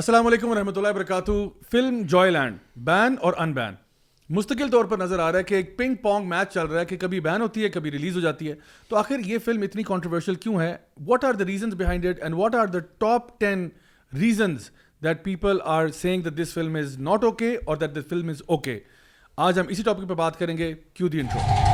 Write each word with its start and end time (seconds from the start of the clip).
السلام 0.00 0.26
علیکم 0.26 0.48
ورحمۃ 0.50 0.76
اللہ 0.76 0.88
وبرکاتہ 0.88 1.32
فلم 1.70 2.00
جوائے 2.10 2.30
لینڈ 2.30 2.56
بین 2.84 3.14
اور 3.26 3.32
ان 3.38 3.52
بین 3.54 3.74
مستقل 4.36 4.68
طور 4.70 4.84
پر 4.92 4.98
نظر 4.98 5.18
آ 5.18 5.30
رہا 5.32 5.38
ہے 5.38 5.42
کہ 5.50 5.54
ایک 5.54 5.76
پنگ 5.78 5.94
پونگ 6.02 6.28
میچ 6.28 6.52
چل 6.52 6.66
رہا 6.66 6.80
ہے 6.80 6.84
کہ 6.84 6.96
کبھی 7.00 7.20
بین 7.26 7.40
ہوتی 7.42 7.64
ہے 7.64 7.68
کبھی 7.76 7.90
ریلیز 7.92 8.16
ہو 8.16 8.20
جاتی 8.20 8.48
ہے 8.50 8.54
تو 8.88 8.96
آخر 8.96 9.18
یہ 9.26 9.38
فلم 9.44 9.62
اتنی 9.62 9.82
کانٹروورشل 9.92 10.34
کیوں 10.46 10.58
ہے 10.60 10.74
what 11.06 11.24
are 11.24 11.34
the 11.34 11.44
reasons 11.48 11.74
behind 11.82 12.06
it 12.06 12.22
and 12.22 12.34
what 12.38 12.54
are 12.62 12.66
the 12.72 12.78
top 13.04 13.28
ten 13.40 13.68
reasons 14.20 14.68
that 15.04 15.24
people 15.24 15.58
are 15.76 15.88
saying 16.00 16.22
that 16.22 16.38
this 16.42 16.54
film 16.54 16.74
is 16.80 16.98
not 17.10 17.24
okay 17.24 17.56
اور 17.64 17.76
that 17.84 17.94
this 17.98 18.08
film 18.10 18.28
is 18.30 18.42
okay 18.46 18.78
آج 19.48 19.60
ہم 19.60 19.66
اسی 19.68 19.82
ٹاپک 19.86 20.08
پہ 20.08 20.14
بات 20.24 20.38
کریں 20.38 20.56
گے 20.58 20.72
کیوں 20.94 21.08
دی 21.08 21.20
انٹرو 21.20 21.72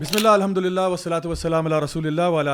بسم 0.00 0.16
اللہ 0.16 0.28
الحمد 0.38 0.58
للہ 0.58 0.80
وسلۃ 0.90 1.24
وسلم 1.26 1.66
اللہ 1.66 1.78
رسول 1.84 2.06
اللہ 2.06 2.26
وعلع 2.32 2.52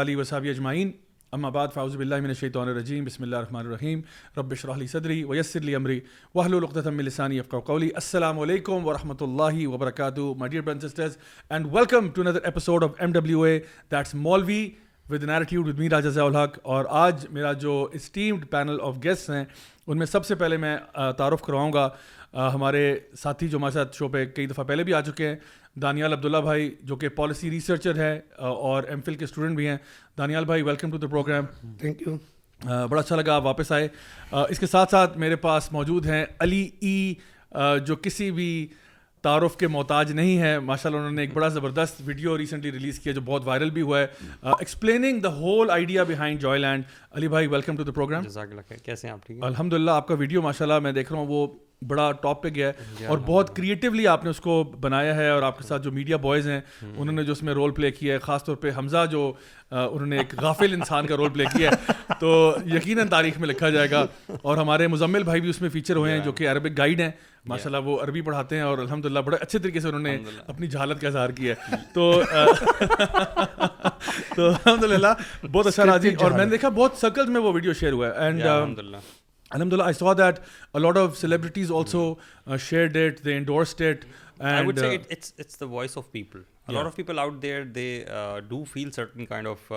اجمعین 0.50 0.90
اما 1.38 1.48
بعد 1.56 1.68
آباد 1.76 1.96
باللہ 1.96 2.20
من 2.22 2.32
شیط 2.38 2.56
الرجیم 2.56 3.04
بسم 3.04 3.22
اللہ 3.22 3.36
الرحمن 3.36 3.66
الرحیم 3.66 4.00
رب 4.38 4.54
شرح 4.62 4.74
علی 4.74 4.86
صدری 4.92 5.22
ویسر 5.28 5.62
یسر 5.68 5.76
عمری 5.76 5.98
وحل 6.34 6.54
لسانی 6.60 7.00
السانی 7.00 7.40
قولی 7.64 7.88
السلام 7.94 8.38
علیکم 8.40 8.86
و 8.86 8.92
رحمۃ 8.92 9.22
اللہ 9.26 9.66
وبرکاتہ 9.72 10.20
my 10.38 10.50
dear 10.58 10.78
sisters 10.88 11.16
and 11.50 11.66
welcome 11.74 12.08
to 12.14 12.22
another 12.22 12.40
episode 12.44 12.84
of 12.84 12.94
M 12.98 13.12
W 13.12 13.42
A 13.42 13.58
that's 13.92 14.14
مولوی 14.28 14.64
with 15.10 15.24
narratives 15.32 15.68
with 15.68 15.78
me 15.78 15.88
Raja 15.90 16.22
ul-Haq 16.24 16.58
اور 16.62 16.84
آج 17.04 17.26
میرا 17.30 17.52
جو 17.66 17.82
اسٹیمڈ 17.94 18.46
پینل 18.50 18.78
آف 18.88 19.02
گیسٹ 19.02 19.30
ہیں 19.30 19.44
ان 19.86 19.98
میں 19.98 20.06
سب 20.06 20.26
سے 20.26 20.34
پہلے 20.34 20.56
میں 20.64 20.76
تعارف 21.18 21.42
کراؤں 21.46 21.72
گا 21.72 21.88
ہمارے 22.54 22.94
ساتھی 23.22 23.48
جو 23.48 23.58
ہمارے 23.58 23.72
ساتھ 23.72 23.96
شو 23.96 24.08
پہ 24.14 24.24
کئی 24.36 24.46
دفعہ 24.46 24.64
پہلے 24.68 24.84
بھی 24.84 24.94
آ 24.94 25.00
چکے 25.08 25.28
ہیں 25.28 25.36
دانیال 25.82 26.12
عبداللہ 26.12 26.36
بھائی 26.44 26.70
جو 26.86 26.96
کہ 26.96 27.08
پالیسی 27.16 27.50
ریسرچر 27.50 27.96
ہے 27.98 28.14
اور 28.48 28.82
ایم 28.88 29.00
فل 29.06 29.14
کے 29.14 29.24
اسٹوڈنٹ 29.24 29.56
بھی 29.56 29.66
ہیں 29.68 29.76
دانیال 30.18 30.44
بھائی 30.44 30.62
welcome 30.62 30.90
to 30.90 30.98
the 30.98 31.06
programme 31.10 31.44
thank 31.78 32.02
you 32.06 32.16
بڑا 32.88 33.00
اچھا 33.00 33.16
لگا 33.16 33.34
آپ 33.36 33.44
واپس 33.46 33.72
آئے 33.72 33.88
اس 34.48 34.58
کے 34.58 34.66
ساتھ 34.66 34.90
ساتھ 34.90 35.18
میرے 35.18 35.36
پاس 35.46 35.72
موجود 35.72 36.06
ہیں 36.06 36.24
علی 36.40 36.68
ای 36.90 37.14
جو 37.86 37.96
کسی 38.02 38.30
بھی 38.38 38.56
تعارف 39.22 39.56
کے 39.56 39.68
محتاج 39.68 40.10
نہیں 40.12 40.38
ہے 40.40 40.58
ماشاء 40.60 40.88
اللہ 40.88 41.00
انہوں 41.00 41.12
نے 41.14 41.22
ایک 41.22 41.32
بڑا 41.34 41.48
زبردست 41.48 42.00
ویڈیو 42.04 42.36
ریسنٹلی 42.38 42.72
ریلیز 42.72 42.98
کیا 43.00 43.12
جو 43.12 43.20
بہت 43.26 43.42
وائرل 43.46 43.70
بھی 43.76 43.82
ہوا 43.82 44.00
ہے 44.00 44.06
explaining 44.58 45.20
the 45.20 45.32
whole 45.36 45.70
idea 45.70 46.02
behind 46.08 46.40
Joyland 46.60 46.84
Ali 47.16 47.28
بھائی 47.34 47.46
ویلکم 47.54 47.76
ٹو 47.76 47.84
دا 47.84 47.92
پروگرام 47.92 48.24
کیسے 48.82 49.06
ہیں 49.08 49.14
آپ 49.14 49.30
الحمد 49.46 49.72
للہ 49.72 49.90
آپ 49.90 50.08
کا 50.08 50.14
ویڈیو 50.18 50.42
ماشاء 50.42 50.64
اللہ 50.64 50.78
میں 50.82 50.92
دیکھ 50.92 51.12
رہا 51.12 51.20
ہوں 51.20 51.26
وہ 51.28 51.46
بڑا 51.88 52.10
ٹاپ 52.22 52.42
پہ 52.42 52.48
گیا 52.54 52.66
ہے 52.68 52.72
جی 52.98 53.04
ہاں 53.04 53.10
اور 53.10 53.18
جی 53.18 53.22
ہاں 53.24 53.28
بہت 53.30 53.54
کریٹولی 53.56 54.02
جی 54.02 54.06
ہاں 54.06 54.12
آپ 54.12 54.24
نے 54.24 54.30
اس 54.30 54.40
کو 54.40 54.62
بنایا 54.80 55.14
ہے 55.16 55.28
اور 55.30 55.42
آپ 55.48 55.58
کے 55.58 55.66
ساتھ 55.68 55.82
جو 55.82 55.92
میڈیا 55.92 56.16
بوائز 56.26 56.48
ہیں 56.48 56.60
انہوں 56.94 57.12
نے 57.14 57.24
جو 57.24 57.32
اس 57.32 57.42
میں 57.48 57.54
رول 57.54 57.70
پلے 57.74 57.90
کیا 57.90 58.14
ہے 58.14 58.18
خاص 58.28 58.44
طور 58.44 58.56
پہ 58.64 58.70
حمزہ 58.78 59.04
جو 59.10 59.30
انہوں 59.70 60.06
نے 60.06 60.16
ایک 60.18 60.34
غافل 60.42 60.72
انسان 60.72 61.06
کا 61.06 61.16
رول 61.16 61.28
پلے 61.32 61.44
کیا 61.52 61.70
ہے 61.70 61.92
تو 62.20 62.32
یقیناً 62.74 63.08
تاریخ 63.08 63.38
میں 63.40 63.48
لکھا 63.48 63.70
جائے 63.76 63.90
گا 63.90 64.04
اور 64.42 64.56
ہمارے 64.56 64.86
مزمل 64.94 65.22
بھائی 65.30 65.40
بھی 65.40 65.50
اس 65.50 65.60
میں 65.60 65.70
فیچر 65.76 65.96
ہوئے 65.96 66.12
ہیں 66.12 66.18
جو 66.24 66.32
کہ 66.40 66.48
عربک 66.50 66.76
گائیڈ 66.78 67.00
ہیں 67.00 67.10
ماشاء 67.52 67.66
اللہ 67.68 67.88
وہ 67.88 67.98
عربی 68.02 68.20
پڑھاتے 68.28 68.56
ہیں 68.56 68.62
اور 68.62 68.78
الحمد 68.78 69.04
للہ 69.06 69.18
بڑے 69.24 69.36
اچھے 69.40 69.58
طریقے 69.58 69.80
سے 69.80 69.88
انہوں 69.88 70.00
نے 70.00 70.16
اپنی 70.46 70.66
جہالت 70.74 71.00
کا 71.00 71.08
اظہار 71.08 71.30
کیا 71.40 71.54
ہے 71.68 71.76
تو 71.94 72.10
الحمد 74.46 74.84
للہ 74.84 75.12
بہت 75.52 75.66
اچھا 75.66 75.86
راضی 75.86 76.14
اور 76.18 76.30
میں 76.30 76.44
نے 76.44 76.50
دیکھا 76.50 76.68
بہت 76.80 76.96
سرکل 77.00 77.30
میں 77.36 77.40
وہ 77.40 77.52
ویڈیو 77.52 77.72
شیئر 77.80 77.92
ہوا 77.92 78.06
ہے 78.06 78.24
اینڈ 78.26 78.42
الحمد 79.56 79.72
للہ 79.72 79.82
I 79.82 79.94
saw 79.94 80.12
that 80.14 80.38
a lot 80.74 80.96
of 80.98 81.16
celebrities 81.18 81.70
also 81.76 82.14
share 82.60 82.86
that 82.94 83.24
they 83.24 83.36
endorse 83.36 83.74
that 83.78 84.04
voice 85.70 85.96
of 85.98 86.10
people 86.12 87.18
out 87.18 87.40
there 87.42 87.62
they 87.74 87.86
do 88.48 88.62
feel 88.72 88.90
certain 88.96 89.24
kind 89.26 89.46
of 89.48 89.72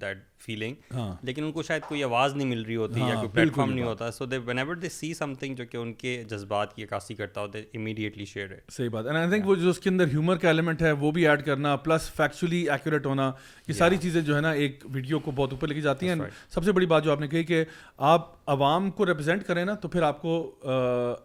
that 0.00 0.24
feeling 0.44 0.94
ہاں۔ 0.94 1.14
لیکن 1.28 1.44
ان 1.44 1.52
کو 1.52 1.62
شاید 1.62 1.82
کوئی 1.88 2.02
آواز 2.04 2.34
نہیں 2.36 2.48
مل 2.48 2.62
رہی 2.62 2.76
ہوتی 2.76 3.00
یا 3.00 3.06
ہاں، 3.06 3.14
کوئی 3.14 3.28
پلیٹ 3.32 3.54
فارم 3.54 3.72
نہیں 3.72 3.84
ہوتا 3.84 4.10
so 4.12 4.24
they 4.26 4.38
whenever 4.58 4.74
they 4.82 4.88
see 4.88 5.12
something 5.40 5.54
جو 5.54 5.64
کہ 5.70 5.76
ان 5.76 5.92
کے 6.02 6.22
جذبات 6.30 6.74
کی 6.74 6.84
عکاسی 6.84 7.14
کرتا 7.14 7.40
ہو 7.40 7.46
دے 7.54 7.60
امیڈیٹلی 7.74 8.24
شیئر 8.32 8.50
ہے 8.50 8.58
صحیح 8.72 8.88
بات 8.92 9.06
اینڈ 9.06 9.18
آئی 9.18 9.28
تھنک 9.28 9.48
وہ 9.48 9.54
جو 9.62 9.70
اس 9.70 9.78
کے 9.80 9.90
اندر 9.90 10.08
ہیومر 10.12 10.36
کا 10.44 10.48
ایلیمنٹ 10.48 10.82
ہے 10.82 10.92
وہ 11.02 11.10
بھی 11.12 11.26
ایڈ 11.28 11.44
کرنا 11.46 11.74
پلس 11.86 12.10
فیکچولی 12.16 12.68
ایکوریٹ 12.70 13.06
ہونا 13.06 13.30
یہ 13.68 13.72
ساری 13.74 13.96
چیزیں 14.02 14.20
جو 14.20 14.36
ہے 14.36 14.40
نا 14.40 14.50
ایک 14.62 14.84
ویڈیو 14.94 15.18
کو 15.20 15.30
بہت 15.36 15.52
اوپر 15.52 15.68
لے 15.68 15.74
کے 15.74 15.80
جاتی 15.80 16.08
ہیں 16.08 16.14
سب 16.54 16.64
سے 16.64 16.72
بڑی 16.72 16.86
بات 16.94 17.04
جو 17.04 17.12
آپ 17.12 17.20
نے 17.20 17.28
کہی 17.28 17.44
کہ 17.44 17.64
آپ 18.12 18.26
عوام 18.50 18.90
کو 18.98 19.06
ریپرزینٹ 19.06 19.44
کریں 19.46 19.64
نا 19.64 19.74
تو 19.82 19.88
پھر 19.88 20.02
آپ 20.02 20.20
کو 20.22 20.36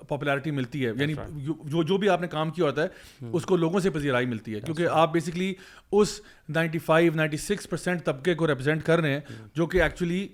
پاپولیرٹی 0.07 0.51
ملتی 0.51 0.85
ہے 0.85 0.91
یعنی 0.99 1.13
جو 1.43 1.83
جو 1.93 1.97
بھی 1.97 2.09
آپ 2.09 2.21
نے 2.21 2.27
کام 2.27 2.49
کیا 2.51 2.65
ہوتا 2.65 2.81
ہے 2.83 2.87
hmm. 3.23 3.29
اس 3.35 3.45
کو 3.45 3.55
لوگوں 3.57 3.79
سے 3.79 3.89
پذیرائی 3.89 4.25
ملتی 4.33 4.55
ہے 4.55 4.59
کیونکہ 4.61 4.87
آپ 5.03 5.11
بیسکلی 5.13 5.53
اس 5.99 6.19
ninety 6.49 6.79
five 6.85 7.11
ninety 7.15 7.37
six 7.37 7.69
percent 7.69 8.03
طبقے 8.05 8.33
کو 8.35 8.47
ریپرزینٹ 8.47 8.83
کر 8.85 8.99
رہے 9.01 9.11
ہیں 9.13 9.19
جو 9.55 9.65
کہ 9.67 9.81
ایکچولی 9.83 10.27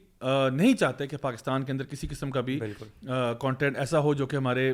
نہیں 0.51 0.73
چاہتے 0.77 1.07
کہ 1.07 1.17
پاکستان 1.21 1.63
کے 1.63 1.71
اندر 1.71 1.83
کسی 1.89 2.07
قسم 2.09 2.31
کا 2.31 2.41
بھی 2.47 2.59
کانٹینٹ 3.41 3.77
ایسا 3.79 3.99
ہو 4.03 4.13
جو 4.13 4.25
کہ 4.27 4.35
ہمارے 4.35 4.71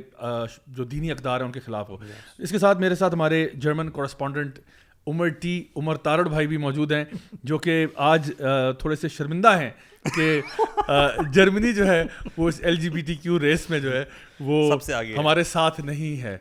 جو 0.78 0.84
دینی 0.92 1.12
اقدار 1.12 1.40
ہیں 1.40 1.46
ان 1.46 1.52
کے 1.54 1.60
خلاف 1.66 1.90
ہو 1.90 1.98
اس 2.38 2.52
کے 2.52 2.60
ساتھ 2.60 2.78
میرے 2.82 2.96
ساتھ 2.96 3.14
ہمارے 3.16 3.48
German 3.66 3.90
correspondent 3.98 4.60
Umar 5.08 5.28
T 5.42 5.64
Umar 5.76 5.96
Tarar 6.06 6.28
بھائی 6.28 6.48
بھی 6.48 6.58
موجود 6.58 6.92
ہیں 6.92 7.04
جو 7.44 7.58
کہ 7.66 7.86
آج 8.12 8.32
تھوڑے 8.80 8.96
سے 9.02 9.08
شرمندہ 9.18 9.58
ہیں 9.60 9.70
کہ 10.16 10.42
جرمنی 11.34 11.74
جو 11.74 11.86
ہے 11.88 12.04
وہ 12.38 12.48
اس 12.48 12.60
L 12.64 12.76
G 12.82 12.90
B 12.90 13.02
T 13.06 13.16
Q 13.16 13.40
race 13.40 13.70
میں 13.70 13.80
جو 13.80 13.92
ہے 13.98 14.04
وہ 14.48 14.62
ہمارے 15.18 15.44
ساتھ 15.54 15.80
نہیں 15.82 16.22
ہے 16.22 16.38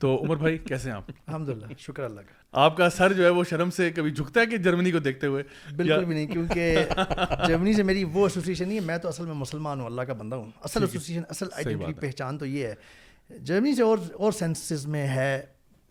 تو 0.00 0.16
عمر 0.24 0.36
بھائی 0.36 0.58
کیسے 0.64 0.90
ہیں 0.90 0.96
آپ 0.96 1.10
الحمد 1.26 1.48
للہ 1.48 1.66
شکر 1.78 2.02
اللہ 2.04 2.20
کا 2.28 2.37
آپ 2.52 2.76
کا 2.76 2.88
سر 2.90 3.12
جو 3.12 3.24
ہے 3.24 3.28
وہ 3.28 3.42
شرم 3.48 3.70
سے 3.76 3.90
کبھی 3.94 4.10
جھکتا 4.10 4.40
ہے 4.40 4.46
کہ 4.46 4.56
جرمنی 4.56 4.90
کو 4.90 4.98
دیکھتے 4.98 5.26
ہوئے 5.26 5.42
بالکل 5.76 6.04
بھی 6.04 6.14
نہیں 6.14 6.26
کیونکہ 6.26 6.76
جرمنی 7.48 7.72
سے 7.74 7.82
میری 7.82 8.04
وہ 8.12 8.24
ایسوسیشن 8.26 8.68
نہیں 8.68 8.78
ہے 8.78 8.84
میں 8.84 8.96
تو 8.98 9.08
اصل 9.08 9.26
میں 9.26 9.34
مسلمان 9.34 9.80
ہوں 9.80 9.86
اللہ 9.86 10.02
کا 10.06 10.12
بندہ 10.20 10.36
ہوں 10.36 10.50
اصل 10.64 10.82
ایسوسیشن 10.82 11.22
اصل 11.28 11.48
آئیڈینٹی 11.54 11.92
پہچان 12.00 12.38
تو 12.38 12.46
یہ 12.46 12.66
ہے 12.66 13.38
جرمنی 13.44 13.74
سے 13.76 13.82
اور 13.82 13.98
اور 14.18 14.32
سینسز 14.32 14.86
میں 14.96 15.06
ہے 15.08 15.40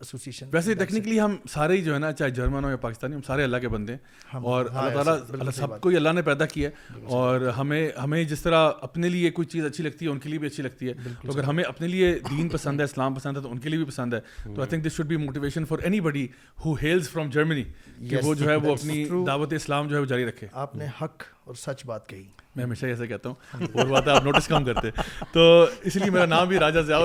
ایسوسیشن 0.02 0.46
ویسے 0.52 0.74
ٹیکنیکلی 0.78 1.18
ہم 1.20 1.34
سارے 1.52 1.76
ہی 1.76 1.80
جو 1.82 1.92
ہے 1.94 1.98
نا 1.98 2.10
چاہے 2.12 2.30
جرمن 2.30 2.64
ہو 2.64 2.68
یا 2.70 2.76
پاکستانی 2.82 3.14
ہم 3.14 3.22
سارے 3.26 3.44
اللہ 3.44 3.56
کے 3.60 3.68
بندے 3.68 3.92
ہیں 4.32 4.36
اور 4.42 4.66
ہاں، 4.74 4.82
اللہ 4.88 4.94
تعالیٰ 5.02 5.16
اللہ 5.40 5.50
سب 5.56 5.80
کو 5.80 5.88
اللہ 5.96 6.12
نے 6.14 6.22
پیدا 6.28 6.46
کیا 6.52 6.68
ہے 6.90 6.98
اور 7.18 7.40
ہمیں 7.56 7.90
ہمیں 8.02 8.22
جس 8.32 8.42
طرح 8.42 8.68
اپنے 8.88 9.08
لیے 9.08 9.30
کوئی 9.38 9.46
چیز 9.54 9.64
اچھی 9.66 9.84
لگتی 9.84 10.04
ہے 10.06 10.10
ان 10.10 10.18
کے 10.18 10.28
لیے 10.28 10.38
بھی 10.38 10.46
اچھی 10.48 10.62
لگتی 10.62 10.88
ہے 10.88 10.92
تو 11.22 11.32
اگر 11.32 11.44
ہمیں 11.44 11.62
اپنے 11.64 11.88
لیے 11.88 12.12
دین 12.30 12.48
پسند 12.48 12.80
ہے 12.80 12.84
اسلام 12.84 13.14
پسند 13.14 13.36
ہے 13.36 13.42
تو 13.42 13.50
ان 13.50 13.58
کے 13.58 13.68
لیے 13.68 13.78
بھی 13.78 13.86
پسند 13.90 14.14
ہے 14.14 14.20
تو 14.54 14.60
I 14.60 14.68
think 14.68 14.86
this 14.86 14.92
should 14.96 15.06
be 15.06 15.16
motivation 15.24 15.64
for 15.68 15.78
anybody 16.00 16.26
who 16.64 16.72
hails 16.82 17.10
from 17.10 17.30
Germany 17.38 17.64
کہ 18.10 18.20
وہ 18.24 18.34
جو 18.42 18.48
ہے 18.50 18.54
وہ 18.56 18.72
اپنی 18.72 19.04
دعوت 19.26 19.52
اسلام 19.52 19.88
جو 19.88 19.96
ہے 19.96 20.00
وہ 20.00 20.06
جاری 20.14 20.26
رکھے 20.26 20.46
آپ 20.66 20.76
نے 20.76 20.86
حق 21.02 21.22
اور 21.44 21.54
سچ 21.66 21.84
بات 21.86 22.08
کہی 22.08 22.24
میں 22.56 22.64
ہمیشہ 22.64 22.86
ایسا 22.86 23.04
کہتا 23.06 23.28
ہوں 23.28 23.60
اور 23.66 23.78
ہاں۔ 23.84 23.92
بات 23.92 24.08
آپ 24.08 24.24
نوٹس 24.24 24.46
کم 24.48 24.64
کرتے 24.64 24.90
تو 25.32 25.64
اس 25.82 25.96
لیے 25.96 26.10
میرا 26.10 26.26
نام 26.26 26.48
بھی 26.48 26.58
راجا 26.58 26.80
ضیاء 26.88 27.00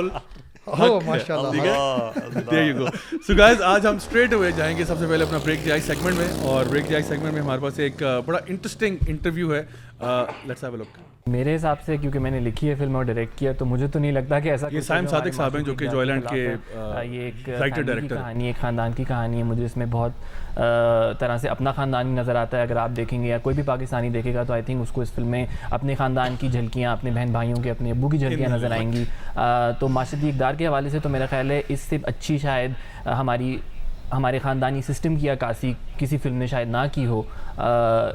Oh, 0.65 0.99
ماشاء 1.05 1.35
اللہ 1.35 1.67
ہاں، 2.51 3.49
آج 3.73 3.87
ہم 3.87 3.95
اسٹریٹ 3.95 4.33
ہوئے 4.33 4.51
جائیں 4.57 4.77
گے 4.77 4.85
سب 4.87 4.99
سے 4.99 5.07
پہلے 5.07 5.23
اپنا 5.23 5.37
بریک 5.43 5.67
سیگمنٹ 5.85 6.17
میں 6.17 6.27
اور 6.49 6.65
بریک 6.69 6.89
جائز 6.89 7.07
سیگمنٹ 7.07 7.33
میں 7.33 7.41
ہمارے 7.41 7.61
پاس 7.61 7.79
ایک 7.79 8.03
بڑا 8.25 8.39
انٹرسٹنگ 8.45 8.97
انٹرویو 9.07 9.53
ہے 9.53 9.61
لیٹس 10.47 10.63
ہیو 10.63 10.75
لک 10.75 10.99
میرے 11.31 11.55
حساب 11.55 11.81
سے 11.85 11.95
کیونکہ 11.97 12.19
میں 12.19 12.31
نے 12.31 12.39
لکھی 12.39 12.69
ہے 12.69 12.73
فلم 12.75 12.95
اور 12.95 13.03
ڈائریکٹ 13.05 13.37
کیا 13.39 13.51
تو 13.57 13.65
مجھے 13.65 13.87
تو 13.91 13.99
نہیں 13.99 14.11
لگتا 14.11 14.39
کہ 14.39 14.49
ایسا 14.49 14.67
یہ 14.71 14.81
سائم 14.87 15.05
صادق 15.07 15.35
صاحب 15.35 15.55
ہیں 15.55 15.63
جو 15.63 15.73
کہ 15.79 15.87
جوائلینڈ 15.87 16.27
کے 16.29 16.45
uh, 16.77 17.03
یہ 17.03 17.19
ایک 17.21 17.45
ڈائریکٹر 17.85 18.17
خاندان 18.59 18.91
کی 18.97 19.03
کہانی 19.07 19.37
ہے 19.37 19.43
مجھے 19.51 19.65
اس 19.65 19.77
میں 19.77 19.85
بہت 19.91 20.57
طرح 21.19 21.37
سے 21.41 21.47
اپنا 21.49 21.71
خاندان 21.75 22.07
نظر 22.15 22.35
آتا 22.41 22.57
ہے 22.57 22.61
اگر 22.63 22.75
آپ 22.77 22.89
دیکھیں 22.95 23.21
گے 23.21 23.27
یا 23.27 23.37
کوئی 23.43 23.55
بھی 23.55 23.63
پاکستانی 23.65 24.09
دیکھے 24.17 24.33
گا 24.33 24.43
تو 24.47 24.53
آئی 24.53 24.61
تھنک 24.65 24.81
اس 24.81 24.91
کو 24.93 25.01
اس 25.01 25.11
فلم 25.13 25.27
میں 25.31 25.45
اپنے 25.69 25.95
خاندان 25.97 26.35
کی 26.39 26.47
جھلکیاں 26.49 26.91
اپنے 26.93 27.11
بہن 27.15 27.31
بھائیوں 27.31 27.63
کے 27.63 27.71
اپنے 27.71 27.91
ابو 27.91 28.09
کی 28.09 28.17
جھلکیاں 28.17 28.49
نظر 28.49 28.71
آئیں 28.71 28.91
گی 28.93 29.03
تو 29.79 29.87
معاشرتی 29.87 30.29
اقدار 30.29 30.53
کے 30.57 30.67
حوالے 30.67 30.89
سے 30.89 30.99
تو 31.03 31.09
میرا 31.09 31.25
خیال 31.29 31.51
ہے 31.51 31.61
اس 31.67 31.79
سے 31.89 31.97
اچھی 32.05 32.37
شاید 32.41 32.71
ہماری 33.19 33.57
ہمارے 34.15 34.39
خاندانی 34.39 34.81
سسٹم 34.87 35.15
کی 35.15 35.29
عکاسی 35.29 35.71
کسی 35.97 36.17
فلم 36.23 36.35
نے 36.37 36.47
شاید 36.47 36.67
نہ 36.69 36.85
کی 36.93 37.05
ہو 37.05 37.21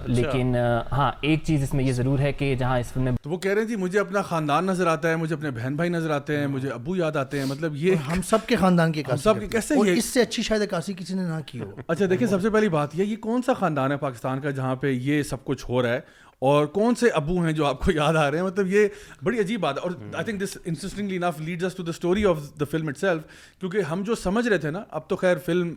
لیکن 0.07 0.55
اچھا۔ 0.57 0.97
ہاں 0.97 1.11
ایک 1.29 1.43
چیز 1.45 1.63
اس 1.63 1.73
میں 1.75 1.85
یہ 1.85 1.93
ضرور 1.93 2.19
ہے 2.19 2.33
کہ 2.33 2.55
جہاں 2.59 2.79
اس 2.81 2.93
فلم 2.93 3.03
میں 3.05 3.13
تو 3.23 3.31
وہ 3.31 3.37
کہہ 3.39 3.53
رہے 3.53 3.61
ہیں 3.63 3.69
جی 3.69 3.77
مجھے 3.83 3.99
اپنا 4.01 4.23
خاندان 4.31 4.67
نظر 4.67 4.87
آتا 4.93 5.11
ہے 5.11 5.17
مجھے 5.23 5.35
اپنے 5.35 5.51
بہن 5.57 5.77
بھائی 5.77 5.91
نظر 5.91 6.11
آتے 6.17 6.39
ہیں 6.39 6.47
مجھے 6.55 6.69
ابو 6.73 6.97
یاد 6.97 7.17
آتے 7.17 7.39
ہیں 7.41 7.47
مطلب 7.47 7.77
یہ 7.77 7.95
ہم 8.11 8.23
سب 8.29 8.47
کے 8.47 8.57
خاندان 8.61 8.93
کی 8.93 9.03
کے 9.03 9.59
اس 9.93 10.05
سے 10.05 10.23
اچھی 10.23 10.43
شاید 10.43 10.63
عکاسی 10.63 10.93
کسی 10.99 11.15
نے 11.15 11.25
نہ 11.29 11.41
کی 11.47 11.61
ہو 11.61 11.71
اچھا 11.87 12.07
دیکھیں 12.11 12.27
سب 12.29 12.43
سے 12.43 12.51
پہلی 12.51 12.69
بات 12.79 12.99
یہ 12.99 13.05
یہ 13.05 13.17
کون 13.29 13.43
سا 13.47 13.53
خاندان 13.59 13.93
ہے 13.93 13.97
پاکستان 13.97 14.41
کا 14.41 14.51
جہاں 14.61 14.75
پہ 14.81 14.91
یہ 14.93 15.23
سب 15.31 15.45
کچھ 15.45 15.65
ہو 15.69 15.83
رہا 15.83 15.91
ہے 15.93 16.01
اور 16.47 16.67
کون 16.75 16.95
سے 16.95 17.09
ابو 17.17 17.41
ہیں 17.45 17.53
جو 17.53 17.65
آپ 17.67 17.85
کو 17.85 17.93
یاد 17.93 18.15
آ 18.17 18.31
رہے 18.31 18.39
ہیں 18.39 18.45
مطلب 18.45 18.67
یہ 18.73 18.87
بڑی 19.25 19.41
عجیب 19.41 19.61
بات 19.61 19.77
ہے 19.77 19.83
اور 19.83 19.91
I 20.15 20.25
think 20.25 20.41
this 20.43 20.57
interesting 20.65 21.09
lead 21.47 21.65
to 21.77 21.83
the 21.83 21.91
story 21.91 22.25
of 22.27 22.39
the 22.61 22.65
film 22.71 22.89
itself 22.99 23.23
کیونکہ 23.61 23.83
ہم 23.91 24.03
جو 24.07 24.15
سمجھ 24.23 24.47
رہے 24.49 24.59
تھے 24.59 24.71
نا 24.71 24.83
اب 24.99 25.09
تو 25.09 25.17
خیر 25.17 25.37
فلم 25.47 25.73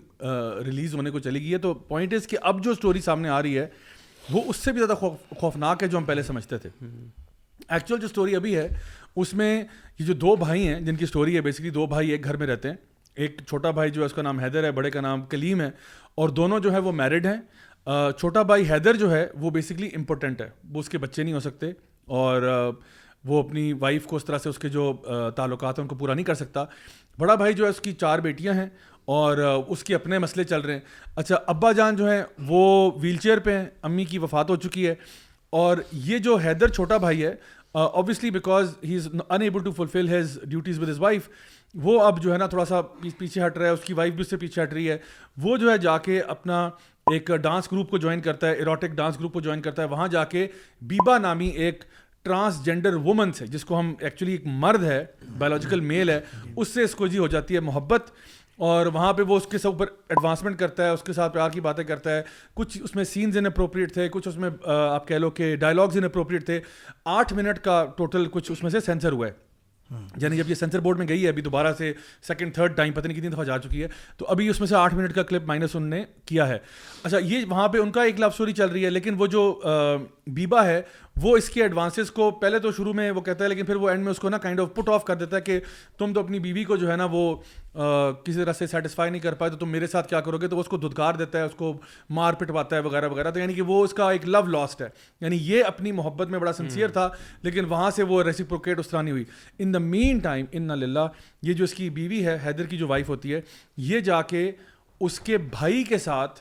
ریلیز 0.65 0.93
ہونے 0.95 1.09
کو 1.11 1.19
چلی 1.19 1.41
گئی 1.43 1.53
ہے 1.53 1.57
تو 1.67 1.73
پوائنٹ 1.87 2.13
از 2.13 2.27
کہ 2.27 2.37
اب 2.51 2.63
جو 2.63 2.71
اسٹوری 2.71 3.01
سامنے 3.01 3.29
آ 3.29 3.41
رہی 3.41 3.57
ہے 3.59 3.65
وہ 4.31 4.43
اس 4.49 4.55
سے 4.63 4.71
بھی 4.71 4.81
زیادہ 4.85 4.99
خوفناک 5.39 5.83
ہے 5.83 5.87
جو 5.87 5.97
ہم 5.97 6.03
پہلے 6.05 6.23
سمجھتے 6.23 6.57
تھے 6.57 6.69
ایکچوئل 7.67 7.99
جو 8.01 8.05
اسٹوری 8.05 8.35
ابھی 8.35 8.55
ہے 8.57 8.67
اس 9.21 9.33
میں 9.41 9.51
یہ 9.99 10.05
جو 10.05 10.13
دو 10.13 10.35
بھائی 10.45 10.67
ہیں 10.67 10.79
جن 10.81 10.95
کی 10.95 11.03
اسٹوری 11.05 11.35
ہے 11.35 11.41
بیسکلی 11.41 11.69
دو 11.69 11.85
بھائی 11.95 12.11
ایک 12.11 12.23
گھر 12.25 12.37
میں 12.37 12.47
رہتے 12.47 12.69
ہیں 12.69 12.75
ایک 13.23 13.41
چھوٹا 13.47 13.71
بھائی 13.77 13.91
جو 13.91 14.01
ہے 14.01 14.05
اس 14.05 14.13
کا 14.13 14.21
نام 14.21 14.39
حیدر 14.39 14.63
ہے 14.63 14.71
بڑے 14.71 14.91
کا 14.91 15.01
نام 15.01 15.21
کلیم 15.29 15.61
ہے 15.61 15.69
اور 16.21 16.29
دونوں 16.39 16.59
جو 16.59 16.71
ہے 16.73 16.79
وہ 16.85 16.91
میرڈ 16.91 17.25
ہیں 17.25 17.37
چھوٹا 17.85 18.41
بھائی 18.49 18.69
حیدر 18.69 18.95
جو 18.97 19.11
ہے 19.11 19.25
وہ 19.41 19.49
بیسکلی 19.51 19.89
امپورٹنٹ 19.95 20.41
ہے 20.41 20.47
وہ 20.73 20.79
اس 20.79 20.89
کے 20.89 20.97
بچے 20.97 21.23
نہیں 21.23 21.33
ہو 21.33 21.39
سکتے 21.39 21.71
اور 22.17 22.41
وہ 23.25 23.41
اپنی 23.43 23.71
وائف 23.79 24.05
کو 24.07 24.15
اس 24.15 24.25
طرح 24.25 24.37
سے 24.43 24.49
اس 24.49 24.57
کے 24.59 24.69
جو 24.69 24.91
تعلقات 25.35 25.77
ہیں 25.79 25.83
ان 25.83 25.87
کو 25.87 25.95
پورا 25.95 26.13
نہیں 26.13 26.25
کر 26.25 26.35
سکتا 26.35 26.63
بڑا 27.19 27.35
بھائی 27.41 27.53
جو 27.53 27.63
ہے 27.65 27.69
اس 27.69 27.79
کی 27.81 27.93
چار 27.93 28.19
بیٹیاں 28.19 28.53
ہیں 28.53 28.67
اور 29.15 29.37
اس 29.67 29.83
کے 29.83 29.95
اپنے 29.95 30.19
مسئلے 30.19 30.43
چل 30.43 30.61
رہے 30.61 30.73
ہیں 30.73 30.79
اچھا 31.15 31.35
ابا 31.53 31.71
جان 31.77 31.95
جو 31.95 32.09
ہیں 32.11 32.21
وہ 32.47 32.91
ویل 33.01 33.17
چیئر 33.23 33.39
پہ 33.45 33.57
ہیں 33.57 33.65
امی 33.89 34.05
کی 34.09 34.17
وفات 34.19 34.49
ہو 34.49 34.55
چکی 34.65 34.87
ہے 34.87 34.93
اور 35.63 35.77
یہ 35.91 36.17
جو 36.27 36.35
حیدر 36.43 36.67
چھوٹا 36.71 36.97
بھائی 37.05 37.25
ہے 37.25 37.33
obviously 37.79 38.29
because 38.31 38.73
he 38.83 38.95
is 38.95 39.07
unable 39.41 39.63
to 39.63 39.71
fulfil 39.77 40.09
his 40.09 40.37
duties 40.47 40.79
with 40.79 40.89
his 40.89 40.99
wife 41.01 41.27
وہ 41.83 41.99
اب 42.03 42.21
جو 42.23 42.31
ہے 42.33 42.37
نا 42.37 42.45
تھوڑا 42.47 42.65
سا 42.65 42.81
پیچھے 43.17 43.45
ہٹ 43.45 43.57
رہا 43.57 43.65
ہے 43.65 43.71
اس 43.71 43.83
کی 43.85 43.93
وائف 43.93 44.13
بھی 44.13 44.21
اس 44.21 44.29
سے 44.29 44.37
پیچھے 44.37 44.61
ہٹ 44.63 44.73
رہی 44.73 44.89
ہے 44.89 44.97
وہ 45.41 45.55
جو 45.57 45.71
ہے 45.71 45.77
جا 45.81 45.97
کے 46.07 46.19
اپنا 46.21 46.69
ایک 47.13 47.31
ڈانس 47.41 47.71
گروپ 47.71 47.89
کو 47.91 47.97
جوائن 47.97 48.19
کرتا 48.21 48.47
ہے 48.47 48.53
ایروٹک 48.55 48.91
ڈانس 48.95 49.19
گروپ 49.19 49.33
کو 49.33 49.39
جوائن 49.41 49.61
کرتا 49.61 49.81
ہے 49.83 49.87
وہاں 49.87 50.07
جا 50.11 50.23
کے 50.33 50.45
بیبا 50.93 51.17
نامی 51.17 51.47
ایک 51.63 51.83
ٹرانس 52.23 52.63
جینڈر 52.65 52.93
وومنس 53.05 53.41
ہے 53.41 53.47
جس 53.55 53.65
کو 53.65 53.79
ہم 53.79 53.93
ایکچولی 53.99 54.31
ایک 54.31 54.45
مرد 54.63 54.83
ہے 54.83 55.03
بایولوجیکل 55.37 55.79
میل 55.91 56.09
ہے 56.09 56.19
اس 56.55 56.67
سے 56.73 56.83
اس 56.83 56.95
کو 56.95 57.07
جی 57.13 57.17
ہو 57.17 57.27
جاتی 57.35 57.55
ہے 57.55 57.59
محبت 57.69 58.09
اور 58.69 58.85
وہاں 58.93 59.11
پہ 59.13 59.21
وہ 59.27 59.35
اس 59.37 59.45
کے 59.51 59.57
سب 59.57 59.67
اوپر 59.69 59.85
ایڈوانسمنٹ 60.09 60.57
کرتا 60.59 60.85
ہے 60.85 60.89
اس 60.97 61.03
کے 61.03 61.13
ساتھ 61.13 61.33
پیار 61.33 61.49
کی 61.51 61.61
باتیں 61.67 61.83
کرتا 61.83 62.15
ہے 62.15 62.21
کچھ 62.55 62.77
اس 62.83 62.95
میں 62.95 63.03
ان 63.23 63.45
انپروپریٹ 63.45 63.93
تھے 63.93 64.07
کچھ 64.11 64.27
اس 64.27 64.37
میں 64.43 64.49
آپ 64.73 65.07
کہہ 65.07 65.17
لو 65.23 65.29
کہ 65.39 65.55
ڈائلاگز 65.65 65.97
ان 65.97 66.03
اپروپریٹ 66.05 66.45
تھے 66.45 66.59
آٹھ 67.17 67.33
منٹ 67.41 67.59
کا 67.63 67.83
ٹوٹل 67.97 68.25
کچھ 68.31 68.51
اس 68.51 68.63
میں 68.63 68.71
سے 68.71 68.79
سینسر 68.85 69.11
ہوا 69.11 69.27
ہے 69.27 69.31
یعنی 70.21 70.37
جب 70.37 70.49
یہ 70.49 70.55
سینسر 70.55 70.79
بورڈ 70.79 70.97
میں 70.97 71.07
گئی 71.07 71.23
ہے 71.23 71.29
ابھی 71.29 71.41
دوبارہ 71.41 71.73
سے 71.77 71.91
سیکنڈ 72.27 72.53
تھرڈ 72.55 72.75
ٹائم 72.77 72.93
پتہ 72.93 73.07
نہیں 73.07 73.17
کتنی 73.17 73.29
دفعہ 73.29 73.43
جا 73.45 73.57
چکی 73.63 73.81
ہے 73.83 73.87
تو 74.17 74.25
ابھی 74.29 74.47
اس 74.49 74.59
میں 74.59 74.67
سے 74.67 74.75
آٹھ 74.75 74.93
منٹ 74.95 75.13
کا 75.15 75.23
کلپ 75.29 75.45
مائنس 75.47 75.75
ان 75.75 75.89
نے 75.89 76.03
کیا 76.25 76.47
ہے 76.47 76.57
اچھا 77.03 77.17
یہ 77.23 77.45
وہاں 77.49 77.67
پہ 77.69 77.77
ان 77.77 77.91
کا 77.91 78.03
ایک 78.03 78.19
لو 78.19 78.27
اسٹوری 78.27 78.53
چل 78.53 78.69
رہی 78.69 78.85
ہے 78.85 78.89
لیکن 78.89 79.15
وہ 79.19 79.27
جو 79.37 79.41
بیبا 80.35 80.65
ہے 80.65 80.81
وہ 81.21 81.35
اس 81.37 81.49
کی 81.49 81.61
ایڈوانسز 81.61 82.11
کو 82.11 82.29
پہلے 82.41 82.59
تو 82.59 82.71
شروع 82.71 82.91
میں 82.93 83.09
وہ 83.11 83.21
کہتا 83.21 83.43
ہے 83.43 83.49
لیکن 83.49 83.65
پھر 83.65 83.75
وہ 83.75 83.89
اینڈ 83.89 84.03
میں 84.03 84.11
اس 84.11 84.19
کو 84.19 84.29
نا 84.29 84.37
کائنڈ 84.43 84.59
آف 84.59 84.67
پٹ 84.75 84.89
آف 84.89 85.03
کر 85.05 85.15
دیتا 85.15 85.35
ہے 85.35 85.41
کہ 85.41 85.59
تم 85.97 86.13
تو 86.13 86.19
اپنی 86.19 86.39
بیوی 86.39 86.63
کو 86.63 86.75
جو 86.77 86.91
ہے 86.91 86.95
نا 86.97 87.05
وہ 87.11 87.33
کسی 88.25 88.33
طرح 88.33 88.53
سے 88.53 88.67
سیٹسفائی 88.67 89.11
نہیں 89.11 89.21
کر 89.21 89.33
پائے 89.41 89.49
تو 89.51 89.57
تم 89.57 89.69
میرے 89.71 89.87
ساتھ 89.87 90.07
کیا 90.09 90.19
کرو 90.21 90.37
گے 90.37 90.47
تو 90.47 90.55
وہ 90.55 90.61
اس 90.61 90.67
کو 90.67 90.77
دھدکار 90.77 91.13
دیتا 91.15 91.39
ہے 91.39 91.43
اس 91.43 91.55
کو 91.57 91.73
مار 92.19 92.33
پٹواتا 92.39 92.75
ہے 92.75 92.81
وغیرہ 92.81 93.09
وغیرہ 93.09 93.31
تو 93.31 93.39
یعنی 93.39 93.53
کہ 93.53 93.61
وہ 93.67 93.83
اس 93.83 93.93
کا 93.93 94.09
ایک 94.11 94.27
لو 94.29 94.41
لاسٹ 94.57 94.81
ہے 94.81 94.87
یعنی 95.21 95.37
یہ 95.49 95.63
اپنی 95.67 95.91
محبت 95.99 96.29
میں 96.29 96.39
بڑا 96.39 96.53
سنسیئر 96.53 96.89
تھا 96.97 97.07
لیکن 97.43 97.65
وہاں 97.69 97.89
سے 97.95 98.03
وہ 98.13 98.21
ریسیپروکیٹ 98.23 98.79
اس 98.79 98.87
طرح 98.89 99.01
نہیں 99.01 99.11
ہوئی 99.11 99.23
ان 99.59 99.73
دا 99.73 99.79
مین 99.89 100.17
ٹائم 100.23 100.45
ان 100.51 100.77
للہ 100.79 101.07
یہ 101.49 101.53
جو 101.53 101.63
اس 101.63 101.73
کی 101.73 101.89
بیوی 101.89 102.17
بی 102.19 102.25
ہے 102.25 102.37
حیدر 102.45 102.65
کی 102.69 102.77
جو 102.77 102.87
وائف 102.87 103.09
ہوتی 103.09 103.33
ہے 103.33 103.41
یہ 103.91 103.99
جا 104.09 104.21
کے 104.33 104.51
اس 104.99 105.19
کے 105.19 105.37
بھائی 105.51 105.83
کے 105.89 105.97
ساتھ 105.97 106.39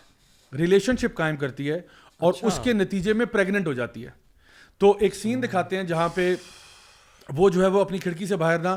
ریلیشن 0.58 0.96
شپ 1.02 1.14
قائم 1.16 1.36
کرتی 1.36 1.70
ہے 1.70 1.80
اور 2.26 2.32
اچھا۔ 2.32 2.46
اس 2.46 2.58
کے 2.64 2.72
نتیجے 2.72 3.12
میں 3.12 3.26
پریگننٹ 3.32 3.66
ہو 3.66 3.72
جاتی 3.72 4.04
ہے 4.06 4.18
تو 4.80 4.92
ایک 5.06 5.14
سین 5.14 5.42
دکھاتے 5.42 5.76
ہیں 5.76 5.84
جہاں 5.84 6.08
پہ 6.14 6.34
وہ 7.36 7.48
جو 7.50 7.62
ہے 7.62 7.66
وہ 7.70 7.80
اپنی 7.80 7.98
کھڑکی 7.98 8.26
سے 8.26 8.36
باہر 8.36 8.58
نہ 8.58 8.68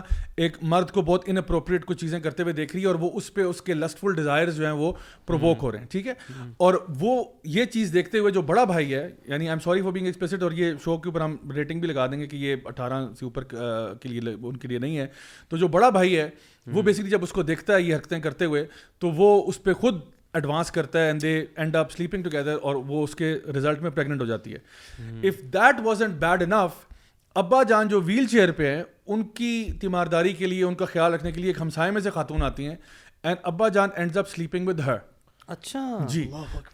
ایک 0.45 0.57
مرد 0.71 0.91
کو 0.93 1.01
بہت 1.01 1.23
ان 1.29 1.37
اپروپریٹ 1.37 1.85
کچھ 1.85 1.97
چیزیں 1.99 2.19
کرتے 2.19 2.43
ہوئے 2.43 2.53
دیکھ 2.53 2.75
رہی 2.75 2.81
ہے 2.81 2.87
اور 2.87 2.95
وہ 3.01 3.09
اس 3.17 3.33
پہ 3.33 3.41
اس 3.43 3.61
کے 3.69 3.73
لسٹ 3.73 3.99
فل 3.99 4.15
ڈیزائر 4.15 4.51
جو 4.57 4.65
ہیں 4.65 4.71
وہ 4.81 4.91
پرووک 5.27 5.63
ہو 5.63 5.71
رہے 5.71 5.79
ہیں 5.79 5.85
ٹھیک 5.91 6.07
ہے 6.07 6.13
اور 6.65 6.73
وہ 6.99 7.13
یہ 7.53 7.65
چیز 7.73 7.93
دیکھتے 7.93 8.19
ہوئے 8.19 8.31
جو 8.33 8.41
بڑا 8.51 8.63
بھائی 8.73 8.93
ہے 8.93 8.99
یعنی 9.27 9.45
I 9.45 9.49
am 9.49 9.59
sorry 9.63 9.81
for 9.81 9.91
being 9.91 10.07
اسپیسیڈ 10.07 10.43
اور 10.43 10.51
یہ 10.57 10.73
شو 10.83 10.97
کے 10.97 11.09
اوپر 11.09 11.21
ہم 11.21 11.35
ریٹنگ 11.55 11.79
بھی 11.79 11.87
لگا 11.87 12.05
دیں 12.11 12.19
گے 12.19 12.27
کہ 12.33 12.37
یہ 12.45 12.55
اٹھارہ 12.73 13.01
سے 13.19 13.25
اوپر 13.25 13.43
کے 13.53 14.09
لیے 14.09 14.33
ان 14.41 14.57
کے 14.57 14.67
لیے 14.67 14.79
نہیں 14.79 14.97
ہے 14.97 15.07
تو 15.49 15.57
جو 15.63 15.67
بڑا 15.77 15.89
بھائی 15.99 16.17
ہے 16.17 16.29
وہ 16.73 16.81
بیسکلی 16.81 17.09
جب 17.09 17.23
اس 17.23 17.31
کو 17.33 17.43
دیکھتا 17.43 17.73
ہے 17.75 17.81
یہ 17.81 17.95
حرکتیں 17.95 18.19
کرتے 18.19 18.45
ہوئے 18.45 18.65
تو 18.99 19.11
وہ 19.21 19.31
اس 19.49 19.63
پہ 19.63 19.73
خود 19.79 20.01
ایڈوانس 20.35 20.71
کرتا 20.71 20.99
ہے 21.03 21.05
اینڈ 21.07 21.21
دے 21.21 21.33
اینڈ 21.55 21.75
آپ 21.75 21.91
سلیپنگ 21.91 22.23
ٹوگیدر 22.23 22.55
اور 22.69 22.75
وہ 22.87 23.03
اس 23.03 23.15
کے 23.15 23.35
ریزلٹ 23.55 23.81
میں 23.81 23.89
پریگنٹ 23.97 24.21
ہو 24.21 24.25
جاتی 24.25 24.53
ہے 24.53 25.27
if 25.27 25.41
that 25.53 25.81
was 25.85 26.01
and 26.01 26.13
bad 26.19 26.43
enough 26.43 26.81
ابا 27.41 27.61
جان 27.69 27.87
جو 27.87 28.01
ویل 28.05 28.25
چیئر 28.31 28.51
پہ 28.61 28.73
ہیں 28.75 28.83
ان 29.13 29.23
کی 29.37 29.53
تیمارداری 29.81 30.33
کے 30.41 30.47
لیے 30.47 30.63
ان 30.63 30.75
کا 30.81 30.85
خیال 30.93 31.13
رکھنے 31.13 31.31
کے 31.31 31.39
لیے 31.41 31.49
ایک 31.49 31.61
ہمسائے 31.61 31.91
میں 31.91 32.01
سے 32.01 32.09
خاتون 32.17 32.43
آتی 32.43 32.67
ہیں 32.67 32.75
اینڈ 33.23 33.37
ابا 33.51 33.67
جان 33.77 33.89
ends 33.95 34.17
up 34.17 34.29
sleeping 34.29 34.67
with 34.67 34.79
her 34.85 34.97
اچھا 35.53 35.79
جی 36.09 36.23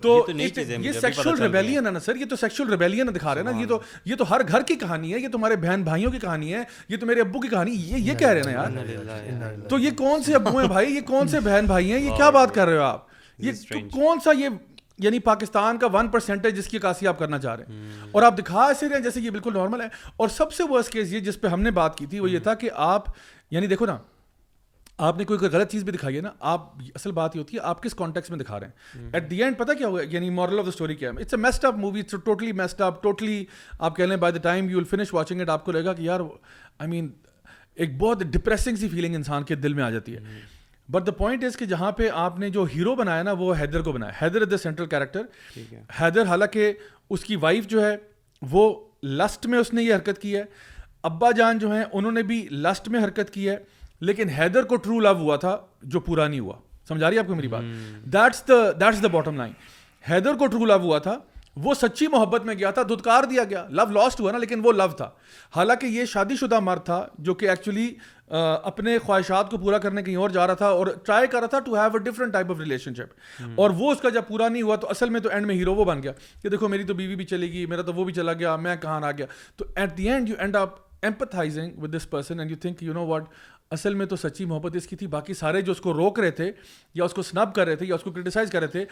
تو 0.02 0.16
یہ 0.38 0.92
سیکشل 1.00 1.42
ریبیلین 1.42 1.86
ہے 1.86 1.92
نا 1.92 2.00
سر 2.06 2.16
یہ 2.16 2.26
تو 2.30 2.36
سیکشل 2.36 2.70
ریبیلین 2.70 3.08
دکھا 3.16 3.34
رہے 3.36 3.42
ہیں 3.42 3.52
نا 3.52 3.60
یہ 3.62 3.66
تو 3.68 3.80
یہ 4.06 4.16
تو 4.16 4.30
ہر 4.30 4.42
گھر 4.48 4.62
کی 4.70 4.76
کہانی 4.84 5.14
ہے 5.14 5.20
یہ 5.20 5.28
تمہارے 5.32 5.56
بہن 5.66 5.84
بھائیوں 5.84 6.12
کی 6.12 6.20
کہانی 6.22 6.54
ہے 6.54 6.62
یہ 6.90 6.98
تو 6.98 7.06
میرے 7.06 7.22
ابو 7.22 7.40
کی 7.42 7.48
کہانی 7.48 7.76
یہ 7.90 8.10
یہ 8.12 8.18
کہہ 8.20 8.28
رہے 8.30 8.52
ہیں 8.54 8.58
نا 8.58 8.82
یار 9.40 9.60
تو 9.70 9.80
یہ 9.80 9.92
کون 9.98 10.24
سے 10.24 10.36
ابو 10.36 10.58
ہیں 10.58 10.68
بھائی 10.68 10.94
یہ 10.96 11.02
کون 11.08 11.28
سے 11.28 11.40
بہن 11.50 11.66
بھائی 11.68 11.92
ہیں 11.92 12.00
یہ 12.00 12.16
کیا 12.18 12.30
بات 12.40 12.54
کر 12.56 12.68
رہے 12.68 12.78
ہو 12.78 12.84
آپ 12.84 13.08
یہ 13.40 13.52
کون 13.92 14.20
سا 14.24 14.32
یہ 14.38 14.50
یعنی 15.04 15.20
پاکستان 15.26 15.78
کا 15.80 15.88
ون 15.94 16.08
پرسینٹ 16.12 16.46
ہے 16.46 16.50
جس 16.52 16.68
کی 16.68 16.78
عکاسی 16.78 17.08
آپ 17.08 17.20
کرنا 17.20 17.38
چاہ 17.40 17.56
رہے 17.56 17.66
ہیں 17.66 17.80
hmm. 17.82 18.08
اور 18.12 18.24
آپ 18.24 18.38
دکھا 18.38 18.64
ایسے 18.68 18.88
رہے 18.88 18.96
ہیں 18.96 19.04
جیسے 19.04 19.22
یہ 19.22 19.30
بالکل 19.30 19.54
نارمل 19.56 19.82
ہے 19.82 19.88
اور 20.24 20.30
سب 20.38 20.52
سے 20.54 20.64
ورسٹ 20.70 20.92
کیس 20.94 21.14
یہ 21.14 21.20
جس 21.28 21.40
پہ 21.42 21.48
ہم 21.48 21.62
نے 21.62 21.72
بات 21.78 21.98
کی 21.98 22.06
تھی 22.06 22.20
وہ 22.20 22.30
یہ 22.30 22.36
hmm. 22.38 22.44
تھا 22.44 22.54
کہ 22.64 22.70
آپ 22.86 23.06
یعنی 23.56 23.68
دیکھو 23.68 23.86
نا 23.86 23.98
آپ 25.08 25.18
نے 25.18 25.26
کوئی 25.26 25.40
غلط 25.40 25.72
چیز 25.72 25.84
بھی 25.84 25.92
دکھائی 25.94 26.16
ہے 26.16 26.22
نا 26.22 26.30
آپ 26.54 26.66
اصل 26.96 27.12
بات 27.20 27.36
یہ 27.36 27.42
ہوتی 27.42 27.58
ہے 27.58 27.62
آپ 27.68 27.82
کس 27.84 27.94
کانٹیکس 28.02 28.30
میں 28.30 28.38
دکھا 28.40 28.60
رہے 28.60 28.68
ہیں 29.04 29.10
ایٹ 29.14 29.30
دی 29.30 29.42
اینڈ 29.44 29.58
پتا 29.58 29.74
کیا 29.74 29.88
ہوا 29.88 30.02
یعنی 30.14 30.30
مورل 30.40 30.60
آف 30.60 30.66
دا 30.66 30.70
اسٹوری 30.70 30.96
کیا 30.96 31.10
ہے 31.10 31.22
it's 31.22 31.34
it's 31.34 31.44
a 31.64 31.68
up 31.68 31.74
up 31.74 31.80
movie 31.80 32.02
totally 32.26 32.52
totally 33.02 33.44
آپ 33.80 33.96
کہہ 33.96 34.06
لیں 34.06 34.18
by 34.26 34.34
the 34.34 34.40
time 34.50 34.70
you 34.70 34.78
will 34.78 34.84
finish 34.90 35.14
watching 35.14 35.42
it 35.42 35.50
آپ 35.50 35.66
کو 35.66 35.72
لگے 35.72 35.86
گا 35.86 35.94
کہ 35.94 36.02
یار 36.02 36.20
آئی 36.80 36.90
مین 36.90 37.10
ایک 37.86 37.98
بہت 38.02 38.20
ڈپریسنگ 38.32 38.76
سی 38.76 38.88
فیلنگ 38.90 39.16
انسان 39.16 39.44
کے 39.52 39.56
دل 39.64 39.74
میں 39.74 39.84
آ 39.84 39.90
جاتی 39.90 40.16
ہے 40.16 40.20
hmm. 40.20 40.58
But 40.92 41.06
the 41.08 41.12
point 41.18 41.44
is 41.44 41.58
کہ 41.58 41.66
جہاں 41.72 41.92
پہ 41.98 42.08
آپ 42.22 42.38
نے 42.40 42.50
جو 42.50 42.64
ہیرو 42.76 42.94
بنایا 42.96 43.24
نا 43.24 43.32
وہ 43.40 43.54
حیدر 43.60 43.82
کو 43.82 43.92
بنایا 43.92 44.12
Haider 44.22 44.42
is 44.42 44.52
the 44.52 44.58
central 44.58 44.86
character 44.90 45.22
Haider 46.00 46.26
حالانکہ 46.28 46.72
اس 47.16 47.24
کی 47.24 47.36
وائف 47.44 47.68
جو 47.70 47.86
ہے 47.86 47.96
وہ 48.52 48.74
لسٹ 49.18 49.46
میں 49.48 49.60
اس 49.60 49.74
نے 49.74 49.84
یہ 49.84 49.94
حرکت 49.96 50.22
کی 50.22 50.36
ہے 50.36 50.44
ابا 51.10 51.32
جان 51.38 51.60
جو 51.60 51.72
ہیں 51.72 51.84
انہوں 51.94 52.12
نے 52.12 52.24
بھی 52.32 52.42
لسٹ 52.66 52.88
میں 52.96 53.04
حرکت 53.04 53.30
کی 53.34 53.50
ہے 53.50 53.56
لیکن 54.08 54.30
حیدر 54.38 54.64
کو 54.72 54.76
ٹرو 54.88 55.00
لو 55.00 55.14
ہوا 55.20 55.36
تھا 55.46 55.58
جو 55.96 56.00
پورا 56.08 56.28
نہیں 56.28 56.40
ہوا 56.40 56.54
سمجھا 56.88 57.10
رہی 57.10 57.16
ہے 57.16 57.22
آپ 57.22 57.28
کو 57.28 57.36
میری 57.36 57.48
بات 57.48 57.64
that's 58.14 58.48
the 58.48 58.56
that's 58.82 59.04
the 59.04 59.08
bottom 59.18 59.38
line 59.38 59.52
Haider 60.10 60.36
کو 60.40 60.48
ٹرو 60.54 60.66
لو 60.66 60.78
ہوا 60.84 61.00
تھا 61.08 61.18
وہ 61.64 61.74
سچی 61.74 62.08
محبت 62.12 62.44
میں 62.46 62.54
گیا 62.60 62.70
تھا 62.72 62.82
دھتکار 62.90 63.24
دیا 63.30 63.44
گیا 63.50 63.66
لو 63.80 63.84
لاسٹ 63.94 64.20
ہوا 64.22 64.32
نا 64.32 64.38
لیکن 64.38 64.62
وہ 64.66 64.72
لو 64.72 64.88
تھا 64.98 65.10
حالانکہ 65.56 65.86
یہ 65.86 66.06
شادی 66.14 66.36
شدہ 66.42 66.60
مرد 66.64 66.84
تھا 66.86 67.06
جو 67.30 67.34
کہ 67.42 67.50
ایکچولی 67.50 67.94
اپنے 68.38 68.98
خواہشات 69.06 69.50
کو 69.52 69.58
پورا 69.58 69.78
کرنے 69.86 70.04
کہیں 70.04 70.16
اور 70.26 70.30
جا 70.30 70.46
رہا 70.48 70.54
تھا 70.62 70.68
اور 70.82 70.88
ٹرائی 71.06 71.28
کر 71.28 71.40
رہا 71.40 71.48
تھا 71.54 71.60
to 71.68 71.76
have 71.76 71.98
a 71.98 72.00
different 72.10 72.34
type 72.34 72.52
of 72.52 72.60
relationship 72.96 73.60
اور 73.62 73.70
وہ 73.78 73.92
اس 73.92 74.02
کا 74.02 74.10
جب 74.18 74.28
پورا 74.28 74.48
نہیں 74.48 74.62
ہوا 74.62 74.76
تو 74.84 74.90
اصل 74.90 75.10
میں 75.16 75.20
تو 75.20 75.30
اینڈ 75.32 75.46
میں 75.46 75.56
ہیرو 75.56 75.76
وہ 75.76 75.86
بن 75.86 76.04
گیا 76.04 76.12
کہ 76.42 76.50
دیکھو 76.50 76.68
میری 76.76 76.84
تو 76.88 76.94
بیوی 77.02 77.16
بھی 77.16 77.26
چلے 77.34 77.52
گی 77.52 77.66
میرا 77.70 77.82
تو 77.88 77.94
وہ 77.94 78.04
بھی 78.06 78.14
چلا 78.14 78.34
گیا 78.42 78.56
میں 78.68 78.76
کہاں 78.82 79.02
آ 79.08 79.12
گیا 79.18 79.26
تو 79.58 79.66
at 79.76 79.98
the 79.98 80.10
end 80.10 80.30
you 80.30 80.36
and 80.40 80.56
آپ 80.56 80.76
empathising 81.06 81.78
with 81.84 81.96
this 81.96 82.10
person 82.10 82.40
and 82.40 82.52
you 82.52 82.58
think 82.62 82.84
you 82.84 82.94
know 82.94 83.06
what 83.08 83.24
اصل 83.72 83.94
میں 83.94 84.06
تو 84.06 84.16
سچی 84.16 84.46
محبت 84.46 84.76
اس 84.76 84.88
کی 84.88 84.96
تھی 84.96 85.08
باقی 85.08 85.34
سارے 85.44 85.62
جو 85.62 85.72
اس 85.72 85.82
کو 85.82 85.94
روک 85.94 86.20
رہے 86.20 86.32
تھے 86.42 86.52
یا 86.96 87.04
اس 87.06 87.14
کو 87.14 87.22
سنب 87.24 87.54
کر 87.56 87.66
رہے 87.68 87.76
تھے 87.76 87.86
یا 87.86 87.96
اس 87.96 88.04
کو 88.04 88.12
کرٹیسائز 88.12 88.52
کر 88.52 88.60
رہے 88.60 88.68
تھے 88.68 88.86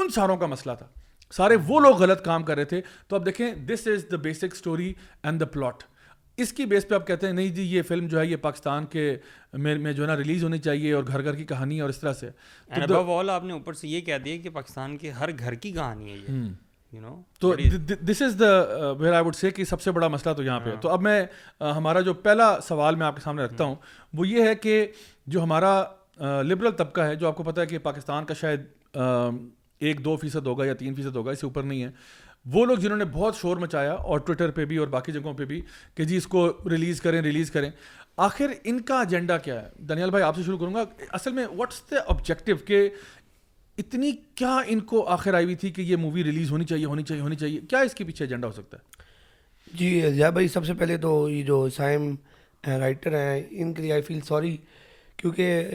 ان 0.00 0.08
ساروں 0.16 0.36
کا 0.36 0.46
مسئلہ 0.56 0.72
تھا 0.78 0.86
سارے 1.32 1.56
وہ 1.66 1.80
لوگ 1.80 2.00
غلط 2.02 2.24
کام 2.24 2.42
کر 2.42 2.56
رہے 2.56 2.64
تھے 2.64 2.80
تو 3.08 3.16
اب 3.16 3.26
دیکھیں 3.26 3.50
this 3.66 3.86
is 3.94 4.04
the 4.12 4.16
basic 4.22 4.52
story 4.54 4.92
and 5.22 5.40
the 5.40 5.44
plot 5.52 5.82
اس 6.42 6.52
کی 6.52 6.64
بیس 6.66 6.86
پہ 6.88 6.94
آپ 6.94 7.06
کہتے 7.06 7.26
ہیں 7.26 7.34
نہیں 7.34 7.48
جی 7.54 7.62
یہ 7.76 7.82
فلم 7.88 8.06
جو 8.08 8.18
ہے 8.20 8.26
یہ 8.26 8.36
پاکستان 8.42 8.86
کے 8.92 9.16
میں 9.74 9.92
جو 9.92 10.02
ہے 10.02 10.06
نا 10.08 10.16
ریلیز 10.16 10.42
ہونی 10.44 10.58
چاہیے 10.58 10.92
اور 10.92 11.04
گھر 11.06 11.24
گھر 11.24 11.34
کی 11.34 11.44
کہانی 11.46 11.80
اور 11.80 11.90
اس 11.90 11.98
طرح 11.98 12.12
سے 12.20 12.30
آپ 12.70 13.44
نے 13.44 13.52
اوپر 13.52 13.72
سے 13.80 13.88
یہ 13.88 14.00
کہہ 14.08 14.18
دیا 14.24 14.36
کہ 14.42 14.50
پاکستان 14.54 14.96
کے 14.98 15.10
ہر 15.20 15.30
گھر 15.38 15.54
کی 15.54 15.72
کہانی 15.72 16.12
ہے 16.12 17.00
تو 17.40 17.52
دس 18.10 18.20
از 18.22 18.36
دا 18.40 18.90
ویئر 18.98 19.30
سب 19.68 19.80
سے 19.82 19.90
بڑا 19.92 20.08
مسئلہ 20.08 20.34
تو 20.34 20.42
یہاں 20.42 20.58
پہ 20.64 20.70
ہاں۔ 20.70 20.80
تو 20.82 20.88
اب 20.90 21.02
میں 21.02 21.22
ہمارا 21.76 22.00
جو 22.08 22.14
پہلا 22.28 22.54
سوال 22.68 22.94
میں 22.96 23.06
آپ 23.06 23.14
کے 23.16 23.20
سامنے 23.22 23.44
رکھتا 23.44 23.64
ہوں 23.64 23.74
وہ 24.16 24.26
یہ 24.28 24.46
ہے 24.48 24.54
کہ 24.64 24.86
جو 25.34 25.42
ہمارا 25.42 25.82
لبرل 26.50 26.72
طبقہ 26.78 27.00
ہے 27.00 27.14
جو 27.16 27.26
آپ 27.28 27.36
کو 27.36 27.42
پتا 27.42 27.60
ہے 27.60 27.66
کہ 27.66 27.78
پاکستان 27.88 28.24
کا 28.24 28.34
شاید 28.40 28.60
ایک 29.88 30.04
دو 30.04 30.16
فیصد 30.20 30.46
ہوگا 30.46 30.64
یا 30.66 30.74
تین 30.78 30.94
فیصد 30.94 31.16
ہوگا 31.16 31.30
اس 31.32 31.40
سے 31.40 31.46
اوپر 31.46 31.62
نہیں 31.62 31.82
ہے 31.84 31.90
وہ 32.52 32.64
لوگ 32.66 32.78
جنہوں 32.78 32.96
نے 32.98 33.04
بہت 33.12 33.36
شور 33.36 33.56
مچایا 33.56 33.92
اور 34.14 34.18
ٹویٹر 34.24 34.50
پہ 34.56 34.64
بھی 34.70 34.76
اور 34.76 34.86
باقی 34.94 35.12
جگہوں 35.12 35.34
پہ 35.34 35.44
بھی 35.52 35.60
کہ 35.96 36.04
جی 36.10 36.16
اس 36.16 36.26
کو 36.34 36.48
ریلیز 36.70 37.00
کریں 37.00 37.20
ریلیز 37.22 37.50
کریں 37.50 37.70
آخر 38.26 38.52
ان 38.62 38.80
کا 38.90 38.98
ایجنڈا 39.00 39.36
کیا 39.44 39.60
ہے 39.60 39.84
دنیال 39.88 40.10
بھائی 40.10 40.24
آپ 40.24 40.36
سے 40.36 40.42
شروع 40.46 40.58
کروں 40.58 40.74
گا 40.74 40.84
اصل 41.20 41.32
میں 41.38 41.46
واٹس 41.56 41.80
دا 41.90 42.00
آبجیکٹو 42.12 42.56
کہ 42.66 42.88
اتنی 43.78 44.10
کیا 44.40 44.56
ان 44.74 44.80
کو 44.90 45.06
آخر 45.12 45.34
آئی 45.34 45.44
ہوئی 45.44 45.54
تھی 45.62 45.70
کہ 45.78 45.82
یہ 45.82 45.96
مووی 46.04 46.24
ریلیز 46.24 46.50
ہونی 46.52 46.64
چاہیے 46.72 46.84
ہونی 46.84 47.02
چاہیے 47.02 47.22
ہونی 47.22 47.36
چاہیے 47.36 47.60
کیا 47.70 47.78
اس 47.88 47.94
کے 47.98 48.04
پیچھے 48.10 48.24
ایجنڈا 48.24 48.48
ہو 48.48 48.52
سکتا 48.52 48.76
ہے 48.78 49.02
جی 49.78 49.88
ضیاء 50.14 50.30
بھائی 50.30 50.48
سب 50.48 50.66
سے 50.66 50.74
پہلے 50.78 50.96
تو 51.06 51.14
یہ 51.30 51.42
جو 51.44 51.68
سائم 51.76 52.14
رائٹر 52.80 53.14
ہیں 53.18 53.42
ان 53.50 53.72
کے 53.74 53.82
لیے 53.82 53.92
آئی 53.92 54.02
فیل 54.02 54.20
سوری 54.28 54.56
کیونکہ 55.16 55.70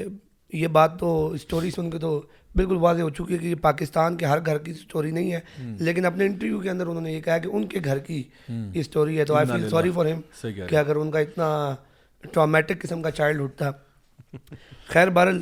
یہ 0.58 0.68
بات 0.78 1.00
تو 1.00 1.10
اسٹوری 1.36 1.72
سن 1.72 1.90
کے 1.92 1.98
تو 2.00 2.22
بالکل 2.56 2.76
واضح 2.82 3.02
ہو 3.02 3.10
چکی 3.10 3.34
ہے 3.34 3.38
کہ 3.40 3.54
پاکستان 3.62 4.16
کے 4.18 4.26
ہر 4.26 4.40
گھر 4.46 4.58
کی 4.64 4.74
سٹوری 4.74 5.12
نہیں 5.12 5.32
ہے 5.34 5.40
لیکن 5.80 6.06
اپنے 6.06 6.26
انٹرویو 6.26 6.60
کے 6.60 6.70
اندر 6.70 6.88
انہوں 6.88 7.02
نے 7.04 7.12
یہ 7.12 7.22
کہا 7.22 7.38
کہ 7.38 7.48
ان 7.56 7.68
کے 7.68 7.80
گھر 7.84 8.00
کی 8.08 8.22
سٹوری 8.86 9.18
ہے 9.20 9.26
تو 9.26 9.36
آئی 9.36 9.48
فیل 9.52 9.70
سوری 9.70 9.92
فار 9.96 10.06
ہم 10.12 10.22
کہ 10.70 10.76
اگر 10.76 10.96
ان 10.96 11.12
کا 11.12 11.20
اتنا 11.20 11.50
ٹرامیٹک 12.32 12.82
قسم 12.82 13.02
کا 13.02 13.12
چائلڈ 13.12 13.40
ہوڈ 13.42 13.56
تھا 13.58 13.72
خیر 14.88 15.10
بہرحال 15.10 15.42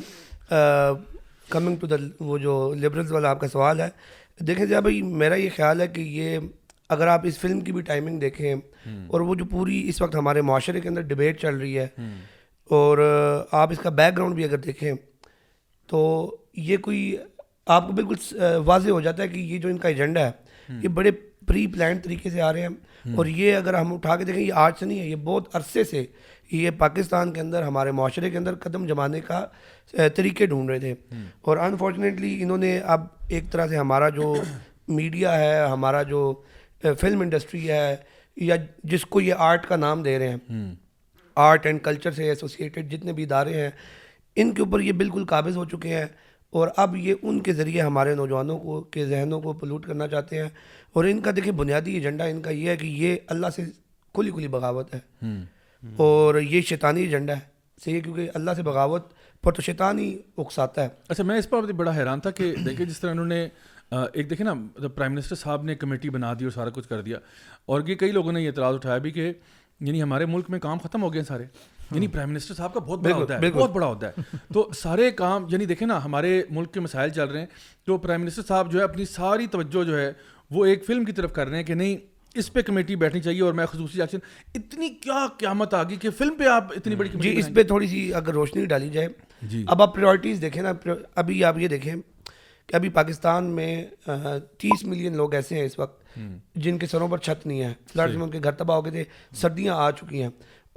کمنگ 1.50 1.76
ٹو 1.80 1.86
دا 1.86 1.96
وہ 2.24 2.38
جو 2.38 2.54
لبرلز 2.80 3.12
والا 3.12 3.30
آپ 3.30 3.40
کا 3.40 3.48
سوال 3.52 3.80
ہے 3.80 3.88
دیکھیں 4.46 4.64
جی 4.66 4.80
بھائی 4.82 5.00
میرا 5.22 5.34
یہ 5.34 5.48
خیال 5.56 5.80
ہے 5.80 5.86
کہ 5.88 6.00
یہ 6.00 6.38
اگر 6.94 7.06
آپ 7.08 7.20
اس 7.26 7.38
فلم 7.38 7.60
کی 7.60 7.72
بھی 7.72 7.80
ٹائمنگ 7.86 8.18
دیکھیں 8.20 8.54
اور 9.08 9.20
وہ 9.20 9.34
جو 9.34 9.44
پوری 9.50 9.82
اس 9.88 10.00
وقت 10.02 10.14
ہمارے 10.16 10.40
معاشرے 10.50 10.80
کے 10.80 10.88
اندر 10.88 11.02
ڈبیٹ 11.14 11.40
چل 11.40 11.56
رہی 11.56 11.78
ہے 11.78 11.86
اور 12.76 12.98
آپ 13.62 13.70
اس 13.72 13.78
کا 13.82 13.90
بیک 13.98 14.16
گراؤنڈ 14.16 14.34
بھی 14.34 14.44
اگر 14.44 14.56
دیکھیں 14.58 14.92
تو 15.90 16.00
یہ 16.66 16.76
کوئی 16.82 17.00
آپ 17.76 17.86
کو 17.86 17.92
بالکل 17.92 18.42
واضح 18.66 18.90
ہو 18.90 19.00
جاتا 19.00 19.22
ہے 19.22 19.28
کہ 19.28 19.38
یہ 19.38 19.58
جو 19.64 19.68
ان 19.68 19.78
کا 19.78 19.88
ایجنڈا 19.88 20.26
ہے 20.28 20.78
یہ 20.82 20.88
بڑے 20.98 21.10
پری 21.46 21.66
پلان 21.74 21.98
طریقے 22.04 22.30
سے 22.30 22.40
آ 22.42 22.52
رہے 22.52 22.62
ہیں 22.62 23.14
اور 23.16 23.26
یہ 23.26 23.56
اگر 23.56 23.74
ہم 23.78 23.92
اٹھا 23.94 24.16
کے 24.16 24.24
دیکھیں 24.24 24.42
یہ 24.42 24.52
آج 24.66 24.72
سے 24.78 24.86
نہیں 24.86 24.98
ہے 24.98 25.06
یہ 25.06 25.16
بہت 25.24 25.54
عرصے 25.56 25.84
سے 25.90 26.04
یہ 26.50 26.70
پاکستان 26.78 27.32
کے 27.32 27.40
اندر 27.40 27.62
ہمارے 27.62 27.90
معاشرے 27.98 28.30
کے 28.30 28.38
اندر 28.38 28.54
قدم 28.62 28.86
جمانے 28.86 29.20
کا 29.26 29.44
طریقے 30.16 30.46
ڈھونڈ 30.52 30.70
رہے 30.70 30.78
تھے 30.80 30.94
اور 31.50 31.56
انفارچونیٹلی 31.68 32.36
انہوں 32.42 32.58
نے 32.66 32.78
اب 32.96 33.06
ایک 33.36 33.50
طرح 33.52 33.66
سے 33.68 33.76
ہمارا 33.76 34.08
جو 34.20 34.34
میڈیا 34.98 35.38
ہے 35.40 35.58
ہمارا 35.70 36.02
جو 36.12 36.20
فلم 37.00 37.20
انڈسٹری 37.20 37.68
ہے 37.70 37.96
یا 38.48 38.56
جس 38.94 39.04
کو 39.14 39.20
یہ 39.20 39.44
آرٹ 39.50 39.66
کا 39.68 39.76
نام 39.76 40.02
دے 40.02 40.18
رہے 40.18 40.34
ہیں 40.50 40.74
آرٹ 41.48 41.66
اینڈ 41.66 41.80
کلچر 41.82 42.12
سے 42.20 42.28
ایسوسیٹیڈ 42.28 42.92
جتنے 42.92 43.12
بھی 43.12 43.22
ادارے 43.24 43.60
ہیں 43.60 43.70
ان 44.42 44.52
کے 44.54 44.62
اوپر 44.62 44.80
یہ 44.80 44.92
بالکل 45.04 45.24
قابض 45.28 45.56
ہو 45.56 45.64
چکے 45.74 45.96
ہیں 45.96 46.06
اور 46.56 46.68
اب 46.84 46.94
یہ 46.96 47.14
ان 47.22 47.40
کے 47.42 47.52
ذریعے 47.52 47.80
ہمارے 47.82 48.14
نوجوانوں 48.14 48.58
کو 48.58 48.80
کے 48.90 49.04
ذہنوں 49.06 49.40
کو 49.40 49.52
پلوٹ 49.62 49.86
کرنا 49.86 50.06
چاہتے 50.08 50.40
ہیں 50.42 50.48
اور 50.94 51.04
ان 51.04 51.20
کا 51.22 51.30
دیکھیں 51.36 51.52
بنیادی 51.52 51.94
ایجنڈا 51.94 52.24
ان 52.24 52.40
کا 52.42 52.50
یہ 52.50 52.68
ہے 52.70 52.76
کہ 52.76 52.86
یہ 52.86 53.16
اللہ 53.34 53.50
سے 53.56 53.64
کھلی 54.14 54.30
کھلی 54.32 54.48
بغاوت 54.54 54.94
ہے 54.94 55.00
اور 56.06 56.40
یہ 56.40 56.60
شیطانی 56.68 57.00
ایجنڈا 57.02 57.34
ہے 57.36 57.46
صحیح 57.84 57.94
ہے 57.94 58.00
کیونکہ 58.00 58.30
اللہ 58.34 58.50
سے 58.56 58.62
بغاوت 58.62 59.12
پر 59.42 59.52
تو 59.54 59.62
شیطانی 59.62 60.16
اکساتا 60.36 60.82
ہے 60.84 60.88
اچھا 61.08 61.24
میں 61.24 61.38
اس 61.38 61.48
پر 61.50 61.72
بڑا 61.80 61.92
حیران 61.96 62.20
تھا 62.20 62.30
کہ 62.40 62.54
دیکھیں 62.64 62.84
جس 62.86 63.00
طرح 63.00 63.10
انہوں 63.10 63.26
نے 63.34 63.46
ایک 64.12 64.30
دیکھیں 64.30 64.46
نا 64.46 64.54
پرائم 64.94 65.12
منسٹر 65.14 65.34
صاحب 65.42 65.62
نے 65.64 65.74
کمیٹی 65.74 66.10
بنا 66.10 66.32
دی 66.38 66.44
اور 66.44 66.52
سارا 66.52 66.70
کچھ 66.74 66.88
کر 66.88 67.00
دیا 67.02 67.18
اور 67.72 67.80
یہ 67.86 67.94
کئی 68.00 68.12
لوگوں 68.12 68.32
نے 68.32 68.40
یہ 68.42 68.48
اعتراض 68.48 68.74
اٹھایا 68.74 68.98
بھی 69.04 69.10
کہ 69.10 69.32
یعنی 69.80 70.02
ہمارے 70.02 70.26
ملک 70.26 70.50
میں 70.50 70.58
کام 70.60 70.78
ختم 70.84 71.02
ہو 71.02 71.12
گئے 71.12 71.20
ہیں 71.20 71.26
سارے 71.26 71.44
یعنی 71.94 72.06
پرائم 72.08 72.30
منسٹر 72.32 72.54
صاحب 72.54 72.74
کا 72.74 72.80
بہت 72.86 73.02
بڑا 73.04 73.16
ہوتا 73.16 73.38
ہے 73.40 73.50
بہت 73.50 73.70
بڑا 73.72 73.86
ہوتا 73.86 74.08
ہے 74.16 74.22
تو 74.54 74.68
سارے 74.82 75.10
کام 75.20 75.46
یعنی 75.50 75.64
دیکھیں 75.66 75.86
نا 75.88 76.02
ہمارے 76.04 76.40
ملک 76.50 76.72
کے 76.72 76.80
مسائل 76.80 77.10
چل 77.10 77.28
رہے 77.30 77.40
ہیں 77.40 77.46
تو 77.86 77.96
پرائم 77.98 78.20
منسٹر 78.22 78.42
صاحب 78.48 78.70
جو 78.72 78.78
ہے 78.78 78.84
اپنی 78.84 79.04
ساری 79.12 79.46
توجہ 79.52 79.84
جو 79.90 79.98
ہے 80.00 80.12
وہ 80.54 80.64
ایک 80.66 80.84
فلم 80.86 81.04
کی 81.04 81.12
طرف 81.12 81.32
کر 81.32 81.48
رہے 81.48 81.56
ہیں 81.56 81.64
کہ 81.64 81.74
نہیں 81.74 81.96
اس 82.40 82.52
پہ 82.52 82.62
کمیٹی 82.62 82.96
بیٹھنی 82.96 83.20
چاہیے 83.20 83.40
اور 83.42 83.52
میں 83.58 83.66
خصوصی 83.66 84.00
ایکشن 84.00 84.18
اتنی 84.54 84.88
کیا 85.02 85.26
قیامت 85.38 85.74
آ 85.74 85.82
گئی 85.88 85.96
کہ 86.00 86.10
فلم 86.18 86.34
پہ 86.38 86.46
آپ 86.48 86.72
اتنی 86.76 86.94
بڑی 86.96 87.08
جی 87.20 87.36
اس 87.38 87.48
پہ 87.54 87.62
تھوڑی 87.72 87.86
سی 87.88 88.12
اگر 88.14 88.32
روشنی 88.34 88.64
ڈالی 88.72 88.88
جائے 88.92 89.08
جی 89.50 89.64
اب 89.68 89.82
آپ 89.82 89.94
پریورٹیز 89.94 90.40
دیکھیں 90.42 90.62
نا 90.62 90.72
ابھی 91.14 91.42
آپ 91.44 91.58
یہ 91.58 91.68
دیکھیں 91.68 91.94
کہ 92.66 92.74
ابھی 92.76 92.88
پاکستان 92.98 93.44
میں 93.54 93.70
تیس 94.60 94.84
ملین 94.84 95.16
لوگ 95.16 95.34
ایسے 95.34 95.54
ہیں 95.58 95.64
اس 95.66 95.78
وقت 95.78 96.16
جن 96.64 96.78
کے 96.78 96.86
سروں 96.86 97.08
پر 97.08 97.18
چھت 97.18 97.46
نہیں 97.46 97.62
ہے 97.62 97.72
فلڈ 97.92 98.10
جی۔ 98.12 98.16
میں 98.16 98.24
ان 98.24 98.30
کے 98.30 98.38
گھر 98.44 98.52
تباہ 98.52 98.76
ہو 98.76 98.84
گئے 98.84 98.90
تھے 98.92 99.04
سردیاں 99.40 99.74
آ 99.80 99.90
چکی 100.00 100.22
ہیں 100.22 100.28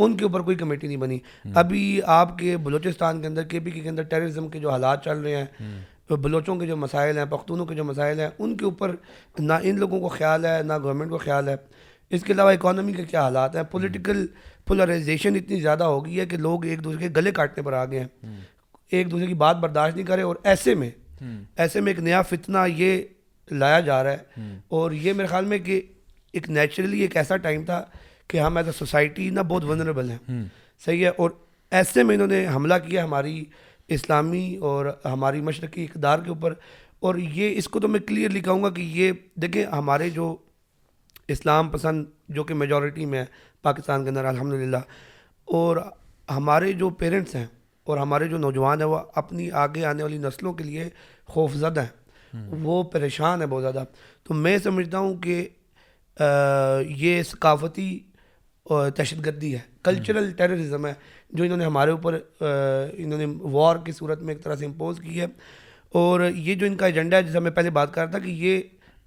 ان 0.05 0.15
کے 0.17 0.24
اوپر 0.25 0.41
کوئی 0.41 0.55
کمیٹی 0.58 0.88
نہیں 0.88 0.98
بنی 0.98 1.17
ابھی 1.63 1.84
آپ 2.17 2.38
کے 2.38 2.55
بلوچستان 2.63 3.22
کے 3.22 3.27
اندر 3.27 3.43
کے 3.53 3.60
پی 3.65 3.72
کے 3.72 3.88
اندر 3.89 4.03
ٹیررزم 4.13 4.48
کے 4.50 4.60
جو 4.60 4.70
حالات 4.72 5.03
چل 5.05 5.20
رہے 5.22 5.36
ہیں 5.36 5.77
بلوچوں 6.24 6.55
کے 6.60 6.65
جو 6.67 6.75
مسائل 6.77 7.17
ہیں 7.17 7.24
پختونوں 7.29 7.65
کے 7.65 7.75
جو 7.75 7.84
مسائل 7.86 8.20
ہیں 8.20 8.27
ان 8.39 8.55
کے 8.58 8.65
اوپر 8.65 8.96
نہ 9.39 9.53
ان 9.67 9.77
لوگوں 9.79 10.00
کو 10.00 10.08
خیال 10.15 10.46
ہے 10.46 10.58
نہ 10.67 10.74
گورنمنٹ 10.84 11.10
کو 11.10 11.17
خیال 11.17 11.50
ہے 11.50 11.55
اس 12.17 12.24
کے 12.24 12.34
علاوہ 12.34 12.51
اکانومی 12.51 12.93
کے 12.93 13.03
کیا 13.12 13.22
حالات 13.24 13.55
ہیں 13.55 13.63
پولیٹیکل 13.72 14.25
پولرائزیشن 14.67 15.36
اتنی 15.36 15.60
زیادہ 15.62 15.84
ہو 15.93 16.03
گئی 16.05 16.20
ہے 16.20 16.25
کہ 16.31 16.38
لوگ 16.48 16.65
ایک 16.72 16.84
دوسرے 16.84 17.08
کے 17.08 17.13
گلے 17.20 17.31
کاٹنے 17.38 17.63
پر 17.65 17.74
آ 17.74 17.86
گئے 17.91 18.00
ہیں 18.00 18.36
ایک 18.98 19.12
دوسرے 19.12 19.27
کی 19.27 19.34
بات 19.46 19.58
برداشت 19.65 19.96
نہیں 19.96 20.05
کرے 20.05 20.22
اور 20.29 20.36
ایسے 20.53 20.75
میں 20.81 20.89
ایسے 21.65 21.81
میں 21.81 21.91
ایک 21.93 22.00
نیا 22.10 22.22
فتنہ 22.34 22.65
یہ 22.75 23.01
لایا 23.62 23.79
جا 23.91 24.03
رہا 24.03 24.12
ہے 24.48 24.53
اور 24.79 24.91
یہ 25.05 25.13
میرے 25.17 25.27
خیال 25.27 25.46
میں 25.53 25.58
کہ 25.70 25.81
ایک 26.34 26.50
نیچرلی 26.58 27.01
ایک 27.01 27.17
ایسا 27.17 27.38
ٹائم 27.48 27.63
تھا 27.65 27.84
کہ 28.31 28.39
ہم 28.39 28.57
ایز 28.57 28.67
اے 28.67 28.71
سوسائٹی 28.77 29.29
نا 29.35 29.41
بہت 29.47 29.63
ونریبل 29.69 30.09
ہیں 30.11 30.41
صحیح 30.85 31.03
ہے 31.05 31.09
اور 31.23 31.31
ایسے 31.77 32.03
میں 32.03 32.13
انہوں 32.15 32.27
نے 32.27 32.45
حملہ 32.55 32.73
کیا 32.88 33.03
ہماری 33.03 33.43
اسلامی 33.95 34.43
اور 34.67 34.85
ہماری 35.05 35.41
مشرقی 35.47 35.83
اقدار 35.89 36.19
کے 36.25 36.29
اوپر 36.29 36.53
اور 37.07 37.15
یہ 37.39 37.57
اس 37.57 37.67
کو 37.73 37.79
تو 37.79 37.88
میں 37.95 38.00
کلیئرلی 38.07 38.39
کہوں 38.45 38.61
گا 38.63 38.69
کہ 38.77 38.81
یہ 39.00 39.11
دیکھیں 39.41 39.65
ہمارے 39.71 40.09
جو 40.19 40.35
اسلام 41.35 41.69
پسند 41.69 42.05
جو 42.38 42.43
کہ 42.50 42.53
میجورٹی 42.61 43.05
میں 43.13 43.19
ہے 43.19 43.25
پاکستان 43.67 44.03
کے 44.03 44.09
اندر 44.09 44.25
الحمد 44.31 44.53
للہ 44.61 44.81
اور 45.59 45.77
ہمارے 46.35 46.71
جو 46.83 46.89
پیرنٹس 47.03 47.35
ہیں 47.35 47.45
اور 47.89 47.97
ہمارے 47.97 48.27
جو 48.33 48.38
نوجوان 48.43 48.81
ہیں 48.81 48.88
وہ 48.93 49.00
اپنی 49.23 49.50
آگے 49.65 49.83
آنے 49.89 50.03
والی 50.03 50.17
نسلوں 50.27 50.53
کے 50.53 50.63
لیے 50.69 50.88
خوف 51.33 51.53
زدہ 51.65 51.83
ہیں 51.89 52.47
وہ 52.63 52.81
پریشان 52.95 53.41
ہیں 53.41 53.47
بہت 53.55 53.61
زیادہ 53.61 53.83
تو 54.27 54.33
میں 54.47 54.57
سمجھتا 54.63 54.97
ہوں 55.05 55.15
کہ 55.27 55.38
یہ 57.03 57.21
ثقافتی 57.33 57.89
دہشت 58.98 59.25
گردی 59.25 59.54
ہے 59.54 59.60
کلچرل 59.84 60.30
ٹیررزم 60.38 60.86
ہے 60.86 60.94
جو 61.34 61.44
انہوں 61.44 61.58
نے 61.58 61.66
ہمارے 61.66 61.92
اوپر 61.92 62.18
انہوں 62.42 63.20
نے 63.20 63.25
وار 63.51 63.75
کی 63.86 63.92
صورت 63.98 64.22
میں 64.24 64.34
ایک 64.36 64.44
طرح 64.44 64.56
سے 64.56 64.66
امپوز 64.66 65.00
کی 65.04 65.20
ہے 65.20 65.25
اور 66.01 66.22
یہ 66.34 66.54
جو 66.56 66.66
ان 66.66 66.75
کا 66.78 66.86
ایجنڈا 66.86 67.18
ہے 67.18 67.24
جیسے 67.24 67.40
میں 67.48 67.51
پہلے 67.51 67.70
بات 67.80 67.94
کر 67.94 68.01
رہا 68.04 68.10
تھا 68.12 68.20
کہ 68.25 68.32
یہ 68.46 68.62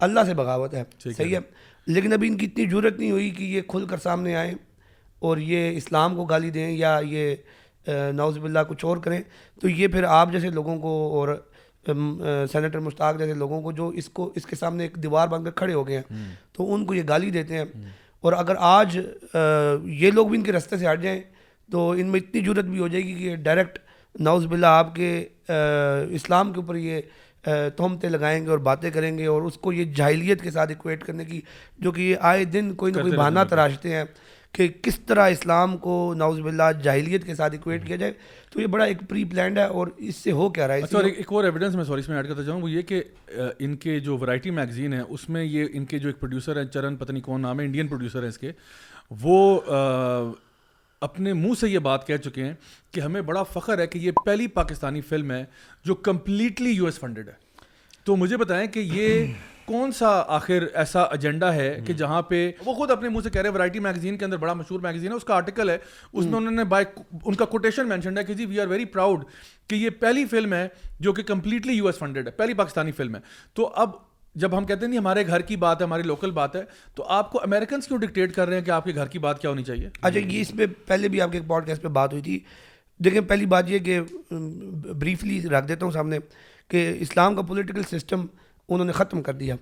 اللہ 0.07 0.21
سے 0.27 0.35
بغاوت 0.35 0.75
ہے 0.75 0.83
صحیح 1.05 1.35
ہے 1.37 1.41
لیکن 1.87 2.13
ابھی 2.13 2.29
ان 2.29 2.37
کی 2.39 2.47
اتنی 2.47 2.67
ضرورت 2.71 2.99
نہیں 2.99 3.11
ہوئی 3.11 3.31
کہ 3.39 3.43
یہ 3.45 3.63
کھل 3.69 3.85
کر 3.89 3.97
سامنے 4.03 4.35
آئیں 4.37 4.53
اور 5.29 5.37
یہ 5.51 5.77
اسلام 5.77 6.17
کو 6.17 6.25
گالی 6.33 6.51
دیں 6.51 6.71
یا 6.71 6.99
یہ 7.11 7.35
نوز 8.13 8.39
اللہ 8.45 8.59
کچھ 8.69 8.85
اور 8.85 8.97
کریں 9.05 9.21
تو 9.61 9.69
یہ 9.69 9.89
پھر 9.89 10.05
آپ 10.19 10.33
جیسے 10.33 10.51
لوگوں 10.51 10.79
کو 10.79 10.93
اور 11.21 11.37
سینیٹر 12.53 12.79
مشتاق 12.81 13.19
جیسے 13.19 13.35
لوگوں 13.39 13.61
کو 13.63 13.73
جو 13.81 13.89
اس 14.03 14.09
کو 14.19 14.33
اس 14.37 14.47
کے 14.47 14.57
سامنے 14.57 14.83
ایک 14.85 14.97
دیوار 15.03 15.29
بن 15.29 15.45
کر 15.45 15.51
کھڑے 15.61 15.75
ہو 15.75 15.87
گئے 15.89 15.97
ہیں 15.97 16.25
تو 16.57 16.75
ان 16.75 16.85
کو 16.87 16.95
یہ 16.95 17.03
گالی 17.09 17.31
دیتے 17.31 17.59
ہیں 17.59 17.65
اور 18.25 18.33
اگر 18.33 18.55
آج 18.67 18.97
یہ 20.03 20.11
لوگ 20.11 20.27
بھی 20.27 20.37
ان 20.37 20.43
کے 20.43 20.53
رستے 20.53 20.77
سے 20.79 20.87
ہٹ 20.91 21.01
جائیں 21.03 21.21
تو 21.73 21.91
ان 21.97 22.07
میں 22.13 22.21
اتنی 22.21 22.41
جرت 22.45 22.65
بھی 22.65 22.79
ہو 22.79 22.87
جائے 22.95 23.03
گی 23.05 23.13
کہ 23.15 23.35
ڈائریکٹ 23.49 23.79
نوز 24.29 24.47
بلّہ 24.51 24.67
آپ 24.79 24.95
کے 24.95 25.11
اسلام 26.19 26.53
کے 26.53 26.61
اوپر 26.61 26.77
یہ 26.85 27.01
تہمتیں 27.77 28.09
لگائیں 28.11 28.41
گے 28.45 28.51
اور 28.51 28.59
باتیں 28.71 28.91
کریں 28.91 29.17
گے 29.19 29.27
اور 29.33 29.43
اس 29.49 29.59
کو 29.67 29.73
یہ 29.73 29.93
جاہلیت 29.97 30.43
کے 30.43 30.51
ساتھ 30.51 30.71
ایکویٹ 30.77 31.05
کرنے 31.05 31.25
کی 31.25 31.41
جو 31.87 31.93
کہ 31.93 32.01
یہ 32.01 32.25
آئے 32.31 32.45
دن 32.57 32.75
کوئی 32.85 32.93
نہ 32.93 33.01
کوئی 33.01 33.13
بہانہ 33.17 33.41
تراشتے 33.51 33.95
ہیں 33.95 34.05
کہ 34.55 34.67
کس 34.83 34.99
طرح 35.07 35.29
اسلام 35.31 35.77
کو 35.85 35.95
نوزب 36.17 36.43
باللہ 36.45 36.69
جاہلیت 36.83 37.25
کے 37.27 37.35
ساتھ 37.35 37.53
ایکویٹ 37.55 37.87
کیا 37.87 37.97
جائے 38.03 38.13
تو 38.51 38.61
یہ 38.61 38.67
بڑا 38.75 38.85
ایک 38.85 38.99
پری 39.09 39.25
پلانڈ 39.31 39.59
ہے 39.59 39.65
اور 39.79 39.87
اس 40.09 40.17
سے 40.17 40.33
ہو 40.41 40.49
کیا 40.59 40.67
رہا 40.69 40.75
ہے 40.75 40.83
اچھا 40.83 40.97
اور 40.99 41.05
ایک 41.05 41.33
اور 41.33 41.45
ایویڈنس 41.45 41.75
میں 41.75 41.85
سوری 41.85 42.01
اس 42.01 42.09
میں 42.09 42.17
ایڈ 42.17 42.29
کرتا 42.29 42.45
چاہوں 42.45 42.61
وہ 42.63 42.71
یہ 42.71 42.83
کہ 42.91 43.03
ان 43.65 43.75
کے 43.85 43.99
جو 44.01 44.19
ورائٹی 44.19 44.51
میگزین 44.59 44.93
ہے 44.93 45.01
اس 45.17 45.29
میں 45.37 45.43
یہ 45.45 45.67
ان 45.73 45.85
کے 45.93 45.99
جو 46.05 46.09
ایک 46.09 46.21
پروڈیوسر 46.21 46.59
ہیں 46.61 46.65
چرن 46.75 46.97
پتنی 46.97 47.21
کون 47.31 47.41
نام 47.43 47.61
ہے 47.61 47.65
انڈین 47.65 47.89
پروڈیوسر 47.89 48.23
ہیں 48.23 48.29
اس 48.29 48.39
کے 48.39 48.53
وہ 49.23 49.37
اپنے 51.09 51.33
منہ 51.33 51.55
سے 51.61 51.69
یہ 51.71 51.79
بات 51.89 52.07
کہہ 52.07 52.17
چکے 52.25 52.45
ہیں 52.45 52.53
کہ 52.93 53.01
ہمیں 53.01 53.21
بڑا 53.33 53.43
فخر 53.53 53.79
ہے 53.79 53.87
کہ 53.87 53.99
یہ 53.99 54.11
پہلی 54.27 54.47
پاکستانی 54.61 55.01
فلم 55.09 55.31
ہے 55.33 55.45
جو 55.87 55.95
کمپلیٹلی 56.11 56.71
یو 56.71 56.85
ایس 56.87 56.99
فنڈیڈ 57.01 57.29
ہے 57.29 57.43
تو 58.05 58.17
مجھے 58.17 58.37
بتائیں 58.37 58.67
کہ 58.73 58.81
یہ 58.93 59.27
کون 59.67 59.93
سا 59.99 60.09
آخر 60.37 60.65
ایسا 60.81 61.03
ایجنڈا 61.13 61.53
ہے 61.55 61.69
کہ 61.87 61.93
جہاں 62.01 62.21
پہ 62.23 62.51
وہ 62.65 62.73
خود 62.75 62.91
اپنے 62.91 63.09
منہ 63.09 63.21
سے 63.25 63.31
کہہ 63.31 63.43
رہے 63.43 63.51
ورائٹی 63.51 63.79
میگزین 63.81 64.17
کے 64.19 64.25
اندر 64.25 64.37
بڑا 64.39 64.53
مشہور 64.55 64.81
میگزین 64.81 65.11
ہے 65.13 65.17
اس 65.17 65.25
کا 65.25 65.35
آرٹیکل 65.35 65.71
ہے 65.71 65.77
اس 66.13 66.25
میں 66.25 66.35
انہوں 66.39 66.51
نے 66.51 66.65
بائی 66.75 66.85
ان 67.25 67.35
کا 67.35 67.45
کوٹیشن 67.55 67.89
مینشنڈ 67.89 68.19
ہے 68.19 68.25
کہ 68.25 68.35
جی 68.41 68.47
وی 68.47 68.61
آر 68.61 68.67
ویری 68.71 68.85
پراؤڈ 68.97 69.25
کہ 69.69 69.75
یہ 69.75 69.91
پہلی 70.01 70.25
فلم 70.31 70.53
ہے 70.55 70.67
جو 71.07 71.13
کہ 71.13 71.23
کمپلیٹلی 71.33 71.75
یو 71.77 71.87
ایس 71.87 71.99
فنڈیڈ 71.99 72.27
ہے 72.27 72.33
پہلی 72.43 72.55
پاکستانی 72.55 72.93
فلم 72.97 73.15
ہے 73.17 73.21
تو 73.55 73.71
اب 73.85 73.91
جب 74.43 74.57
ہم 74.59 74.65
کہتے 74.67 74.81
ہیں 74.81 74.89
نہیں 74.89 74.99
ہمارے 74.99 75.27
گھر 75.27 75.41
کی 75.49 75.57
بات 75.65 75.81
ہے 75.81 75.87
ہماری 75.87 76.03
لوکل 76.03 76.31
بات 76.39 76.57
ہے 76.57 76.63
تو 76.95 77.05
آپ 77.19 77.31
کو 77.33 77.41
امیریکنس 77.43 77.87
کیوں 77.89 77.99
ڈکٹیٹ 77.99 78.35
کر 78.35 78.49
رہے 78.49 78.57
ہیں 78.59 78.65
کہ 78.65 78.71
آپ 78.71 78.85
کے 78.85 78.95
گھر 78.95 79.07
کی 79.09 79.19
بات 79.27 79.41
کیا 79.41 79.51
ہونی 79.51 79.65
چاہیے 79.65 79.89
اچھا 80.01 80.19
یہ 80.21 80.41
اس 80.41 80.51
پہ 80.59 80.67
پہلے 80.87 81.09
بھی 81.09 81.21
آپ 81.21 81.33
کے 81.33 81.39
ایک 81.39 81.49
کاسٹ 81.67 81.83
پہ 81.83 81.89
بات 81.99 82.13
ہوئی 82.13 82.23
تھی 82.23 82.39
دیکھیں 83.05 83.21
پہلی 83.29 83.47
بات 83.53 83.71
یہ 83.71 83.79
کہ 83.85 84.01
بریفلی 84.31 85.43
رکھ 85.59 85.67
دیتا 85.69 85.85
ہوں 85.85 85.93
سامنے 85.93 86.19
کہ 86.71 86.93
اسلام 87.01 87.35
کا 87.37 87.43
پولیٹیکل 87.43 87.83
سسٹم 87.91 88.27
انہوں 88.69 88.87
نے 88.87 88.93
ختم 88.93 89.23
کر 89.23 89.33
دیا 89.35 89.55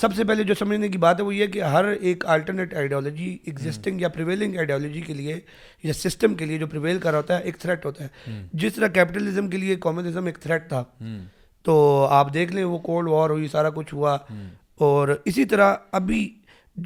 سب 0.00 0.14
سے 0.16 0.24
پہلے 0.28 0.42
جو 0.44 0.54
سمجھنے 0.58 0.88
کی 0.88 0.98
بات 1.04 1.20
ہے 1.20 1.24
وہ 1.24 1.34
یہ 1.34 1.46
کہ 1.52 1.62
ہر 1.74 1.84
ایک 1.92 2.26
آلٹرنیٹ 2.34 2.74
آئیڈیالوجی 2.76 3.36
ایگزسٹنگ 3.44 4.00
یا 4.00 4.08
پریویلنگ 4.16 4.56
آئیڈیالوجی 4.56 5.00
کے 5.06 5.14
لیے 5.14 5.38
یا 5.82 5.92
سسٹم 5.92 6.34
کے 6.40 6.46
لیے 6.46 6.58
جو 6.58 6.66
پریویل 6.66 6.98
کر 7.00 7.10
رہا 7.10 7.18
ہوتا 7.18 7.38
ہے 7.38 7.42
ایک 7.44 7.58
تھریٹ 7.60 7.84
ہوتا 7.86 8.04
ہے 8.04 8.40
جس 8.62 8.74
طرح 8.74 8.88
کیپٹلزم 8.94 9.48
کے 9.50 9.58
لیے 9.58 9.76
کامنزم 9.86 10.26
ایک 10.26 10.38
تھریٹ 10.42 10.68
تھا 10.68 10.82
تو 11.68 11.78
آپ 12.18 12.34
دیکھ 12.34 12.52
لیں 12.52 12.64
وہ 12.64 12.78
کولڈ 12.88 13.08
وار 13.08 13.30
ہوئی 13.30 13.48
سارا 13.52 13.70
کچھ 13.80 13.94
ہوا 13.94 14.16
اور 14.90 15.08
اسی 15.24 15.44
طرح 15.44 15.74
ابھی 16.00 16.28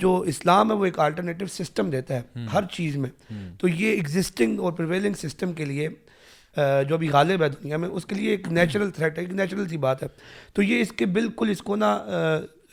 جو 0.02 0.16
اسلام 0.28 0.70
ہے 0.70 0.76
وہ 0.76 0.84
ایک 0.84 0.98
آلٹرنیٹیو 1.00 1.46
سسٹم 1.62 1.90
دیتا 1.90 2.18
ہے 2.20 2.44
ہر 2.52 2.64
چیز 2.72 2.96
میں 2.96 3.10
تو 3.58 3.68
یہ 3.68 3.90
ایگزسٹنگ 3.90 4.58
اور 4.60 4.72
پریویلنگ 4.78 5.14
سسٹم 5.26 5.52
کے 5.60 5.64
لیے 5.64 5.88
جو 6.88 6.96
بھی 6.98 7.08
غالب 7.12 7.42
ہے 7.42 7.48
دنیا 7.48 7.76
میں 7.76 7.88
اس 7.88 8.04
کے 8.06 8.14
لیے 8.14 8.30
ایک 8.30 8.46
نیچرل 8.52 8.90
تھریٹ 8.96 9.18
ہے 9.18 9.22
ایک 9.22 9.32
نیچرل 9.34 9.68
سی 9.68 9.76
بات 9.86 10.02
ہے 10.02 10.08
تو 10.54 10.62
یہ 10.62 10.80
اس 10.80 10.92
کے 10.96 11.06
بالکل 11.16 11.50
اس 11.50 11.62
کو 11.62 11.76
نہ 11.76 11.96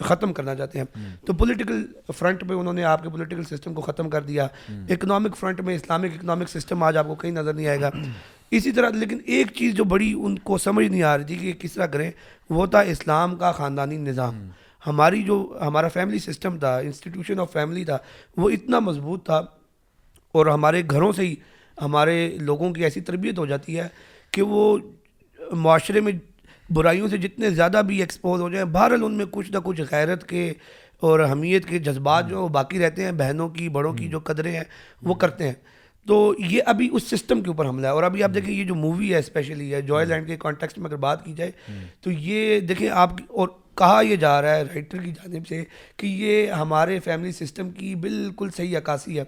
ختم 0.08 0.34
کرنا 0.34 0.54
چاہتے 0.56 0.80
ہیں 0.80 0.86
تو 1.26 1.34
پولیٹیکل 1.40 1.84
فرنٹ 2.18 2.44
پہ 2.50 2.54
انہوں 2.54 2.74
نے 2.74 2.84
آپ 2.92 3.04
کے 3.04 3.10
پولیٹیکل 3.10 3.44
سسٹم 3.56 3.74
کو 3.74 3.82
ختم 3.82 4.10
کر 4.10 4.22
دیا 4.24 4.48
اکنامک 4.90 5.36
فرنٹ 5.38 5.60
میں 5.66 5.76
اسلامک 5.76 6.14
اکنامک 6.18 6.50
سسٹم 6.50 6.84
آج 6.84 6.98
آپ 6.98 7.08
کو 7.08 7.16
کہیں 7.16 7.32
نظر 7.32 7.54
نہیں 7.54 7.68
آئے 7.68 7.82
گا 7.82 7.90
اسی 8.58 8.72
طرح 8.78 8.90
لیکن 8.94 9.20
ایک 9.36 9.52
چیز 9.58 9.74
جو 9.76 9.84
بڑی 9.96 10.14
ان 10.24 10.38
کو 10.40 10.58
سمجھ 10.58 10.86
نہیں 10.86 11.04
آ 11.04 11.18
رہی 11.18 11.24
تھی 11.26 11.36
کہ 11.36 11.54
کس 11.60 11.74
طرح 11.74 11.86
کریں 11.94 12.10
وہ 12.50 12.66
تھا 12.72 12.80
اسلام 12.96 13.36
کا 13.38 13.52
خاندانی 13.58 13.98
نظام 13.98 14.42
ہماری 14.88 15.22
جو 15.24 15.38
ہمارا 15.62 15.88
فیملی 15.94 16.20
سسٹم 16.20 16.58
تھا 16.60 16.76
انسٹیٹیوشن 16.78 17.40
آف 17.40 17.52
فیملی 17.54 17.84
تھا 17.86 17.98
وہ 18.38 18.50
اتنا 18.58 18.80
مضبوط 18.80 19.24
تھا 19.26 19.42
اور 20.40 20.46
ہمارے 20.46 20.82
گھروں 20.92 21.12
سے 21.16 21.26
ہی 21.28 21.36
ہمارے 21.82 22.16
لوگوں 22.50 22.72
کی 22.74 22.84
ایسی 22.84 23.02
تربیت 23.12 23.40
ہو 23.40 23.46
جاتی 23.46 23.80
ہے 23.80 23.88
کہ 24.34 24.42
وہ 24.54 24.62
معاشرے 25.68 26.00
میں 26.02 26.12
برائیوں 26.76 27.08
سے 27.10 27.18
جتنے 27.18 27.50
زیادہ 27.50 27.82
بھی 27.88 28.00
ایکسپوز 28.02 28.42
ہو 28.42 28.50
جائیں 28.50 28.66
بہرحال 28.76 29.04
ان 29.04 29.14
میں 29.18 29.26
کچھ 29.32 29.52
نہ 29.52 29.58
کچھ 29.64 29.82
غیرت 29.92 30.28
کے 30.30 30.52
اور 31.10 31.20
حمیت 31.32 31.66
کے 31.68 31.80
جذبات 31.90 32.30
جو 32.30 32.48
باقی 32.58 32.80
رہتے 32.80 33.04
ہیں 33.06 33.12
بہنوں 33.22 33.48
کی 33.58 33.68
بڑوں 33.78 33.94
کی 33.94 34.08
جو 34.08 34.20
قدریں 34.24 34.52
ہیں 34.56 34.64
وہ 35.10 35.14
کرتے 35.24 35.48
ہیں 35.48 35.54
تو 36.08 36.16
یہ 36.50 36.62
ابھی 36.66 36.90
اس 36.96 37.04
سسٹم 37.10 37.42
کے 37.44 37.50
اوپر 37.50 37.68
حملہ 37.70 37.88
ہے 37.88 37.92
اور 37.94 38.04
ابھی 38.04 38.24
آپ 38.24 38.32
دیکھیں 38.34 38.54
یہ 38.54 38.64
جو 38.66 38.76
مووی 38.76 39.14
ہے 39.14 39.20
اسپیشلی 39.20 39.74
ہے 39.74 39.82
جوائے 39.90 40.06
لینڈ 40.06 40.28
کے 40.28 40.38
کانٹیکسٹ 40.40 40.78
میں 40.78 40.88
اگر 40.90 40.96
بات 41.08 41.26
کی 41.26 41.34
جائے 41.38 41.52
تو 42.04 42.12
یہ 42.12 42.60
دیکھیں 42.72 42.90
آپ 42.90 43.12
اور 43.40 43.48
کہا 43.78 44.00
یہ 44.08 44.16
جا 44.24 44.42
رہا 44.42 44.56
ہے 44.56 44.64
رائٹر 44.74 44.98
کی 45.02 45.12
جانب 45.16 45.48
سے 45.48 45.64
کہ 45.98 46.08
یہ 46.08 46.52
ہمارے 46.62 47.00
فیملی 47.04 47.32
سسٹم 47.32 47.70
کی 47.78 47.94
بالکل 48.02 48.50
صحیح 48.58 48.78
عکاسی 48.78 49.18
ہے 49.20 49.24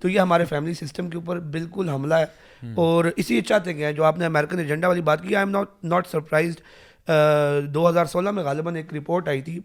تو 0.00 0.08
یہ 0.08 0.18
ہمارے 0.20 0.44
فیملی 0.50 0.74
سسٹم 0.82 1.08
کے 1.10 1.18
اوپر 1.18 1.38
بالکل 1.56 1.88
حملہ 1.88 2.14
ہے 2.24 2.72
اور 2.82 3.04
اسی 3.16 3.32
لیے 3.34 3.42
چاہتے 3.48 3.72
ہیں 3.74 3.92
جو 3.92 4.04
آپ 4.04 4.18
نے 4.18 4.26
امریکن 4.26 4.58
ایجنڈا 4.58 4.88
والی 4.88 5.00
بات 5.08 5.22
کی 5.22 5.26
I 5.36 5.46
am 5.46 5.50
not 5.50 5.84
not 5.84 6.06
surprised 6.10 6.60
دو 7.74 7.88
ہزار 7.88 8.04
سولہ 8.12 8.30
میں 8.36 8.42
غالباً 8.44 8.76
ایک 8.76 8.94
رپورٹ 8.94 9.28
آئی 9.28 9.40
تھی 9.48 9.58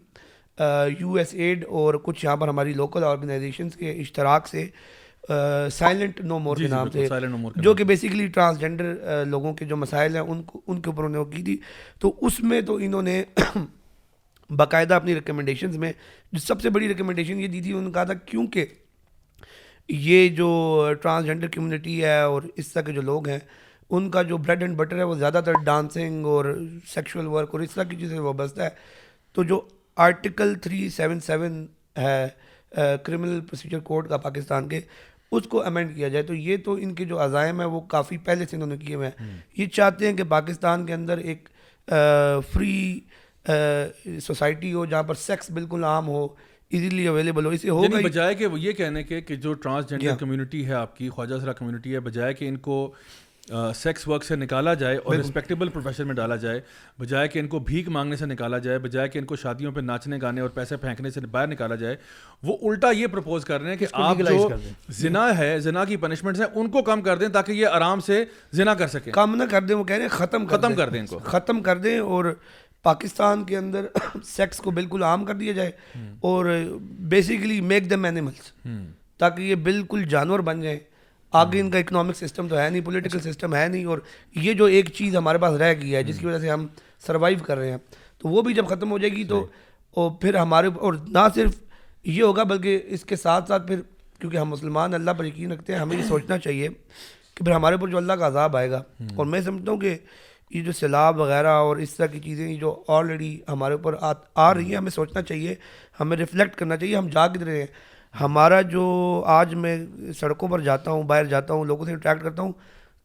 یو 0.98 1.12
ایس 1.18 1.32
ایڈ 1.34 1.64
اور 1.78 1.94
کچھ 2.02 2.24
یہاں 2.24 2.36
پر 2.36 2.48
ہماری 2.48 2.72
لوکل 2.74 3.04
آرگنائزیشنس 3.04 3.76
کے 3.76 3.90
اشتراک 3.90 4.48
سے 4.48 4.66
سائلنٹ 5.72 6.20
نو 6.24 6.38
مور 6.44 6.56
کے 6.56 6.62
جی، 6.62 6.68
نام 6.70 6.90
سے 6.90 7.06
جو 7.62 7.74
کہ 7.74 7.84
بیسکلی 7.90 8.26
ٹرانسجنڈر 8.34 9.24
لوگوں 9.26 9.52
کے 9.54 9.64
جو 9.64 9.76
مسائل 9.76 10.14
ہیں 10.16 10.22
ان 10.22 10.42
کو 10.44 10.60
ان 10.66 10.80
کے 10.82 10.90
اوپر 10.90 11.04
انہوں 11.04 11.16
نے 11.24 11.28
وہ 11.28 11.30
کی 11.36 11.42
تھی 11.42 11.56
تو 12.00 12.12
اس 12.26 12.40
میں 12.50 12.60
تو 12.66 12.76
انہوں 12.86 13.02
نے 13.02 13.22
باقاعدہ 14.56 14.94
اپنی 14.94 15.14
ریکمنڈیشنز 15.14 15.76
میں 15.84 15.92
جو 16.32 16.38
سب 16.40 16.60
سے 16.62 16.70
بڑی 16.70 16.88
ریکمنڈیشن 16.88 17.40
یہ 17.40 17.48
دی 17.48 17.60
تھی 17.62 17.72
انہوں 17.72 17.84
نے 17.84 17.92
کہا 17.92 18.04
تھا 18.10 18.14
کیونکہ 18.30 18.64
یہ 19.88 20.28
جو 20.36 20.48
ٹرانسجنڈر 21.02 21.48
کمیونٹی 21.52 22.02
ہے 22.04 22.18
اور 22.20 22.42
اس 22.56 22.68
طرح 22.72 22.82
کے 22.82 22.92
جو 22.92 23.00
لوگ 23.02 23.28
ہیں 23.28 23.38
ان 23.94 24.10
کا 24.10 24.22
جو 24.22 24.36
بریڈ 24.46 24.62
اینڈ 24.62 24.76
بٹر 24.76 24.98
ہے 24.98 25.02
وہ 25.04 25.14
زیادہ 25.18 25.40
تر 25.44 25.52
ڈانسنگ 25.64 26.26
اور 26.32 26.44
سیکشول 26.92 27.26
ورک 27.34 27.48
اور 27.52 27.60
اس 27.60 27.70
طرح 27.74 27.84
کی 27.90 27.96
چیزیں 28.00 28.18
وابستہ 28.18 28.62
ہے 28.62 28.68
تو 29.34 29.42
جو 29.50 29.60
آرٹیکل 30.06 30.54
تھری 30.62 30.88
سیون 30.96 31.20
سیون 31.26 31.64
ہے 32.02 32.28
کرمنل 33.04 33.40
پروسیجر 33.48 33.78
کوڈ 33.90 34.08
کا 34.08 34.16
پاکستان 34.26 34.68
کے 34.68 34.80
اس 35.36 35.46
کو 35.50 35.62
امینڈ 35.66 35.94
کیا 35.96 36.08
جائے 36.14 36.22
تو 36.26 36.34
یہ 36.34 36.56
تو 36.64 36.72
ان 36.82 36.94
کے 36.94 37.04
جو 37.10 37.22
عزائم 37.24 37.60
ہیں 37.60 37.66
وہ 37.74 37.80
کافی 37.96 38.16
پہلے 38.24 38.46
سے 38.50 38.56
انہوں 38.56 38.68
نے 38.68 38.76
کیے 38.84 38.94
ہوئے 38.94 39.08
ہیں 39.20 39.34
یہ 39.56 39.66
چاہتے 39.78 40.06
ہیں 40.06 40.16
کہ 40.16 40.24
پاکستان 40.28 40.86
کے 40.86 40.94
اندر 40.94 41.18
ایک 41.30 41.48
فری 42.52 42.78
سوسائٹی 44.22 44.72
ہو 44.72 44.84
جہاں 44.86 45.02
پر 45.02 45.14
سیکس 45.20 45.50
بالکل 45.54 45.84
عام 45.84 46.08
ہو 46.08 46.26
ایزیلی 46.74 47.06
اویلیبل 47.08 47.44
ہو 47.46 47.50
ہو 47.50 47.54
اسے 47.54 47.68
یعنی 47.68 48.02
بجائے 48.04 48.34
کہ 48.34 48.48
کہ 48.48 48.58
یہ 48.60 48.72
کہنے 48.72 49.02
کے 49.04 49.36
جو 49.36 49.54
کمیونٹی 50.20 50.64
ہے 50.66 50.74
آپ 50.74 50.96
کی 50.96 51.08
خواجہ 51.08 51.38
سرا 51.40 51.52
کمیونٹی 51.52 51.94
ہے 51.94 52.00
بجائے 52.00 52.34
کہ 52.34 52.48
ان 52.48 52.56
کو 52.66 52.88
سیکس 53.74 54.06
ورک 54.08 54.24
سے 54.24 54.36
نکالا 54.36 54.72
جائے 54.80 54.96
اور 54.96 55.14
رسپیکٹیبل 55.16 55.68
پروفیشن 55.68 56.06
میں 56.06 56.14
ڈالا 56.14 56.36
جائے 56.44 56.60
بجائے 57.00 57.28
کہ 57.28 57.38
ان 57.38 57.48
کو 57.54 57.58
بھیک 57.68 57.88
مانگنے 57.96 58.16
سے 58.16 58.26
نکالا 58.26 58.58
جائے 58.66 58.78
بجائے 58.78 59.08
کہ 59.08 59.18
ان 59.18 59.24
کو 59.26 59.36
شادیوں 59.42 59.72
پہ 59.74 59.80
ناچنے 59.80 60.18
گانے 60.22 60.40
اور 60.40 60.48
پیسے 60.54 60.76
پھینکنے 60.84 61.10
سے 61.10 61.20
باہر 61.30 61.46
نکالا 61.46 61.74
جائے 61.76 61.96
وہ 62.42 62.56
الٹا 62.70 62.90
یہ 62.96 63.06
پرپوز 63.12 63.44
کر 63.44 63.60
رہے 63.60 63.70
ہیں 63.70 63.76
کہ 63.78 63.86
آپ 63.92 64.18
جو 64.28 64.48
زنا 65.00 65.26
ہے 65.38 65.58
زنا 65.60 65.84
کی 65.84 65.96
پنشمنٹ 66.06 66.38
ہیں 66.40 66.46
ان 66.54 66.70
کو 66.70 66.82
کم 66.90 67.02
کر 67.02 67.16
دیں 67.18 67.28
تاکہ 67.38 67.52
یہ 67.52 67.66
آرام 67.78 68.00
سے 68.06 68.24
زنا 68.62 68.74
کر 68.74 68.86
سکے 68.96 69.10
کم 69.20 69.34
نہ 69.36 69.44
کر 69.50 69.62
دیں 69.62 69.74
وہ 69.76 69.84
کہہ 69.84 69.96
رہے 69.96 70.08
ختم 70.18 70.46
ختم 70.56 70.74
کر 70.74 70.88
دیں 70.90 71.00
ان 71.00 71.06
کو 71.06 71.18
ختم 71.24 71.62
کر 71.62 71.78
دیں 71.78 71.98
اور 71.98 72.34
پاکستان 72.82 73.44
کے 73.46 73.56
اندر 73.56 73.86
سیکس 74.26 74.56
کو 74.62 74.70
بالکل 74.78 75.02
عام 75.04 75.24
کر 75.24 75.34
دیا 75.34 75.52
جائے 75.52 75.70
اور 76.30 76.46
بیسیکلی 77.10 77.60
میک 77.60 77.88
دم 77.90 78.04
اینیملس 78.04 78.52
تاکہ 79.18 79.42
یہ 79.42 79.54
بالکل 79.68 80.04
جانور 80.10 80.38
بن 80.48 80.60
جائیں 80.62 80.78
آگے 81.40 81.60
ان 81.60 81.70
کا 81.70 81.78
اکنامک 81.78 82.16
سسٹم 82.16 82.48
تو 82.48 82.58
ہے 82.58 82.68
نہیں 82.70 82.80
پولیٹیکل 82.84 83.20
سسٹم 83.30 83.52
اچھا۔ 83.52 83.62
ہے 83.62 83.68
نہیں 83.68 83.84
اور 83.92 83.98
یہ 84.42 84.52
جو 84.54 84.64
ایک 84.76 84.90
چیز 84.94 85.14
ہمارے 85.16 85.38
پاس 85.44 85.54
رہ 85.60 85.72
گئی 85.80 85.94
ہے 85.94 86.02
جس 86.04 86.18
کی 86.18 86.26
وجہ 86.26 86.38
سے 86.38 86.50
ہم 86.50 86.66
سروائیو 87.06 87.38
کر 87.46 87.56
رہے 87.58 87.70
ہیں 87.70 87.76
تو 88.22 88.28
وہ 88.28 88.42
بھی 88.42 88.54
جب 88.54 88.66
ختم 88.68 88.90
ہو 88.90 88.98
جائے 88.98 89.12
گی 89.12 89.24
تو 89.30 90.08
پھر 90.20 90.34
ہمارے 90.36 90.68
اور 90.80 90.94
نہ 91.12 91.18
صرف 91.34 91.54
یہ 92.06 92.22
ہوگا 92.22 92.42
بلکہ 92.52 92.80
اس 92.94 93.04
کے 93.04 93.16
ساتھ 93.16 93.48
ساتھ 93.48 93.66
پھر 93.66 93.80
کیونکہ 94.18 94.36
ہم 94.36 94.48
مسلمان 94.50 94.94
اللہ 94.94 95.10
پر 95.18 95.24
یقین 95.24 95.52
رکھتے 95.52 95.72
ہیں 95.72 95.80
ہمیں 95.80 95.96
یہ 95.96 96.02
سوچنا 96.08 96.38
چاہیے 96.38 96.68
کہ 97.34 97.44
پھر 97.44 97.52
ہمارے 97.52 97.74
اوپر 97.74 97.88
جو 97.90 97.96
اللہ 97.96 98.12
کا 98.18 98.26
عذاب 98.26 98.56
آئے 98.56 98.70
گا 98.70 98.82
اور 99.16 99.26
میں 99.26 99.40
سمجھتا 99.40 99.70
ہوں 99.72 99.78
کہ 99.80 99.96
یہ 100.54 100.62
جو 100.62 100.72
سیلاب 100.78 101.20
وغیرہ 101.20 101.50
اور 101.66 101.76
اس 101.82 101.94
طرح 101.96 102.06
کی 102.12 102.18
چیزیں 102.20 102.54
جو 102.60 102.74
آلریڈی 102.96 103.28
ہمارے 103.48 103.74
اوپر 103.74 103.94
آ 104.44 104.52
رہی 104.54 104.68
ہیں 104.68 104.76
ہمیں 104.76 104.90
سوچنا 104.90 105.22
چاہیے 105.30 105.54
ہمیں 106.00 106.16
ریفلیکٹ 106.16 106.56
کرنا 106.56 106.76
چاہیے 106.76 106.96
ہم 106.96 107.08
جا 107.14 107.26
رہے 107.44 107.58
ہیں 107.58 107.66
ہمارا 108.20 108.60
جو 108.72 108.82
آج 109.40 109.54
میں 109.64 109.76
سڑکوں 110.18 110.48
پر 110.48 110.60
جاتا 110.68 110.90
ہوں 110.90 111.02
باہر 111.12 111.24
جاتا 111.26 111.54
ہوں 111.54 111.64
لوگوں 111.64 111.84
سے 111.86 111.92
اٹریکٹ 111.92 112.22
کرتا 112.22 112.42
ہوں 112.42 112.52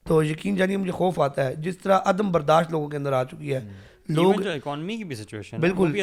تو 0.07 0.21
یقین 0.23 0.55
جانیے 0.55 0.77
مجھے 0.77 0.91
خوف 0.97 1.19
آتا 1.21 1.45
ہے 1.47 1.55
جس 1.67 1.77
طرح 1.83 1.99
عدم 2.11 2.31
برداشت 2.31 2.71
لوگوں 2.71 2.87
کے 2.89 2.97
اندر 2.97 3.13
آ 3.13 3.23
چکی 3.31 3.53
ہے 3.53 3.59
لوگ 4.15 4.45
اکانومی 4.47 4.95
کی 4.97 5.03
بھی 5.03 5.15
سچویشن 5.15 5.59
بالکل 5.61 5.99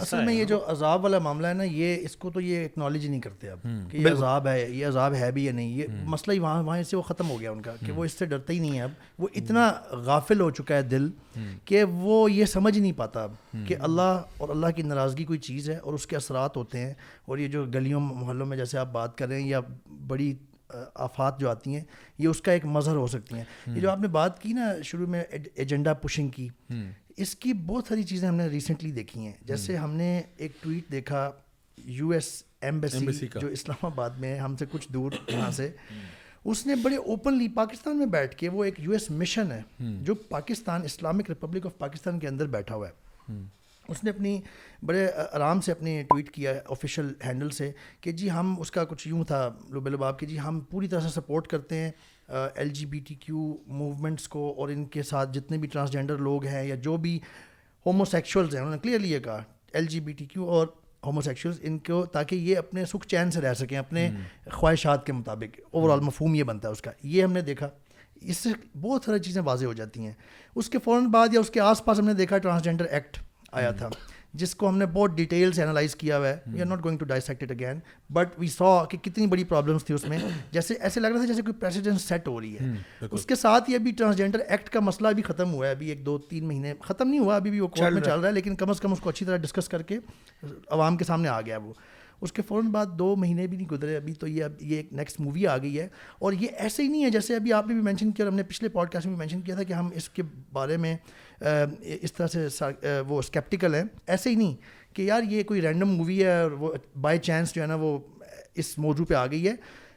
اصل 0.00 0.24
میں 0.24 0.34
یہ 0.34 0.44
جو 0.44 0.58
عذاب 0.70 1.02
والا 1.04 1.18
معاملہ 1.22 1.46
ہے 1.46 1.54
نا 1.54 1.62
یہ 1.64 1.96
اس 2.04 2.16
کو 2.16 2.30
تو 2.30 2.40
یہ 2.40 2.64
اکنالج 2.64 3.06
نہیں 3.06 3.20
کرتے 3.20 3.50
اب 3.50 3.66
کہ 3.90 3.96
یہ 3.96 4.08
عذاب 4.08 4.48
ہے 4.48 4.68
یہ 4.70 4.86
عذاب 4.86 5.14
ہے 5.14 5.30
بھی 5.32 5.44
یا 5.44 5.52
نہیں 5.52 5.68
یہ 5.78 6.02
مسئلہ 6.14 6.34
ہی 6.34 6.38
وہاں 6.38 6.62
وہاں 6.62 6.82
سے 6.90 6.96
وہ 6.96 7.02
ختم 7.02 7.30
ہو 7.30 7.38
گیا 7.40 7.50
ان 7.50 7.60
کا 7.62 7.74
کہ 7.86 7.92
وہ 7.92 8.04
اس 8.04 8.12
سے 8.18 8.26
ڈرتا 8.32 8.52
ہی 8.52 8.58
نہیں 8.58 8.76
ہے 8.78 8.82
اب 8.82 8.90
وہ 9.18 9.28
اتنا 9.36 9.70
غافل 10.06 10.40
ہو 10.40 10.50
چکا 10.50 10.76
ہے 10.76 10.82
دل 10.82 11.08
کہ 11.64 11.84
وہ 11.92 12.30
یہ 12.32 12.44
سمجھ 12.54 12.78
نہیں 12.78 12.92
پاتا 12.96 13.22
اب 13.24 13.34
کہ 13.68 13.76
اللہ 13.88 14.22
اور 14.38 14.48
اللہ 14.48 14.70
کی 14.76 14.82
ناراضگی 14.82 15.24
کوئی 15.24 15.38
چیز 15.48 15.70
ہے 15.70 15.76
اور 15.76 15.94
اس 15.94 16.06
کے 16.06 16.16
اثرات 16.16 16.56
ہوتے 16.56 16.78
ہیں 16.86 16.92
اور 17.28 17.38
یہ 17.38 17.48
جو 17.48 17.64
گلیوں 17.74 18.00
محلوں 18.00 18.46
میں 18.46 18.56
جیسے 18.56 18.78
آپ 18.78 18.92
بات 18.92 19.16
کریں 19.18 19.38
یا 19.46 19.60
بڑی 20.08 20.32
آفات 21.04 21.38
جو 21.40 21.48
آتی 21.50 21.74
ہیں 21.74 21.80
یہ 22.18 22.26
اس 22.28 22.40
کا 22.42 22.52
ایک 22.52 22.64
مظہر 22.76 22.96
ہو 22.96 23.06
سکتی 23.06 23.34
ہیں 23.36 23.44
یہ 23.74 23.80
جو 23.80 23.90
آپ 23.90 23.98
نے 24.00 24.08
بات 24.18 24.40
کی 24.42 24.52
نا 24.52 24.70
شروع 24.84 25.06
میں 25.10 25.22
ایجنڈا 25.56 25.92
پشنگ 26.04 26.28
کی 26.36 26.48
اس 27.22 27.34
کی 27.40 27.52
بہت 27.66 27.84
ساری 27.88 28.02
چیزیں 28.02 28.28
ہم 28.28 28.34
نے 28.34 28.46
ریسنٹلی 28.48 28.90
دیکھی 28.92 29.20
ہیں 29.24 29.32
جیسے 29.46 29.76
ہم 29.76 29.94
نے 29.96 30.20
ایک 30.36 30.52
ٹویٹ 30.62 30.90
دیکھا 30.92 31.30
یو 31.84 32.08
ایس 32.14 32.30
ایمبیسی 32.60 33.26
جو 33.40 33.46
اسلام 33.46 33.84
آباد 33.86 34.10
میں 34.20 34.36
ہم 34.38 34.56
سے 34.56 34.64
کچھ 34.72 34.88
دور 34.92 35.12
یہاں 35.32 35.50
سے 35.56 35.70
اس 36.44 36.66
نے 36.66 36.74
بڑے 36.82 36.96
اوپنلی 36.96 37.48
پاکستان 37.54 37.98
میں 37.98 38.06
بیٹھ 38.14 38.34
کے 38.38 38.48
وہ 38.48 38.64
ایک 38.64 38.80
یو 38.84 38.92
ایس 38.92 39.10
مشن 39.10 39.52
ہے 39.52 39.60
جو 40.06 40.14
Pakistan 40.28 40.82
Islamic 40.84 41.28
Republic 41.28 41.66
of 41.66 41.76
Pakistan 41.78 42.18
کے 42.20 42.28
اندر 42.28 42.46
بیٹھا 42.56 42.74
ہوا 42.74 42.88
ہے 42.88 43.38
اس 43.88 44.02
نے 44.04 44.10
اپنی 44.10 44.38
بڑے 44.86 45.06
آرام 45.32 45.60
سے 45.60 45.72
اپنی 45.72 46.02
ٹویٹ 46.08 46.30
کیا 46.34 46.52
آفیشیل 46.70 47.12
ہینڈل 47.24 47.50
سے 47.60 47.70
کہ 48.00 48.12
جی 48.20 48.30
ہم 48.30 48.54
اس 48.60 48.70
کا 48.70 48.84
کچھ 48.92 49.06
یوں 49.08 49.24
تھا 49.28 49.48
لبے 49.74 49.90
لباب 49.90 50.18
کہ 50.18 50.26
جی 50.26 50.38
ہم 50.40 50.60
پوری 50.70 50.88
طرح 50.88 51.00
سے 51.08 51.08
سپورٹ 51.14 51.46
کرتے 51.48 51.76
ہیں 51.80 51.90
L 52.28 52.68
G 52.74 52.86
B 52.86 52.98
T 53.06 53.14
Q 53.20 53.54
movements 53.66 54.28
کو 54.28 54.52
اور 54.60 54.68
ان 54.68 54.84
کے 54.92 55.02
ساتھ 55.02 55.32
جتنے 55.32 55.56
بھی 55.58 55.68
ٹرانسجنڈر 55.72 56.18
لوگ 56.18 56.44
ہیں 56.46 56.62
یا 56.66 56.74
جو 56.84 56.96
بھی 56.96 57.18
ہومو 57.86 58.04
سیکشولز 58.04 58.54
ہیں 58.54 58.60
انہوں 58.62 58.74
نے 58.74 58.78
کلیئرلی 58.82 59.12
یہ 59.12 59.18
کہا 59.24 59.42
L 59.72 59.86
G 59.86 60.00
B 60.00 60.12
T 60.12 60.24
Q 60.26 60.48
اور 60.50 60.66
ہومو 61.06 61.20
سیکشولز 61.20 61.58
ان 61.62 61.78
کو 61.86 62.04
تاکہ 62.12 62.34
یہ 62.34 62.58
اپنے 62.58 62.84
سکھ 62.92 63.06
چین 63.08 63.30
سے 63.30 63.40
رہ 63.40 63.54
سکیں 63.54 63.76
اپنے 63.78 64.08
خواہشات 64.52 65.04
کے 65.06 65.12
مطابق 65.12 65.58
اوور 65.74 65.90
آل 65.90 66.00
مفہوم 66.04 66.34
یہ 66.34 66.44
بنتا 66.52 66.68
ہے 66.68 66.72
اس 66.72 66.82
کا 66.82 66.90
یہ 67.02 67.22
ہم 67.24 67.32
نے 67.32 67.40
دیکھا 67.50 67.68
اس 68.20 68.36
سے 68.36 68.50
بہت 68.80 69.04
ساری 69.04 69.18
چیزیں 69.22 69.40
واضح 69.44 69.66
ہو 69.66 69.72
جاتی 69.72 70.04
ہیں 70.06 70.12
اس 70.54 70.68
کے 70.70 70.78
فوراً 70.84 71.06
بعد 71.16 71.34
یا 71.34 71.40
اس 71.40 71.50
کے 71.50 71.60
آس 71.60 71.84
پاس 71.84 71.98
ہم 72.00 72.06
نے 72.06 72.14
دیکھا 72.22 72.38
ٹرانسجنڈر 72.38 72.84
ایکٹ 72.90 73.18
آیا 73.52 73.70
تھا 73.78 73.88
جس 74.42 74.54
کو 74.60 74.68
ہم 74.68 74.78
نے 74.78 74.86
بہت 74.92 75.10
ڈیٹیل 75.16 75.52
سے 75.52 75.62
انالائز 75.62 75.94
کیا 75.96 76.16
ہوا 76.18 76.28
ہے 76.28 76.36
we 76.52 76.60
are 76.60 76.66
not 76.66 76.82
going 76.84 76.98
to 76.98 77.04
dissect 77.06 77.42
it 77.42 77.50
again 77.52 77.78
but 78.12 78.34
we 78.38 78.46
so 78.56 78.68
کہ 78.90 78.98
کتنی 79.02 79.26
بڑی 79.34 79.44
پرابلمس 79.52 79.84
تھی 79.84 79.94
اس 79.94 80.04
میں 80.08 80.18
جیسے 80.52 80.74
ایسے 80.78 81.00
لگ 81.00 81.08
رہا 81.10 81.16
تھا 81.18 81.26
جیسے 81.26 81.42
کوئی 81.42 81.54
پریسیڈنٹ 81.60 82.00
سیٹ 82.00 82.28
ہو 82.28 82.40
رہی 82.40 82.56
ہے 82.60 83.06
اس 83.10 83.26
کے 83.26 83.34
ساتھ 83.42 83.70
ہی 83.70 83.74
ابھی 83.74 83.90
ٹرانسجینڈر 83.98 84.38
ایکٹ 84.48 84.68
کا 84.72 84.80
مسئلہ 84.90 85.08
ابھی 85.08 85.22
ختم 85.22 85.52
ہوا 85.52 85.66
ہے 85.66 85.70
ابھی 85.72 85.88
ایک 85.88 86.04
دو 86.06 86.16
تین 86.30 86.46
مہینے 86.48 86.74
ختم 86.88 87.08
نہیں 87.08 87.20
ہوا 87.20 87.36
ابھی 87.36 87.50
بھی 87.50 87.60
وہ 87.60 87.68
کورٹ 87.78 87.92
میں 87.92 88.02
چل 88.02 88.18
رہا 88.18 88.28
ہے 88.28 88.32
لیکن 88.34 88.54
کم 88.64 88.70
از 88.70 88.80
کم 88.80 88.92
اس 88.92 89.00
کو 89.00 89.10
اچھی 89.10 89.26
طرح 89.26 89.36
ڈسکس 89.46 89.68
کر 89.68 89.82
کے 89.92 89.98
عوام 90.68 90.96
کے 90.96 91.04
سامنے 91.04 91.28
آ 91.28 91.40
گیا 91.46 91.58
وہ 91.64 91.72
اس 92.22 92.32
کے 92.32 92.42
فوراً 92.48 92.66
بعد 92.72 92.86
دو 92.98 93.14
مہینے 93.18 93.46
بھی 93.46 93.56
نہیں 93.56 93.66
گزرے 93.70 93.96
ابھی 93.96 94.12
تو 94.20 94.26
یہ 94.28 94.44
اب 94.44 94.62
یہ 94.62 94.76
ایک 94.76 94.92
نیکسٹ 94.96 95.20
مووی 95.20 95.46
آ 95.46 95.56
گئی 95.62 95.78
ہے 95.78 95.86
اور 96.24 96.32
یہ 96.40 96.48
ایسے 96.62 96.82
ہی 96.82 96.88
نہیں 96.88 97.04
ہے 97.04 97.10
جیسے 97.10 97.36
ابھی 97.36 97.52
آپ 97.52 97.66
نے 97.66 97.74
بھی 97.74 97.82
مینشن 97.82 98.10
کیا 98.12 98.24
اور 98.24 98.32
ہم 98.32 98.36
نے 98.36 98.42
پچھلے 98.48 98.68
پوڈ 98.68 98.90
کاسٹ 98.90 99.06
میں 99.06 99.14
بھی 99.14 99.18
مینشن 99.18 99.40
کیا 99.46 99.54
تھا 99.54 99.62
کہ 99.62 99.72
ہم 99.72 99.88
اس 99.96 100.08
کے 100.16 100.22
بارے 100.52 100.76
میں 100.84 100.96
اس 102.00 102.12
طرح 102.12 102.26
سے 102.34 102.46
وہ 103.08 103.18
اسکیپٹیکل 103.18 103.74
ہیں 103.74 103.82
ایسے 104.06 104.30
ہی 104.30 104.34
نہیں 104.34 104.54
کہ 104.96 105.02
یار 105.02 105.22
یہ 105.30 105.42
کوئی 105.42 105.60
رینڈم 105.62 105.94
مووی 105.96 106.22
ہے 106.24 106.40
اور 106.40 106.50
وہ 106.58 106.72
بائی 107.00 107.18
چانس 107.18 107.54
جو 107.54 107.62
ہے 107.62 107.66
نا 107.66 107.74
وہ 107.80 107.98
اس 108.62 108.76
موضوع 108.78 109.04
پہ 109.08 109.14
آ 109.14 109.26
گئی 109.30 109.46
ہے 109.46 109.54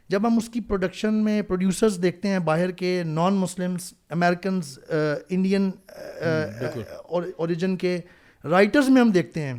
جب 0.09 0.25
ہم 0.27 0.37
اس 0.37 0.47
کی 0.49 0.59
پروڈکشن 0.67 1.13
میں 1.23 1.41
پروڈیوسرز 1.47 1.99
دیکھتے 2.01 2.27
ہیں 2.29 2.39
باہر 2.49 2.71
کے 2.81 3.01
non 3.05 3.33
Muslims 3.35 3.91
Americans 4.17 4.77
Indian 4.89 5.69
origin 7.37 7.75
کے 7.77 7.97
رائٹرز 8.51 8.89
میں 8.89 9.01
ہم 9.01 9.09
دیکھتے 9.11 9.41
ہیں 9.43 9.53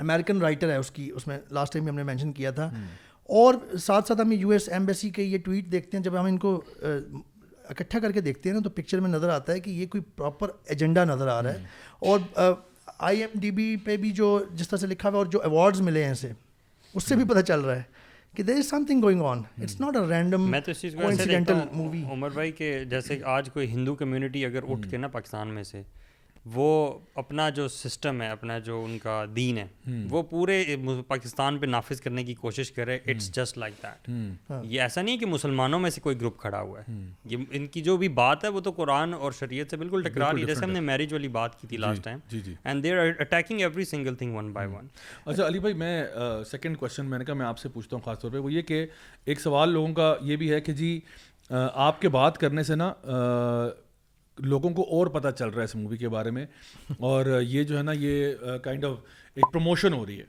امیریکن 0.00 0.40
رائٹر 0.42 0.70
ہے 0.70 0.76
اس 0.76 0.90
کی 0.90 1.10
اس 1.14 1.26
میں 1.26 1.38
لاسٹ 1.50 1.72
ٹائم 1.72 1.84
بھی 1.84 1.90
ہم 1.90 1.96
نے 1.96 2.02
مینشن 2.02 2.32
کیا 2.32 2.50
تھا 2.58 2.70
اور 3.40 3.54
ساتھ 3.84 4.08
ساتھ 4.08 4.20
ہم 4.20 4.32
یو 4.32 4.48
ایس 4.56 4.68
ایمبیسی 4.72 5.10
کے 5.10 5.22
یہ 5.22 5.38
ٹویٹ 5.44 5.70
دیکھتے 5.72 5.96
ہیں 5.96 6.04
جب 6.04 6.18
ہم 6.20 6.24
ان 6.26 6.36
کو 6.38 6.60
اکٹھا 7.68 7.98
کر 7.98 8.12
کے 8.12 8.20
دیکھتے 8.20 8.48
ہیں 8.48 8.54
نا 8.56 8.60
تو 8.64 8.70
پکچر 8.70 9.00
میں 9.00 9.10
نظر 9.10 9.28
آتا 9.28 9.52
ہے 9.52 9.60
کہ 9.60 9.70
یہ 9.70 9.86
کوئی 9.90 10.02
پراپر 10.16 10.50
ایجنڈا 10.68 11.04
نظر 11.04 11.28
آ 11.28 11.42
رہا 11.42 11.52
ہے 11.54 11.64
اور 12.10 12.52
آئی 13.06 13.20
ایم 13.22 13.38
ڈی 13.40 13.50
بی 13.50 13.74
پہ 13.84 13.96
بھی 14.02 14.10
جو 14.22 14.38
جس 14.56 14.68
طرح 14.68 14.78
سے 14.80 14.86
لکھا 14.86 15.08
ہوا 15.08 15.16
ہے 15.18 15.22
اور 15.24 15.30
جو 15.32 15.42
ایوارڈز 15.44 15.80
ملے 15.88 16.04
ہیں 16.04 16.12
اسے 16.12 16.32
اس 16.94 17.04
سے 17.08 17.16
بھی 17.16 17.24
پتہ 17.34 17.40
چل 17.46 17.60
رہا 17.60 17.76
ہے 17.76 17.82
کہ 18.36 18.42
there 18.42 18.56
is 18.58 18.66
something 18.86 19.02
going 19.02 19.22
on 19.26 19.42
it's 19.62 19.80
not 19.80 19.96
a 19.96 20.06
random 20.08 20.50
میں 20.50 20.60
تو 20.64 20.70
اس 20.70 20.80
چیز 20.80 20.94
رینڈمینٹ 21.28 22.56
کے 22.58 22.74
جیسے 22.90 23.16
کہ 23.16 23.24
آج 23.36 23.48
کوئی 23.52 23.68
ہندو 23.72 23.94
کمیونٹی 23.94 24.44
اگر 24.44 24.70
اٹھ 24.70 24.88
کے 24.90 24.96
نا 24.96 25.08
پاکستان 25.12 25.48
میں 25.54 25.62
سے 25.64 25.82
وہ 26.54 26.98
اپنا 27.18 27.48
جو 27.50 27.66
سسٹم 27.68 28.20
ہے 28.22 28.26
اپنا 28.30 28.58
جو 28.66 28.80
ان 28.88 28.98
کا 29.02 29.24
دین 29.36 29.56
ہے 29.58 29.96
وہ 30.10 30.22
پورے 30.30 30.62
پاکستان 31.06 31.58
پہ 31.58 31.66
نافذ 31.66 32.00
کرنے 32.00 32.22
کی 32.24 32.34
کوشش 32.34 32.70
کرے 32.72 32.96
اٹس 33.10 33.30
جسٹ 33.36 33.56
لائک 33.58 33.74
دیٹ 33.82 34.10
یہ 34.64 34.80
ایسا 34.82 35.02
نہیں 35.02 35.14
ہے 35.14 35.18
کہ 35.18 35.26
مسلمانوں 35.26 35.78
میں 35.80 35.90
سے 35.90 36.00
کوئی 36.00 36.20
گروپ 36.20 36.36
کھڑا 36.40 36.60
ہوا 36.60 36.80
ہے 36.88 36.94
یہ 37.30 37.36
ان 37.56 37.66
کی 37.74 37.80
جو 37.88 37.96
بھی 37.96 38.08
بات 38.20 38.44
ہے 38.44 38.48
وہ 38.54 38.60
تو 38.60 38.70
قرآن 38.76 39.14
اور 39.14 39.32
شریعت 39.38 39.70
سے 39.70 39.76
بالکل 39.76 40.02
ٹکرا 40.08 40.32
رہی 40.32 40.40
ہے 40.42 40.46
جیسے 40.46 40.64
ہم 40.64 40.70
نے 40.70 40.80
میرج 40.88 41.12
والی 41.12 41.28
بات 41.38 41.60
کی 41.60 41.66
تھی 41.68 41.76
last 41.76 42.04
time 42.04 42.18
and 42.62 42.82
they 42.84 42.98
are 43.00 43.08
attacking 43.20 43.60
every 43.60 43.84
single 43.84 44.14
thing 44.18 44.34
one 44.36 44.52
by 44.52 44.68
one 44.74 44.86
اچھا 45.24 45.46
علی 45.46 45.58
بھائی 45.66 45.74
میں 45.82 46.04
سیکنڈ 46.50 46.78
کوشچن 46.78 47.06
میں 47.10 47.18
نے 47.18 47.24
کہا 47.24 47.34
میں 47.42 47.46
آپ 47.46 47.58
سے 47.58 47.68
پوچھتا 47.74 47.96
ہوں 47.96 48.04
خاص 48.04 48.20
طور 48.20 48.30
پہ 48.32 48.38
وہ 48.46 48.52
یہ 48.52 48.62
کہ 48.72 48.84
ایک 49.24 49.40
سوال 49.40 49.72
لوگوں 49.72 49.92
کا 49.94 50.14
یہ 50.30 50.36
بھی 50.36 50.52
ہے 50.52 50.60
کہ 50.60 50.72
جی 50.82 50.98
آپ 51.72 52.00
کے 52.00 52.08
بات 52.08 52.38
کرنے 52.38 52.62
سے 52.62 52.74
نا 52.76 52.92
لوگوں 54.52 54.70
کو 54.74 54.82
اور 54.98 55.06
پتہ 55.18 55.28
چل 55.38 55.48
رہا 55.48 55.58
ہے 55.60 55.64
اس 55.64 55.74
مووی 55.74 55.96
کے 55.96 56.08
بارے 56.08 56.30
میں 56.30 56.44
اور 57.08 57.40
یہ 57.42 57.62
جو 57.64 57.76
ہے 57.78 57.82
نا 57.82 57.92
یہ 57.98 58.56
کائنڈ 58.64 58.84
آف 58.84 58.96
ایک 59.34 59.52
پروموشن 59.52 59.92
ہو 59.92 60.04
رہی 60.06 60.18
ہے 60.18 60.24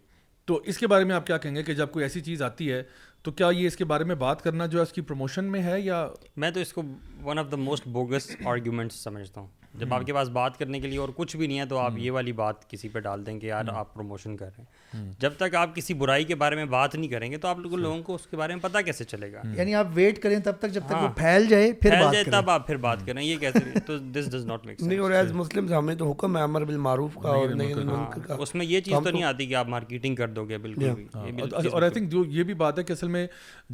تو 0.48 0.56
اس 0.72 0.78
کے 0.78 0.88
بارے 0.88 1.04
میں 1.04 1.16
آپ 1.16 1.28
کیا 1.28 1.38
کہیں 1.38 1.56
گے 1.56 1.64
کہ 1.64 1.74
جب 1.76 1.92
کوئی 1.92 2.06
ایسی 2.06 2.22
چیز 2.22 2.42
آتی 2.42 2.72
ہے 2.72 2.82
تو 3.24 3.32
کیا 3.32 3.48
یہ 3.56 3.68
اس 3.68 3.76
کے 3.76 3.86
بارے 3.92 4.04
میں 4.04 4.16
بات 4.16 4.42
کرنا 4.44 4.66
جو 4.66 4.78
ہے 4.78 4.84
اس 4.84 4.94
کی 4.94 5.02
پروموشن 5.02 5.46
میں 5.52 5.64
ہے 5.64 5.80
یا 5.80 6.08
میں 6.38 6.52
تو 6.52 6.60
اس 6.60 6.74
کو 6.74 6.82
one 7.24 7.40
of 7.40 7.52
the 7.52 7.56
most 7.68 7.88
bogus 8.00 8.32
arguments 8.46 9.04
سمجھتا 9.04 9.42
ہوں 9.42 9.48
جب 9.80 9.94
آپ 9.94 10.06
کے 10.06 10.14
پاس 10.14 10.30
بات 10.34 10.58
کرنے 10.60 10.80
کے 10.80 10.88
لیے 10.88 10.98
اور 11.00 11.10
کچھ 11.16 11.36
بھی 11.38 11.48
نہیں 11.48 11.60
ہے 11.60 11.66
تو 11.70 11.78
آپ 11.78 11.94
یہ 11.98 12.12
والی 12.12 12.32
بات 12.34 12.70
کسی 12.70 12.90
پہ 12.90 13.00
ڈال 13.00 13.26
دیں 13.26 13.38
کہ 13.40 13.46
یار 13.46 13.66
آپ 13.76 13.94
پروموشن 13.94 14.38
کر 14.38 14.50
رہے 14.58 14.64
ہیں 15.04 15.12
جب 15.20 15.32
تک 15.38 15.56
آپ 15.60 15.76
کسی 15.76 15.94
برائی 15.94 16.24
کے 16.26 16.36
بارے 16.44 16.56
میں 16.56 16.66
بات 16.66 16.96
نہیں 16.96 17.10
کریں 17.12 17.30
گے 17.32 17.38
تو 17.38 17.48
آپ 17.48 17.60
لوگوں 17.60 17.78
لوگوں 17.78 18.02
کو 18.04 18.16
اس 18.16 18.26
کے 18.32 18.38
بارے 18.38 18.56
میں 18.56 18.62
پتہ 18.64 18.78
کیسے 18.86 19.04
چلے 19.04 19.32
گا 19.34 19.42
یعنی 19.58 19.76
آپ 19.76 19.88
ویٹ 19.94 20.22
کریں 20.24 20.38
تب 20.44 20.58
تک 20.60 20.72
جب 20.74 20.86
تک 20.86 20.92
وہ 20.92 20.98
ہاں۔ 20.98 21.12
پھیل 21.18 21.48
جائے 21.48 21.72
پھر 21.82 21.96
بات 22.02 22.12
کریں 22.14 22.32
تب 22.32 22.50
آپ 22.50 22.66
پھر 22.68 22.78
بات 22.86 23.06
کریں 23.06 23.22
یہ 23.24 23.38
کیسے 23.40 23.80
تو 23.86 23.98
دس 24.16 24.32
ڈز 24.36 24.46
ناٹ 24.46 24.66
میک 24.66 24.82
نہیں 24.84 25.00
اور 25.00 25.12
ایز 25.12 25.32
مسلم 25.42 25.74
ہمیں 25.74 25.94
تو 25.96 26.10
حکم 26.12 26.38
ہے 26.38 26.42
امر 26.44 26.66
بالمعروف 26.66 27.18
کا 27.24 27.30
اور 27.30 27.50
نہی 27.50 27.74
المنکر 27.74 28.26
کا 28.28 28.34
اس 28.44 28.56
میں 28.56 28.66
یہ 28.66 28.82
چیز 28.82 28.94
تو 29.04 29.10
نہیں 29.10 29.24
آتی 29.24 29.46
کہ 29.48 29.56
آپ 29.56 29.68
مارکیٹنگ 29.76 30.16
کر 30.16 30.28
دو 30.38 30.46
گے 30.50 30.58
بالکل 30.66 30.94
بھی 30.96 31.68
اور 31.72 31.82
آئی 31.82 31.92
تھنک 31.92 32.10
جو 32.12 32.24
یہ 32.38 32.44
بھی 32.44 32.54
بات 32.64 32.80
ہے 32.80 32.84
کہ 32.84 32.94
اصل 32.94 33.08
میں 33.18 33.28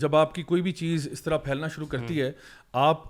جب 0.05 0.15
آپ 0.15 0.35
کی 0.35 0.43
کوئی 0.51 0.61
بھی 0.61 0.71
چیز 0.81 1.07
اس 1.11 1.21
طرح 1.23 1.37
پھیلنا 1.47 1.67
شروع 1.75 1.87
کرتی 1.87 2.21
ہے 2.21 2.31
آپ 2.81 3.01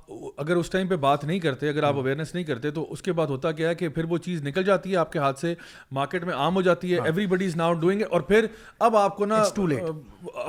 اگر 0.41 0.56
اس 0.56 0.69
ٹائم 0.69 0.88
پہ 0.88 0.95
بات 1.04 1.23
نہیں 1.23 1.39
کرتے 1.39 1.67
اگر 1.69 1.84
آپ 1.84 1.95
اویئرنیس 1.97 2.34
نہیں 2.34 2.43
کرتے 2.45 2.69
تو 2.71 2.86
اس 2.93 3.02
کے 3.02 3.12
بعد 3.17 3.28
ہوتا 3.28 3.52
کیا 3.60 3.69
ہے 3.69 3.76
کہ 3.76 3.89
پھر 3.89 4.04
وہ 4.10 4.17
چیز 4.26 4.41
نکل 4.43 4.63
جاتی 4.63 4.91
ہے 4.91 4.95
آپ 4.97 5.12
کے 5.12 5.19
ہاتھ 5.19 5.39
سے 5.39 5.54
مارکیٹ 5.97 6.23
میں 6.26 6.34
عام 6.34 6.56
ہو 6.56 6.62
جاتی 6.62 6.91
ہے 6.93 6.99
ایوری 7.06 7.26
بڈی 7.34 7.45
از 7.45 7.56
ڈوئنگ 7.82 8.02
اور 8.10 8.21
پھر 8.32 8.45
اب 8.88 8.95
آپ 8.97 9.15
کو 9.17 9.26
نا 9.26 9.41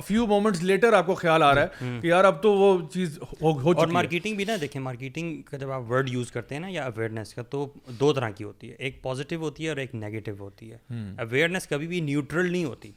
فیو 0.06 0.26
مومنٹس 0.26 0.62
لیٹر 0.62 0.92
آپ 0.98 1.06
کو 1.06 1.14
خیال 1.14 1.42
آ 1.42 1.54
رہا 1.54 1.62
ہے 1.80 1.98
کہ 2.00 2.06
یار 2.06 2.24
اب 2.24 2.42
تو 2.42 2.52
وہ 2.58 2.76
چیز 2.92 3.18
ہو 3.42 3.72
مارکیٹنگ 3.92 4.36
بھی 4.36 4.44
نا 4.48 4.56
دیکھیں 4.60 4.80
مارکیٹنگ 4.82 5.40
کا 5.50 5.56
جب 5.58 5.70
آپ 5.72 5.90
ورڈ 5.90 6.10
یوز 6.12 6.32
کرتے 6.32 6.54
ہیں 6.54 6.60
نا 6.62 6.68
یا 6.70 6.84
اویئرنیس 6.84 7.34
کا 7.34 7.42
تو 7.50 7.66
دو 8.00 8.12
طرح 8.12 8.30
کی 8.36 8.44
ہوتی 8.44 8.70
ہے 8.70 8.76
ایک 8.78 9.00
پازیٹیو 9.02 9.40
ہوتی 9.42 9.64
ہے 9.64 9.68
اور 9.68 9.76
ایک 9.84 9.94
نیگیٹو 9.94 10.32
ہوتی 10.38 10.72
ہے 10.72 10.78
اویئرنیس 11.26 11.66
کبھی 11.68 11.86
بھی 11.86 12.00
نیوٹرل 12.10 12.50
نہیں 12.52 12.64
ہوتی 12.64 12.90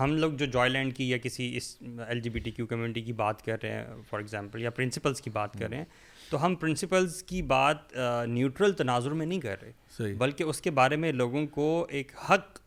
ہم 0.00 0.16
لوگ 0.18 0.32
جو 0.44 0.60
کی 0.96 1.08
یا 1.10 1.18
کسی 1.22 1.56
اس 1.56 1.74
L 2.08 2.20
G 2.20 2.30
B 2.30 2.40
T 2.40 2.50
Q 2.50 2.66
community 2.66 3.00
کی 3.02 3.12
بات 3.24 3.44
کر 3.44 3.56
رہے 3.62 3.72
ہیں 3.72 3.84
فار 4.10 4.20
ایگزامپل 4.20 4.62
یا 4.62 4.70
پرنس 4.76 4.94
پرنسپلس 5.00 5.20
کی 5.22 5.30
بات 5.30 5.58
کریں 5.58 5.84
تو 6.30 6.44
ہم 6.44 6.54
پرنسپلس 6.60 7.22
کی 7.22 7.40
بات 7.52 7.96
نیوٹرل 8.28 8.72
تناظر 8.78 9.10
میں 9.20 9.26
نہیں 9.26 9.40
کر 9.40 9.56
رہے 9.62 10.12
بلکہ 10.18 10.44
اس 10.44 10.60
کے 10.60 10.70
بارے 10.80 10.96
میں 11.04 11.12
لوگوں 11.12 11.46
کو 11.54 11.68
ایک 11.98 12.12
حق 12.30 12.58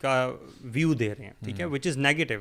کا 0.00 0.12
ویو 0.74 0.92
دے 0.94 1.08
رہے 1.14 1.24
ہیں 1.24 1.32
ٹھیک 1.44 1.60
ہے 1.60 1.64
وچ 1.70 1.86
از 1.86 1.96
نیگیٹو 1.98 2.34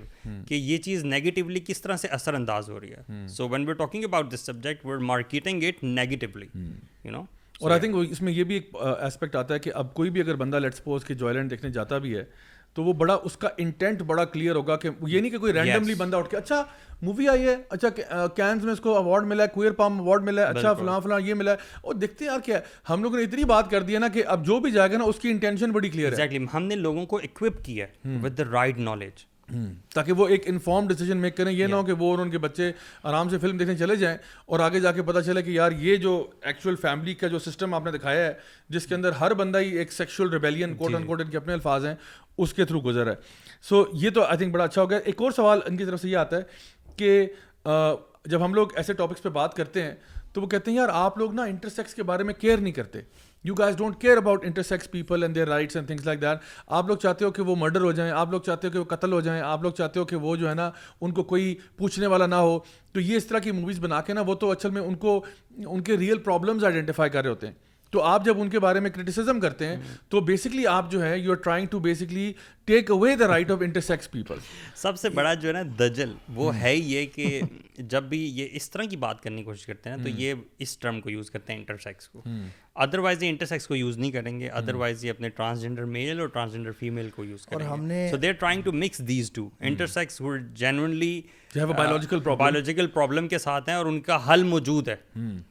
کہ 0.48 0.56
یہ 0.56 0.78
چیز 0.88 1.04
نیگیٹولی 1.06 1.60
کس 1.68 1.82
طرح 1.82 1.98
سے 1.98 2.08
اثر 2.18 2.34
انداز 2.34 2.70
ہو 2.70 2.80
رہی 2.80 2.94
ہے 2.94 3.26
so 3.36 3.48
when 3.50 3.68
we 3.68 3.74
talking 3.78 4.04
about 4.04 4.34
this 4.34 4.46
subject 4.46 4.86
we're 4.86 4.98
marketing 5.12 5.64
it 5.68 5.84
negatively 5.84 6.48
you 7.04 7.12
know 7.12 7.24
اور 7.60 7.72
آئی 7.72 7.80
تھنک 7.80 8.10
اس 8.12 8.22
میں 8.28 8.32
یہ 8.34 8.44
بھی 8.50 8.56
ایک 8.56 8.76
اسپیکٹ 8.84 9.36
آتا 9.36 9.54
ہے 9.54 9.60
کہ 9.60 9.72
اب 9.80 9.94
کوئی 9.94 10.10
بھی 10.12 10.22
اگر 10.22 10.36
بندہ 10.36 10.60
لیٹ 10.60 10.76
سپوز 10.76 11.04
کہ 11.06 11.14
جوائلینڈ 11.16 11.52
دیکھنے 11.52 11.70
جاتا 11.72 11.98
بھی 12.06 12.16
ہے 12.18 12.24
تو 12.74 12.84
وہ 12.84 12.94
بڑا 13.00 13.18
اس 13.30 13.36
کا 13.38 13.50
انٹینٹ 13.62 14.02
بڑا 14.12 14.24
کلیئر 14.34 14.56
ہوگا 14.56 14.76
کہ 14.84 14.90
یہ 15.08 15.20
نہیں 15.22 15.32
کہ 15.32 15.38
کوئی 15.38 15.54
رینڈملی 15.54 15.94
بندہ 15.98 16.18
اٹھ 16.18 16.30
کے 16.30 16.38
اچھا 16.38 16.64
مووی 17.02 17.28
آئی 17.28 17.48
ہے 17.48 17.56
اچھا 17.78 18.26
کینز 18.36 18.66
میں 18.66 18.74
اس 18.74 18.80
کو 18.80 18.96
اوارڈ 18.98 19.26
ملا 19.28 19.44
ہے 19.44 19.48
کوئر 19.54 19.72
پام 19.82 20.00
اوارڈ 20.02 20.24
ملا 20.24 20.42
ہے 20.42 20.58
اچھا 20.58 20.74
فلاں 20.82 21.00
فلاں 21.04 21.20
یہ 21.26 21.34
ملا 21.34 21.52
ہے 21.52 21.78
اور 21.82 21.96
دیکھتے 22.04 22.26
ہیں 22.26 22.32
یار 22.32 22.40
کیا 22.46 22.60
ہم 22.90 23.04
لوگوں 23.04 23.18
نے 23.18 23.24
اتنی 23.24 23.44
بات 23.54 23.70
کر 23.72 23.84
دی 23.90 23.94
ہے 23.96 24.00
نا 24.00 24.08
کہ 24.14 24.24
اب 24.36 24.46
جو 24.46 24.60
بھی 24.68 24.72
جائے 24.72 24.92
گا 24.92 24.98
نا 24.98 25.04
اس 25.14 25.20
کی 25.20 25.30
انٹینشن 25.32 25.72
بڑی 25.80 25.90
کلیئر 25.90 26.20
ہے 26.20 26.38
ہم 26.54 26.64
نے 26.64 26.76
لوگوں 26.86 27.06
کو 27.06 27.18
اکوپ 27.24 27.64
کیا 27.66 27.86
ہے 28.06 28.18
ود 28.24 28.38
دا 28.38 28.44
رائٹ 28.52 28.78
نالج 28.90 29.26
تاکہ 29.94 30.12
وہ 30.18 30.28
ایک 30.28 30.42
انفارم 30.50 30.88
ڈیسیجن 30.88 31.18
میک 31.22 31.36
کریں 31.38 31.52
یہ 31.52 31.68
نہ 31.68 31.76
ہو 31.76 31.84
کہ 31.86 31.92
وہ 32.00 32.10
اور 32.16 32.20
ان 32.20 32.30
کے 32.32 32.38
بچے 32.46 32.72
آرام 33.10 33.30
سے 33.30 33.38
فلم 33.40 33.58
دیکھنے 33.58 33.76
چلے 33.78 33.96
جائیں 33.96 34.18
اور 34.48 34.60
آگے 34.66 34.80
جا 34.80 34.92
کے 34.92 35.02
پتا 35.10 35.22
چلے 35.24 35.42
کہ 35.44 35.50
یار 35.52 35.72
یہ 35.80 35.96
جو 36.06 36.14
ایکچوئل 36.52 36.76
فیملی 36.82 37.14
کا 37.14 37.28
جو 37.28 37.40
سسٹم 37.46 37.74
آپ 37.74 37.86
نے 37.86 37.92
دکھایا 37.98 38.26
ہے 38.26 38.34
جس 38.76 38.88
کے 38.88 38.96
اندر 38.96 39.12
ہر 39.20 39.34
بندہ 39.42 39.60
ہی 39.62 39.78
ایک 39.78 39.92
سیکشول 39.94 40.30
ریبیلین 40.34 40.76
کوٹ 40.78 40.96
ان 40.96 41.06
کوٹ 41.08 41.22
ان 41.22 41.30
کے 41.30 41.38
اپنے 41.38 41.54
الفاظ 41.54 41.86
ہیں 41.86 41.96
اس 42.44 42.54
کے 42.54 42.66
تھرو 42.66 42.82
گزر 42.86 43.10
ہے 43.12 43.16
سو 43.70 43.84
یہ 44.02 44.10
تو 44.16 44.24
آئی 44.24 44.38
تھنک 44.38 44.54
بڑا 44.54 44.64
اچھا 44.64 44.82
ہو 44.82 44.90
گیا 44.90 44.98
ایک 45.06 45.22
اور 45.22 45.32
سوال 45.36 45.60
ان 45.68 45.78
کی 45.78 45.86
طرف 45.86 46.02
سے 46.02 46.10
یہ 46.10 46.18
آتا 46.18 46.38
ہے 46.38 46.42
کہ 46.98 47.26
جب 48.30 48.46
ہم 48.46 48.54
لوگ 48.54 48.76
ایسے 48.78 48.94
ٹاپکس 48.94 49.24
پہ 49.24 49.30
بات 49.42 49.54
کرتے 49.58 49.84
ہیں 49.84 49.94
تو 50.34 50.42
وہ 50.42 50.48
کہتے 50.48 50.72
ہیں 50.72 50.78
یار 50.78 50.90
آپ 50.94 51.18
لوگ 51.18 51.34
نا 51.36 51.44
انٹرسیکس 51.44 51.94
کے 51.96 52.04
بارے 52.14 52.24
میں 52.24 52.34
کیئر 52.34 52.58
نہیں 52.58 52.74
کرتے 52.74 53.00
you 53.44 53.54
guys 53.58 53.76
don't 53.78 53.96
care 54.02 54.18
about 54.18 54.44
intersex 54.46 54.90
people 54.92 55.24
and 55.24 55.36
their 55.36 55.48
rights 55.48 55.76
and 55.76 55.88
things 55.88 56.06
like 56.06 56.22
that 56.22 56.40
آپ 56.80 56.88
لوگ 56.88 56.98
چاہتے 57.04 57.26
ہو 57.26 57.30
کہ 57.38 57.42
وہ 57.44 57.56
مرڈر 57.60 57.82
ہو 57.84 57.92
جائیں 58.00 58.12
آپ 58.16 58.32
لوگ 58.32 58.42
چاہتے 58.46 58.68
ہو 58.68 58.72
کہ 58.74 58.80
وہ 58.80 58.84
قتل 58.96 59.14
ہو 59.14 59.22
جائیں 59.28 59.42
آپ 59.46 59.64
لوگ 59.64 59.72
چاہتے 59.78 60.00
ہو 60.00 60.06
کہ 60.12 60.16
وہ 60.26 60.36
جو 60.42 60.50
ہے 60.50 60.54
نا 60.56 60.70
ان 61.02 61.12
کو 61.14 61.24
کوئی 61.32 61.56
پوچھنے 61.78 62.08
والا 62.14 62.26
نہ 62.26 62.36
ہو 62.48 62.58
تو 62.94 63.00
یہ 63.00 63.16
اس 63.18 63.26
طرح 63.28 63.40
کی 63.44 63.52
موویز 63.52 63.80
بنا 63.84 64.02
کے 64.08 64.14
نا 64.14 64.22
وہ 64.28 64.36
تو 64.44 64.52
اچھل 64.52 64.70
میں 64.72 64.82
ان 64.82 64.96
کو 65.06 65.20
ان 65.68 65.82
کے 65.84 65.98
ریئل 65.98 66.18
پرابلمز 66.30 66.64
آئیڈینٹیفائی 66.66 67.10
کر 67.12 67.22
رہے 67.22 67.30
ہوتے 67.30 67.48
ہیں 67.48 67.54
تو 67.92 68.02
آپ 68.08 68.26
جب 68.26 68.40
ان 68.42 68.50
کے 68.50 68.60
بارے 68.64 68.80
میں 68.80 68.90
کرٹیسزم 68.90 69.40
کرتے 69.40 69.68
ہیں 69.68 69.78
تو 70.10 70.20
بیسکلی 70.28 70.68
آپ 70.74 70.92
جو 70.92 71.02
ہے 71.04 71.18
you 71.20 71.32
are 71.32 71.36
trying 71.44 71.68
to 71.72 71.80
basically 71.88 72.32
take 72.66 72.90
away 72.92 73.16
the 73.20 73.28
right 73.28 73.52
of 73.52 73.60
people 74.12 74.38
سب 74.78 74.98
سے 75.00 75.10
بڑا 75.10 75.34
جو 75.34 75.48
ہے 75.48 75.54
نا 75.54 75.62
دجل 75.80 76.14
وہ 76.36 76.50
hmm. 76.52 76.62
ہے 76.62 76.76
یہ 76.76 77.06
کہ 77.16 77.40
جب 77.90 78.04
بھی 78.10 78.20
یہ 78.38 78.48
اس 78.56 78.70
طرح 78.72 78.84
کی 78.90 78.98
بات 79.06 79.22
کرنے 79.22 79.38
کی 79.38 79.44
کوشش 79.44 79.66
کرتے 79.66 79.90
ہیں 79.90 79.96
نا 79.98 80.04
تو 80.04 80.10
hmm. 80.10 80.20
یہ 80.20 80.34
اس 80.66 80.78
ٹرم 80.78 81.00
کو 81.02 81.10
یوز 81.10 81.32
کرتے 81.32 81.52
ہیں 81.54 81.60
انٹرسیکس 81.60 82.08
کو 82.10 82.22
ادر 82.84 83.00
وائز 83.06 83.24
انٹرسیکس 83.28 83.68
کو 83.68 83.76
یوز 83.76 83.98
نہیں 83.98 84.12
کریں 84.12 84.40
گے 84.40 84.48
ادر 84.50 84.72
hmm. 84.74 84.80
وائز 84.82 85.06
یہ 85.06 85.10
اپنے 85.12 85.30
ٹرانسجینڈر 85.40 85.86
میل 85.96 86.20
اور 86.20 86.28
ٹرانسجینڈر 86.34 86.72
فیمیل 86.80 87.10
کو 87.16 87.24
یوز 87.26 87.46
کریں 87.46 87.66
ہم 87.68 87.84
نے 87.86 88.08
so 88.12 88.18
trying 88.40 88.62
to 88.66 88.72
mix 88.74 89.08
these 89.08 89.32
two 89.36 89.48
intersex 89.60 90.22
biological 90.22 92.20
biological 92.38 92.88
problem 92.94 93.28
کے 93.28 93.38
ساتھ 93.40 93.70
ہیں 93.70 93.76
اور 93.78 93.86
ان 93.86 94.00
کا 94.02 94.20
حل 94.34 94.44
موجود 94.52 94.88
ہے 94.88 94.96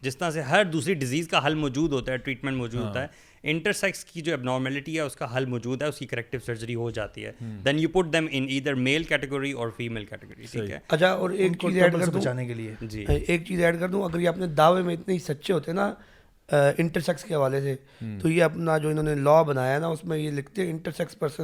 جس 0.03 0.17
طرح 0.17 0.31
سے 0.31 0.43
ہر 0.51 0.65
دوسری 0.73 0.95
ڈیزیز 1.03 1.29
کا 1.29 1.45
حل 1.47 1.55
موجود 1.55 1.93
ہوتا 1.93 2.13
ہے 2.13 2.17
ٹریٹمنٹ 2.17 2.57
موجود 2.59 2.81
ہوتا 2.85 3.01
ہے 3.01 3.05
ہاں۔ 3.07 3.29
انٹرسیکس 3.49 4.05
کی 4.05 4.21
جو 4.23 4.33
اب 4.33 4.43
نارملٹی 4.45 4.95
ہے 4.97 5.01
اس 5.01 5.15
کا 5.17 5.27
حل 5.37 5.45
موجود 5.51 5.83
ہے 5.83 5.87
اس 5.89 5.99
کی 5.99 6.07
کریکٹو 6.07 6.39
سرجری 6.47 6.75
ہو 6.75 6.91
جاتی 6.99 7.25
ہے 7.25 7.33
then 7.65 7.79
you 7.79 7.89
put 7.93 8.13
them 8.13 8.27
in 8.31 8.47
male 8.85 9.05
category 9.05 9.53
category 9.53 9.53
اور 9.53 10.81
اچھا 10.89 11.11
اور 11.11 11.31
ایک 11.31 11.55
چیز 11.61 11.79
ایڈ 11.83 11.93
کر 11.95 12.03
دوں 12.05 12.13
بچانے 12.21 12.47
کے 12.47 12.55
لیے 12.55 12.75
جی 12.81 13.05
ایک 13.17 13.47
چیز 13.47 13.63
ایڈ 13.65 13.79
کر 13.81 13.89
دوں 13.91 14.03
اگر 14.05 14.21
یہ 14.21 14.29
اپنے 14.29 14.47
دعوے 14.61 14.83
میں 14.83 14.95
اتنے 14.95 15.15
ہی 15.15 15.19
سچے 15.27 15.53
ہوتے 15.53 15.71
ہیں 15.71 15.79
نا 15.79 15.91
انٹرسیکس 16.79 17.25
کے 17.25 17.35
حوالے 17.35 17.61
سے 17.61 17.75
تو 18.23 18.29
یہ 18.29 18.43
اپنا 18.45 18.77
جو 18.79 18.89
انہوں 18.89 19.05
نے 19.05 19.15
لا 19.15 19.41
بنایا 19.51 19.79
نا 19.79 19.87
اس 19.87 20.05
میں 20.05 20.19
یہ 20.19 20.31
لکھتے 20.39 20.63
ہیں 20.65 20.71
انٹرسیکس 20.71 21.41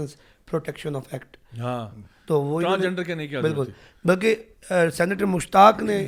ہاں۔ 0.48 1.00
ایکٹ 1.10 1.36
تو 2.26 2.58
نہیں 2.58 3.26
کیا 3.26 3.40
بالکل 3.40 3.70
بلکہ 4.06 4.88
سینیٹر 4.96 5.24
مشتاق 5.26 5.80
نے 5.82 5.98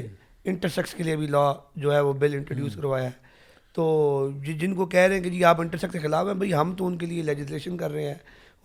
انٹرسیکس 0.51 0.95
کے 0.95 1.03
لیے 1.05 1.17
بھی 1.17 1.27
لا 1.27 1.53
جو 1.83 1.93
ہے 1.95 2.01
وہ 2.01 2.13
بل 2.23 2.35
انٹروڈیوس 2.35 2.75
کروایا 2.77 3.05
ہے 3.05 3.27
تو 3.79 3.87
جی- 4.45 4.57
جن 4.61 4.75
کو 4.75 4.85
کہہ 4.93 5.01
رہے 5.07 5.17
ہیں 5.17 5.23
کہ 5.23 5.31
جی 5.31 5.43
آپ 5.49 5.61
انٹرسیکس 5.61 5.93
کے 5.93 5.99
خلاف 6.07 6.27
ہیں 6.27 6.33
بھائی 6.39 6.55
ہم 6.55 6.73
تو 6.79 6.87
ان 6.87 6.97
کے 6.99 7.07
لیے 7.07 7.23
لیجسلیشن 7.23 7.77
کر 7.83 7.91
رہے 7.91 8.07
ہیں 8.07 8.15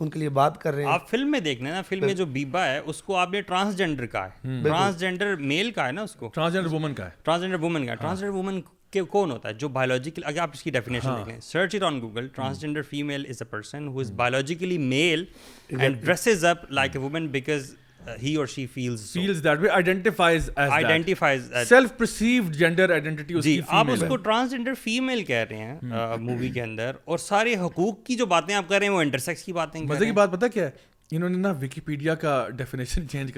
ان 0.01 0.09
کے 0.09 0.19
لیے 0.19 0.29
بات 0.37 0.57
کر 0.61 0.73
رہے 0.73 0.83
ہیں 0.85 0.91
آپ 0.91 1.07
فلم 1.09 1.31
میں 1.31 1.39
دیکھ 1.47 1.61
لیں 1.63 1.71
نا 1.71 1.81
فلم 1.89 2.05
میں 2.05 2.13
جو 2.21 2.25
بیبا 2.37 2.65
ہے 2.65 2.77
اس 2.93 3.01
کو 3.09 3.15
آپ 3.23 3.31
نے 3.31 3.41
ٹرانسجینڈر 3.51 4.05
کا 4.15 4.23
ہے 4.25 4.61
ٹرانسجینڈر 4.63 5.35
میل 5.51 5.69
کا 5.71 5.85
ہے 5.87 5.91
نا 5.99 6.01
اس 6.09 6.15
کو 6.21 6.29
ٹرانسجینڈر 6.33 6.71
وومن 6.73 6.93
کا 7.01 7.05
ہے 7.05 7.11
ٹرانسجینڈر 7.23 7.59
وومن 7.65 7.85
کا 7.85 7.91
ہے 7.91 7.97
ٹرانسجینڈر 8.01 8.33
ہاں۔ 8.33 8.37
وومن 8.43 8.59
کے 8.93 9.01
کون 9.17 9.31
ہوتا 9.31 9.49
ہے 9.49 9.53
جو 9.63 9.67
بایولوجیکل 9.77 10.23
اگر 10.31 10.39
آپ 10.47 10.51
اس 10.53 10.63
کی 10.63 10.71
ڈیفینیشن 10.77 11.09
دیکھ 11.17 11.27
لیں 11.29 11.39
search 11.51 11.75
it 11.75 11.83
on 11.91 12.01
Google 12.01 12.27
transgender 12.35 12.81
female 12.89 13.25
is 13.29 13.41
a 13.41 13.45
person 13.51 13.87
who 13.93 13.99
is 13.99 14.11
biologically 14.25 14.77
male 14.89 15.25
and 15.79 16.03
dresses 16.05 16.45
up 16.55 16.65
like 16.71 16.95
a 16.95 17.01
woman 17.03 17.27
because 17.37 17.73
movie 18.05 18.43
uh, 18.43 18.95
جی، 19.01 19.91
uh, 25.33 26.53
کے 26.53 26.61
اندر 26.61 26.91
اور 27.05 27.17
سارے 27.17 27.55
حقوق 27.65 28.03
کی 28.05 28.15
جو 28.15 28.25
باتیں 28.25 28.55
آپ 28.55 28.69
کر 28.69 28.81
رہے 28.81 28.87
ہیں 31.13 31.29
نا 31.29 31.49
وکیپیڈیا 31.61 32.13
کا 32.21 32.31
ڈیفینیشن 32.57 33.29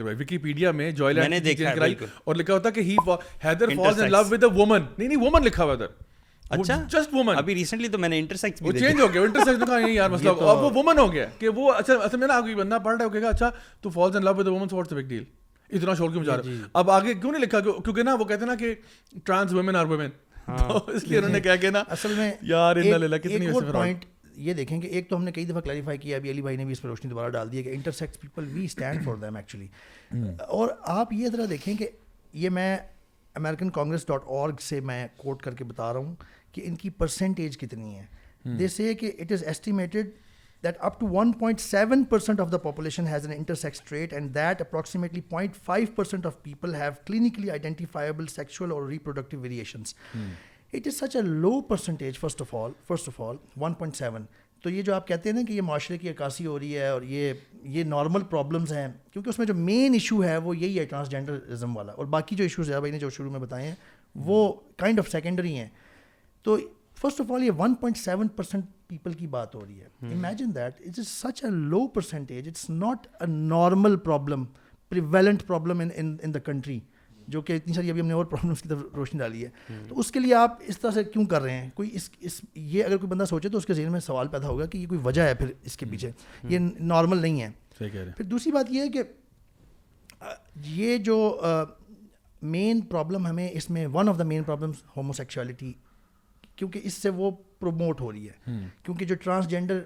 اور 2.23 2.36
لکھا 2.36 2.54
ہوتا 2.54 4.47
وومن 4.56 5.43
لکھا 5.45 5.63
ہوا 5.63 5.75
اچھا 6.53 6.86
اتنا 15.73 15.93
شور 15.97 16.10
کیوں 16.12 16.21
کیوں 16.23 16.23
جا 16.23 16.36
رہا 16.38 16.38
ہے 16.38 16.43
جی، 16.49 16.55
جی۔ 16.58 16.63
اب 16.79 16.89
آگے 16.91 17.13
نہیں 17.13 17.41
لکھا 17.41 17.60
کیونکہ 17.60 17.91
نا 17.91 18.03
نا 18.03 18.12
نا 18.12 18.15
وہ 18.19 18.25
کہتے 18.25 18.45
ہیں 18.45 18.55
کہ 18.58 18.73
کہ 18.73 18.81
کہ 19.12 19.19
ٹرانس 19.25 19.53
آر 19.75 20.75
اس 20.95 21.03
لیے 21.08 21.17
انہوں 21.17 21.31
نے 21.31 21.39
کہا 21.41 21.79
اصل 21.93 22.13
میں 22.17 22.31
یار 22.49 22.75
اللہ 22.75 23.15
کتنی 23.23 23.47
پوائنٹ 23.71 24.05
یہ 24.49 24.53
دیکھیں 24.53 24.79
ایک 24.81 25.10
تو 25.10 25.15
ہم 25.15 25.21
نے 25.23 25.25
نے 25.25 25.31
کئی 25.31 25.45
دفعہ 25.45 25.62
کلیریفائی 25.62 25.97
کیا 25.97 26.17
ابھی 26.17 26.31
علی 26.31 26.41
بھائی 26.41 26.58
بھی 26.65 26.71
اس 26.71 26.81
پر 26.81 26.88
روشنی 26.88 27.10
دوبارہ 27.10 27.29
ڈال 27.31 27.51
دی 27.51 27.63
کہ 27.63 27.69
intersex 27.73 28.19
people 28.21 28.47
we 28.53 28.65
stand 28.65 29.03
for 29.05 29.15
them 29.21 29.36
actually 29.36 29.67
اور 30.47 30.69
آپ 30.93 31.13
یہ 31.13 31.27
ذرا 31.36 31.45
دیکھیں 31.49 31.73
کہ 31.77 31.88
یہ 32.43 32.49
میں 32.60 32.75
امیرکن 33.38 33.69
کانگریس 33.77 34.08
ڈاٹ 34.08 34.23
اورگ 34.38 34.62
سے 34.67 34.79
میں 34.91 35.05
کوٹ 35.17 35.41
کر 35.43 35.53
کے 35.55 35.63
بتا 35.63 35.91
رہا 35.93 35.99
ہوں 35.99 36.13
کہ 36.55 36.61
ان 36.67 36.75
کی 36.83 36.89
پرسنٹیج 37.03 37.57
کتنی 37.57 37.93
ہے 37.97 38.05
hmm. 38.47 38.93
کہ 38.99 39.11
it 39.21 39.31
is 39.31 39.43
estimated 39.53 40.09
that 40.63 40.77
up 40.89 40.99
to 40.99 41.07
one 41.11 41.31
point 41.39 41.59
seven 41.61 42.03
percent 42.09 42.39
of 42.41 42.51
the 42.51 42.57
population 42.67 43.07
has 43.07 43.27
intersex 43.61 43.81
trait 43.89 44.13
and 44.13 44.35
that 44.35 44.61
point 45.29 45.55
five 45.65 45.87
percent 45.95 46.25
of 46.25 46.41
people 46.43 46.75
have 46.75 46.91
clinically 47.05 47.51
identifiable 47.51 48.27
sexual 48.35 48.71
or 48.71 48.87
reproductive 48.89 49.39
variations 49.39 49.93
it 50.73 50.87
is 50.87 50.95
such 50.99 51.15
a 51.15 51.21
low 51.27 51.59
percentage 51.67 52.17
first 52.19 52.41
of 52.41 52.55
all 52.65 52.71
first 52.87 53.09
of 53.09 53.19
all 53.21 53.35
one 53.61 53.73
point 53.73 53.95
seven 53.97 54.23
تو 54.63 54.69
یہ 54.69 54.81
جو 54.81 54.93
آپ 54.95 55.07
کہتے 55.07 55.29
ہیں 55.29 55.35
نا 55.35 55.41
کہ 55.47 55.53
یہ 55.53 55.61
معاشرے 55.61 55.97
کی 55.97 56.09
عکاسی 56.09 56.45
ہو 56.45 56.57
رہی 56.59 56.77
ہے 56.77 56.87
اور 56.87 57.01
یہ 57.15 57.33
یہ 57.75 57.83
نارمل 57.83 58.23
پرابلمس 58.29 58.71
ہیں 58.73 58.87
کیونکہ 59.13 59.29
اس 59.29 59.37
میں 59.39 59.45
جو 59.47 59.53
مین 59.53 59.93
ایشو 59.93 60.23
ہے 60.23 60.37
وہ 60.47 60.55
یہی 60.57 60.79
ہے 60.79 60.85
ٹرانسجینڈرزم 60.93 61.75
والا 61.77 61.93
اور 62.01 62.05
باقی 62.15 62.35
جو 62.35 62.43
ایشوز 62.43 62.71
ہیں 62.71 62.79
بھائی 62.79 62.91
نے 62.91 62.99
جو 62.99 63.09
شروع 63.17 63.31
میں 63.31 63.39
بتائے 63.39 63.67
ہیں 63.67 63.75
وہ 64.25 64.37
کائنڈ 64.83 64.99
آف 64.99 65.09
سیکنڈری 65.11 65.57
ہیں 65.57 65.67
تو 66.45 66.58
فرسٹ 67.01 67.19
آف 67.21 67.31
آل 67.31 67.43
یہ 67.43 67.51
one 67.58 67.73
point 67.79 67.97
seven 67.97 68.27
percent 68.36 68.65
people 68.88 69.13
کی 69.19 69.27
بات 69.27 69.55
ہو 69.55 69.60
رہی 69.65 69.79
ہے 69.81 69.88
imagine 70.15 70.49
that 70.55 70.81
it 70.88 70.99
is 70.99 71.08
such 71.08 71.43
a 71.45 71.49
low 71.51 71.86
percentage 71.93 72.47
it's 72.47 72.69
not 72.69 73.08
a 73.19 73.25
normal 73.31 73.95
problem 74.03 74.43
prevalent 74.89 75.45
problem 75.47 75.81
in 75.95 76.15
the 76.34 76.39
country 76.45 76.79
جو 77.34 77.41
کہ 77.41 77.53
اتنی 77.55 77.73
ساری 77.73 77.89
ابھی 77.89 78.01
ہم 78.01 78.08
نے 78.08 78.13
اور 78.13 78.25
پرابلمس 78.31 78.62
کی 78.62 78.69
طرف 78.69 78.84
روشنی 78.95 79.19
ڈالی 79.19 79.43
ہے 79.45 79.73
تو 79.88 79.99
اس 79.99 80.12
کے 80.12 80.19
لیے 80.19 80.34
آپ 80.39 80.58
اس 80.67 80.79
طرح 80.79 80.91
سے 80.95 81.03
کیوں 81.03 81.25
کر 81.29 81.41
رہے 81.41 81.51
ہیں 81.62 81.69
کوئی 81.75 81.89
اس 81.95 82.10
اس 82.19 82.39
یہ 82.55 82.84
اگر 82.84 82.97
کوئی 82.97 83.10
بندہ 83.10 83.23
سوچے 83.29 83.49
تو 83.49 83.58
اس 83.58 83.65
کے 83.65 83.73
ذہن 83.73 83.91
میں 83.91 83.99
سوال 84.10 84.27
پیدا 84.36 84.47
ہوگا 84.47 84.65
کہ 84.73 84.77
یہ 84.77 84.88
کوئی 84.88 84.99
وجہ 85.05 85.21
ہے 85.27 85.34
پھر 85.39 85.51
اس 85.71 85.77
کے 85.77 85.86
پیچھے 85.91 86.12
یہ 86.49 86.60
نارمل 86.93 87.21
نہیں 87.21 87.41
ہے 87.41 87.49
پھر 87.79 88.23
دوسری 88.36 88.51
بات 88.51 88.71
یہ 88.73 88.81
ہے 88.81 88.89
کہ 88.97 89.03
یہ 90.75 90.97
جو 91.10 91.17
مین 92.58 92.81
پرابلم 92.91 93.25
ہمیں 93.27 93.47
اس 93.51 93.69
میں 93.75 93.88
one 93.93 94.10
of 94.10 94.19
the 94.19 94.23
main 94.34 94.43
problems 94.43 94.84
homosexuality 95.13 95.73
کیونکہ 96.55 96.79
اس 96.83 96.93
سے 97.03 97.09
وہ 97.19 97.29
پروموٹ 97.59 98.01
ہو 98.01 98.11
رہی 98.11 98.27
ہے 98.29 98.57
کیونکہ 98.83 99.05
جو 99.05 99.15
ٹرانسجینڈر 99.23 99.81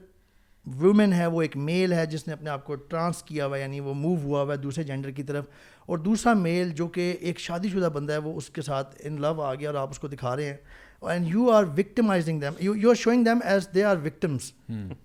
وومن 0.82 1.14
ہے 1.14 1.28
وہ 1.34 1.42
ایک 1.42 1.56
میل 1.58 1.94
ہے 1.94 2.06
جس 2.06 2.28
نے 2.28 2.34
اپنے 2.34 2.50
آپ 2.50 2.64
کو 2.66 2.76
ٹرانس 2.94 3.22
کیا 3.24 3.46
ہوا 3.46 3.56
ہے 3.58 3.62
یعنی 3.62 3.80
وہ 3.86 3.94
موو 4.02 4.16
ہوا 4.24 4.42
ہوا 4.42 4.52
ہے 4.54 4.58
دوسرے 4.62 4.84
جینڈر 4.90 5.12
کی 5.20 5.24
طرف 5.32 5.46
اور 5.94 5.98
دوسرا 6.08 6.34
میل 6.42 6.72
جو 6.82 6.88
کہ 6.98 7.12
ایک 7.30 7.40
شادی 7.40 7.70
شدہ 7.70 7.90
بندہ 7.94 8.14
ہے 8.14 8.18
وہ 8.28 8.36
اس 8.38 8.50
کے 8.58 8.62
ساتھ 8.62 8.96
ان 9.04 9.20
لو 9.22 9.42
آ 9.42 9.54
گیا 9.54 9.70
اور 9.70 9.78
آپ 9.82 9.90
اس 9.92 10.00
کو 10.00 10.08
دکھا 10.08 10.36
رہے 10.36 10.50
ہیں 10.50 10.58
and 11.08 11.28
you 11.34 11.50
are 11.52 11.64
victimising 11.78 12.40
them 12.40 12.54
you 12.62 12.76
you 12.78 12.90
are 12.90 12.96
showing 13.00 13.24
them 13.26 13.40
as 13.50 13.68
they 13.76 13.84
are 13.84 13.98
victims 14.06 14.52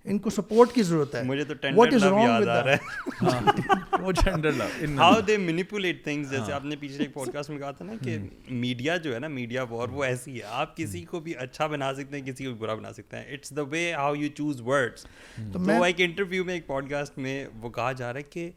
ان 0.04 0.18
کو 0.22 0.30
سپورٹ 0.30 0.72
کی 0.74 0.82
ضرورت 0.82 1.14
ہے 1.14 1.22
مجھے 1.24 1.44
تو 1.44 1.54
what 1.74 1.92
is 1.94 2.04
wrong 2.04 2.46
with 2.46 2.66
that 2.66 4.00
وہ 4.02 4.12
tender 4.24 4.52
love 4.56 4.64
how 4.98 5.20
they 5.26 5.36
manipulate 5.36 6.02
things 6.04 6.30
جیسے 6.30 6.52
اپ 6.52 6.64
نے 6.64 6.76
پیچھے 6.80 6.98
ایک 7.04 7.12
پوڈ 7.14 7.32
کاسٹ 7.32 7.50
میں 7.50 7.58
کہا 7.58 7.70
تھا 7.78 7.84
نا 7.84 7.92
کہ 8.02 8.16
میڈیا 8.50 8.96
جو 9.04 9.14
ہے 9.14 9.18
نا 9.20 9.28
میڈیا 9.38 9.62
وار 9.70 9.88
وہ 9.92 10.04
ایسی 10.04 10.36
ہے 10.36 10.44
اپ 10.50 10.76
کسی 10.76 11.02
کو 11.10 11.20
بھی 11.28 11.36
اچھا 11.46 11.66
بنا 11.66 11.92
سکتے 11.96 12.18
ہیں 12.18 12.24
کسی 12.32 12.46
کو 12.46 12.54
برا 12.64 12.74
بنا 12.74 12.92
سکتے 12.96 13.16
ہیں 13.16 13.32
it's 13.34 13.56
the 13.56 13.68
way 13.70 13.92
how 13.92 14.14
you 14.14 14.28
choose 14.36 14.60
words 14.66 15.06
تو 15.52 15.82
ایک 15.82 16.00
انٹرویو 16.10 16.44
میں 16.44 16.54
ایک 16.54 16.66
پوڈ 16.66 16.90
کاسٹ 16.90 17.18
میں 17.18 17.44
وہ 17.62 17.70
کہا 17.78 17.92
جا 17.92 18.12
رہا 18.12 18.18
ہے 18.18 18.30
کہ 18.30 18.50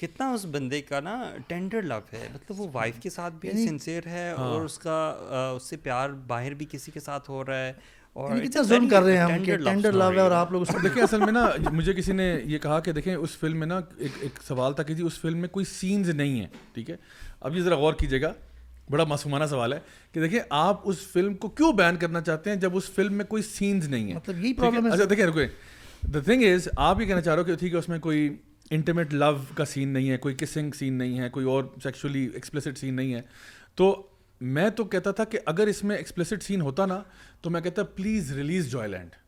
کتنا 0.00 0.28
اس 0.34 0.44
بندے 0.52 0.80
کا 0.82 0.98
نا 1.00 1.16
ٹینڈر 1.48 1.82
لو 1.82 1.98
ہے 2.12 2.26
مطلب 2.34 2.60
وہ 2.60 2.66
وائف 2.72 2.94
کے 3.02 3.10
ساتھ 3.10 3.34
بھی 3.40 3.50
سنسیئر 3.66 4.06
یعنی 4.06 4.14
ہے 4.16 4.30
ہاں۔ 4.38 4.46
اور 4.46 4.62
اس 4.64 4.78
کا 4.78 4.96
اس 5.56 5.68
سے 5.70 5.76
پیار 5.82 6.10
باہر 6.26 6.54
بھی 6.58 6.66
کسی 6.70 6.90
کے 6.92 7.00
ساتھ 7.00 7.28
ہو 7.30 7.44
رہا 7.46 7.66
ہے 7.66 7.72
یعنی 8.16 9.60
مجھے 11.72 11.92
کسی 11.92 12.12
نے 12.12 12.24
یہ 12.46 12.58
کہا 12.62 12.78
کہ 12.80 12.92
دیکھیں 12.92 13.14
اس 13.14 13.30
فلم 13.38 13.58
میں 13.58 13.66
نا 13.66 13.78
ایک 14.22 14.38
سوال 14.48 14.72
تھا 14.74 14.82
کہ 14.90 14.94
جی 14.94 15.02
اس 15.02 15.18
فلم 15.20 15.38
میں 15.40 15.48
کوئی 15.56 15.64
سینز 15.70 16.08
نہیں 16.10 16.40
ہے 16.40 16.46
ٹھیک 16.74 16.90
ہے 16.90 16.96
اب 17.40 17.56
یہ 17.56 17.62
ذرا 17.62 17.76
غور 17.76 17.94
کیجیے 18.00 18.20
گا 18.22 18.32
بڑا 18.90 19.04
معصومانہ 19.08 19.44
سوال 19.50 19.72
ہے 19.72 19.78
کہ 20.12 20.20
دیکھیں 20.20 20.40
آپ 20.62 20.80
اس 20.88 21.06
فلم 21.12 21.34
کو 21.44 21.48
کیوں 21.60 21.72
بین 21.82 21.96
کرنا 22.00 22.20
چاہتے 22.20 22.50
ہیں 22.50 22.56
جب 22.66 22.76
اس 22.76 22.90
فلم 22.94 23.14
میں 23.16 23.24
کوئی 23.28 23.42
سینز 23.42 23.88
نہیں 23.88 24.08
ہے 24.10 24.14
مطلب 24.14 24.44
یہی 24.44 24.52
پرابلم 24.54 24.86
ہے 24.86 24.92
اچھا 24.92 25.04
دیکھیں 25.10 25.26
رکوئے 25.26 25.48
دا 26.14 26.20
تھنگ 26.24 26.42
از 26.52 26.68
آپ 26.76 27.00
یہ 27.00 27.06
کہنا 27.06 27.20
چاہ 27.20 27.34
رہے 27.34 27.40
ہو 27.42 27.46
کہ 27.46 27.54
ٹھیک 27.60 27.72
ہے 27.72 27.78
اس 27.78 27.88
میں 27.88 27.98
کوئی 28.08 28.28
انٹیمیٹ 28.74 29.12
لو 29.14 29.30
کا 29.56 29.64
سین 29.72 29.88
نہیں 29.92 30.10
ہے 30.10 30.16
کوئی 30.26 30.34
کسنگ 30.38 30.70
سین 30.78 30.94
نہیں 30.98 31.18
ہے 31.20 31.28
کوئی 31.30 31.46
اور 31.54 31.64
سیکشولی 31.82 32.26
ایکسپلسٹ 32.34 32.78
سین 32.78 32.94
نہیں 32.96 33.14
ہے 33.14 33.20
تو 33.80 33.88
میں 34.56 34.68
تو 34.76 34.84
کہتا 34.94 35.10
تھا 35.18 35.24
کہ 35.32 35.38
اگر 35.52 35.66
اس 35.72 35.82
میں 35.90 35.96
ایکسپلسٹ 35.96 36.42
سین 36.42 36.60
ہوتا 36.60 36.86
نا 36.86 37.00
تو 37.42 37.50
میں 37.50 37.60
کہتا 37.66 37.82
پلیز 37.96 38.32
ریلیز 38.36 38.70
جوائے 38.70 38.88
لینڈ 38.88 39.22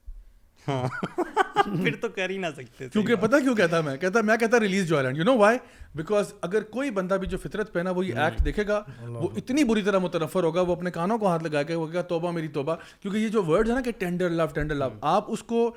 پھر 0.66 1.94
تو 2.00 2.08
کر 2.16 2.30
ہی 2.30 2.36
نہ 2.38 2.46
سکتے 2.56 2.86
کیونکہ 2.92 3.14
پتا 3.20 3.38
کیوں 3.40 3.54
کہتا 3.56 3.80
میں 3.86 3.96
کہتا 4.00 4.20
میں 4.30 4.36
کہتا 4.40 4.60
release 4.60 4.88
Joyland 5.04 5.18
you 5.18 5.24
know 5.24 5.36
why 5.38 5.58
because 5.94 6.32
اگر 6.48 6.62
کوئی 6.76 6.90
بندہ 6.98 7.14
بھی 7.20 7.26
جو 7.34 7.38
فطرت 7.42 7.72
پہنا 7.72 7.90
وہ 7.98 8.04
یہ 8.06 8.18
ایکٹ 8.24 8.44
دیکھے 8.44 8.66
گا 8.68 8.82
وہ 9.08 9.28
اتنی 9.42 9.64
بری 9.72 9.82
طرح 9.88 9.98
متنفر 10.06 10.44
ہوگا 10.44 10.60
وہ 10.70 10.74
اپنے 10.76 10.90
کانوں 10.98 11.18
کو 11.18 11.26
ہاتھ 11.28 11.42
لگا 11.44 11.62
کے 11.62 11.74
وہ 11.82 11.86
کہا 11.92 12.02
توبہ 12.14 12.32
میری 12.40 12.48
توبہ 12.58 12.76
کیونکہ 13.00 13.18
یہ 13.18 13.28
جو 13.38 13.44
ورڈ 13.44 13.70
ہے 13.70 13.74
نا 13.74 13.80
کہ 13.84 13.92
ٹینڈر 13.98 14.30
لو 14.42 14.46
ٹینڈر 14.54 14.74
لو 14.84 14.88
آپ 15.16 15.30
اس 15.32 15.42
کو 15.54 15.70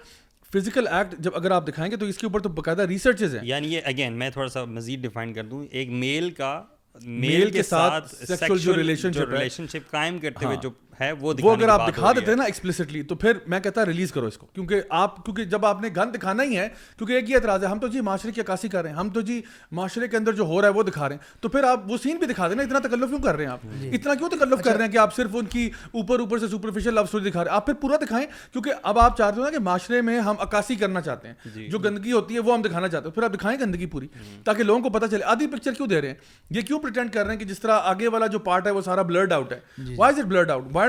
فزیکل 0.54 0.88
ایکٹ 0.88 1.16
جب 1.24 1.36
اگر 1.36 1.52
آپ 1.52 1.68
دکھائیں 1.68 1.90
گے 1.92 1.96
تو 1.98 2.06
اس 2.06 2.18
کے 2.18 2.26
اوپر 2.28 2.40
تو 2.42 2.50
باقاعدہ 2.60 2.82
ریسرچ 2.90 3.22
ہے 3.24 3.40
یعنی 3.48 3.74
یہ 3.74 3.82
اگین 3.92 4.14
میں 4.20 4.30
تھوڑا 4.34 4.48
سا 4.50 4.64
مزید 4.78 5.02
ڈیفائن 5.02 5.34
کر 5.34 5.44
دوں 5.52 5.64
ایک 5.72 5.90
میل 6.06 6.30
کا 6.38 6.62
میل 7.04 7.50
کے 7.52 7.64
ساتھ 7.64 8.14
جو 8.62 8.76
ریلیشن 8.76 9.68
شپ 9.68 9.92
قائم 9.92 10.18
کرتے 10.20 10.46
ہوئے 10.46 10.56
ہاں۔ 10.56 10.62
جو 10.64 10.70
ہے 11.00 11.12
وہ 11.20 11.34
وہ 11.44 11.52
اگر 11.56 11.70
آپ 11.70 11.88
دکھا 11.88 12.12
دیتے 12.16 12.32
ہیں 12.32 12.36
نا 12.38 12.44
ایکسپلسٹلی 12.44 13.02
تو 13.10 13.16
پھر 13.16 13.38
میں 13.48 13.60
کہتا 13.60 13.86
ریلیز 13.86 14.12
کرو 14.12 14.26
اس 14.28 14.38
کو 14.38 14.48
کیونکہ 14.54 14.82
آپ 15.02 15.24
کیونکہ 15.26 15.44
جب 15.52 15.66
آپ 15.66 15.82
نے 15.82 15.90
گن 15.98 16.14
دکھانا 16.14 16.44
ہی 16.44 16.58
ہے 16.58 16.68
کیونکہ 16.98 17.14
ایک 17.14 17.30
ہی 17.30 17.36
اعتراض 17.36 17.64
ہے 17.64 17.70
ہم 17.70 17.80
تو 17.80 17.88
جی 17.88 18.02
معاشرے 18.08 18.32
کی 18.32 18.42
عکاسی 18.42 18.68
کر 18.70 18.82
رہے 18.84 18.90
ہیں 18.90 18.98
ہم 18.98 19.10
تو 19.14 19.22
جی 19.30 19.42
معاشرے 19.80 20.08
کے 20.08 20.18
اندر 20.18 20.34
جو 20.36 20.44
ہو 20.48 20.62
رہا 20.62 20.68
ہے 20.68 20.74
وہ 20.74 20.84
دکھا 20.84 21.08
رہے 21.10 21.16
ہیں 21.16 21.42
تو 21.42 21.50
پھر 21.50 21.64
آپ 21.64 21.90
وہ 21.92 21.98
سین 22.04 22.18
بھی 22.18 22.28
دکھا 22.34 22.48
دیں 22.48 22.56
نا 22.56 22.64
اتنا 22.64 22.80
تکلف 22.88 23.10
کیوں 23.10 23.22
کر 23.24 23.36
رہے 23.36 23.46
ہیں 23.46 23.52
آپ 23.52 23.60
جی۔ 23.82 23.90
اتنا 23.96 24.16
کیوں 24.16 24.30
تکلف 24.30 24.60
کر 24.64 24.70
اچھا۔ 24.72 24.78
رہے 24.78 24.84
ہیں 24.86 24.92
کہ 24.92 24.98
آپ 24.98 25.16
صرف 25.16 25.36
ان 25.40 25.46
کی 25.54 25.70
اوپر 25.92 26.20
اوپر 26.20 26.40
سے 26.40 26.48
سپرفیشل 26.52 26.94
لو 26.96 27.02
اسٹوری 27.04 27.30
دکھا 27.30 27.44
رہے 27.44 27.50
ہیں 27.52 27.56
آپ 27.56 27.66
پھر 27.66 27.74
پورا 27.82 27.98
دکھائیں 28.04 28.26
کیونکہ 28.52 28.72
اب 28.92 29.00
آپ 29.00 29.18
چاہتے 29.18 29.40
ہو 29.40 29.46
نا 29.46 29.52
کہ 29.52 29.60
معاشرے 29.70 30.02
میں 30.10 30.20
ہم 30.28 30.40
عکاسی 30.48 30.76
کرنا 30.84 31.02
چاہتے 31.08 31.28
ہیں 31.28 31.50
جی۔ 31.54 31.68
جو 31.70 31.80
گندگی 31.88 32.12
ہوتی 32.12 32.34
ہے 32.36 32.40
وہ 32.50 32.54
ہم 32.54 32.62
دکھانا 32.62 32.88
چاہتے 32.88 33.08
ہیں 33.08 33.16
پھر 33.16 33.24
آپ 33.24 33.34
دکھائیں 33.34 33.58
گندگی 33.64 33.86
پوری 33.96 34.08
تاکہ 34.44 34.64
لوگوں 34.64 34.80
کو 34.84 34.90
پتا 34.98 35.08
چلے 35.08 35.24
آدھی 35.34 35.48
پکچر 35.56 35.74
کیوں 35.78 35.88
دے 35.88 36.02
رہے 36.02 36.08
ہیں 36.10 36.16
یہ 36.58 36.62
کیوں 36.68 36.80
پرٹینڈ 36.80 37.14
کر 37.14 37.26
رہے 37.26 37.32
ہیں 37.34 37.40
کہ 37.40 37.46
جس 37.54 37.60
طرح 37.60 37.80
آگے 37.96 38.08
والا 38.14 38.28
جو 38.36 38.40
پارٹ 38.50 38.68
ہے 38.68 38.72
وہ 38.72 38.82
سارا 38.86 39.02
بلرڈ 39.12 39.34
آؤٹ 39.34 39.54
ہے 39.54 39.94
why 39.98 40.14
is 40.14 40.20
it 40.20 40.26
blurred 40.32 40.52
out 40.52 40.64
why 40.74 40.89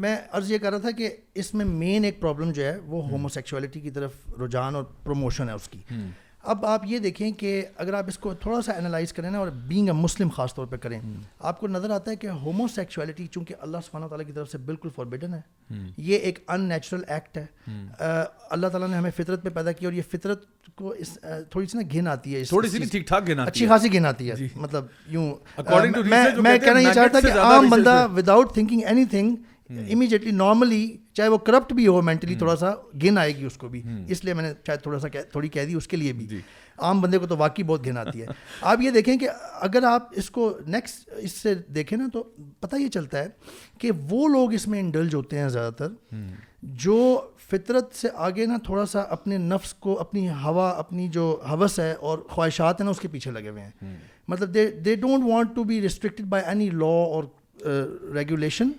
میں 0.00 0.10
عرض 0.32 0.50
یہ 0.50 0.58
کر 0.58 0.70
رہا 0.70 0.78
تھا 0.78 0.90
کہ 0.98 1.08
اس 1.40 1.52
میں 1.54 1.64
مین 1.64 2.04
ایک 2.04 2.20
پرابلم 2.20 2.50
جو 2.50 2.64
ہے 2.64 2.72
ہے 2.72 2.78
وہ 2.86 3.28
کی 3.82 3.90
طرف 3.94 4.12
رجحان 4.44 4.74
اور 4.74 4.84
پروموشن 5.04 5.50
اس 5.50 5.68
کی 5.68 5.80
اب 6.50 6.64
آپ 6.66 6.82
یہ 6.86 6.98
دیکھیں 6.98 7.30
کہ 7.38 7.50
اگر 7.78 7.94
آپ 7.94 8.04
اس 8.08 8.16
کو 8.18 8.32
تھوڑا 8.40 8.60
سا 8.66 8.72
انالائز 8.78 9.12
کریں 9.12 9.28
نا 9.30 9.38
اور 9.38 9.48
بینگ 9.68 9.88
اے 9.88 9.92
مسلم 9.94 10.28
خاص 10.36 10.54
طور 10.54 10.66
پہ 10.66 10.76
کریں 10.82 10.98
آپ 11.50 11.60
کو 11.60 11.68
نظر 11.68 11.90
آتا 11.94 12.10
ہے 12.10 12.16
کہ 12.16 12.26
ہومو 12.42 12.66
سیکچویلٹی 12.74 13.26
چونکہ 13.34 13.54
اللہ 13.66 13.84
سبحانہ 13.86 14.06
تعالیٰ 14.08 14.26
کی 14.26 14.32
طرف 14.32 14.50
سے 14.52 14.58
بالکل 14.58 14.88
فاربیڈن 14.94 15.34
ہے 15.34 15.78
یہ 16.08 16.16
ایک 16.18 16.38
ان 16.52 16.64
نیچرل 16.68 17.02
ایکٹ 17.06 17.38
ہے 17.38 17.44
اللہ 17.98 18.66
تعالیٰ 18.66 18.88
نے 18.88 18.96
ہمیں 18.96 19.10
فطرت 19.16 19.42
پہ 19.44 19.48
پیدا 19.54 19.72
کیا 19.72 19.88
اور 19.88 19.92
یہ 19.96 20.02
فطرت 20.12 20.44
کو 20.76 20.88
اس 21.04 21.16
تھوڑی 21.50 21.66
سی 21.66 21.78
نا 21.78 21.84
گھن 21.92 22.08
آتی 22.08 22.34
ہے 22.34 22.42
تھوڑی 22.48 22.68
سی 22.68 22.84
ٹھیک 22.90 23.06
ٹھاک 23.08 23.26
گھن 23.28 23.40
اچھی 23.46 23.66
خاصی 23.68 23.92
گھن 23.92 24.06
آتی 24.06 24.30
ہے 24.30 24.36
جی۔ 24.36 24.48
مطلب 24.56 24.86
یوں 25.12 25.32
میں 25.62 26.58
کہنا 26.58 26.80
یہ 26.80 26.92
چاہتا 26.94 27.20
کہ 27.20 27.32
عام 27.40 27.68
بندہ 27.70 28.06
without 28.16 28.54
thinking 28.54 28.82
anything 29.10 29.34
immediately 29.92 30.30
normally 30.36 30.86
چاہے 31.16 31.28
وہ 31.28 31.38
کرپٹ 31.46 31.72
بھی 31.74 31.86
ہو 31.86 32.00
مینٹلی 32.02 32.34
تھوڑا 32.38 32.56
سا 32.56 32.70
گن 33.02 33.18
آئے 33.18 33.36
گی 33.36 33.44
اس 33.44 33.56
کو 33.58 33.68
بھی 33.68 33.82
اس 34.08 34.24
لیے 34.24 34.34
میں 34.34 34.42
نے 34.42 34.52
چاہے 34.66 34.78
تھوڑا 34.82 34.98
سا 34.98 35.08
تھوڑی 35.32 35.48
کہہ 35.48 35.64
دی 35.66 35.74
اس 35.74 35.88
کے 35.88 35.96
لیے 35.96 36.12
بھی 36.12 36.26
جی۔ 36.26 36.40
عام 36.86 37.00
بندے 37.00 37.18
کو 37.18 37.26
تو 37.26 37.36
واقعی 37.36 37.64
بہت 37.64 37.86
گن 37.86 37.98
آتی 37.98 38.20
ہے 38.20 38.26
آپ 38.70 38.80
یہ 38.82 38.90
دیکھیں 38.90 39.16
کہ 39.18 39.28
اگر 39.60 39.82
آپ 39.86 40.08
اس 40.18 40.30
کو 40.36 40.52
نیکسٹ 40.66 41.08
اس 41.22 41.32
سے 41.42 41.54
دیکھیں 41.74 41.96
نا 41.98 42.06
تو 42.12 42.22
پتہ 42.60 42.76
یہ 42.80 42.88
چلتا 42.94 43.18
ہے 43.24 43.28
کہ 43.80 43.90
وہ 44.10 44.28
لوگ 44.28 44.52
اس 44.54 44.66
میں 44.68 44.80
انڈلج 44.80 45.14
ہوتے 45.14 45.38
ہیں 45.38 45.48
زیادہ 45.48 45.74
تر 45.78 46.16
جو 46.84 46.96
فطرت 47.50 47.94
سے 47.96 48.08
آگے 48.26 48.46
نا 48.46 48.56
تھوڑا 48.64 48.86
سا 48.86 49.00
اپنے 49.16 49.36
نفس 49.38 49.74
کو 49.86 49.98
اپنی 50.00 50.28
ہوا 50.44 50.68
اپنی 50.78 51.08
جو 51.12 51.26
حوث 51.50 51.78
ہے 51.80 51.92
اور 52.00 52.18
خواہشات 52.30 52.80
ہیں 52.80 52.84
نا 52.84 52.90
اس 52.90 53.00
کے 53.00 53.08
پیچھے 53.12 53.30
لگے 53.30 53.48
ہوئے 53.48 53.62
ہیں 53.64 53.94
مطلب 54.28 54.54
they 54.54 54.66
they 54.84 54.94
don't 54.96 55.24
want 55.28 55.54
to 55.54 55.64
be 55.70 55.80
restricted 55.82 56.26
by 56.34 56.44
any 56.48 56.70
law 56.70 56.86
or 57.06 57.24
regulation 58.14 58.70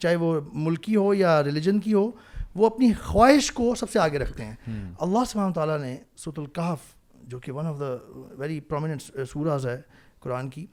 چاہے 0.00 0.16
وہ 0.16 0.34
ملکی 0.64 0.96
ہو 0.96 1.12
یا 1.14 1.42
ریلیجن 1.44 1.78
کی 1.80 1.92
ہو 1.94 2.10
وہ 2.54 2.66
اپنی 2.66 2.92
خواہش 3.02 3.50
کو 3.52 3.74
سب 3.80 3.90
سے 3.90 3.98
آگے 4.00 4.18
رکھتے 4.18 4.44
ہیں 4.44 4.90
اللہ 5.06 5.50
تعالیٰ 5.54 5.78
نے 5.80 5.96
سوت 6.18 6.38
القاف 6.38 6.80
جو 7.28 7.38
کہ 7.42 7.52
one 7.52 7.66
of 7.66 7.78
the 7.80 7.92
very 8.38 8.58
prominent 8.68 9.02
سوراز 9.32 9.66
ہے 9.66 9.80
قرآن 10.20 10.48
کی 10.50 10.66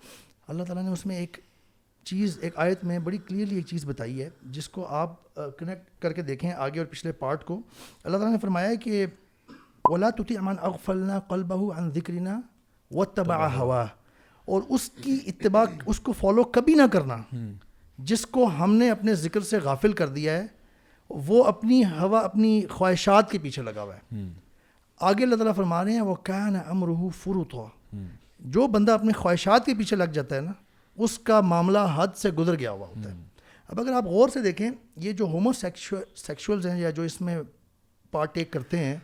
اللہ 0.47 0.63
تعالیٰ 0.63 0.83
نے 0.83 0.89
اس 0.91 1.05
میں 1.05 1.15
ایک 1.19 1.37
چیز 2.05 2.37
ایک 2.41 2.53
آیت 2.59 2.83
میں 2.83 2.97
بڑی 2.99 3.17
کلیئرلی 3.27 3.55
ایک 3.55 3.65
چیز 3.65 3.85
بتائی 3.87 4.21
ہے 4.21 4.29
جس 4.55 4.67
کو 4.69 4.85
آپ 5.01 5.33
کنیکٹ 5.59 6.01
کر 6.01 6.13
کے 6.13 6.21
دیکھیں 6.21 6.51
آگے 6.51 6.79
اور 6.79 6.87
پچھلے 6.91 7.11
پارٹ 7.19 7.43
کو 7.45 7.61
اللہ 8.03 8.17
تعالیٰ 8.17 8.31
نے 8.33 8.39
فرمایا 8.41 8.73
کہ 8.83 9.05
اولا 9.89 10.09
تتی 10.17 10.37
امان 10.37 10.55
اغفلنا 10.61 11.19
قلبہ 11.29 11.59
ان 11.77 11.91
ذکرنا 11.95 12.39
و 12.95 13.05
تباہ 13.05 13.57
ہوا 13.59 13.85
اور 14.53 14.61
اس 14.75 14.89
کی 15.03 15.17
اتباع 15.27 15.63
اس 15.85 15.99
کو 15.99 16.11
فالو 16.21 16.43
کبھی 16.53 16.73
نہ 16.75 16.85
کرنا 16.91 17.17
جس 17.99 18.25
کو 18.35 18.49
ہم 18.59 18.73
نے 18.75 18.89
اپنے 18.89 19.13
ذکر 19.15 19.39
سے 19.49 19.57
غافل 19.63 19.93
کر 19.93 20.07
دیا 20.09 20.37
ہے 20.37 20.45
وہ 21.27 21.43
اپنی 21.45 21.83
ہوا 21.99 22.19
اپنی 22.23 22.59
خواہشات 22.69 23.29
کے 23.31 23.39
پیچھے 23.39 23.61
لگا 23.63 23.81
ہوا 23.81 23.95
ہے 23.95 24.23
آگے 25.09 25.23
اللہ 25.23 25.35
تعالیٰ 25.35 25.55
فرما 25.55 25.83
رہے 25.83 25.91
ہیں 25.93 26.01
وہ 26.01 26.15
کہنا 26.25 26.59
امرح 26.69 27.07
فروت 27.21 27.53
ہوا 27.53 27.67
جو 28.53 28.65
بندہ 28.67 28.91
اپنی 28.91 29.13
خواہشات 29.13 29.65
کے 29.65 29.73
پیچھے 29.77 29.95
لگ 29.95 30.11
جاتا 30.13 30.35
ہے 30.35 30.41
نا 30.41 30.51
اس 31.03 31.17
کا 31.27 31.39
معاملہ 31.43 31.79
حد 31.95 32.17
سے 32.17 32.29
گزر 32.39 32.57
گیا 32.59 32.71
ہوا 32.71 32.87
ہوتا 32.87 33.11
ہے 33.11 33.15
اب 33.67 33.79
اگر 33.79 33.93
آپ 33.95 34.05
غور 34.05 34.29
سے 34.29 34.39
دیکھیں 34.41 34.69
یہ 35.01 35.11
جو 35.11 35.25
ہومو 35.27 35.51
سیکشولز 35.53 36.65
ہیں 36.67 36.79
یا 36.79 36.89
جو 36.89 37.03
اس 37.03 37.19
میں 37.21 37.37
پارٹیک 38.11 38.51
کرتے 38.53 38.77
ہیں 38.85 38.95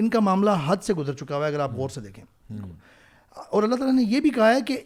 ان 0.00 0.08
کا 0.10 0.20
معاملہ 0.20 0.50
حد 0.66 0.82
سے 0.84 0.94
گزر 0.94 1.12
چکا 1.14 1.36
ہوا 1.36 1.44
ہے 1.46 1.50
اگر 1.50 1.60
آپ 1.60 1.74
غور 1.74 1.88
سے 1.90 2.00
دیکھیں 2.00 2.24
اور 3.30 3.62
اللہ 3.62 3.74
تعالیٰ 3.76 3.94
نے 3.94 4.02
یہ 4.14 4.20
بھی 4.20 4.30
کہا 4.30 4.54
ہے 4.54 4.60
کہ 4.66 4.78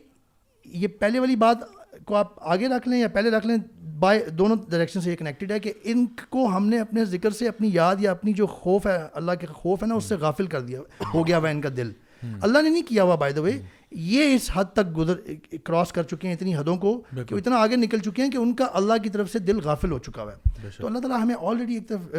یہ 0.73 0.89
پہلے 1.01 1.19
والی 1.19 1.37
بات 1.37 1.59
کو 2.07 2.15
آپ 2.17 2.33
آگے 2.53 2.69
رکھ 2.69 2.89
لیں 2.89 2.99
یا 3.01 3.09
پہلے 3.13 3.31
رکھ 3.31 3.47
لیں 3.47 3.57
بائی 4.01 4.21
دونوں 4.39 4.57
ڈائریکشن 4.71 5.01
سے 5.01 5.11
یہ 5.11 5.17
کنیکٹڈ 5.17 5.51
ہے 5.53 5.59
کہ 5.61 5.73
ان 5.93 6.05
کو 6.31 6.47
ہم 6.57 6.67
نے 6.69 6.79
اپنے 6.81 7.05
ذکر 7.05 7.31
سے 7.39 7.49
اپنی 7.49 7.69
یاد 7.73 8.01
یا 8.01 8.11
اپنی 8.11 8.33
جو 8.41 8.47
خوف 8.47 8.87
ہے 8.87 8.99
اللہ 9.21 9.33
کے 9.41 9.47
خوف 9.53 9.83
ہے 9.83 9.89
نا 9.89 9.95
اس 9.95 10.05
سے 10.09 10.15
غافل 10.21 10.47
کر 10.55 10.61
دیا 10.63 10.81
ہو 11.15 11.27
گیا 11.27 11.39
ہوا 11.39 11.49
ان 11.51 11.61
کا 11.61 11.69
دل 11.77 11.93
اللہ 12.43 12.63
نے 12.63 12.69
نہیں 12.71 12.83
کیا 12.89 13.03
ہوا 13.05 13.15
بائی 13.21 13.33
دا 13.35 13.41
وے 13.43 13.53
یہ 14.11 14.35
اس 14.35 14.51
حد 14.55 14.73
تک 14.75 14.97
گزر 14.97 15.15
کراس 15.65 15.93
کر 15.93 16.03
چکے 16.13 16.29
ہیں 16.29 16.35
اتنی 16.35 16.55
حدوں 16.57 16.77
کو 16.85 16.97
کہ 17.27 17.35
اتنا 17.35 17.57
آگے 17.63 17.77
نکل 17.77 17.99
چکے 18.05 18.23
ہیں 18.23 18.31
کہ 18.31 18.37
ان 18.37 18.55
کا 18.61 18.69
اللہ 18.81 18.99
کی 19.03 19.11
طرف 19.17 19.31
سے 19.33 19.39
دل 19.39 19.61
غافل 19.65 19.93
ہو 19.93 19.99
چکا 20.07 20.23
ہوا 20.23 20.33
ہے 20.33 20.71
تو 20.79 20.87
اللہ 20.87 20.99
تعالیٰ 20.99 21.21
ہمیں 21.23 21.35
آلریڈی 21.41 21.75
ایک 21.75 21.89
طرف 21.89 22.17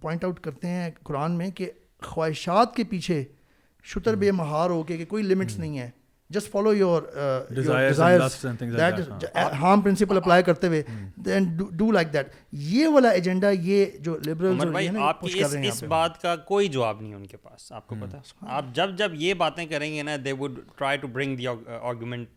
پوائنٹ 0.00 0.24
آؤٹ 0.24 0.40
کرتے 0.44 0.68
ہیں 0.68 0.90
قرآن 1.02 1.32
میں 1.38 1.50
کہ 1.60 1.70
خواہشات 2.04 2.74
کے 2.76 2.84
پیچھے 2.90 3.22
شتر 3.94 4.14
بے 4.16 4.30
مہار 4.38 4.70
ہو 4.70 4.82
کے 4.88 4.96
کہ 4.96 5.04
کوئی 5.10 5.22
لمٹس 5.24 5.58
نہیں 5.58 5.78
ہے 5.78 5.90
just 6.34 6.50
follow 6.52 6.72
your 6.74 7.02
harm 9.60 9.80
principle 9.80 10.16
apply 10.16 10.42
کرتے 10.42 10.66
ہوئے 10.66 10.82
دین 11.24 11.44
ڈو 11.76 11.90
لائک 11.92 12.12
دیٹ 12.12 12.26
یہ 12.68 12.86
والا 12.94 13.08
ایجنڈا 13.18 13.50
یہ 13.68 13.86
جو 14.08 14.16
لبرل 14.26 15.66
اس 15.68 15.82
بات 15.88 16.20
کا 16.22 16.34
کوئی 16.52 16.68
جواب 16.76 17.00
نہیں 17.00 17.14
ان 17.14 17.26
کے 17.26 17.36
پاس 17.42 17.70
آپ 17.72 17.86
کو 17.86 17.96
پتا 18.00 18.18
آپ 18.56 18.74
جب 18.74 18.96
جب 18.98 19.14
یہ 19.24 19.34
باتیں 19.44 19.64
کریں 19.72 19.92
گے 19.94 20.02
نا 20.10 20.16
they 20.24 20.32
would 20.38 20.58
try 20.78 20.98
to 21.02 21.08
bring 21.14 21.36
the 21.36 21.46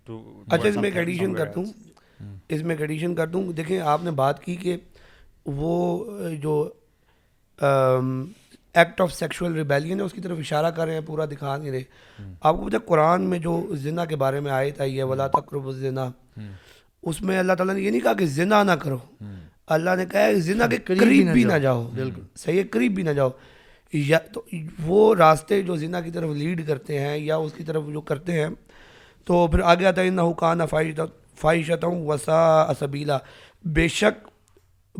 to 0.05 0.19
اچھا 0.49 0.67
اس 0.67 0.77
اس 0.77 0.77
میں 0.77 0.81
میں 0.81 0.89
ایک 0.89 0.97
ایک 0.97 0.97
ایڈیشن 0.97 2.71
ایڈیشن 2.79 3.15
کر 3.15 3.23
کر 3.25 3.31
دوں 3.31 3.43
دوں 3.43 3.53
دیکھیں 3.53 3.79
آپ 3.93 4.03
نے 4.03 4.11
بات 4.19 4.41
کی 4.43 4.55
کہ 4.55 4.75
وہ 5.57 5.71
جو 6.41 6.53
ایکٹ 8.79 9.01
آف 9.01 9.13
سیکشول 9.13 9.53
ریبیلین 9.55 9.99
ہے 9.99 10.05
اس 10.05 10.13
کی 10.13 10.21
طرف 10.21 10.37
اشارہ 10.39 10.69
کر 10.75 10.85
رہے 10.85 10.93
ہیں 10.93 11.01
پورا 11.05 11.25
دکھا 11.31 11.55
نہیں 11.57 11.71
رہے 11.71 11.83
آپ 12.41 12.55
کو 12.55 12.65
پتہ 12.67 12.77
قرآن 12.87 13.29
میں 13.29 13.39
جو 13.39 13.53
زنا 13.83 14.05
کے 14.05 14.15
بارے 14.23 14.39
میں 14.47 14.51
آئے 14.51 14.71
ہے 14.79 15.03
ولا 15.11 15.27
تقرب 15.35 15.69
اس 17.09 17.21
میں 17.21 17.37
اللہ 17.39 17.53
تعالیٰ 17.57 17.73
نے 17.75 17.81
یہ 17.81 17.91
نہیں 17.91 18.01
کہا 18.01 18.13
کہ 18.19 18.25
زنا 18.39 18.61
نہ 18.63 18.71
کرو 18.83 18.97
اللہ 19.75 19.95
نے 19.97 20.05
کہا 20.11 20.27
کہ 20.31 20.39
زنا 20.49 20.67
کے 20.71 20.77
قریب 20.87 21.31
بھی 21.33 21.43
نہ 21.43 21.57
جاؤ 21.63 21.87
بالکل 21.95 22.21
صحیح 22.43 22.57
ہے 22.57 22.63
قریب 22.75 22.93
بھی 22.95 23.03
نہ 23.03 23.09
جاؤ 23.19 23.29
یا 23.93 24.17
تو 24.33 24.41
وہ 24.85 25.13
راستے 25.15 25.61
جو 25.67 25.75
زنا 25.83 26.01
کی 26.07 26.11
طرف 26.11 26.29
لیڈ 26.37 26.67
کرتے 26.67 26.99
ہیں 26.99 27.17
یا 27.17 27.35
اس 27.45 27.51
کی 27.57 27.63
طرف 27.63 27.83
جو 27.93 28.01
کرتے 28.11 28.39
ہیں 28.43 28.47
تو 29.25 29.45
پھر 29.51 29.59
آگے 29.73 29.85
آتا 29.87 30.01
ہے 30.01 30.09
نہ 30.09 30.21
حکا 30.29 30.53
نہ 30.53 31.43
اسبیلا 32.71 33.17
بے 33.75 33.87
شک 33.99 34.27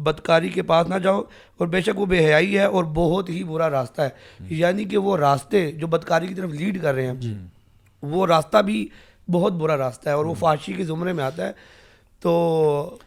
بدکاری 0.03 0.49
کے 0.49 0.61
پاس 0.71 0.87
نہ 0.87 0.95
جاؤ 1.03 1.21
اور 1.57 1.67
بے 1.67 1.81
شک 1.81 1.99
وہ 1.99 2.05
بے 2.05 2.25
حیائی 2.25 2.57
ہے 2.57 2.63
اور 2.63 2.83
بہت 2.95 3.29
ہی 3.29 3.43
برا 3.47 3.69
راستہ 3.69 4.01
ہے 4.01 4.49
یعنی 4.55 4.83
کہ 4.93 4.97
وہ 4.97 5.15
راستے 5.17 5.71
جو 5.79 5.87
بدکاری 5.87 6.27
کی 6.27 6.35
طرف 6.35 6.53
لیڈ 6.59 6.81
کر 6.81 6.93
رہے 6.95 7.05
ہیں 7.07 7.13
جی۔ 7.21 7.33
وہ 8.11 8.25
راستہ 8.27 8.57
بھی 8.65 8.87
بہت 9.31 9.53
برا 9.61 9.77
راستہ 9.77 10.09
ہے 10.09 10.13
اور 10.15 10.25
وہ 10.25 10.33
فاشی 10.39 10.73
کے 10.73 10.83
زمرے 10.85 11.13
میں 11.13 11.23
آتا 11.23 11.47
ہے 11.47 11.51
تو 12.21 12.33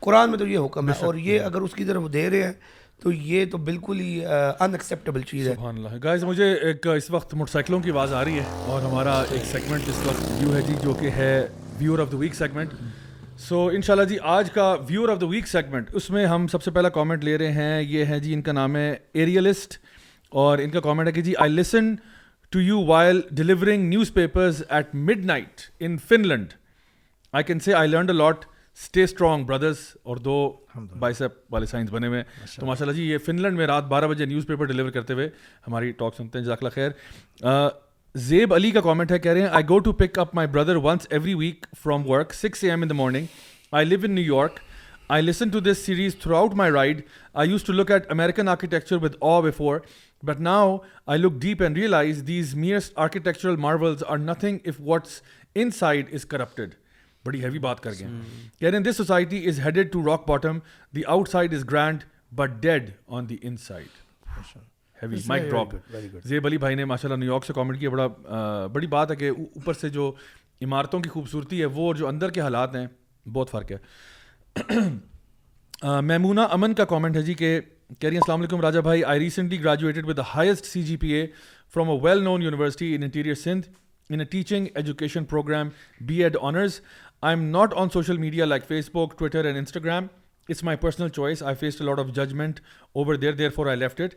قرآن 0.00 0.30
میں 0.30 0.38
تو 0.38 0.46
یہ 0.46 0.58
حکم 0.58 0.88
ہے 0.88 0.94
اور 1.04 1.14
یہ 1.24 1.40
اگر 1.40 1.60
اس 1.60 1.72
کی 1.74 1.84
طرف 1.84 2.12
دے 2.12 2.28
رہے 2.30 2.42
ہیں 2.44 2.52
تو 3.02 3.10
یہ 3.12 3.44
تو 3.50 3.58
بالکل 3.66 3.98
ہی 4.00 4.20
ان 4.24 4.72
ایکسیپٹیبل 4.72 5.22
چیز 5.30 5.48
ہے 5.48 5.54
سبحان 5.54 5.76
اللہ 5.76 5.88
گائز 6.04 6.24
مجھے 6.24 6.52
ایک 6.68 6.86
اس 6.96 7.10
وقت 7.10 7.34
موٹر 7.34 7.50
سائیکلوں 7.50 7.80
کی 7.80 7.90
آواز 7.90 8.12
آ 8.12 8.24
رہی 8.24 8.38
ہے 8.38 8.44
اور 8.70 8.80
ہمارا 8.82 9.12
ایک 9.32 9.44
سیگمنٹ 9.50 9.88
اس 9.88 10.00
وقت 10.06 10.30
ویو 10.38 10.54
ہے 10.54 10.62
جی 10.68 10.74
جو 10.82 10.94
کہ 11.00 11.10
ہے 11.16 11.46
viewer 11.78 11.98
of 11.98 12.12
the 12.12 12.16
week 12.18 12.34
segment 12.34 12.72
so 13.46 13.58
ان 13.72 13.82
شاء 13.82 13.92
اللہ 13.94 14.06
جی 14.08 14.16
آج 14.28 14.48
کا 14.50 14.64
viewer 14.88 15.08
of 15.08 15.20
the 15.20 15.26
week 15.26 15.46
segment 15.48 15.88
اس 15.98 16.08
میں 16.10 16.24
ہم 16.26 16.46
سب 16.52 16.62
سے 16.62 16.70
پہلا 16.70 16.88
کامنٹ 16.96 17.24
لے 17.24 17.36
رہے 17.38 17.52
ہیں 17.52 17.82
یہ 17.82 18.04
ہے 18.08 18.18
جی 18.20 18.32
ان 18.34 18.40
کا 18.42 18.52
نام 18.52 18.76
ہے 18.76 18.88
ایریلسٹ 19.14 19.76
اور 20.42 20.58
ان 20.62 20.70
کا 20.70 20.80
کامنٹ 20.86 21.06
ہے 21.06 21.12
کہ 21.12 21.22
جی 21.22 21.34
I 21.40 21.52
listen 21.52 21.94
to 22.50 22.60
you 22.60 22.80
while 22.86 23.20
delivering 23.40 23.88
newspapers 24.14 24.62
at 24.68 24.94
midnight 25.24 25.60
in 25.80 25.96
Finland 26.28 26.52
I 27.32 27.44
can 27.44 27.60
see 27.68 27.74
I 27.74 27.88
learn 27.90 28.08
a 28.10 28.16
lot 28.16 28.44
stay 28.82 29.02
strong 29.04 29.44
brothers 29.46 29.86
اور 30.02 30.16
دو 30.26 30.36
بائیسپ 30.98 31.40
والے 31.54 31.66
سائنس 31.66 31.90
بنے 31.92 32.06
ہوئے 32.06 32.22
تو 32.56 32.66
ماشاء 32.66 32.84
اللہ 32.86 32.96
جی 32.96 33.08
یہ 33.10 33.18
فن 33.26 33.40
لینڈ 33.42 33.56
میں 33.58 33.66
رات 33.66 33.84
بارہ 33.94 34.06
بجے 34.08 34.26
نیوز 34.32 34.46
پیپر 34.46 34.64
ڈلیور 34.72 34.90
کرتے 34.98 35.12
ہوئے 35.14 35.28
ہماری 35.66 35.92
ٹاک 36.02 36.16
سنتے 36.16 36.38
ہیں 36.38 36.50
اللہ 36.60 36.68
خیر 36.74 36.90
زیب 38.26 38.52
علی 38.54 38.70
کا 38.70 38.80
کامنٹ 38.80 39.10
ہے 39.12 39.18
کہہ 39.24 39.32
رہے 39.32 39.40
ہیں 39.40 39.48
I 39.56 39.64
go 39.68 39.78
to 39.86 39.90
pick 39.98 40.18
up 40.18 40.34
my 40.34 40.48
brother 40.52 40.76
once 40.84 41.06
every 41.16 41.32
week 41.40 41.66
from 41.82 42.08
work 42.08 42.32
six 42.34 42.62
A 42.64 42.70
M 42.70 42.82
in 42.82 42.90
the 42.90 42.94
morning 43.00 43.26
I 43.78 43.86
live 43.86 43.98
in 44.04 44.14
New 44.14 44.34
York 44.34 44.58
I 45.16 45.22
listen 45.22 45.48
to 45.48 45.60
this 45.66 45.78
series 45.86 46.16
throughout 46.36 46.54
my 46.60 46.72
ride 46.72 47.00
I 47.42 47.50
used 47.50 47.64
to 47.64 47.72
look 47.72 47.90
at 47.90 48.10
American 48.10 48.48
architecture 48.48 49.02
with 49.02 49.14
awe 49.20 49.38
before 49.44 49.78
but 50.26 50.40
now 50.48 50.76
I 51.06 51.20
look 51.20 51.40
deep 51.42 51.62
and 51.62 51.76
realise 51.78 52.22
these 52.28 52.54
mere 52.64 52.90
architectural 53.06 53.56
marvels 53.66 54.02
are 54.06 54.18
nothing 54.18 54.58
if 54.68 54.80
what's 54.88 55.20
inside 55.78 56.14
is 56.14 56.24
corrupted 56.34 56.74
بڑی 57.26 57.44
heavy 57.44 57.58
بات 57.58 57.80
کر 57.82 57.92
گئے 57.98 58.06
hmm. 58.06 58.22
کہہ 58.58 58.68
رہے 58.68 58.76
ہیں 58.78 58.84
this 58.84 58.96
society 58.96 59.44
is 59.48 59.60
headed 59.64 59.92
to 59.92 60.04
rock 60.10 60.28
bottom 60.28 60.58
the 60.96 61.04
outside 61.32 61.54
is 61.54 61.64
grand 61.72 62.04
but 62.42 62.60
dead 62.62 62.90
on 63.18 63.28
the 63.28 63.36
inside 63.66 64.66
heavy 65.02 65.16
mic 65.28 65.42
drop 65.50 65.74
Zeb 66.24 66.46
Ali 66.46 66.58
بھائی 66.58 66.74
نے 66.76 66.84
ماشاء 66.84 67.08
اللہ 67.08 67.18
نیو 67.24 67.32
یارک 67.32 67.44
سے 67.46 67.52
کامنٹ 67.56 67.78
کیا 67.80 67.90
بڑا 67.90 68.06
بڑی 68.72 68.86
بات 68.96 69.08
ہے 69.10 69.16
کہ 69.16 69.28
اوپر 69.30 69.72
سے 69.80 69.88
جو 69.96 70.04
عمارتوں 70.62 71.00
کی 71.00 71.08
خوبصورتی 71.10 71.60
ہے 71.60 71.66
وہ 71.74 71.82
اور 71.86 71.94
جو 71.94 72.06
اندر 72.08 72.28
کے 72.30 72.40
حالات 72.40 72.74
ہیں 72.76 72.86
بہت 73.32 73.50
فرق 73.50 73.70
ہے 73.72 73.78
میمونہ 76.02 76.40
امن 76.50 76.74
کا 76.74 76.84
کامنٹ 76.92 77.16
ہے 77.16 77.22
جی 77.22 77.34
کہ 77.34 77.58
کہہ 77.98 78.08
رہی 78.08 78.16
ہیں 78.16 78.20
السلام 78.24 78.40
علیکم 78.40 78.60
راجا 78.60 78.80
بھائی 78.86 79.04
I 79.10 79.20
recently 79.20 79.62
graduated 79.64 80.04
with 80.08 80.16
the 80.16 80.22
highest 80.34 80.64
C 80.66 80.82
G 80.84 80.96
P 81.04 81.10
A 81.14 81.26
from 81.74 81.88
a 81.90 81.98
well 82.02 82.22
known 82.24 82.42
university 82.42 82.94
in 82.94 83.02
interior 83.02 83.34
Sindh 83.42 83.66
in 84.10 84.18
a 84.20 84.24
teaching 84.34 84.66
education 84.74 85.24
programme 85.30 85.68
B 86.06 86.16
Ed 86.24 86.36
honours 86.48 86.72
I 87.20 87.32
am 87.36 87.42
not 87.50 87.70
on 87.76 87.88
social 87.92 88.16
media 88.18 88.44
like 88.44 88.64
Facebook 88.94 89.18
Twitter 89.18 89.44
and 89.44 89.56
Instagram 89.58 90.06
it's 90.48 90.62
my 90.64 90.76
personal 90.80 91.08
choice 91.08 91.42
I 91.42 91.54
face 91.60 91.80
of 91.98 92.06
judgment 92.16 92.60
over 92.94 93.14
there 93.24 93.32
therefore 93.54 93.66
I 93.66 93.76
left 93.78 94.00
it 94.00 94.14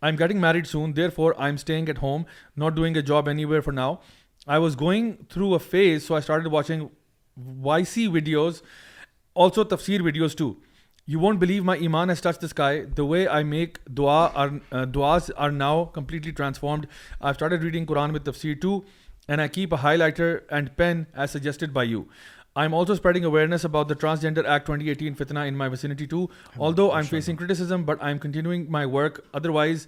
I 0.00 0.12
am 0.12 0.18
getting 0.18 0.40
married 0.40 0.66
soon 0.66 0.94
therefore 1.14 1.32
I 1.36 1.50
am 1.50 1.54
staying 1.54 1.88
at 1.88 1.98
home 2.02 2.22
not 2.60 2.72
doing 2.74 2.96
a 2.96 3.00
job 3.06 3.28
anywhere 3.44 3.60
for 3.60 3.72
now 3.72 3.94
I 4.46 4.60
was 4.62 4.78
going 4.80 5.10
through 5.30 5.52
a 5.52 5.58
phase 5.70 6.06
so 6.06 6.14
I 6.14 6.18
start 6.22 6.46
watching 6.50 6.86
Y 7.64 7.84
C 7.92 8.06
videos 8.16 8.60
also 9.44 9.64
تفسیر 9.74 10.02
videos 10.02 10.36
too 10.36 10.52
you 11.06 11.20
won't 11.20 11.38
believe 11.40 11.64
my 11.64 11.80
ایمان 11.82 12.10
is 12.10 12.20
touch 12.20 12.40
the 12.40 12.46
sky 12.46 12.82
the 12.98 13.04
way 13.06 13.26
I 13.28 13.44
make 13.44 13.78
our 14.08 14.48
دعاز 14.94 15.30
are 15.36 15.50
now 15.50 15.84
completely 15.94 16.32
transformed 16.32 16.86
I 17.20 17.30
start 17.30 17.62
reading 17.62 17.86
Quran 17.86 18.14
with 18.14 18.26
تفسیر 18.26 18.54
too 18.62 18.80
and 19.28 19.40
I 19.40 19.48
keep 19.52 19.74
a 19.74 19.80
highlighter 19.98 20.36
and 20.50 20.68
pen 20.76 21.02
as 21.20 21.30
suggested 21.38 21.72
by 21.72 21.90
you 21.90 22.02
I 22.58 22.66
am 22.66 22.74
also 22.74 22.92
spreading 22.92 23.24
awareness 23.24 23.64
about 23.64 23.88
transgender 24.00 24.44
act 24.50 24.66
twenty 24.66 24.86
eighteen 24.88 25.14
فتنا 25.18 25.42
in 25.48 25.56
my 25.58 25.70
vicinity 25.70 26.04
to 26.12 26.26
all 26.66 26.76
though 26.76 26.86
I 26.90 27.04
am 27.04 27.08
facing 27.10 27.36
criticism 27.36 27.82
but 27.86 27.98
I 28.02 28.12
am 28.12 28.18
continuing 28.20 28.64
my 28.76 28.86
work 28.92 29.20
otherwise 29.58 29.86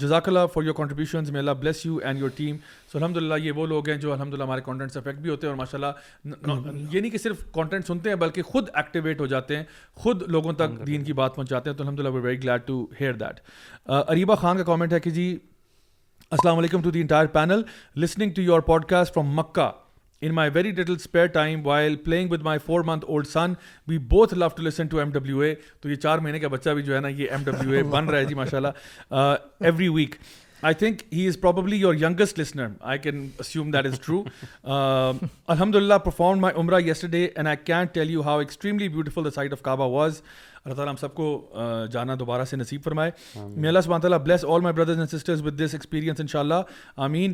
جزاک 0.00 0.28
اللہ 0.28 0.46
for 0.52 0.62
your 0.64 0.84
میں 1.30 1.38
Allah 1.38 1.50
bless 1.60 1.84
you 1.86 1.96
and 2.04 2.18
your 2.20 2.28
team 2.36 2.56
so 2.92 2.98
الحمد 2.98 3.16
للہ 3.16 3.34
یہ 3.44 3.52
وہ 3.56 3.66
لوگ 3.66 3.88
ہیں 3.88 3.96
جو 4.04 4.12
الحمد 4.12 4.34
للہ 4.34 4.42
ہمارے 4.42 4.60
کانٹینٹ 4.66 4.92
سے 4.92 4.98
افیکٹ 4.98 5.18
بھی 5.22 5.30
ہوتے 5.30 5.46
ہیں 5.46 5.50
اور 5.52 5.58
ماشاء 5.58 5.78
اللہ 5.78 6.68
یہ 6.92 7.00
نہیں 7.00 7.10
کہ 7.10 7.18
صرف 7.24 7.44
کانٹینٹ 7.54 7.86
سنتے 7.86 8.08
ہیں 8.10 8.16
بلکہ 8.24 8.42
خود 8.52 8.68
ایکٹیویٹ 8.74 9.20
ہو 9.20 9.26
جاتے 9.34 9.56
ہیں 9.56 9.64
خود 10.02 10.22
لوگوں 10.36 10.52
تک 10.62 10.86
دین 10.86 11.04
کی 11.04 11.12
بات 11.22 11.34
پہنچاتے 11.36 11.70
ہیں 11.70 11.76
تو 11.76 11.82
الحمد 11.84 12.00
للہ 12.00 12.14
we 12.14 12.20
very 12.28 12.42
glad 12.42 12.66
to 12.66 12.80
hear 13.00 13.12
that 13.24 13.40
Areeba 14.06 14.34
Khan 14.44 14.56
کا 14.58 14.64
کامنٹ 14.72 14.92
ہے 14.92 15.00
کہ 15.00 15.10
جی 15.20 15.26
السلام 16.30 16.58
علیکم 16.58 16.82
to 16.82 16.90
the 16.90 17.00
entire 17.00 17.26
panel 17.38 17.62
listening 18.06 18.30
to 18.36 18.42
your 18.42 18.60
podcast 18.94 19.14
from 19.14 19.34
Mecca 19.36 19.70
in 20.26 20.32
my 20.34 20.50
very 20.54 20.70
little 20.76 20.92
spare 20.94 21.26
time 21.36 21.60
while 21.66 21.96
playing 22.04 22.30
with 22.30 22.42
my 22.42 22.58
four 22.64 22.80
month 22.86 23.04
old 23.08 23.26
son 23.26 23.52
we 23.88 23.98
both 24.14 24.34
love 24.34 24.48
to 24.56 24.62
listen 24.62 24.86
to 24.90 24.98
M 24.98 25.10
W 25.12 25.38
A 25.40 25.54
تو 25.80 25.90
یہ 25.90 25.94
چار 25.94 26.18
مہینے 26.18 26.38
کا 26.40 26.48
بچہ 26.54 26.70
بھی 26.78 26.82
جو 26.82 26.94
ہے 26.96 27.00
نا 27.00 27.08
یہ 27.08 27.30
ایم 27.30 27.42
ڈبلو 27.44 27.72
اے 27.76 27.82
بن 27.90 28.08
رہا 28.08 28.18
ہے 28.18 28.24
جی 28.24 28.34
ماشاء 28.34 28.58
اللہ 28.58 29.14
every 29.60 29.88
week 29.96 30.14
I 30.68 30.74
think 30.74 31.02
he 31.12 31.26
is 31.28 31.36
probably 31.40 31.76
your 31.76 31.94
biggest 31.94 32.38
listener 32.38 32.68
I 32.92 32.98
can 32.98 33.28
assume 33.40 33.70
that 33.70 33.86
is 33.86 33.98
true 34.06 34.22
الحمد 34.66 35.74
للہ 35.74 35.98
perform 36.04 36.40
my 36.40 36.58
Umrah 36.60 36.80
yesterday 37.08 37.24
and 37.34 37.48
I 37.48 37.56
can 37.64 37.86
tell 37.94 38.10
you 38.10 38.22
how 38.26 38.38
extremely 38.38 38.88
beautiful 38.88 39.24
the 39.24 39.30
side 39.30 39.50
sight 39.50 39.52
of 39.52 39.62
Kaaba 39.64 39.88
was 39.92 40.20
اللہ 40.64 40.74
تعالیٰ 40.76 40.92
ہم 40.92 40.96
سب 41.00 41.14
کو 41.14 41.28
جانا 41.92 42.14
دوبارہ 42.18 42.44
سے 42.44 42.56
نصیب 42.56 42.80
فرمائے 42.84 43.10
میں 43.44 43.68
اللہ 43.68 43.98
تعالیٰ 44.02 44.18
bless 44.24 44.44
all 44.54 44.60
my 44.60 44.74
brothers 44.76 44.98
and 44.98 45.10
sisters 45.10 45.42
with 45.46 45.58
this 45.60 45.74
experience 45.74 46.20
ان 46.20 46.26
شاء 46.32 46.40
اللہ 46.40 46.74
I 46.96 47.10
mean 47.12 47.32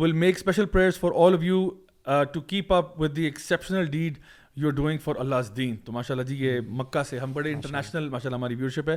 will 0.00 0.12
make 0.24 0.36
special 0.36 0.66
prayers 0.76 0.98
for 1.00 1.12
all 1.26 1.34
of 1.34 1.42
you 1.44 1.68
to 2.32 2.40
keep 2.46 2.72
up 2.72 3.00
with 3.00 3.14
the 3.16 3.22
exceptional 3.24 3.84
deed 3.90 4.18
you 4.56 4.66
are 4.68 4.72
doing 4.72 4.98
for 5.04 5.16
Allah 5.18 5.52
deen 5.56 5.74
تو 5.84 5.92
ماشاء 5.92 6.14
اللہ 6.14 6.26
جی 6.26 6.34
یہ 6.44 6.60
مکہ 6.80 7.02
سے 7.08 7.18
ہم 7.18 7.32
بڑے 7.32 7.52
international 7.52 8.08
ماشاء 8.08 8.28
اللہ 8.28 8.36
ہماری 8.36 8.54
ویورشپ 8.54 8.88
ہے 8.90 8.96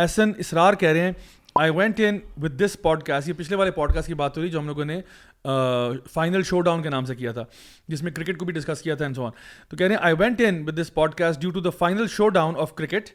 ایس 0.00 0.18
اسرار 0.38 0.74
کہہ 0.80 0.88
رہے 0.92 1.00
ہیں 1.00 1.12
I 1.60 1.70
went 1.76 2.00
in 2.08 2.18
with 2.42 2.60
this 2.64 2.76
podcast 3.02 3.28
یہ 3.28 3.34
پچھلے 3.36 3.56
والے 3.56 3.70
پوڈ 3.78 3.94
کاسٹ 3.94 4.08
کی 4.08 4.14
بات 4.14 4.36
ہو 4.38 4.42
رہی 4.42 4.48
جو 4.50 4.58
ہم 4.58 4.66
لوگوں 4.66 4.84
نے 4.84 5.00
فائنل 6.12 6.42
شو 6.46 6.60
ڈاؤن 6.60 6.82
کے 6.82 6.88
نام 6.90 7.04
سے 7.04 7.14
کیا 7.16 7.32
تھا 7.32 7.44
جس 7.88 8.02
میں 8.02 8.12
کرکٹ 8.12 8.38
کو 8.38 8.44
بھی 8.44 8.52
ڈسکس 8.54 8.82
کیا 8.82 8.94
تھا 8.94 9.06
سو 9.16 9.24
آن 9.26 9.30
تو 9.68 9.76
کہہ 9.76 9.86
رہے 9.86 9.94
ہیں 9.94 10.02
I 10.06 10.14
went 10.18 10.40
in 10.48 10.62
with 10.66 10.80
this 10.80 10.92
podcast 11.18 11.40
due 11.40 11.50
to 11.50 11.60
the 11.60 11.70
final 11.78 12.06
showdown 12.38 12.56
of 12.62 12.74
cricket 12.74 13.08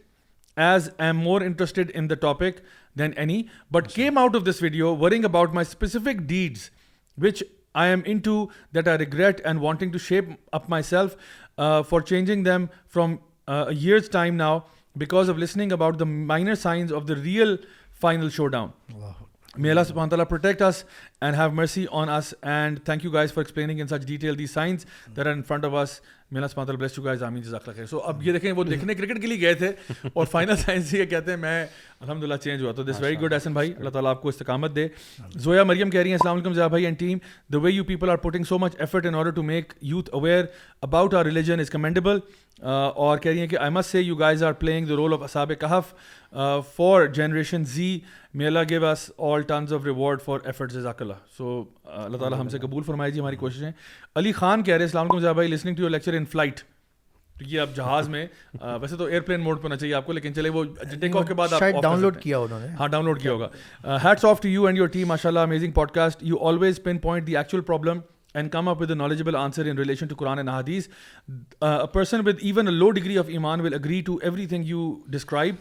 as 0.65 0.89
I 0.97 1.07
am 1.09 1.19
more 1.23 1.41
interested 1.41 1.91
in 1.93 2.09
the 2.09 2.15
topic 2.25 2.59
then 2.99 3.11
any 3.15 3.41
but 3.71 3.87
came 3.93 4.17
out 4.17 4.35
of 4.35 4.45
this 4.49 4.61
video 4.61 4.95
worrying 4.97 5.25
about 5.25 5.53
my 5.53 5.65
specific 5.69 6.21
deeds 6.27 6.69
which 7.23 7.43
I 7.83 7.87
am 7.87 8.05
into 8.05 8.35
that 8.71 8.87
I 8.87 8.95
regret 8.95 9.41
and 9.43 9.59
wanting 9.59 9.91
to 9.91 9.99
shape 9.99 10.31
up 10.53 10.69
myself 10.69 11.17
uh, 11.19 11.83
for 11.83 12.01
changing 12.01 12.43
them 12.43 12.69
from 12.87 13.19
uh, 13.19 13.65
a 13.67 13.73
year's 13.73 14.09
time 14.09 14.37
now 14.37 14.65
because 14.97 15.29
of 15.29 15.37
listening 15.37 15.73
about 15.73 15.99
the 15.99 16.05
minor 16.05 16.55
signs 16.55 16.91
of 16.91 17.05
the 17.05 17.17
real 17.17 17.57
final 18.05 18.29
showdown. 18.29 19.13
میلا 19.63 19.83
سلمان 19.83 20.09
تعلیٰ 20.09 20.25
protect 20.29 20.61
us 20.61 20.83
and 21.21 21.35
have 21.37 21.51
mercy 21.55 21.85
on 21.91 22.09
us 22.09 22.33
and 22.41 22.79
thank 22.85 23.03
you 23.05 23.11
guys 23.11 23.33
for 23.33 23.41
explaining 23.43 23.79
in 23.81 23.87
such 23.87 24.05
detail 24.07 24.37
the 24.37 24.45
science 24.53 24.85
there 25.15 25.25
in 25.27 25.41
front 25.47 25.65
of 25.65 25.73
us 25.81 25.99
میلا 26.31 26.47
سمت 26.47 26.69
اللہ 26.69 27.85
سو 27.89 27.99
اب 27.99 28.23
یہ 28.27 28.31
دیکھیں 28.31 28.51
وہ 28.55 28.63
دیکھنے 28.63 28.93
کرکٹ 28.95 29.21
کے 29.21 29.27
لیے 29.27 29.39
گئے 29.41 29.53
تھے 29.55 29.71
اور 30.13 30.25
فائنل 30.31 30.55
سائنس 30.65 30.93
یہ 30.93 31.05
کہتے 31.09 31.31
ہیں 31.31 31.37
میں 31.39 31.65
الحمد 31.99 32.23
للہ 32.23 32.35
چینج 32.43 32.61
ہوا 32.63 32.71
تو 32.75 32.83
دس 32.83 33.01
ویری 33.01 33.17
گڈ 33.21 33.33
ایسن 33.33 33.53
بھائی 33.53 33.73
اللہ 33.77 33.89
تعالیٰ 33.89 34.11
آپ 34.11 34.21
کو 34.21 34.29
استقامت 34.29 34.75
دے 34.75 34.87
زویا 35.43 35.63
مریم 35.63 35.89
کہہ 35.89 35.99
رہی 36.01 36.09
ہیں 36.09 36.15
السلام 36.15 36.35
علیکم 36.37 36.53
ضیاء 36.53 36.67
بھائی 36.73 36.85
and 36.85 36.99
team 36.99 37.17
the 37.53 37.57
way 37.63 37.71
you 37.71 37.83
people 37.87 38.09
are 38.09 38.17
putting 38.25 38.43
so 38.49 38.59
much 38.59 38.75
effort 38.79 39.05
in 39.05 39.15
order 39.15 39.31
to 39.35 39.43
make 39.43 39.73
youth 39.91 40.09
aware 40.13 40.43
about 40.81 41.13
our 41.13 41.25
religion 41.25 41.59
is 41.59 41.69
commendable 41.69 42.19
اور 42.63 43.17
کہہ 43.17 43.31
رہی 43.31 43.39
ہیں 43.39 43.47
کہ 43.47 43.57
I 43.59 43.71
must 43.71 43.85
say 43.85 44.01
you 44.01 44.15
guys 44.15 44.43
are 44.43 44.51
playing 44.59 44.85
the 44.87 44.95
role 44.95 45.13
of 45.13 45.21
اباب 45.21 45.51
Kahf 45.61 45.93
for 46.75 47.05
generation 47.17 47.63
Z 47.73 47.99
may 48.33 48.45
Allah 48.45 48.59
give 48.69 48.85
us 48.87 49.09
all 49.27 49.41
tons 49.47 49.73
of 49.73 49.83
reward 49.85 50.21
for 50.21 50.39
effort 50.45 50.75
اک 50.87 51.01
اللہ 51.01 51.13
سو 51.37 51.63
اللہ 51.91 52.17
تعالیٰ 52.17 52.39
ہم 52.39 52.49
سے 52.49 52.59
قبول 52.59 52.83
فرمائے 52.83 53.11
جی 53.11 53.19
ہماری 53.19 53.35
کوششیں 53.35 53.69
علی 54.19 54.31
خان 54.39 54.63
کہہ 54.63 54.77
رہے 54.77 54.85
اسلام 54.85 55.11
علیکم 55.39 55.87
لیکچر 55.87 56.13
ان 56.17 56.25
فلائٹ 56.31 56.59
یہ 57.47 57.59
اب 57.61 57.75
جہاز 57.75 58.09
میں 58.09 58.25
ویسے 58.81 58.95
تو 58.97 59.05
ایئر 59.05 59.21
پلین 59.21 59.41
موڈ 59.43 59.57
پہ 59.57 59.63
ہونا 59.63 59.75
چاہیے 59.77 59.93
آپ 59.93 60.05
کو 60.05 60.13
لیکن 60.13 60.33
چلے 60.35 60.49
وہ 60.49 60.63
ٹیک 60.99 61.15
آف 61.17 61.27
کے 61.27 61.33
بعد 61.33 61.53
ڈاؤن 61.81 61.99
لوڈ 62.01 62.17
کیا 62.21 62.37
انہوں 62.39 62.59
نے 62.59 62.67
ہاں 62.79 62.87
ڈاؤن 62.89 63.05
لوڈ 63.05 63.21
کیا 63.21 63.31
ہوگا 63.31 63.97
hats 64.03 64.25
off 64.25 64.41
to 64.41 64.47
you 64.49 64.65
and 64.65 64.77
your 64.77 64.87
team 64.95 65.07
ماشاء 65.07 65.29
اللہ 65.29 65.47
amazing 65.49 65.71
podcast 65.95 66.19
you 66.23 66.37
always 66.47 66.81
pinpoint 67.07 67.27
the 67.27 67.37
actual 67.37 67.63
problem 67.63 67.99
and 68.33 68.51
come 68.51 68.67
up 68.69 68.81
with 68.81 68.91
knowledgeable 68.91 69.35
answer 69.35 69.65
in 69.71 69.77
relation 69.77 70.07
to 70.07 70.15
Quran 70.19 70.47
and 70.47 71.65
person 71.93 72.27
with 72.27 72.37
even 72.41 72.67
a 72.67 72.73
low 72.73 72.89
degree 72.91 73.17
of 73.17 73.29
iman 73.31 73.61
will 73.61 73.73
agree 73.73 74.01
to 74.05 74.17
everything 74.47 74.65
you 74.67 74.91
describe 75.11 75.55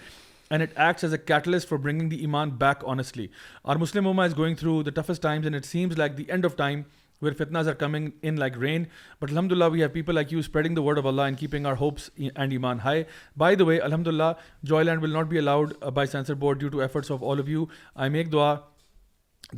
and 0.55 0.63
it 0.65 0.79
acts 0.81 1.05
as 1.05 1.13
a 1.13 1.19
catalyst 1.27 1.69
for 1.69 1.79
bringing 1.85 2.09
the 2.09 2.17
iman 2.27 2.51
back 2.59 2.85
honestly 2.89 3.27
our 3.63 3.77
Muslim 3.77 4.07
ummah 4.07 4.25
is 4.25 4.37
going 4.37 4.55
through 4.57 4.83
the 4.83 4.91
toughest 5.01 5.23
times 5.23 5.45
and 5.47 5.55
it 5.57 5.65
seems 5.67 5.99
like 5.99 6.17
the 6.19 6.25
end 6.29 6.45
of 6.47 6.55
time 6.57 6.83
where 7.23 7.35
فتناز 7.39 7.69
are 7.69 7.75
coming 7.81 8.09
in 8.23 8.39
like 8.39 8.59
rain 8.63 8.85
but 9.23 9.31
الحمد 9.31 9.53
للہ 9.53 9.65
we 9.73 9.81
have 9.81 9.89
people 9.93 10.15
like 10.15 10.33
you 10.33 10.39
spreading 10.39 10.75
the 10.77 10.83
word 10.83 10.99
of 10.99 11.07
Allah 11.07 11.23
and 11.31 11.35
keeping 11.43 11.67
our 11.67 11.75
hopes 11.81 12.09
and 12.35 12.53
iman 12.53 12.81
high 12.85 13.03
by 13.39 13.57
the 13.57 13.61
way 13.69 13.79
الحمد 13.89 14.07
للہ 14.07 14.33
Joyland 14.83 15.03
will 15.03 15.13
not 15.13 15.27
be 15.29 15.39
allowed 15.39 15.73
by 15.95 16.09
censor 16.13 16.35
board 16.47 16.61
due 16.61 16.69
to 16.69 16.81
efforts 16.81 17.11
of 17.13 17.25
all 17.31 17.41
of 17.41 17.49
you 17.49 17.65
I 17.95 18.11
make 18.11 18.33
dua 18.33 18.55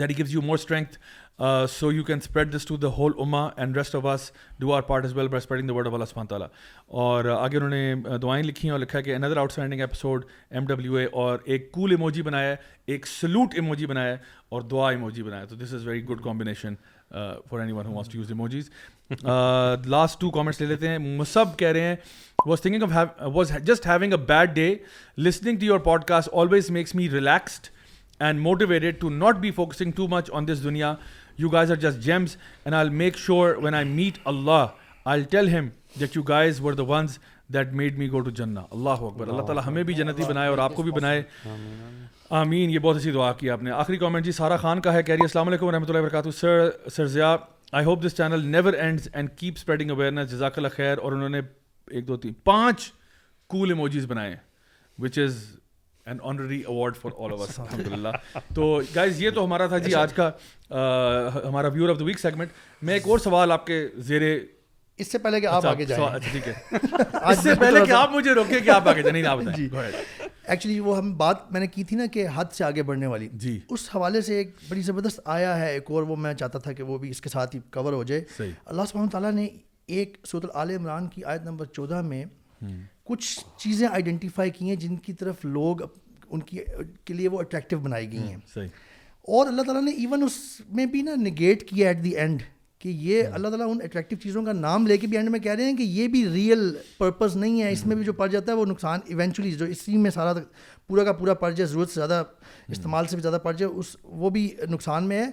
that 0.00 0.16
gives 0.18 0.34
you 0.34 0.42
more 0.42 0.58
strength 0.58 0.98
so 1.70 1.90
you 1.92 2.02
can 2.04 2.18
spread 2.22 2.52
this 2.54 2.64
to 2.66 2.76
the 2.82 2.86
whole 2.98 3.12
ummah 3.20 3.44
and 3.56 3.76
rest 3.76 3.94
of 3.94 4.06
us 4.08 4.30
do 4.60 4.72
our 4.72 4.82
part 4.82 5.04
as 5.04 5.14
well 5.16 5.28
by 5.28 5.38
spreading 5.42 5.68
the 5.68 5.74
word 5.74 5.86
of 5.86 5.94
Allah 5.94 6.04
سبحانہ 6.10 6.28
تعالیٰ 6.28 6.46
اور 7.00 7.24
آگے 7.30 7.56
انہوں 7.56 7.70
نے 7.70 7.92
uh, 7.94 8.18
دعائیں 8.22 8.42
لکھی 8.46 8.68
ہیں 8.68 8.72
اور 8.72 8.78
لکھا 8.80 9.00
کہ 9.00 9.14
اندر 9.14 9.36
outstanding 9.50 9.80
episode 9.80 10.24
M 10.50 10.66
W 10.66 10.94
A 10.96 11.04
اور 11.24 11.38
ایک 11.44 11.70
کول 11.72 11.90
ایموجی 11.90 12.22
بنایا 12.22 12.48
ہے 12.50 12.56
ایک 12.92 13.06
سلوٹ 13.06 13.54
ایموجی 13.54 13.86
بنایا 13.86 14.12
ہے 14.12 14.16
اور 14.50 14.62
دعا 14.70 14.88
ایموجی 14.90 15.22
بنایا 15.22 15.44
تو 15.50 15.56
this 15.64 15.74
is 15.74 15.86
very 15.86 16.04
good 16.08 16.22
combination 16.24 16.74
for 17.50 17.58
anyone 17.72 17.86
wants 17.96 18.08
to 18.12 18.18
use 18.18 18.30
emojis 18.30 18.70
last 19.88 20.20
two 20.20 20.30
comments 20.38 20.60
لے 20.60 20.66
لیتے 20.66 20.88
ہیں 20.88 20.98
مصب 21.18 21.56
کہہ 21.58 21.72
رہے 21.72 21.86
ہیں 21.88 21.96
was 22.46 22.60
thinking 22.62 22.90
of 22.92 23.06
was 23.34 23.52
just 23.66 23.86
having 23.86 24.12
a 24.12 24.18
bad 24.28 24.54
day 24.54 24.74
listening 25.26 25.58
to 25.58 25.66
your 25.66 25.78
podcast 26.08 26.34
always 26.40 26.70
makes 26.78 26.94
me 26.94 27.10
relaxed 27.10 27.68
and 28.22 28.40
motivated 28.40 29.00
to 29.00 29.08
not 29.10 29.36
be 29.40 29.50
focusing 29.60 29.90
too 29.96 30.08
much 30.10 30.30
on 30.34 30.48
this 30.48 30.64
duniya 30.64 30.94
you 31.38 31.48
guys 31.50 31.70
are 31.70 31.76
just 31.76 32.08
and 32.10 32.28
I 32.74 32.74
I 32.74 32.90
make 32.96 33.16
sure 33.18 33.54
when 33.62 33.86
meet 33.96 34.18
Allah 34.26 34.64
I 35.14 35.22
tell 35.30 35.50
that 35.52 36.00
that 36.00 36.16
you 36.16 36.22
guys 36.28 36.60
were 36.64 36.72
the 36.74 36.82
ones 36.88 37.18
made 37.72 37.98
me 37.98 38.08
go 38.12 38.20
to 38.20 38.30
Allah 38.42 39.02
اکبر 39.08 39.28
اللہ 39.28 39.42
تعالیٰ 39.46 39.64
ہمیں 39.66 39.82
بھی 39.90 39.94
جنتی 39.94 40.22
بنائے 40.28 40.48
اور 40.48 40.58
آپ 40.68 40.74
کو 40.74 40.82
بھی 40.82 40.92
بنائے 40.92 41.22
آمین 42.38 42.70
یہ 42.70 42.78
بہت 42.82 42.96
اچھی 42.96 43.10
دعا 43.12 43.32
کی 43.40 43.50
آپ 43.50 43.62
نے 43.62 43.70
آخری 43.70 43.96
کامنٹ 43.96 44.24
جی 44.24 44.32
سارا 44.38 44.56
خان 44.62 44.80
کا 44.82 44.92
ہے 44.92 45.02
کہہ 45.02 45.14
رہی 45.14 45.22
السلام 45.22 45.48
علیکم 45.48 45.66
و 45.66 45.70
رحمۃ 45.72 45.84
اللہ 45.88 45.98
وبرکاتہ 46.00 46.30
sir 46.38 46.68
sir 46.94 47.06
Zia 47.16 47.34
I 47.78 47.84
hope 47.86 48.04
this 48.06 48.14
channel 48.16 48.46
never 48.56 48.72
ends 48.72 49.08
and 49.12 49.30
keep 49.36 49.54
spreading 49.56 49.90
awareness 49.90 50.34
اللہ 50.42 50.68
خیر 50.76 50.98
اور 50.98 51.12
انہوں 51.12 51.28
نے 51.28 51.40
ایک 51.90 52.08
دو 52.08 52.16
تین 52.24 52.32
پانچ 52.50 52.90
کول 53.54 53.70
ایموجیز 53.70 54.06
بنائے 54.10 54.34
which 55.02 55.18
is 55.18 55.38
an 56.06 56.18
honorary 56.22 56.60
award 56.64 56.94
for 56.96 57.10
all 57.18 57.30
over 57.32 57.48
الحمد 57.58 57.86
للہ 57.92 58.08
تو 58.54 58.80
گائز 58.94 59.22
یہ 59.22 59.30
تو 59.34 59.44
ہمارا 59.44 59.66
تھا 59.66 59.78
جی 59.86 59.94
آج 59.98 60.12
کا 60.14 60.30
ہمارا 61.48 61.68
viewer 61.74 61.88
of 61.88 61.98
the 62.00 62.04
week 62.04 62.20
segment 62.20 62.50
میں 62.84 62.94
ایک 62.94 63.08
اور 63.08 63.18
سوال 63.24 63.52
آپ 63.52 63.66
کے 63.66 63.86
زیر 64.10 64.22
اس 64.96 65.10
سے 65.12 65.18
پہلے 65.18 65.40
کہ 65.40 65.46
آپ 65.46 65.56
اچھا، 65.66 65.70
آگے 65.70 65.84
جائیں 65.84 66.04
اچھا، 66.04 66.28
ٹھیک 66.30 66.46
ہے 66.48 67.08
اس 67.32 67.42
سے 67.42 67.54
پہلے 67.60 67.80
کہ 67.86 67.90
آپ 67.92 68.12
مجھے 68.12 68.32
روکے 68.34 68.60
کہ 68.64 68.70
آپ 68.70 68.88
آگے 68.88 69.02
جائیں 69.02 69.12
نہیں 69.12 69.26
آپ 69.30 69.38
جی 69.56 69.68
ایکچولی 70.20 70.78
وہ 70.80 70.96
ہم 70.98 71.12
بات 71.16 71.50
میں 71.52 71.60
نے 71.60 71.66
کی 71.66 71.84
تھی 71.84 71.96
نا 71.96 72.04
کہ 72.12 72.26
حد 72.34 72.52
سے 72.58 72.64
آگے 72.64 72.82
بڑھنے 72.90 73.06
والی 73.06 73.28
جی 73.42 73.58
اس 73.68 73.88
حوالے 73.94 74.20
سے 74.28 74.36
ایک 74.36 74.54
بڑی 74.68 74.82
زبردست 74.82 75.20
آیا 75.38 75.58
ہے 75.60 75.68
ایک 75.72 75.90
اور 75.90 76.02
وہ 76.12 76.16
میں 76.26 76.32
چاہتا 76.34 76.58
تھا 76.58 76.72
کہ 76.78 76.82
وہ 76.92 76.98
بھی 76.98 77.10
اس 77.10 77.20
کے 77.20 77.28
ساتھ 77.28 77.56
ہی 77.56 77.60
کور 77.74 77.92
ہو 77.92 78.02
جائے 78.12 78.24
اللہ 78.64 78.82
سبحانہ 78.90 79.10
تعالیٰ 79.12 79.32
نے 79.32 79.48
ایک 79.98 80.16
سعود 80.30 80.44
العال 80.44 80.70
عمران 80.76 81.08
کی 81.08 81.24
آیت 81.24 81.42
نمبر 81.46 81.66
چودہ 81.74 82.00
میں 82.02 82.24
کچھ 83.08 83.26
چیزیں 83.62 83.86
آئیڈینٹیفائی 83.90 84.50
کی 84.50 84.68
ہیں 84.68 84.76
جن 84.76 84.96
کی 85.06 85.12
طرف 85.20 85.44
لوگ 85.44 85.82
ان 86.28 86.40
کی 86.42 86.58
کے 87.06 87.14
لیے 87.14 87.28
وہ 87.28 87.38
اٹریکٹیو 87.40 87.78
بنائی 87.80 88.10
گئی 88.12 88.18
ہاں، 88.32 88.38
ہیں 88.56 88.66
اور 89.36 89.46
اللہ 89.46 89.62
تعالیٰ 89.66 89.82
نے 89.82 89.90
ایون 90.02 90.22
اس 90.22 90.32
میں 90.78 90.86
بھی 90.94 91.02
نا 91.02 91.14
نگیٹ 91.22 91.68
کیا 91.68 91.88
ایٹ 91.88 92.02
دی 92.04 92.10
اینڈ 92.20 92.42
کہ 92.78 92.88
یہ 92.88 93.22
ہاں۔ 93.22 93.32
اللہ 93.34 93.48
تعالیٰ 93.48 93.66
ان 93.70 93.78
اٹریکٹیو 93.84 94.18
چیزوں 94.22 94.42
کا 94.44 94.52
نام 94.52 94.86
لے 94.86 94.96
کے 94.98 95.06
بھی 95.12 95.16
اینڈ 95.16 95.30
میں 95.30 95.40
کہہ 95.40 95.52
رہے 95.52 95.70
ہیں 95.70 95.76
کہ 95.76 95.82
یہ 95.82 96.08
بھی 96.14 96.24
ریئل 96.32 96.68
پرپز 96.98 97.36
نہیں 97.36 97.62
ہے 97.62 97.70
اس 97.72 97.86
میں 97.86 97.96
بھی 97.96 98.04
جو 98.04 98.12
پڑ 98.22 98.28
جاتا 98.30 98.52
ہے 98.52 98.56
وہ 98.56 98.66
نقصان 98.66 99.00
ایونچولی 99.06 99.52
جو 99.56 99.64
اسی 99.74 99.96
میں 100.06 100.10
سارا 100.18 100.32
پورا 100.86 101.04
کا 101.04 101.12
پورا 101.20 101.34
پڑ 101.44 101.50
جائے 101.50 101.68
ضرورت 101.70 101.88
سے 101.88 101.94
زیادہ 102.00 102.22
ہاں۔ 102.24 102.70
استعمال 102.72 103.06
سے 103.10 103.16
بھی 103.16 103.22
زیادہ 103.22 103.38
پڑ 103.44 103.52
جائے 103.52 103.72
اس 103.78 103.96
وہ 104.22 104.30
بھی 104.36 104.50
نقصان 104.70 105.08
میں 105.08 105.22
ہے 105.24 105.30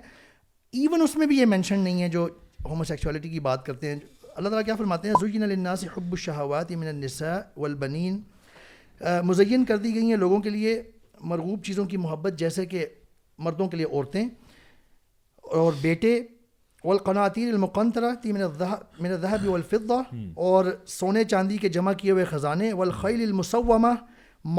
ایون 0.81 1.01
اس 1.01 1.15
میں 1.17 1.27
بھی 1.27 1.37
یہ 1.39 1.45
مینشن 1.45 1.79
نہیں 1.79 2.01
ہے 2.01 2.09
جو 2.09 2.27
ہومو 2.69 2.83
سیکچولیٹی 2.83 3.29
کی 3.29 3.39
بات 3.49 3.65
کرتے 3.65 3.89
ہیں 3.89 3.99
اللہ 4.35 4.49
تعالیٰ 4.49 4.65
کیا 4.65 4.75
فرماتے 4.75 5.07
ہیں 5.09 5.15
زین 5.21 5.43
الناس 5.43 5.83
حب 5.97 6.11
الشہوات 6.11 6.71
من 6.71 6.87
النساء 6.87 7.37
والبنین 7.57 8.19
مزین 9.29 9.65
کر 9.65 9.77
دی 9.83 9.93
گئی 9.95 10.09
ہیں 10.09 10.15
لوگوں 10.17 10.39
کے 10.41 10.49
لیے 10.49 10.81
مرغوب 11.31 11.63
چیزوں 11.63 11.85
کی 11.91 11.97
محبت 11.97 12.39
جیسے 12.39 12.65
کہ 12.65 12.85
مردوں 13.45 13.67
کے 13.69 13.77
لیے 13.77 13.85
عورتیں 13.85 14.27
اور 15.59 15.73
بیٹے 15.81 16.15
المقنطرہ 16.17 17.27
تی 17.33 17.49
المقنطرہ 17.49 18.13
تیمنظہ 18.21 18.75
من 18.99 19.11
الذہب 19.11 19.47
والفضہ 19.49 20.01
اور 20.47 20.65
سونے 20.97 21.23
چاندی 21.33 21.57
کے 21.57 21.69
جمع 21.77 21.93
کیے 22.01 22.11
ہوئے 22.11 22.25
خزانے 22.31 22.71
والخیل 22.79 23.21
المسومہ 23.27 23.93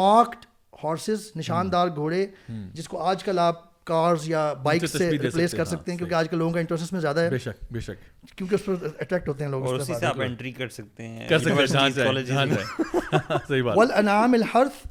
مارکڈ 0.01 0.47
ہارسز 0.85 1.31
نشاندار 1.37 1.89
گھوڑے 1.95 2.27
جس 2.75 2.89
کو 2.89 3.03
آج 3.12 3.25
کل 3.25 3.39
آپ 3.39 3.62
کارز 3.87 4.26
یا 4.28 4.53
بائک 4.62 4.87
سے 4.87 5.11
ریپلیس 5.11 5.51
کر 5.51 5.59
ہاں، 5.59 5.64
سکتے 5.64 5.91
ہیں 5.91 5.97
کیونکہ 5.99 6.14
آج 6.14 6.28
کل 6.30 6.39
لوگوں 6.39 6.53
کا 6.53 6.61
انٹرسٹ 6.61 6.93
میں 6.93 7.01
زیادہ 7.01 7.20
ہے 7.20 7.30
بے 7.30 7.39
شک 7.45 7.72
بے 7.72 7.80
شک 7.89 8.28
کیونکہ 8.37 8.55
اس 8.55 8.64
پر 8.64 8.87
اٹریکٹ 9.01 9.28
ہوتے 9.28 9.45
ہیں 9.45 9.51
لوگ 9.51 9.66
اور 9.66 9.78
اسی 9.78 9.95
سے 10.01 10.07
آپ 10.07 10.20
انٹری 10.26 10.53
کر 10.53 10.68
سکتے 10.76 11.09
ہیں 11.09 11.28
کر 11.28 11.39
سکتے 11.39 12.05
ہیں 12.05 12.35
ہاں، 12.35 13.18
ہاں، 13.30 13.39
صحیح 13.49 13.62
بات 13.62 13.76
والانعام 13.78 14.32
الحرث 14.39 14.87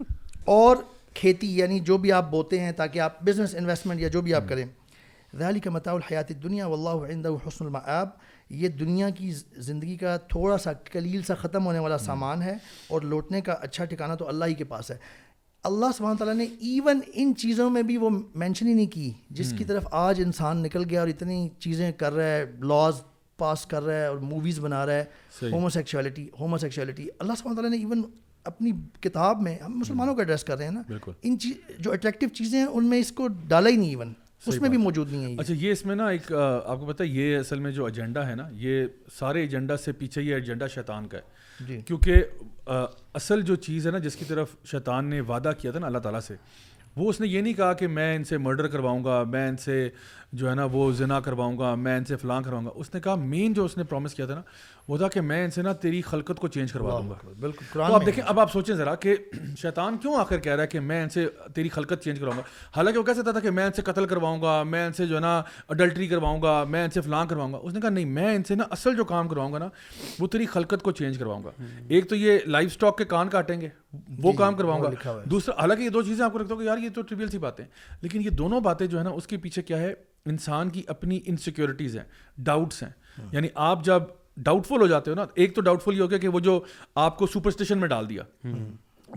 اور 0.57 0.77
کھیتی 1.21 1.57
یعنی 1.57 1.79
جو 1.91 1.97
بھی 2.05 2.11
آپ 2.11 2.29
بوتے 2.31 2.59
ہیں 2.59 2.71
تاکہ 2.81 2.99
آپ 3.07 3.21
بزنس 3.29 3.55
انویسمنٹ 3.57 4.01
یا 4.01 4.07
جو 4.17 4.21
بھی 4.21 4.33
آپ 4.33 4.47
کریں 4.49 4.65
ذالک 5.39 5.67
متاع 5.73 5.93
الحیات 5.93 6.31
الدنیا 6.31 6.67
واللہ 6.67 7.11
عندہ 7.13 7.29
حسن 7.47 7.65
المعاب 7.65 8.09
یہ 8.59 8.67
دنیا 8.79 9.09
کی 9.17 9.31
زندگی 9.65 9.95
کا 9.97 10.15
تھوڑا 10.29 10.57
سا 10.63 10.73
کلیل 10.91 11.21
سا 11.27 11.35
ختم 11.41 11.65
ہونے 11.65 11.79
والا 11.79 11.97
سامان 11.97 12.41
ہے 12.41 12.53
اور 12.93 13.01
لوٹنے 13.13 13.41
کا 13.41 13.53
اچھا 13.67 13.85
ٹھکانہ 13.93 14.15
تو 14.19 14.27
اللہ 14.29 14.45
ہی 14.45 14.53
کے 14.53 14.63
پاس 14.73 14.91
ہے 14.91 14.97
اللہ 15.67 15.85
سبحانہ 15.97 16.17
تعالیٰ 16.17 16.33
نے 16.35 16.43
ایون 16.69 16.99
ان 17.13 17.33
چیزوں 17.39 17.69
میں 17.71 17.81
بھی 17.89 17.95
وہ 17.97 18.09
مینشن 18.09 18.67
ہی 18.67 18.73
نہیں 18.73 18.85
کی 18.91 19.11
جس 19.35 19.51
کی 19.57 19.57
hmm. 19.57 19.67
طرف 19.67 19.83
آج 19.99 20.21
انسان 20.23 20.61
نکل 20.63 20.83
گیا 20.89 20.99
اور 20.99 21.07
اتنی 21.07 21.47
چیزیں 21.59 21.91
کر 21.97 22.13
رہا 22.13 22.27
ہے 22.37 22.43
لاز 22.69 23.01
پاس 23.37 23.65
کر 23.65 23.83
رہا 23.83 23.99
ہے 24.01 24.05
اور 24.05 24.17
موویز 24.31 24.59
بنا 24.63 24.85
رہا 24.85 24.93
ہے 24.93 25.49
ہومو 25.51 25.69
سیکشوالٹی 25.75 26.27
ہومو 26.39 26.57
سیکشوالٹی 26.63 27.07
اللہ 27.19 27.33
سبحانہ 27.39 27.55
تعالیٰ 27.55 27.71
نے 27.71 27.77
ایون 27.83 28.01
اپنی 28.51 28.71
کتاب 29.01 29.41
میں 29.41 29.55
ہم 29.65 29.77
مسلمانوں 29.79 30.13
hmm. 30.13 30.17
کا 30.17 30.23
ایڈریس 30.23 30.43
کر 30.43 30.57
رہے 30.57 30.65
ہیں 30.65 30.71
نا 30.71 30.81
ان 31.21 31.39
چیز 31.39 31.79
جو 31.83 31.91
اٹریکٹیو 31.91 32.29
چیزیں 32.33 32.59
ہیں 32.59 32.65
ان 32.65 32.89
میں 32.89 32.99
اس 32.99 33.11
کو 33.21 33.27
ڈالا 33.47 33.69
ہی 33.69 33.75
نہیں 33.75 33.89
ایون 33.89 34.13
اس 34.45 34.61
میں 34.61 34.69
بھی 34.69 34.77
موجود 34.77 35.11
نہیں 35.11 35.25
ہے 35.31 35.35
اچھا 35.41 35.53
یہ 35.57 35.71
اس 35.71 35.85
میں 35.85 35.95
نا 35.95 36.07
ایک 36.13 36.31
آپ 36.31 36.79
کو 36.79 36.85
پتہ 36.85 37.03
ہے 37.03 37.07
یہ 37.07 37.37
اصل 37.37 37.59
میں 37.59 37.71
جو 37.71 37.85
ایجنڈا 37.85 38.27
ہے 38.29 38.35
نا 38.35 38.47
یہ 38.63 38.85
سارے 39.19 39.41
ایجنڈا 39.41 39.77
سے 39.83 39.91
پیچھے 40.01 40.21
یہ 40.21 40.33
ایجنڈا 40.35 40.67
شیطان 40.73 41.07
کا 41.07 41.17
ہے 41.17 41.41
جی 41.67 41.79
کیونکہ 41.87 42.23
اصل 43.15 43.41
جو 43.45 43.55
چیز 43.55 43.85
ہے 43.87 43.91
نا 43.91 43.97
جس 44.03 44.15
کی 44.15 44.25
طرف 44.27 44.55
شیطان 44.71 45.09
نے 45.09 45.21
وعدہ 45.27 45.51
کیا 45.61 45.71
تھا 45.71 45.79
نا 45.79 45.87
اللہ 45.87 45.99
تعالیٰ 46.03 46.21
سے 46.27 46.35
وہ 46.95 47.09
اس 47.09 47.19
نے 47.21 47.27
یہ 47.27 47.41
نہیں 47.41 47.53
کہا 47.53 47.71
کہ 47.73 47.87
میں 47.87 48.15
ان 48.15 48.23
سے 48.23 48.37
مرڈر 48.37 48.67
کرواؤں 48.67 49.03
گا 49.03 49.23
میں 49.27 49.47
ان 49.49 49.57
سے 49.57 49.87
جو 50.35 50.49
ہے 50.49 50.53
نا 50.55 50.63
وہ 50.71 50.91
زنا 50.97 51.19
کرواؤں 51.25 51.57
گا 51.57 51.73
میں 51.85 51.95
ان 51.97 52.05
سے 52.05 52.15
فلاں 52.17 52.39
کرواؤں 52.41 52.65
گا 52.65 52.69
اس 52.81 52.93
نے 52.93 52.99
کہا 53.01 53.15
مین 53.21 53.53
جو 53.53 53.63
اس 53.65 53.75
نے 53.77 53.83
پرومس 53.89 54.13
کیا 54.15 54.25
تھا 54.25 54.35
نا 54.35 54.41
وہ 54.87 54.97
تھا 54.97 55.07
کہ 55.07 55.21
میں 55.21 55.43
ان 55.43 55.51
سے 55.51 55.61
نا 55.61 55.73
تیری 55.81 56.01
خلقت 56.01 56.39
کو 56.39 56.47
چینج 56.53 56.71
کروا 56.71 56.97
دوں 57.01 57.09
گا 57.09 57.15
بالکل 57.39 57.81
آپ 57.81 57.91
آپ 57.93 58.05
دیکھیں 58.05 58.23
اب 58.27 58.51
سوچیں 58.51 58.73
ذرا 58.75 58.95
کہ 59.05 59.15
شیطان 59.61 59.97
کیوں 60.01 60.15
آ 60.19 60.23
کر 60.29 60.39
کہہ 60.39 60.51
رہا 60.55 60.61
ہے 60.63 60.67
کہ 60.67 60.79
میں 60.79 61.01
ان 61.03 61.09
سے 61.09 61.25
تیری 61.55 61.69
خلقت 61.75 62.03
چینج 62.03 62.21
گا 62.21 62.29
حالانکہ 62.75 62.99
وہ 62.99 63.03
کہہ 63.03 63.13
سکتا 63.17 63.31
تھا 63.31 63.39
کہ 63.39 63.49
میں 63.59 63.65
ان 63.65 63.71
سے 63.75 63.81
قتل 63.91 64.05
کرواؤں 64.05 64.41
گا 64.41 64.61
میں 64.71 64.85
ان 64.85 64.93
سے 64.93 65.05
جو 65.07 65.15
ہے 65.15 65.19
نا 65.21 65.37
اڈلٹری 65.67 66.07
کرواؤں 66.07 66.41
گا 66.41 66.63
میں 66.69 66.83
ان 66.83 66.89
سے 66.93 67.01
فلاں 67.01 67.23
کرواؤں 67.29 67.53
گا 67.53 67.57
اس 67.63 67.73
نے 67.73 67.81
کہا 67.81 67.89
نہیں 67.89 68.05
میں 68.17 68.35
ان 68.35 68.43
سے 68.47 68.55
نا 68.55 68.63
اصل 68.77 68.95
جو 68.97 69.03
کام 69.13 69.27
کرواؤں 69.27 69.53
گا 69.53 69.57
نا 69.57 69.67
وہ 70.19 70.27
تیری 70.37 70.45
خلقت 70.55 70.81
کو 70.83 70.91
چینج 71.01 71.17
کرواؤں 71.17 71.43
گا 71.43 71.51
ایک 71.87 72.09
تو 72.09 72.15
یہ 72.15 72.39
لائف 72.47 72.71
اسٹاک 72.71 72.97
کے 72.97 73.05
کان 73.15 73.29
کاٹیں 73.29 73.59
گے 73.61 73.69
وہ 74.23 74.31
جی، 74.31 74.37
کام 74.37 74.53
جی، 74.53 74.57
کرواؤں 74.57 74.81
گا 74.83 74.89
دوسرا 75.31 75.55
حالانکہ 75.61 75.83
یہ 75.83 75.89
دو 75.97 76.01
چیزیں 76.03 76.25
آپ 76.25 76.31
کو 76.31 76.39
رکھتا 76.41 76.53
ہوں 76.53 76.61
کہ 76.61 76.65
یار 76.67 76.77
یہ 76.83 76.89
تو 76.95 77.01
ٹریبیل 77.01 77.29
سی 77.29 77.37
باتیں 77.39 77.63
لیکن 78.01 78.21
یہ 78.25 78.29
دونوں 78.41 78.61
باتیں 78.69 78.85
جو 78.85 78.97
ہے 78.99 79.03
نا 79.03 79.09
اس 79.09 79.27
کے 79.27 79.37
پیچھے 79.41 79.61
کیا 79.61 79.77
ہے 79.79 79.93
انسان 80.31 80.69
کی 80.69 80.81
اپنی 80.87 81.19
انسیکیورٹیز 81.25 81.97
ہیں 81.97 82.03
ڈاؤٹس 82.45 82.83
ہیں 82.83 82.89
یعنی 83.31 83.47
آپ 83.69 83.83
جب 83.85 84.03
ڈاؤٹ 84.45 84.67
فل 84.67 84.81
ہو 84.81 84.87
جاتے 84.87 85.11
ہو 85.11 85.15
نا 85.15 85.25
ایک 85.43 85.55
تو 85.55 85.61
ڈاؤٹ 85.61 85.83
فل 85.83 85.95
یہ 85.97 86.01
ہو 86.01 86.09
گیا 86.09 86.17
کہ 86.17 86.27
وہ 86.35 86.39
جو 86.49 86.59
آپ 87.07 87.17
کو 87.17 87.27
سپرسٹیشن 87.33 87.77
میں 87.77 87.87
ڈال 87.87 88.09
دیا 88.09 88.23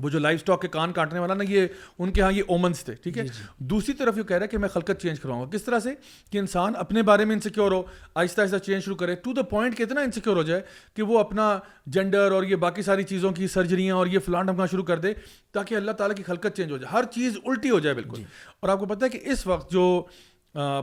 وہ 0.02 0.08
جو 0.10 0.18
لائف 0.18 0.38
اسٹاک 0.40 0.60
کے 0.62 0.68
کان 0.68 0.92
کاٹنے 0.92 1.18
والا 1.18 1.34
نا 1.34 1.44
یہ 1.48 1.66
ان 1.98 2.10
کے 2.12 2.20
یہاں 2.20 2.32
یہ 2.32 2.48
اومنس 2.54 2.82
تھے 2.84 2.94
ٹھیک 3.04 3.18
ہے 3.18 3.22
جی، 3.22 3.28
جی۔ 3.36 3.42
دوسری 3.70 3.92
طرف 4.00 4.18
یہ 4.18 4.22
کہہ 4.22 4.36
رہا 4.36 4.42
ہے 4.42 4.48
کہ 4.50 4.58
میں 4.58 4.68
خلقت 4.72 5.00
چینج 5.02 5.20
کراؤں 5.20 5.40
گا 5.40 5.46
کس 5.52 5.62
طرح 5.64 5.78
سے 5.84 5.90
کہ 6.30 6.38
انسان 6.38 6.72
اپنے 6.78 7.02
بارے 7.10 7.24
میں 7.24 7.34
انسیکیور 7.34 7.72
ہو 7.72 7.80
آہستہ 8.14 8.40
آہستہ 8.40 8.56
چینج 8.66 8.84
شروع 8.84 8.96
کرے 9.02 9.14
ٹو 9.24 9.32
دا 9.34 9.42
پوائنٹ 9.54 9.76
کہ 9.76 9.82
اتنا 9.82 10.00
انسیکیور 10.00 10.36
ہو 10.36 10.42
جائے 10.50 10.60
کہ 10.96 11.02
وہ 11.12 11.18
اپنا 11.18 11.48
جینڈر 11.94 12.32
اور 12.32 12.42
یہ 12.50 12.56
باقی 12.66 12.82
ساری 12.90 13.02
چیزوں 13.12 13.30
کی 13.38 13.48
سرجریاں 13.52 13.96
اور 13.96 14.06
یہ 14.12 14.18
فلان 14.26 14.46
ڈھمکا 14.46 14.66
شروع 14.70 14.84
کر 14.92 14.98
دے 15.06 15.12
تاکہ 15.52 15.74
اللہ 15.76 15.92
تعالیٰ 16.00 16.16
کی 16.16 16.22
خلقت 16.22 16.56
چینج 16.56 16.72
ہو 16.72 16.76
جائے 16.76 16.92
ہر 16.98 17.04
چیز 17.14 17.38
الٹی 17.44 17.70
ہو 17.70 17.78
جائے 17.78 17.94
بالکل 17.96 18.16
جی۔ 18.16 18.24
اور 18.60 18.68
آپ 18.70 18.80
کو 18.80 18.86
پتا 18.86 19.06
ہے 19.06 19.18
کہ 19.18 19.28
اس 19.32 19.46
وقت 19.46 19.70
جو 19.72 19.86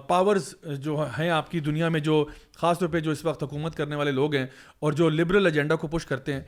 پاورز 0.07 0.53
جو 0.83 0.95
ہیں 1.17 1.29
آپ 1.29 1.49
کی 1.51 1.59
دنیا 1.67 1.87
میں 1.89 1.99
جو 2.07 2.23
خاص 2.57 2.79
طور 2.79 2.89
پہ 2.95 2.99
جو 3.05 3.11
اس 3.11 3.23
وقت 3.25 3.43
حکومت 3.43 3.75
کرنے 3.75 3.95
والے 3.95 4.11
لوگ 4.11 4.35
ہیں 4.35 4.45
اور 4.85 4.93
جو 4.99 5.09
لبرل 5.09 5.45
ایجنڈا 5.45 5.75
کو 5.83 5.87
پش 5.91 6.05
کرتے 6.05 6.33
ہیں 6.33 6.41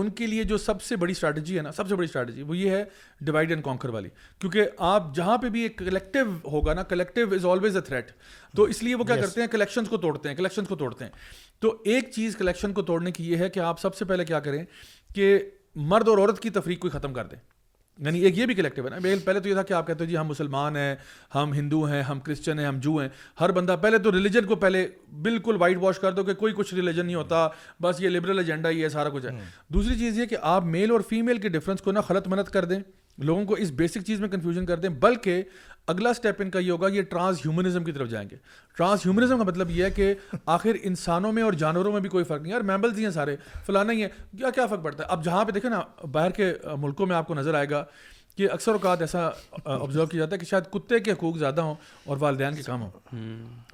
ان 0.00 0.08
کے 0.18 0.26
لیے 0.26 0.44
جو 0.44 0.56
سب 0.58 0.82
سے 0.82 0.96
بڑی 1.02 1.12
اسٹریٹجی 1.12 1.56
ہے 1.56 1.62
نا 1.62 1.72
سب 1.72 1.88
سے 1.88 1.94
بڑی 1.96 2.04
اسٹریٹجی 2.04 2.42
وہ 2.42 2.56
یہ 2.56 2.70
ہے 2.76 2.82
ڈیوائڈ 3.26 3.50
اینڈ 3.50 3.64
کانکر 3.64 3.88
والی 3.96 4.08
کیونکہ 4.40 4.68
آپ 4.90 5.14
جہاں 5.14 5.36
پہ 5.42 5.48
بھی 5.56 5.62
ایک 5.62 5.76
کلیکٹیو 5.78 6.26
ہوگا 6.52 6.74
نا 6.74 6.82
collective 6.94 7.32
is 7.34 7.44
always 7.50 7.76
a 7.76 7.82
threat 7.88 8.10
تو 8.56 8.62
اس 8.74 8.82
لیے 8.82 8.94
وہ 8.94 9.04
کیا 9.04 9.16
کرتے 9.20 9.40
ہیں 9.40 9.48
کلیکشنز 9.48 9.88
کو 9.88 9.96
توڑتے 10.06 10.28
ہیں 10.28 10.36
کلیکشنز 10.36 10.68
کو 10.68 10.76
توڑتے 10.76 11.04
ہیں 11.04 11.10
تو 11.60 11.76
ایک 11.84 12.10
چیز 12.14 12.36
کلیکشن 12.36 12.72
کو 12.72 12.82
توڑنے 12.92 13.12
کی 13.20 13.30
یہ 13.30 13.36
ہے 13.44 13.48
کہ 13.50 13.60
آپ 13.70 13.80
سب 13.80 13.94
سے 13.96 14.04
پہلے 14.04 14.24
کیا 14.24 14.40
کریں 14.48 14.62
کہ 15.14 15.38
مرد 15.92 16.08
اور 16.08 16.18
عورت 16.18 16.40
کی 16.40 16.50
تفریق 16.60 16.78
کو 16.80 16.90
ختم 16.90 17.12
کر 17.12 17.26
دیں 17.26 17.38
یعنی 18.02 18.20
ایک 18.24 18.38
یہ 18.38 18.46
بھی 18.46 18.54
کلیکٹو 18.54 18.82
ہے 18.84 18.88
نا 18.90 18.96
پہلے 19.24 19.40
تو 19.40 19.48
یہ 19.48 19.54
تھا 19.54 19.62
کہ 19.62 19.72
آپ 19.74 19.86
کہتے 19.86 20.04
ہیں 20.04 20.10
جی 20.10 20.16
ہم 20.18 20.26
مسلمان 20.28 20.76
ہیں 20.76 20.94
ہم 21.34 21.52
ہندو 21.54 21.82
ہیں 21.90 22.02
ہم 22.02 22.20
کرسچن 22.20 22.58
ہیں 22.58 22.66
ہم 22.66 22.78
جو 22.82 22.94
ہیں 22.96 23.08
ہر 23.40 23.52
بندہ 23.52 23.76
پہلے 23.82 23.98
تو 24.04 24.12
ریلیجن 24.12 24.44
کو 24.46 24.56
پہلے 24.64 24.86
بالکل 25.22 25.56
وائٹ 25.60 25.76
واش 25.80 25.98
کر 26.00 26.12
دو 26.12 26.24
کہ 26.24 26.34
کوئی 26.40 26.52
کچھ 26.56 26.74
ریلیجن 26.74 27.04
نہیں 27.06 27.16
ہوتا 27.16 27.46
بس 27.82 28.00
یہ 28.00 28.08
لبرل 28.08 28.38
ایجنڈا 28.38 28.70
ہی 28.70 28.82
ہے 28.82 28.88
سارا 28.96 29.08
کچھ 29.14 29.26
ہے 29.26 29.30
دوسری 29.74 29.98
چیز 29.98 30.18
یہ 30.18 30.26
کہ 30.30 30.36
آپ 30.56 30.64
میل 30.74 30.90
اور 30.92 31.00
فیمیل 31.08 31.38
کے 31.40 31.48
ڈفرینس 31.56 31.82
کو 31.82 31.92
نہ 31.92 31.98
خلط 32.08 32.28
منت 32.28 32.50
کر 32.52 32.64
دیں 32.72 32.78
لوگوں 33.18 33.44
کو 33.46 33.54
اس 33.62 33.70
بیسک 33.78 34.02
چیز 34.06 34.20
میں 34.20 34.28
کنفیوژن 34.28 34.66
کر 34.66 34.76
دیں 34.80 34.88
بلکہ 35.00 35.42
اگلا 35.92 36.12
سٹیپ 36.14 36.40
ان 36.42 36.50
کا 36.50 36.58
یہ 36.58 36.70
ہوگا 36.70 36.88
یہ 36.92 37.02
ٹرانس 37.10 37.38
ہیومنزم 37.44 37.84
کی 37.84 37.92
طرف 37.92 38.08
جائیں 38.10 38.28
گے 38.30 38.36
ٹرانس 38.76 39.04
ہیومنزم 39.06 39.38
کا 39.38 39.44
مطلب 39.44 39.70
یہ 39.70 39.84
ہے 39.84 39.90
کہ 39.90 40.14
آخر 40.54 40.76
انسانوں 40.82 41.32
میں 41.32 41.42
اور 41.42 41.52
جانوروں 41.64 41.92
میں 41.92 42.00
بھی 42.00 42.08
کوئی 42.10 42.24
فرق 42.24 42.42
نہیں 42.42 42.52
ہے 42.52 42.58
میمبلز 42.70 42.98
ہی 42.98 43.04
ہیں 43.04 43.10
سارے 43.12 43.36
فلانا 43.66 43.92
ہی 43.92 44.02
ہیں 44.02 44.08
کیا 44.38 44.50
کیا 44.54 44.66
فرق 44.66 44.82
پڑتا 44.84 45.02
ہے 45.04 45.08
اب 45.12 45.24
جہاں 45.24 45.44
پہ 45.44 45.52
دیکھیں 45.52 45.70
نا 45.70 45.80
باہر 46.12 46.30
کے 46.36 46.52
ملکوں 46.80 47.06
میں 47.06 47.16
آپ 47.16 47.26
کو 47.26 47.34
نظر 47.34 47.54
آئے 47.54 47.70
گا 47.70 47.84
اکثر 48.52 48.72
اوقات 48.72 49.00
ایسا 49.00 49.28
آبزرو 49.64 50.04
کیا 50.06 50.18
جاتا 50.20 50.34
ہے 50.34 50.38
کہ 50.38 50.46
شاید 50.46 50.62
کتے 50.72 50.98
کے 51.00 51.12
حقوق 51.12 51.36
زیادہ 51.38 51.60
ہوں 51.62 51.74
اور 52.04 52.16
والدین 52.20 52.54
کے 52.54 52.62
کام 52.66 52.82
ہوں 52.82 53.16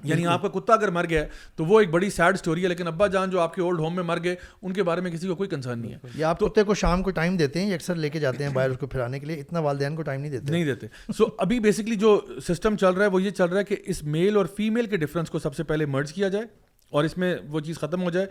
یعنی 0.09 0.25
آپ 0.33 0.41
کا 0.41 0.47
کتا 0.59 0.73
اگر 0.73 0.89
مر 0.97 1.05
گیا 1.09 1.23
تو 1.55 1.65
وہ 1.65 1.79
ایک 1.79 1.89
بڑی 1.91 2.09
سیڈ 2.15 2.35
اسٹوری 2.35 2.63
ہے 2.63 2.67
لیکن 2.69 2.87
ابا 2.87 3.07
جان 3.15 3.29
جو 3.29 3.39
آپ 3.41 3.55
کے 3.55 3.61
اولڈ 3.61 3.79
ہوم 3.79 3.95
میں 3.95 4.03
مر 4.03 4.23
گئے 4.23 4.35
ان 4.61 4.73
کے 4.73 4.83
بارے 4.89 5.01
میں 5.01 5.11
کسی 5.11 5.27
کو 5.27 5.35
کوئی 5.35 5.49
کنسرن 5.49 5.79
نہیں 5.81 5.93
ہے 5.93 5.99
یا 6.15 6.29
آپ 6.29 6.39
کتے 6.39 6.63
کو 6.63 6.73
شام 6.83 7.03
کو 7.03 7.11
ٹائم 7.19 7.37
دیتے 7.37 7.61
ہیں 7.61 7.69
یا 7.69 7.75
اکثر 7.75 7.95
لے 7.95 8.09
کے 8.09 8.19
جاتے 8.19 8.43
ہیں 8.43 8.51
باہر 8.53 8.69
اس 8.69 8.77
کو 8.79 8.87
پھرانے 8.87 9.19
کے 9.19 9.25
لیے 9.25 9.39
اتنا 9.39 9.59
والدین 9.69 9.95
کو 9.95 10.01
ٹائم 10.03 10.21
نہیں 10.21 10.31
دیتے 10.31 10.51
نہیں 10.51 10.65
دیتے 10.65 10.87
سو 11.17 11.25
ابھی 11.47 11.59
بیسکلی 11.67 11.95
جو 12.05 12.19
سسٹم 12.49 12.75
چل 12.81 12.93
رہا 12.93 13.05
ہے 13.05 13.09
وہ 13.11 13.21
یہ 13.23 13.31
چل 13.41 13.49
رہا 13.49 13.59
ہے 13.59 13.63
کہ 13.63 13.75
اس 13.85 14.03
میل 14.17 14.37
اور 14.37 14.45
فیمیل 14.57 14.85
کے 14.89 14.97
ڈفرینس 15.05 15.29
کو 15.29 15.39
سب 15.39 15.55
سے 15.55 15.63
پہلے 15.73 15.85
مرج 15.97 16.13
کیا 16.13 16.27
جائے 16.37 16.45
اور 16.91 17.03
اس 17.03 17.17
میں 17.17 17.35
وہ 17.49 17.59
چیز 17.65 17.77
ختم 17.79 18.01
ہو 18.03 18.09
جائے 18.15 18.25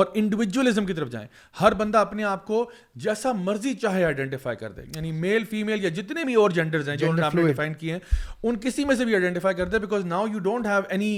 اور 0.00 0.06
انڈیویجولزم 0.20 0.86
کی 0.86 0.92
طرف 0.98 1.10
جائیں 1.10 1.26
ہر 1.60 1.74
بندہ 1.80 1.98
اپنے 2.08 2.24
آپ 2.32 2.46
کو 2.46 2.64
جیسا 3.06 3.32
مرضی 3.48 3.74
چاہے 3.82 4.04
آئیڈینٹیفائی 4.04 4.56
کر 4.62 4.72
دے 4.78 4.82
یعنی 4.94 5.12
میل 5.24 5.44
فیمل 5.50 5.84
یا 5.84 5.88
جتنے 6.00 6.24
بھی 6.30 6.34
اور 6.44 6.50
جینڈرز 6.60 6.88
ہیں 6.88 6.96
جو 7.04 7.10
آپ 7.24 7.34
نے 7.34 7.46
ڈیفائن 7.46 7.74
کیے 7.82 7.92
ہیں 7.92 7.98
ان 8.42 8.56
کسی 8.62 8.84
میں 8.90 8.94
سے 8.96 9.04
بھی 9.04 9.14
آئیڈینٹیفائی 9.14 9.56
کر 9.56 9.68
دے 9.68 9.78
because 9.86 10.04
now 10.14 10.26
you 10.32 10.38
don't 10.50 10.66
have 10.66 10.80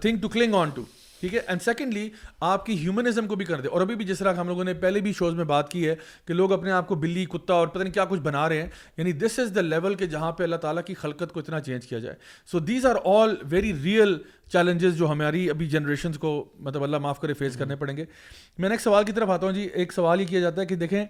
anything 0.00 0.18
to 0.22 0.28
cling 0.38 0.54
on 0.64 0.70
to 0.74 0.84
ٹھیک 1.20 1.32
ہے 1.34 1.38
اینڈ 1.48 1.62
سیکنڈلی 1.62 2.08
آپ 2.48 2.64
کی 2.66 2.72
ہیومنزم 2.78 3.26
کو 3.26 3.34
بھی 3.36 3.44
کر 3.44 3.60
دے 3.60 3.68
اور 3.68 3.80
ابھی 3.80 3.94
بھی 3.96 4.04
جس 4.04 4.18
طرح 4.18 4.34
ہم 4.40 4.48
لوگوں 4.48 4.64
نے 4.64 4.74
پہلے 4.82 5.00
بھی 5.00 5.12
شوز 5.18 5.34
میں 5.34 5.44
بات 5.44 5.70
کی 5.70 5.88
ہے 5.88 5.94
کہ 6.26 6.34
لوگ 6.34 6.52
اپنے 6.52 6.70
آپ 6.72 6.86
کو 6.88 6.94
بلی 7.04 7.24
کتا 7.32 7.54
اور 7.54 7.68
پتہ 7.68 7.82
نہیں 7.82 7.92
کیا 7.94 8.04
کچھ 8.08 8.20
بنا 8.20 8.48
رہے 8.48 8.60
ہیں 8.62 8.68
یعنی 8.96 9.12
دس 9.22 9.38
از 9.38 9.54
دا 9.54 9.60
لیول 9.60 9.94
کہ 10.02 10.06
جہاں 10.14 10.30
پہ 10.32 10.42
اللہ 10.44 10.56
تعالیٰ 10.66 10.82
کی 10.86 10.94
خلقت 11.00 11.32
کو 11.32 11.40
اتنا 11.40 11.60
چینج 11.68 11.86
کیا 11.86 11.98
جائے 11.98 12.14
so 12.50 12.58
these 12.68 12.86
are 12.86 12.96
all 13.14 13.34
very 13.50 13.72
real 13.84 14.16
challenges 14.52 14.96
جو 14.98 15.10
ہماری 15.12 15.48
ابھی 15.50 15.66
جنریشنز 15.70 16.18
کو 16.18 16.32
مطلب 16.68 16.82
اللہ 16.82 16.96
معاف 17.08 17.20
کرے 17.20 17.32
فیس 17.38 17.56
کرنے 17.56 17.76
پڑیں 17.76 17.96
گے 17.96 18.04
میں 18.58 18.68
نے 18.68 18.74
ایک 18.74 18.80
سوال 18.82 19.04
کی 19.04 19.12
طرف 19.16 19.30
آتا 19.30 19.46
ہوں 19.46 19.52
جی 19.54 19.68
ایک 19.74 19.92
سوال 19.92 20.20
یہ 20.20 20.26
کیا 20.26 20.40
جاتا 20.40 20.60
ہے 20.60 20.66
کہ 20.66 20.76
دیکھیں 20.84 21.04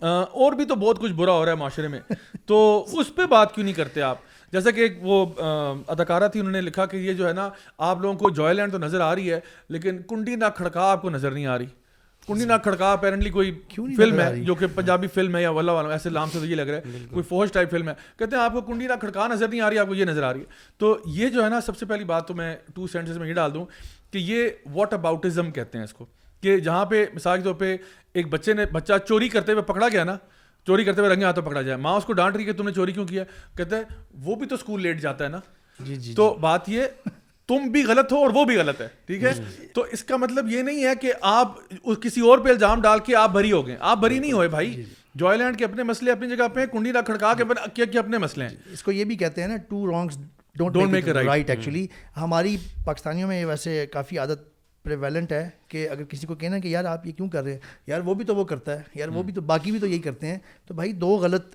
اور 0.00 0.52
بھی 0.56 0.64
تو 0.64 0.74
بہت 0.82 0.98
کچھ 1.00 1.12
برا 1.20 1.32
ہو 1.32 1.44
رہا 1.44 1.52
ہے 1.52 1.56
معاشرے 1.56 1.88
میں 1.92 2.00
تو 2.46 2.58
اس 3.00 3.14
پہ 3.14 3.24
بات 3.30 3.54
کیوں 3.54 3.64
نہیں 3.64 3.74
کرتے 3.74 4.02
آپ 4.02 4.16
جیسا 4.52 4.70
کہ 4.70 4.80
ایک 4.80 4.98
وہ 5.02 5.24
اداکارہ 5.92 6.28
تھی 6.32 6.40
انہوں 6.40 6.52
نے 6.52 6.60
لکھا 6.60 6.86
کہ 6.92 6.96
یہ 6.96 7.12
جو 7.14 7.26
ہے 7.28 7.32
نا 7.32 7.48
آپ 7.88 8.00
لوگوں 8.00 8.14
کو 8.18 8.30
جوائے 8.36 8.54
لینڈ 8.54 8.72
تو 8.72 8.78
نظر 8.78 9.00
آ 9.00 9.14
رہی 9.14 9.32
ہے 9.32 9.40
لیکن 9.76 9.98
کنڈی 10.08 10.36
نہ 10.36 10.44
کھڑکا 10.56 10.90
آپ 10.90 11.02
کو 11.02 11.10
نظر 11.10 11.30
نہیں 11.30 11.46
آ 11.46 11.56
رہی 11.58 11.66
کنڈی 12.26 12.44
نہ 12.44 12.52
کھڑکا 12.62 12.92
اپیرنٹلی 12.92 13.30
کوئی 13.30 13.50
کیوں 13.68 13.86
فلم 13.96 14.20
ہے 14.20 14.28
جو 14.44 14.54
کہ 14.54 14.66
پنجابی 14.74 15.06
فلم 15.14 15.36
ہے 15.36 15.42
یا 15.42 15.50
ولہ 15.58 15.70
والا 15.70 15.90
ایسے 15.92 16.10
لام 16.10 16.28
سے 16.32 16.38
تو 16.38 16.44
یہ 16.46 16.54
لگ 16.56 16.68
رہا 16.70 16.76
ہے 16.92 17.04
کوئی 17.10 17.22
فوج 17.28 17.52
ٹائپ 17.52 17.70
فلم 17.70 17.88
ہے 17.88 17.94
کہتے 18.18 18.36
ہیں 18.36 18.42
آپ 18.42 18.52
کو 18.52 18.60
کنڈی 18.72 18.86
نہ 18.86 18.92
کھڑکا 19.00 19.26
نظر 19.32 19.48
نہیں 19.48 19.60
آ 19.60 19.68
رہی 19.68 19.76
ہے 19.76 19.80
آپ 19.80 19.88
کو 19.88 19.94
یہ 19.94 20.04
نظر 20.04 20.22
آ 20.22 20.32
رہی 20.32 20.40
ہے 20.40 20.46
تو 20.78 20.96
یہ 21.16 21.28
جو 21.36 21.44
ہے 21.44 21.48
نا 21.50 21.60
سب 21.66 21.76
سے 21.78 21.86
پہلی 21.86 22.04
بات 22.04 22.28
تو 22.28 22.34
میں 22.34 22.54
ٹو 22.74 22.86
سینٹنس 22.92 23.16
میں 23.18 23.28
یہ 23.28 23.34
ڈال 23.34 23.54
دوں 23.54 23.64
کہ 24.12 24.18
یہ 24.18 24.48
واٹ 24.72 24.92
اباؤٹزم 24.94 25.50
کہتے 25.58 25.78
ہیں 25.78 25.84
اس 25.84 25.92
کو 25.94 26.06
کہ 26.42 26.58
جہاں 26.58 26.84
پہ 26.86 27.04
مثال 27.14 27.38
کے 27.38 27.44
طور 27.44 27.54
پہ 27.64 27.76
ایک 28.14 28.28
بچے 28.32 28.52
نے 28.54 28.66
بچہ 28.72 28.98
چوری 29.06 29.28
کرتے 29.28 29.52
ہوئے 29.52 29.62
پکڑا 29.72 29.86
گیا 29.92 30.04
نا 30.04 30.16
چوری 30.68 30.84
کرتے 30.84 31.00
ہوئے 31.00 31.10
رنگے 31.12 31.24
ہاتھوں 31.24 31.42
پکڑا 31.42 31.60
جائے 31.62 31.76
ماں 31.82 31.94
اس 31.96 32.04
کو 32.04 32.12
ڈانٹ 32.12 32.34
رہی 32.36 32.44
کہ 32.44 32.52
تم 32.56 32.66
نے 32.66 32.72
چوری 32.78 32.92
کیوں 32.92 33.04
کیا 33.06 33.22
کہتے 33.56 33.76
ہیں 33.76 33.82
وہ 34.24 34.34
بھی 34.40 34.46
تو 34.48 34.54
اسکول 34.54 34.82
لیٹ 34.82 35.00
جاتا 35.02 35.24
ہے 35.24 35.28
نا 35.30 35.38
جی 35.84 35.94
جی 36.06 36.14
تو 36.14 36.26
جی۔ 36.34 36.40
بات 36.40 36.68
یہ 36.68 37.06
تم 37.52 37.68
بھی 37.76 37.82
غلط 37.88 38.12
ہو 38.12 38.18
اور 38.22 38.30
وہ 38.34 38.44
بھی 38.50 38.56
غلط 38.56 38.80
ہے 38.80 38.88
ٹھیک 39.10 39.22
ہے 39.24 39.32
جی، 39.38 39.42
جی۔ 39.60 39.66
تو 39.78 39.82
اس 39.96 40.04
کا 40.10 40.16
مطلب 40.24 40.50
یہ 40.50 40.62
نہیں 40.66 40.84
ہے 40.84 40.94
کہ 41.02 41.12
آپ 41.30 41.54
کسی 42.02 42.20
اور 42.30 42.38
پہ 42.46 42.50
الزام 42.50 42.80
ڈال 42.88 42.98
کے 43.06 43.16
آپ 43.22 43.30
بھری 43.38 43.52
ہو 43.52 43.66
گئے 43.66 43.76
آپ 43.92 43.98
بھری 44.04 44.18
نہیں 44.18 44.32
ہوئے 44.40 44.48
بھائی 44.56 44.84
جوائے 45.22 45.38
لینڈ 45.38 45.58
کے 45.58 45.64
اپنے 45.64 45.82
مسئلے 45.92 46.12
اپنی 46.12 46.28
جگہ 46.36 46.48
پہ 46.54 46.66
کنڈی 46.72 46.92
نہ 46.92 46.98
کھڑکا 47.06 47.32
کے 47.36 47.42
اپنے 47.42 47.60
اکیے 47.62 47.86
کے 47.94 47.98
اپنے 47.98 48.18
مسئلے 48.26 48.48
ہیں 48.48 48.56
اس 48.72 48.82
کو 48.82 48.92
یہ 48.98 49.04
بھی 49.12 49.16
کہتے 49.24 49.40
ہیں 49.42 49.48
نا 49.48 49.56
two 49.68 49.86
wrongs 49.90 50.18
don't 50.58 50.74
don't 50.74 50.90
make 50.92 51.08
right 51.20 51.50
actually 51.50 51.86
ہماری 52.20 52.56
پاکستانیوں 52.84 53.28
میں 53.28 53.44
ویسے 53.44 53.86
کافی 53.92 54.18
عادت 54.18 54.46
پریویلنٹ 54.84 55.32
ہے 55.32 55.48
کہ 55.68 55.88
اگر 55.88 56.04
کسی 56.08 56.26
کو 56.26 56.34
کہنا 56.34 56.56
ہے 56.56 56.60
کہ 56.60 56.68
یار 56.68 56.84
آپ 56.92 57.06
یہ 57.06 57.12
کیوں 57.12 57.28
کر 57.28 57.42
رہے 57.44 57.52
ہیں 57.52 57.58
یار 57.86 58.00
وہ 58.04 58.14
بھی 58.14 58.24
تو 58.24 58.34
وہ 58.36 58.44
کرتا 58.52 58.78
ہے 58.78 58.82
یار 58.98 59.08
وہ 59.14 59.22
بھی 59.22 59.32
تو 59.34 59.40
باقی 59.52 59.70
بھی 59.70 59.80
تو 59.80 59.86
یہی 59.86 59.98
کرتے 60.08 60.26
ہیں 60.30 60.38
تو 60.66 60.74
بھائی 60.74 60.92
دو 61.04 61.14
غلط 61.24 61.54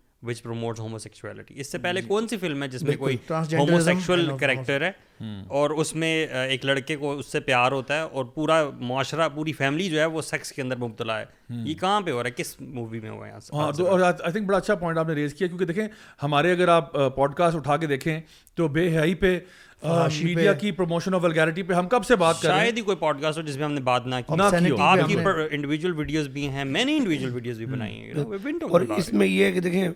وچ 0.27 0.41
پروموٹ 0.43 0.79
ہومو 0.79 0.97
سیکچویلٹی 0.99 1.59
اس 1.59 1.71
سے 1.71 1.77
جی. 1.77 1.81
پہلے 1.83 2.01
کون 2.07 2.27
سی 2.27 2.37
فلم 2.37 2.63
ہے 2.63 2.67
جس 2.67 2.83
میں 2.83 2.95
کوئی 2.97 3.15
ہومو 3.57 3.79
سیکچوئل 3.81 4.27
کریکٹر 4.39 4.81
ہے 4.81 4.91
اور 5.59 5.69
اس 5.79 5.93
میں 6.01 6.11
ایک 6.49 6.65
لڑکے 6.65 6.95
کو 6.97 7.11
اس 7.19 7.31
سے 7.31 7.39
پیار 7.39 7.71
ہوتا 7.71 7.95
ہے 7.95 8.01
اور 8.01 8.25
پورا 8.35 8.59
معاشرہ 8.79 9.27
پوری 9.35 9.53
فیملی 9.53 9.89
جو 9.89 9.99
ہے 9.99 10.05
وہ 10.15 10.21
سیکس 10.21 10.51
کے 10.51 10.61
اندر 10.61 10.75
مبتلا 10.83 11.19
ہے 11.19 11.25
یہ 11.63 11.73
کہاں 11.79 12.01
پہ 12.01 12.11
ہو 12.11 12.21
رہا 12.23 12.27
ہے 12.29 12.41
کس 12.43 12.55
مووی 12.61 12.99
میں 12.99 13.09
ہوا 13.09 13.27
ہے 13.27 13.31
ہاں، 13.53 13.69
اور 13.87 13.99
آئی 13.99 14.31
تھنک 14.31 14.45
بڑا 14.47 14.57
اچھا 14.57 14.75
پوائنٹ 14.75 14.99
آپ 14.99 15.07
نے 15.07 15.13
ریز 15.15 15.33
کیا 15.35 15.47
کیونکہ 15.47 15.65
دیکھیں 15.65 15.87
ہمارے 16.23 16.51
اگر 16.51 16.67
آپ 16.75 16.93
پوڈ 17.15 17.33
کاسٹ 17.35 17.55
اٹھا 17.55 17.77
کے 17.77 17.87
دیکھیں 17.87 18.19
تو 18.55 18.67
بے 18.77 18.89
حی 18.99 19.13
پہ 19.25 19.37
میڈیا 19.83 20.53
کی 20.53 20.71
پروموشن 20.71 21.13
آف 21.15 21.23
ویلگیرٹی 21.23 21.63
پہ 21.69 21.73
ہم 21.73 21.87
کب 21.89 22.05
سے 22.05 22.15
بات 22.15 22.41
کر 22.41 22.47
رہے 22.47 22.55
ہیں 22.57 22.63
شاید 22.63 22.77
ہی 22.77 22.81
کوئی 22.89 22.97
پوڈ 22.97 23.21
کاسٹ 23.21 23.37
ہو 23.37 23.43
جس 23.43 23.55
میں 23.57 23.63
ہم 23.65 23.71
نے 23.73 23.81
بات 23.89 24.07
نہ 24.07 24.15
کی 24.27 24.41
آپ 24.77 24.97
کی 25.07 25.17
انڈیویجول 25.51 25.97
ویڈیوز 25.97 26.27
بھی 26.35 26.47
ہیں 26.49 26.63
میں 26.77 26.85
نے 26.85 26.95
انڈیویجول 26.97 27.33
ویڈیوز 27.33 27.57
بھی 27.57 27.65
بنائی 27.65 27.99
ہیں 28.03 28.13
ہاں۔ 28.13 28.69
اور 28.69 28.81
اس 28.97 29.11
میں 29.13 29.27
یہ 29.27 29.43
ہے 29.45 29.51
کہ 29.51 29.59
دیکھیں 29.59 29.87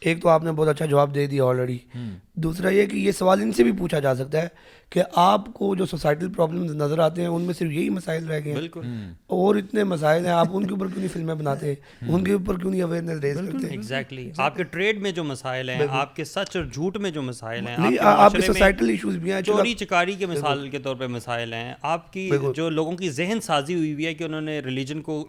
ایک 0.00 0.20
تو 0.22 0.28
آپ 0.28 0.44
نے 0.44 0.52
بہت 0.56 0.68
اچھا 0.68 0.86
جواب 0.86 1.14
دے 1.14 1.26
دیا 1.26 1.44
آلریڈی 1.44 1.78
دوسرا 2.42 2.68
یہ 2.70 2.86
کہ 2.86 2.96
یہ 2.96 3.12
سوال 3.18 3.40
ان 3.42 3.52
سے 3.52 3.62
بھی 3.64 3.72
پوچھا 3.78 3.98
جا 4.00 4.14
سکتا 4.14 4.42
ہے 4.42 4.48
کہ 4.90 5.02
آپ 5.20 5.46
کو 5.54 5.74
جو 5.76 5.86
سوسائٹل 5.86 6.28
پرابلمز 6.32 6.74
نظر 6.76 6.98
آتے 7.06 7.20
ہیں 7.22 7.28
ان 7.28 7.42
میں 7.46 7.54
صرف 7.54 7.70
یہی 7.72 7.88
مسائل 7.90 8.26
رہ 8.28 8.38
گئے 8.44 8.52
ہیں 8.52 8.58
بالکل 8.58 8.80
اور 9.38 9.54
اتنے 9.60 9.84
مسائل 9.84 10.24
ہیں 10.26 10.32
آپ 10.32 10.56
ان 10.56 10.66
کے 10.66 10.72
اوپر 10.74 10.86
کیوں 10.90 11.00
نہیں 11.00 11.12
فلمیں 11.12 11.34
بناتے 11.40 11.68
ہیں 11.72 12.06
ان 12.14 12.24
کے 12.24 12.32
اوپر 12.32 12.58
کیوں 12.60 12.70
نہیں 12.70 12.82
اویئرنیس 12.82 13.18
ریز 13.22 13.36
کرتے 13.38 13.58
ہیں 13.66 13.72
ایگزیکٹلی 13.76 14.28
آپ 14.44 14.56
کے 14.56 14.64
ٹریڈ 14.76 15.00
میں 15.02 15.10
جو 15.18 15.24
مسائل 15.32 15.70
ہیں 15.70 15.86
آپ 16.02 16.14
کے 16.16 16.24
سچ 16.34 16.56
اور 16.56 16.64
جھوٹ 16.72 16.96
میں 17.06 17.10
جو 17.18 17.22
مسائل 17.22 17.66
ہیں 17.66 17.96
آپ 18.10 18.32
کے 18.34 18.40
سوسائٹل 18.46 18.90
ایشوز 18.90 19.16
بھی 19.26 19.32
ہیں 19.32 19.42
چوری 19.50 19.74
چکاری 19.82 20.12
کے 20.22 20.26
مثال 20.26 20.68
کے 20.70 20.78
طور 20.86 20.96
پہ 21.02 21.06
مسائل 21.16 21.52
ہیں 21.54 21.74
آپ 21.94 22.12
کی 22.12 22.28
جو 22.56 22.68
لوگوں 22.78 22.92
کی 23.02 23.10
ذہن 23.18 23.40
سازی 23.48 23.74
ہوئی 23.74 23.92
ہوئی 23.92 24.06
ہے 24.06 24.14
کہ 24.14 24.24
انہوں 24.24 24.40
نے 24.50 24.58
ریلیجن 24.66 25.02
کو 25.10 25.22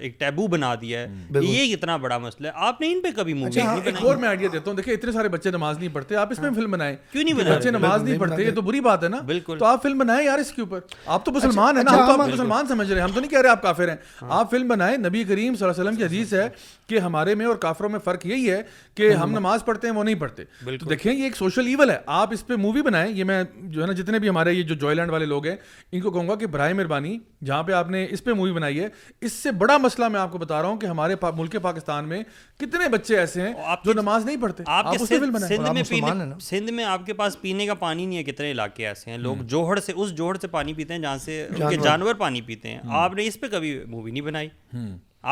ایک 0.00 0.18
ٹیبو 0.20 0.46
بنا 0.56 0.74
دیا 0.80 1.02
ہے 1.02 1.44
یہ 1.48 1.74
اتنا 1.74 1.96
بڑا 2.06 2.18
مسئلہ 2.28 2.46
ہے 2.48 2.64
آپ 2.70 2.80
نے 2.80 2.92
ان 2.92 3.00
پہ 3.02 3.08
کبھی 3.16 3.34
مووی 3.34 3.48
اچھا، 3.48 3.60
نہیں 3.62 3.76
ہاں، 3.80 3.84
بنائی 3.90 4.06
اور 4.06 4.16
میں 4.22 4.28
آئیڈیا 4.28 4.48
دیتا 4.52 4.70
ہوں 4.70 4.76
دیکھیں 4.76 4.92
اتنے 4.94 5.12
سارے 5.12 5.28
بچے 5.28 5.50
نماز 5.50 5.78
نہیں 5.78 5.94
پڑھتے 5.94 6.16
آپ 6.16 6.30
اس 6.32 6.38
میں 6.44 6.58
فلم 6.60 6.70
بنائیں 6.70 6.94
کیوں 7.12 7.22
نہیں 7.24 7.34
بنائے 7.34 7.56
بچے 7.58 7.70
نماز 7.70 8.02
نہیں 8.02 8.18
پڑھتے 8.18 8.42
یہ 8.44 8.50
تو 8.54 8.62
بری 8.62 8.80
بات 8.86 9.02
ہے 9.04 9.08
نا 9.08 9.20
بالکل 9.32 9.58
تو 9.58 9.64
آپ 9.64 9.82
فلم 9.82 9.98
بنائیں 9.98 10.24
یار 10.26 10.38
اس 10.38 10.50
کے 10.52 10.62
اوپر 10.62 10.80
آپ 11.06 11.24
تو 11.24 11.30
اچھا، 11.30 11.32
مسلمان 11.48 11.76
ہیں 11.76 11.84
نا 11.84 11.90
اچھا، 11.92 12.12
آپ 12.12 12.28
مسلمان 12.30 12.66
سمجھ 12.68 12.86
رہے 12.90 13.00
ہیں 13.00 13.04
ہم 13.06 13.12
تو 13.14 13.20
نہیں 13.20 13.30
کہہ 13.30 13.40
رہے 13.40 13.48
آپ 13.50 13.62
کافر 13.62 13.88
ہیں 13.88 13.96
ہاں۔ 14.22 14.28
آپ 14.38 14.50
فلم 14.50 14.68
بنائیں 14.68 14.96
نبی 14.98 15.22
کریم 15.28 15.54
صلی 15.54 15.64
اللہ 15.66 15.80
علیہ 15.80 15.82
وسلم 15.90 15.96
کی 15.98 16.04
عزیز 16.04 16.34
ہے 16.40 16.48
کہ 16.88 16.98
ہمارے 16.98 17.34
میں 17.40 17.46
اور 17.46 17.56
کافروں 17.64 17.88
میں 17.90 17.98
فرق 18.04 18.26
یہی 18.26 18.50
ہے 18.50 18.60
کہ 18.96 19.10
ہم 19.22 19.30
نماز 19.38 19.64
پڑھتے 19.64 19.88
ہیں 19.88 19.94
وہ 19.94 20.04
نہیں 20.04 20.14
پڑھتے 20.20 20.44
تو 20.80 20.88
دیکھیں 20.90 21.12
یہ 21.12 21.22
ایک 21.24 21.36
سوشل 21.36 21.66
ایول 21.66 21.90
ہے 21.90 21.96
آپ 22.20 22.32
اس 22.32 22.46
پہ 22.46 22.54
مووی 22.64 22.82
بنائیں 22.88 23.08
یہ 23.16 23.24
میں 23.30 23.42
جو 23.58 23.82
ہے 23.82 23.86
نا 23.86 23.92
جتنے 24.00 24.18
بھی 24.18 24.28
ہمارے 24.28 24.52
یہ 24.52 24.62
جو 24.62 24.74
جوائے 24.82 24.96
لینڈ 24.96 25.10
والے 25.10 25.26
لوگ 25.26 25.46
ہیں 25.46 25.56
ان 25.92 26.00
کو 26.00 26.10
کہوں 26.10 26.28
گا 26.28 26.34
کہ 26.40 26.46
برائے 26.54 26.72
مہربانی 26.72 27.16
جہاں 27.46 27.62
پہ 27.62 27.72
آپ 27.80 27.90
نے 27.90 28.06
اس 28.10 28.24
پہ 28.24 28.32
مووی 28.40 28.52
بنائی 28.52 28.80
ہے 28.80 28.88
اس 29.26 29.32
سے 29.32 29.50
بڑا 29.64 29.76
مسئلہ 29.84 30.08
میں 30.08 30.20
آپ 30.20 30.32
کو 30.32 30.38
بتا 30.38 30.60
رہا 30.62 30.68
ہوں 30.68 30.76
کہ 30.80 30.86
ہمارے 30.86 31.14
ملک 31.36 31.56
پاکستان 31.62 32.08
میں 32.08 32.22
کتنے 32.60 32.88
بچے 32.88 33.16
ایسے 33.18 33.42
ہیں 33.42 33.52
جو 33.84 33.92
نماز 34.02 34.24
نہیں 34.26 34.36
پڑھتے 34.40 34.62
آپ 34.66 34.92
کے 34.92 35.04
سندھ 35.06 35.64
میں 35.74 35.82
پینے 35.88 36.33
سندھ 36.42 36.70
میں 36.72 36.84
آپ 36.84 37.06
کے 37.06 37.12
پاس 37.12 37.40
پینے 37.40 37.66
کا 37.66 37.74
پانی 37.74 38.06
نہیں 38.06 38.18
ہے 38.18 38.24
کتنے 38.24 38.50
علاقے 38.50 38.86
ایسے 38.86 39.10
ہیں 39.10 39.18
لوگ 39.18 39.36
جوہر 39.52 39.80
سے 39.80 39.92
اس 39.96 40.12
جوہر 40.16 40.34
سے 40.40 40.48
پانی 40.48 40.74
پیتے 40.74 40.94
ہیں 40.94 41.00
جہاں 41.00 41.16
سے 41.24 41.46
جانور 41.82 42.14
پانی 42.18 42.40
پیتے 42.46 42.70
ہیں 42.70 42.78
آپ 43.02 43.14
نے 43.14 43.26
اس 43.26 43.40
پہ 43.40 43.46
کبھی 43.52 43.78
مووی 43.88 44.10
نہیں 44.10 44.22
بنائی 44.22 44.48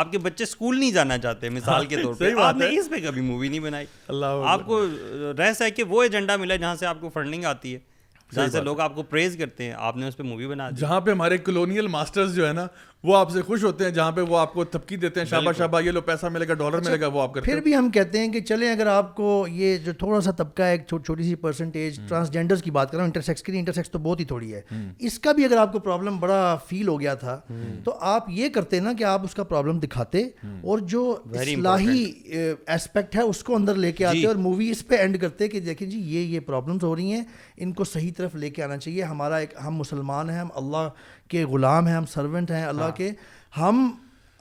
آپ 0.01 0.11
کے 0.13 0.19
بچے 0.19 0.45
اسکول 0.45 0.79
نہیں 0.79 0.91
جانا 0.91 1.17
چاہتے 1.19 1.49
مثال 1.51 1.87
کے 1.87 1.97
طور 2.03 2.15
پہ 2.19 2.31
آپ 2.43 2.57
نے 2.57 2.67
اس 2.79 2.89
پہ 2.91 2.97
کبھی 3.07 3.21
مووی 3.23 3.49
نہیں 3.49 3.61
بنائی 3.61 3.87
آپ 4.51 4.65
کو 4.67 4.81
رہس 5.39 5.61
ہے 5.63 5.71
کہ 5.71 5.83
وہ 5.89 6.03
ایجنڈا 6.03 6.37
ملا 6.37 6.57
جہاں 6.57 6.75
سے 6.77 6.87
آپ 6.87 7.01
کو 7.01 7.09
فنڈنگ 7.15 7.45
آتی 7.45 7.75
ہے 7.75 7.79
جہاں 8.35 8.47
سے 8.53 8.61
لوگ 8.65 8.81
آپ 8.81 8.95
کو 8.95 9.03
پریز 9.03 9.37
کرتے 9.39 9.65
ہیں 9.65 9.73
آپ 9.79 9.97
نے 9.97 10.07
اس 10.09 10.17
پہ 10.17 10.23
مووی 10.23 10.47
بنا 10.49 10.71
جہاں 10.79 11.01
پہ 11.01 11.11
ہمارے 11.11 11.39
کلونیل 11.39 11.87
ماسٹرز 11.87 12.35
جو 12.37 12.47
ہے 12.49 12.53
نا 12.53 12.67
وہ 13.05 13.17
آپ 13.17 13.31
سے 13.33 13.41
خوش 13.43 13.63
ہوتے 13.65 13.85
ہیں 13.85 13.91
جہاں 13.93 14.11
پہ 14.17 14.21
وہ 14.29 14.37
آپ 14.39 14.53
کو 14.55 14.65
تھپکی 14.65 14.97
دیتے 14.97 15.21
ہیں 15.21 15.27
شابہ 15.27 15.53
شابہ 15.59 15.81
یہ 15.85 15.91
لو 15.91 16.01
پیسہ 16.07 16.27
ملے 16.33 16.47
گا 16.49 16.55
ڈالر 16.55 16.77
اچھا، 16.79 16.91
ملے 16.91 17.01
گا 17.01 17.07
وہ 17.13 17.23
آپ 17.23 17.33
کرتے 17.35 17.45
پھر 17.51 17.61
بھی 17.61 17.75
ہم 17.77 17.89
کہتے 17.95 18.19
ہیں 18.21 18.29
کہ 18.33 18.41
چلیں 18.49 18.71
اگر 18.73 18.87
آپ 18.87 19.15
کو 19.15 19.45
یہ 19.53 19.77
جو 19.85 19.93
تھوڑا 19.99 20.21
سا 20.25 20.31
طبقہ 20.39 20.63
ہے 20.63 20.71
ایک 20.73 20.85
چھوٹی 20.89 21.23
سی 21.23 21.35
پرسنٹیج 21.47 21.99
ٹرانسجینڈرز 22.09 22.63
کی 22.63 22.71
بات 22.71 22.91
کر 22.91 22.97
رہا 22.97 23.05
ہوں 23.05 23.09
انٹرسیکس 23.09 23.43
کی 23.43 23.59
انٹرسیکس 23.59 23.91
تو 23.91 23.99
بہت 24.03 24.21
ہی 24.21 24.25
تھوڑی 24.25 24.55
ہے 24.55 24.61
اس 24.99 25.19
کا 25.19 25.33
بھی 25.39 25.45
اگر 25.45 25.57
آپ 25.61 25.73
کو 25.73 25.79
پرابلم 25.79 26.19
بڑا 26.21 26.57
فیل 26.69 26.89
ہو 26.89 26.99
گیا 27.01 27.15
تھا 27.25 27.39
تو 27.85 27.97
آپ 28.15 28.29
یہ 28.35 28.49
کرتے 28.55 28.81
نا 28.81 28.93
کہ 28.99 29.05
آپ 29.05 29.25
اس 29.25 29.35
کا 29.35 29.45
پرابلم 29.45 29.79
دکھاتے 29.83 30.23
اور 30.63 30.79
جو 30.95 31.05
اصلاحی 31.41 32.05
اسپیکٹ 32.75 33.17
ہے 33.17 33.23
اس 33.31 33.43
کو 33.45 33.57
اندر 33.57 33.75
لے 33.75 33.91
کے 33.93 34.05
آتے 34.05 34.19
جی۔ 34.19 34.27
اور 34.27 34.37
مووی 34.45 34.69
اس 34.71 34.87
پہ 34.89 34.95
اینڈ 34.95 35.21
کرتے 35.21 35.49
کہ 35.49 35.61
دیکھیں 35.61 35.89
جی 35.89 35.99
یہ 36.13 36.21
یہ 36.35 36.41
پرابلمس 36.47 36.83
ہو 36.85 36.95
رہی 36.97 37.13
ہیں 37.13 37.23
ان 37.65 37.73
کو 37.73 37.85
صحیح 37.85 38.13
طرف 38.17 38.35
لے 38.35 38.51
کے 38.51 38.63
آنا 38.63 38.77
چاہیے 38.77 39.03
ہمارا 39.03 39.37
ایک 39.37 39.55
ہم 39.67 39.77
مسلمان 39.79 40.31
ہیں 40.31 40.39
ہم 40.39 40.49
اللہ 40.63 40.89
کے 41.33 41.45
غلام 41.53 41.87
ہیں 41.87 41.95
ہم 41.95 42.05
سرونٹ 42.13 42.51
ہیں 42.51 42.65
اللہ 42.65 42.83
ہاں۔ 42.93 42.97
کے 42.97 43.11
ہم 43.57 43.81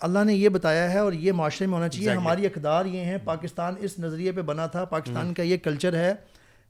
اللہ 0.08 0.24
نے 0.26 0.34
یہ 0.34 0.50
بتایا 0.56 0.90
ہے 0.92 1.00
اور 1.06 1.14
یہ 1.26 1.32
معاشرے 1.40 1.66
میں 1.68 1.76
ہونا 1.78 1.88
چاہیے 1.96 2.10
ہماری 2.20 2.46
اقدار 2.46 2.86
یہ 2.96 3.12
ہیں 3.12 3.18
پاکستان 3.26 3.74
اس 3.88 3.98
نظریے 4.06 4.32
پہ 4.38 4.42
بنا 4.52 4.66
تھا 4.76 4.86
پاکستان 4.94 5.34
کا 5.40 5.44
یہ 5.52 5.58
کلچر 5.68 5.96
ہے 6.04 6.14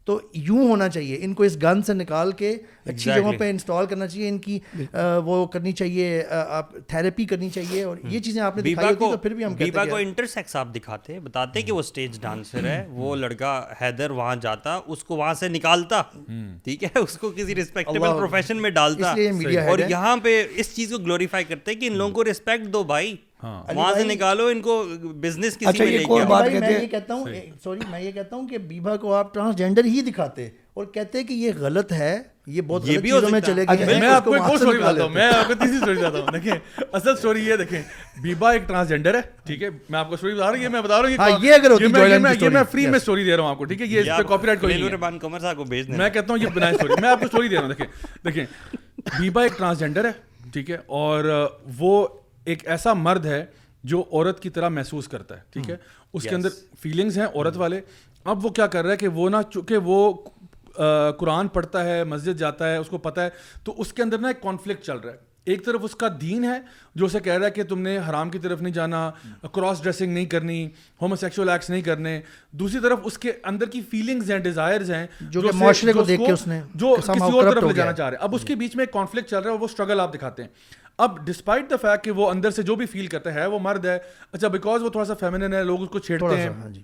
تو 0.05 0.19
یوں 0.33 0.67
ہونا 0.69 0.87
چاہیے 0.89 1.17
ان 1.21 1.33
کو 1.33 1.43
اس 1.43 1.57
گن 1.63 1.81
سے 1.87 1.93
نکال 1.93 2.31
کے 2.37 2.51
اچھی 2.85 3.11
جگہوں 3.11 3.33
پہ 3.39 3.49
انسٹال 3.49 3.85
کرنا 3.85 4.07
چاہیے 4.07 4.29
ان 4.29 4.37
کی 4.45 4.57
وہ 5.25 5.45
کرنی 5.55 5.71
چاہیے 5.81 6.23
آپ 6.37 6.71
تھیراپی 6.89 7.25
کرنی 7.31 7.49
چاہیے 7.53 7.83
اور 7.83 7.97
یہ 8.09 8.19
چیزیں 8.25 8.41
آپ 8.41 8.55
نے 8.57 8.61
دکھائی 8.71 8.87
ہوتی 8.87 9.11
تو 9.11 9.17
پھر 9.21 9.33
بھی 9.33 9.45
ہم 9.45 9.55
کو 9.89 9.95
انٹرسیکس 9.95 10.55
آپ 10.55 10.73
دکھاتے 10.75 11.19
بتاتے 11.23 11.61
کہ 11.61 11.71
وہ 11.71 11.79
اسٹیج 11.79 12.19
ڈانسر 12.21 12.65
ہے 12.69 12.83
وہ 12.89 13.15
لڑکا 13.15 13.53
حیدر 13.81 14.11
وہاں 14.21 14.35
جاتا 14.41 14.79
اس 14.85 15.03
کو 15.03 15.15
وہاں 15.17 15.33
سے 15.43 15.49
نکالتا 15.49 16.01
ٹھیک 16.63 16.83
ہے 16.83 16.89
اس 16.99 17.17
کو 17.17 17.31
کسی 17.35 17.55
رسپیکٹیبل 17.55 18.17
پروفیشن 18.17 18.61
میں 18.61 18.69
ڈالتا 18.81 19.13
اور 19.67 19.79
یہاں 19.89 20.15
پہ 20.23 20.41
اس 20.55 20.75
چیز 20.75 20.89
کو 20.91 20.97
گلوریفائی 21.05 21.43
کرتے 21.49 21.75
کہ 21.75 21.85
ان 21.87 21.97
لوگوں 21.97 22.13
کو 22.15 22.23
رسپیکٹ 22.29 22.67
دو 22.73 22.83
بھائی 22.93 23.15
ہاں۔ 23.43 23.53
کسی 23.61 23.71
اچھا، 23.71 23.75
میں 23.75 23.83
آپ 23.83 23.89
کو 23.93 23.99
دے 23.99 24.05
رہا 26.59 26.75
ہوں 26.77 26.87
کہتا 26.91 28.35
ہوں 28.35 28.47
بیبا 38.21 38.51
ایک 38.51 38.67
ٹرانسجینڈر 38.67 39.15
ہے 50.05 50.11
ٹھیک 50.51 50.69
ہے 50.71 50.77
اور 50.93 51.25
وہ 51.77 52.05
ایک 52.45 52.67
ایسا 52.69 52.93
مرد 52.93 53.25
ہے 53.25 53.43
جو 53.91 54.03
عورت 54.11 54.39
کی 54.39 54.49
طرح 54.49 54.69
محسوس 54.69 55.07
کرتا 55.07 55.35
ہے 55.37 55.41
ٹھیک 55.53 55.69
ہے 55.69 55.75
اس 56.13 56.23
کے 56.23 56.35
اندر 56.35 56.49
فیلنگس 56.81 57.17
ہیں 57.17 57.25
عورت 57.33 57.57
والے 57.57 57.81
اب 58.33 58.45
وہ 58.45 58.49
کیا 58.59 58.67
کر 58.75 58.83
رہا 58.83 58.91
ہے 58.91 58.97
کہ 58.97 59.07
وہ 59.19 59.29
نہ 59.29 59.37
چونکہ 59.53 59.77
وہ 59.91 59.97
قرآن 61.19 61.47
پڑھتا 61.53 61.83
ہے 61.85 62.03
مسجد 62.07 62.39
جاتا 62.39 62.71
ہے 62.71 62.77
اس 62.77 62.87
کو 62.89 62.97
پتا 63.07 63.23
ہے 63.23 63.29
تو 63.63 63.73
اس 63.81 63.93
کے 63.93 64.03
اندر 64.03 64.25
ایک 64.27 64.41
کانفلکٹ 64.41 64.83
چل 64.85 64.97
رہا 64.97 65.11
ہے 65.11 65.29
ایک 65.51 65.63
طرف 65.65 65.79
اس 65.83 65.95
کا 66.01 66.07
دین 66.21 66.43
ہے 66.43 66.57
جو 67.01 67.05
اسے 67.05 67.19
کہہ 67.23 67.33
رہا 67.37 67.45
ہے 67.45 67.51
کہ 67.51 67.63
تم 67.69 67.79
نے 67.81 67.97
حرام 68.09 68.29
کی 68.29 68.39
طرف 68.39 68.61
نہیں 68.61 68.73
جانا 68.73 68.99
کراس 69.53 69.81
ڈریسنگ 69.83 70.13
نہیں 70.13 70.25
کرنی 70.33 70.57
ہومو 71.01 71.15
سیکس 71.21 71.39
ایکٹس 71.39 71.69
نہیں 71.69 71.81
کرنے 71.87 72.19
دوسری 72.59 72.79
طرف 72.81 72.99
اس 73.05 73.17
کے 73.17 73.31
اندر 73.51 73.69
کی 73.75 73.81
فیلنگز 73.91 74.29
ہیں 74.31 74.37
ڈیزائرز 74.39 74.91
ہیں 74.91 75.05
جو 75.29 75.41
معاشرے 75.53 75.93
کو 75.93 76.03
دیکھ 76.09 76.21
کے 76.25 76.31
اس 76.31 76.45
نے 76.47 76.59
جو 76.83 76.95
کسی 77.07 77.19
اور 77.31 77.51
طرف 77.51 77.63
لے 77.63 77.73
جانا 77.73 77.93
چاہ 77.93 78.09
رہے 78.09 78.17
ہیں 78.17 78.23
اب 78.23 78.35
اس 78.35 78.45
کے 78.47 78.55
بیچ 78.63 78.75
میں 78.75 78.83
ایک 78.85 78.93
کانفلکٹ 78.93 79.29
چل 79.29 79.37
رہا 79.41 79.51
ہے 79.51 79.57
وہ 79.57 79.65
اسٹرگل 79.65 79.99
آپ 79.99 80.13
دکھاتے 80.13 80.43
ہیں 80.43 80.49
اب 80.97 81.17
ڈسپائٹ 81.25 81.69
دا 81.69 81.75
فیکٹ 81.81 82.03
کہ 82.05 82.11
وہ 82.11 82.29
اندر 82.29 82.51
سے 82.51 82.63
جو 82.63 82.75
بھی 82.75 82.85
فیل 82.85 83.07
کرتا 83.07 83.33
ہے 83.33 83.45
وہ 83.47 83.59
مرد 83.61 83.85
ہے 83.85 83.97
اچھا 84.31 84.47
بیکاز 84.47 84.81
وہ 84.83 84.89
تھوڑا 84.89 85.05
سا 85.05 85.13
فیمنن 85.19 85.53
ہے 85.53 85.63
لوگ 85.63 85.81
اس 85.81 85.89
کو 85.89 85.99
چھیڑتے 85.99 86.37
ہیں 86.39 86.49
ہاں 86.61 86.69
جی 86.69 86.83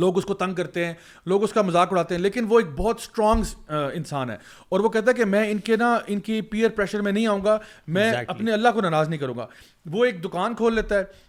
لوگ 0.00 0.18
اس 0.18 0.24
کو 0.24 0.34
تنگ 0.40 0.54
کرتے 0.54 0.84
ہیں 0.86 0.92
لوگ 1.26 1.42
اس 1.42 1.52
کا 1.52 1.62
مذاق 1.62 1.92
اڑاتے 1.92 2.14
ہیں 2.14 2.22
لیکن 2.22 2.44
وہ 2.48 2.58
ایک 2.60 2.66
بہت 2.76 2.98
اسٹرانگ 3.00 3.70
انسان 3.94 4.30
ہے 4.30 4.36
اور 4.68 4.80
وہ 4.80 4.88
کہتا 4.88 5.10
ہے 5.10 5.14
کہ 5.16 5.24
میں 5.30 5.50
ان 5.50 5.58
کے 5.68 5.76
نا 5.76 5.96
ان 6.06 6.20
کی 6.28 6.40
پیئر 6.52 6.68
پریشر 6.76 7.00
میں 7.02 7.12
نہیں 7.12 7.26
آؤں 7.26 7.44
گا 7.44 7.56
میں 7.96 8.10
اپنے 8.26 8.52
اللہ 8.52 8.68
کو 8.74 8.80
ناراض 8.80 9.08
نہیں 9.08 9.20
کروں 9.20 9.36
گا 9.36 9.46
وہ 9.92 10.04
ایک 10.04 10.22
دکان 10.24 10.54
کھول 10.56 10.74
لیتا 10.74 10.98
ہے 11.00 11.28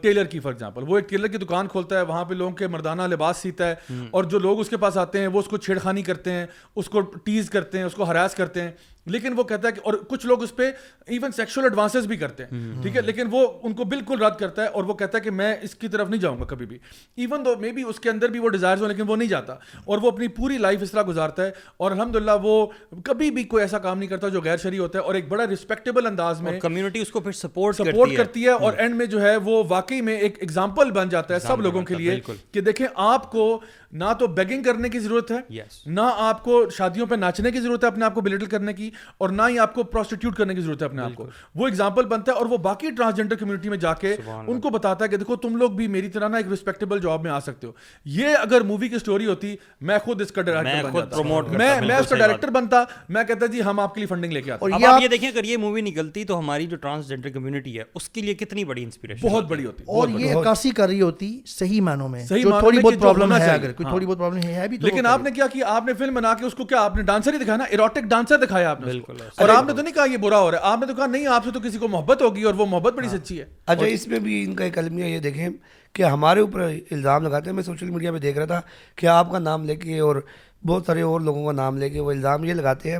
ٹیلر 0.00 0.24
کی 0.32 0.38
فار 0.40 0.52
ایگزامپل 0.52 0.82
وہ 0.88 0.96
ایک 0.96 1.08
ٹیلر 1.08 1.26
کی 1.28 1.38
دکان 1.38 1.68
کھولتا 1.68 1.96
ہے 1.98 2.02
وہاں 2.08 2.24
پہ 2.24 2.34
لوگوں 2.34 2.52
کے 2.56 2.66
مردانہ 2.74 3.02
لباس 3.12 3.36
سیتا 3.42 3.68
ہے 3.68 4.04
اور 4.10 4.24
جو 4.34 4.38
لوگ 4.38 4.60
اس 4.60 4.68
کے 4.68 4.76
پاس 4.84 4.96
آتے 4.98 5.20
ہیں 5.20 5.26
وہ 5.26 5.40
اس 5.40 5.46
کو 5.48 5.56
چھیڑخانی 5.66 6.02
کرتے 6.02 6.32
ہیں 6.32 6.46
اس 6.76 6.88
کو 6.88 7.00
ٹیز 7.00 7.50
کرتے 7.50 7.78
ہیں 7.78 7.84
اس 7.84 7.94
کو 7.94 8.04
ہراس 8.10 8.34
کرتے 8.34 8.62
ہیں 8.62 8.70
لیکن 9.14 9.34
وہ 9.36 9.42
کہتا 9.50 9.68
ہے 9.68 9.72
کہ 9.72 9.80
اور 9.88 9.94
کچھ 10.08 10.26
لوگ 10.26 10.42
اس 10.42 10.54
پہ 10.56 10.70
ایون 11.06 11.32
سیکشل 11.32 11.62
ایڈوانسز 11.64 12.06
بھی 12.06 12.16
کرتے 12.16 12.44
ہیں 12.52 12.82
ٹھیک 12.82 12.96
ہے 12.96 13.00
لیکن 13.02 13.28
وہ 13.30 13.46
ان 13.66 13.72
کو 13.80 13.84
بالکل 13.92 14.22
رد 14.22 14.38
کرتا 14.38 14.62
ہے 14.62 14.66
اور 14.78 14.84
وہ 14.84 14.94
کہتا 15.02 15.18
ہے 15.18 15.22
کہ 15.22 15.30
میں 15.40 15.54
اس 15.68 15.74
کی 15.74 15.88
طرف 15.88 16.08
نہیں 16.08 16.20
جاؤں 16.20 16.38
گا 16.40 16.44
کبھی 16.52 16.66
بھی 16.66 16.78
ایون 17.24 17.44
دو 17.44 17.54
مے 17.60 17.70
بی 17.72 17.82
اس 17.88 18.00
کے 18.00 18.10
اندر 18.10 18.28
بھی 18.30 18.40
وہ 18.40 18.48
ڈیزائرز 18.56 18.82
لیکن 18.82 19.08
وہ 19.08 19.16
نہیں 19.16 19.28
جاتا 19.28 19.54
اور 19.84 19.98
وہ 20.02 20.10
اپنی 20.10 20.28
پوری 20.40 20.58
لائف 20.58 20.82
اس 20.82 20.90
طرح 20.90 21.02
گزارتا 21.08 21.44
ہے 21.46 21.50
اور 21.86 21.90
الحمد 21.90 22.16
للہ 22.16 22.30
وہ 22.42 22.56
کبھی 23.04 23.30
بھی 23.38 23.42
کوئی 23.54 23.62
ایسا 23.62 23.78
کام 23.86 23.98
نہیں 23.98 24.08
کرتا 24.08 24.28
جو 24.36 24.40
غیر 24.44 24.56
شریح 24.64 24.80
ہوتا 24.80 24.98
ہے 24.98 25.04
اور 25.04 25.14
ایک 25.20 25.28
بڑا 25.28 25.46
رسپیکٹیبل 25.52 26.06
انداز 26.06 26.40
میں 26.42 26.58
کمیونٹی 26.60 27.00
اس 27.02 27.10
کو 27.10 27.20
پھر 27.28 27.32
سپورٹ 27.42 27.76
سپورٹ 27.76 28.16
کرتی 28.16 28.44
ہے 28.44 28.50
اور 28.68 28.72
اینڈ 28.78 28.94
میں 28.96 29.06
جو 29.14 29.20
ہے 29.22 29.36
وہ 29.46 29.62
واقعی 29.68 30.00
میں 30.10 30.16
ایک 30.18 30.38
ایگزامپل 30.40 30.90
بن 31.00 31.08
جاتا 31.08 31.34
ہے 31.34 31.38
سب 31.46 31.60
لوگوں 31.68 31.82
کے 31.82 31.94
لیے 31.94 32.18
کہ 32.52 32.60
دیکھیں 32.70 32.86
آپ 33.06 33.30
کو 33.32 33.48
نہ 34.00 34.04
تو 34.18 34.26
بیگنگ 34.36 34.62
کرنے 34.62 34.88
کی 34.90 34.98
ضرورت 34.98 35.30
ہے 35.30 35.36
نہ 35.86 36.00
آپ 36.30 36.42
کو 36.44 36.62
شادیوں 36.76 37.06
پہ 37.10 37.14
ناچنے 37.14 37.50
کی 37.50 37.60
ضرورت 37.60 37.84
ہے 37.84 37.88
اپنے 37.88 38.04
آپ 38.04 38.14
کو 38.14 38.20
بلیٹل 38.20 38.46
کرنے 38.54 38.72
کی 38.74 38.90
اور 39.22 39.28
نہ 39.30 39.42
ہی 39.50 39.58
آپ 39.58 39.74
کو 39.74 39.82
پروسٹیٹیوٹ 39.92 40.34
کرنے 40.36 40.54
کی 40.54 40.60
ضرورت 40.60 40.82
ہے 40.82 40.86
اپنے 40.86 41.02
آپ 41.02 41.14
کو 41.14 41.26
وہ 41.60 41.66
ایگزامپل 41.66 42.04
بنتا 42.06 42.32
ہے 42.32 42.36
اور 42.38 42.46
وہ 42.50 42.56
باقی 42.66 42.90
ٹرانسجینڈر 42.96 43.36
کمیونٹی 43.36 43.68
میں 43.68 43.78
جا 43.84 43.92
کے 44.04 44.14
ان 44.46 44.60
کو 44.60 44.70
بتاتا 44.70 45.04
ہے 45.04 45.08
کہ 45.10 45.16
دیکھو 45.16 45.36
تم 45.46 45.56
لوگ 45.56 45.70
بھی 45.80 45.86
میری 45.96 46.08
طرح 46.16 46.28
نا 46.28 46.36
ایک 46.36 46.48
ریسپیکٹیبل 46.50 47.00
جاب 47.00 47.22
میں 47.22 47.30
آ 47.30 47.38
سکتے 47.46 47.66
ہو 47.66 47.72
یہ 48.18 48.36
اگر 48.40 48.60
مووی 48.70 48.88
کی 48.88 48.96
اسٹوری 48.96 49.26
ہوتی 49.26 49.54
میں 49.90 49.98
خود 50.04 50.20
اس 50.20 50.32
کا 50.32 50.42
ڈائریکٹر 50.50 50.90
میں 51.24 51.70
میں 51.86 51.96
اس 51.96 52.08
کا 52.08 52.16
ڈائریکٹر 52.16 52.50
بنتا 52.58 52.82
میں 53.18 53.24
کہتا 53.28 53.46
جی 53.56 53.62
ہم 53.64 53.80
آپ 53.80 53.94
کے 53.94 54.00
لیے 54.00 54.06
فنڈنگ 54.14 54.32
لے 54.32 54.42
کے 54.42 54.52
آتے 54.52 54.72
ہیں 54.74 54.86
آپ 54.86 55.00
یہ 55.02 55.08
دیکھیں 55.08 55.28
اگر 55.28 55.44
یہ 55.44 55.56
مووی 55.66 55.80
نکلتی 55.80 56.24
تو 56.24 56.38
ہماری 56.38 56.66
جو 56.66 56.76
ٹرانسجینڈر 56.86 57.30
کمیونٹی 57.38 57.78
ہے 57.78 57.84
اس 57.94 58.08
کے 58.08 58.20
لیے 58.20 58.34
کتنی 58.44 58.64
بڑی 58.72 58.82
انسپریشن 58.84 59.26
بہت 59.28 59.48
بڑی 59.50 59.64
ہوتی 59.66 59.84
اور 59.86 60.08
یہ 60.20 60.34
عکاسی 60.36 60.70
کر 60.80 60.88
رہی 60.88 61.00
ہوتی 61.00 61.34
صحیح 61.56 61.80
معنوں 61.82 62.08
میں 62.08 62.24
جو 62.26 62.52
ہاں۔ 62.52 62.60
تھوڑی 62.60 62.78
بہت 62.78 62.94
پرابلم 63.00 63.32
ہے 63.36 63.50
اگر 63.50 63.72
کوئی 63.72 63.88
تھوڑی 63.88 64.06
بہت 64.06 64.18
پرابلم 64.18 64.42
ہے 64.54 64.66
بھی 64.68 64.78
لیکن 64.82 65.06
آپ 65.06 65.22
نے 65.22 65.30
کیا 65.34 65.46
کہ 65.52 65.62
آپ 65.74 65.84
نے 65.86 65.94
فلم 65.98 66.14
بنا 66.14 66.32
کے 66.38 66.44
اس 66.46 66.54
کو 66.54 66.64
کیا 66.66 66.80
آپ 66.84 66.96
نے 66.96 67.02
ڈانسر 67.10 67.32
ہی 67.34 67.38
دکھایا 67.38 67.56
نا 67.56 67.64
ایروٹک 67.70 68.04
ڈانسر 68.10 68.38
دکھایا 68.46 68.70
آپ 68.70 68.80
نے 68.80 68.85
بالکل 68.88 69.16
اور 69.42 69.48
آپ 69.48 69.64
نے 69.66 69.72
تو 69.74 69.82
نہیں 69.82 69.94
کہا 69.94 70.04
یہ 70.12 70.16
برا 70.24 70.38
ہو 70.40 70.50
رہا 70.50 70.58
ہے 70.66 70.72
آپ 70.72 70.80
نے 70.80 70.86
تو 70.86 70.94
کہا 70.94 71.06
نہیں 71.14 71.26
آپ 71.36 71.44
سے 71.44 71.50
تو 71.56 71.60
کسی 71.66 71.78
کو 71.84 71.88
محبت 71.94 72.22
ہوگی 72.22 72.42
اور 72.50 72.54
وہ 72.60 72.66
محبت 72.74 72.94
بڑی 72.98 73.06
ہاں۔ 73.08 73.16
سچی 73.16 73.38
ہے 73.40 73.44
اچھا 73.74 73.86
اس 73.96 74.06
میں 74.12 74.18
بھی 74.26 74.42
ان 74.44 74.54
کا 74.60 74.64
ایک 74.64 74.78
المیہ 74.82 75.04
یہ 75.14 75.18
دیکھیں 75.28 75.48
کہ 75.98 76.02
ہمارے 76.14 76.40
اوپر 76.46 76.60
الزام 76.66 77.22
لگاتے 77.26 77.50
ہیں 77.50 77.54
میں 77.56 77.62
سوشل 77.70 77.90
میڈیا 77.96 78.12
پہ 78.12 78.18
دیکھ 78.26 78.38
رہا 78.38 78.46
تھا 78.54 78.60
کہ 79.00 79.06
آپ 79.18 79.32
کا 79.32 79.38
نام 79.48 79.64
لے 79.72 79.76
کے 79.84 79.98
اور 80.08 80.22
بہت 80.72 80.86
سارے 80.86 81.02
اور 81.10 81.20
لوگوں 81.30 81.46
کا 81.46 81.52
نام 81.62 81.78
لے 81.78 81.90
کے 81.96 82.00
وہ 82.00 82.10
الزام 82.12 82.44
یہ 82.50 82.54
لگاتے 82.62 82.92
ہیں 82.92 82.98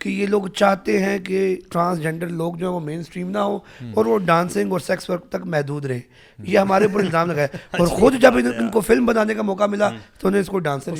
کہ 0.00 0.08
یہ 0.08 0.26
لوگ 0.26 0.46
چاہتے 0.56 0.98
ہیں 1.04 1.18
کہ 1.24 1.38
ٹرانسجینڈر 1.72 2.28
لوگ 2.40 2.54
جو 2.58 2.66
ہیں 2.66 2.74
وہ 2.74 2.80
مین 2.80 3.00
اسٹریم 3.00 3.30
نہ 3.30 3.38
ہو 3.38 3.58
اور 3.94 4.06
وہ 4.06 4.18
ڈانسنگ 4.26 4.72
اور 4.72 4.80
سیکس 4.86 5.10
ورک 5.10 5.24
تک 5.32 5.44
محدود 5.54 5.84
رہے 5.90 6.00
یہ 6.46 6.58
ہمارے 6.58 6.84
اوپر 6.84 7.00
الزام 7.00 7.30
لگایا 7.30 7.46
اچھا، 7.52 7.78
اور 7.82 7.86
خود 7.98 8.14
جب 8.20 8.36
ان 8.38 8.46
اچھا۔ 8.52 8.68
کو 8.72 8.80
فلم 8.86 9.06
بنانے 9.06 9.34
کا 9.34 9.42
موقع 9.50 9.66
ملا 9.74 9.90
تو 10.20 10.28
انہیں 10.28 10.40
اس 10.40 10.48
کو 10.48 10.58
ڈانسنگ 10.58 10.96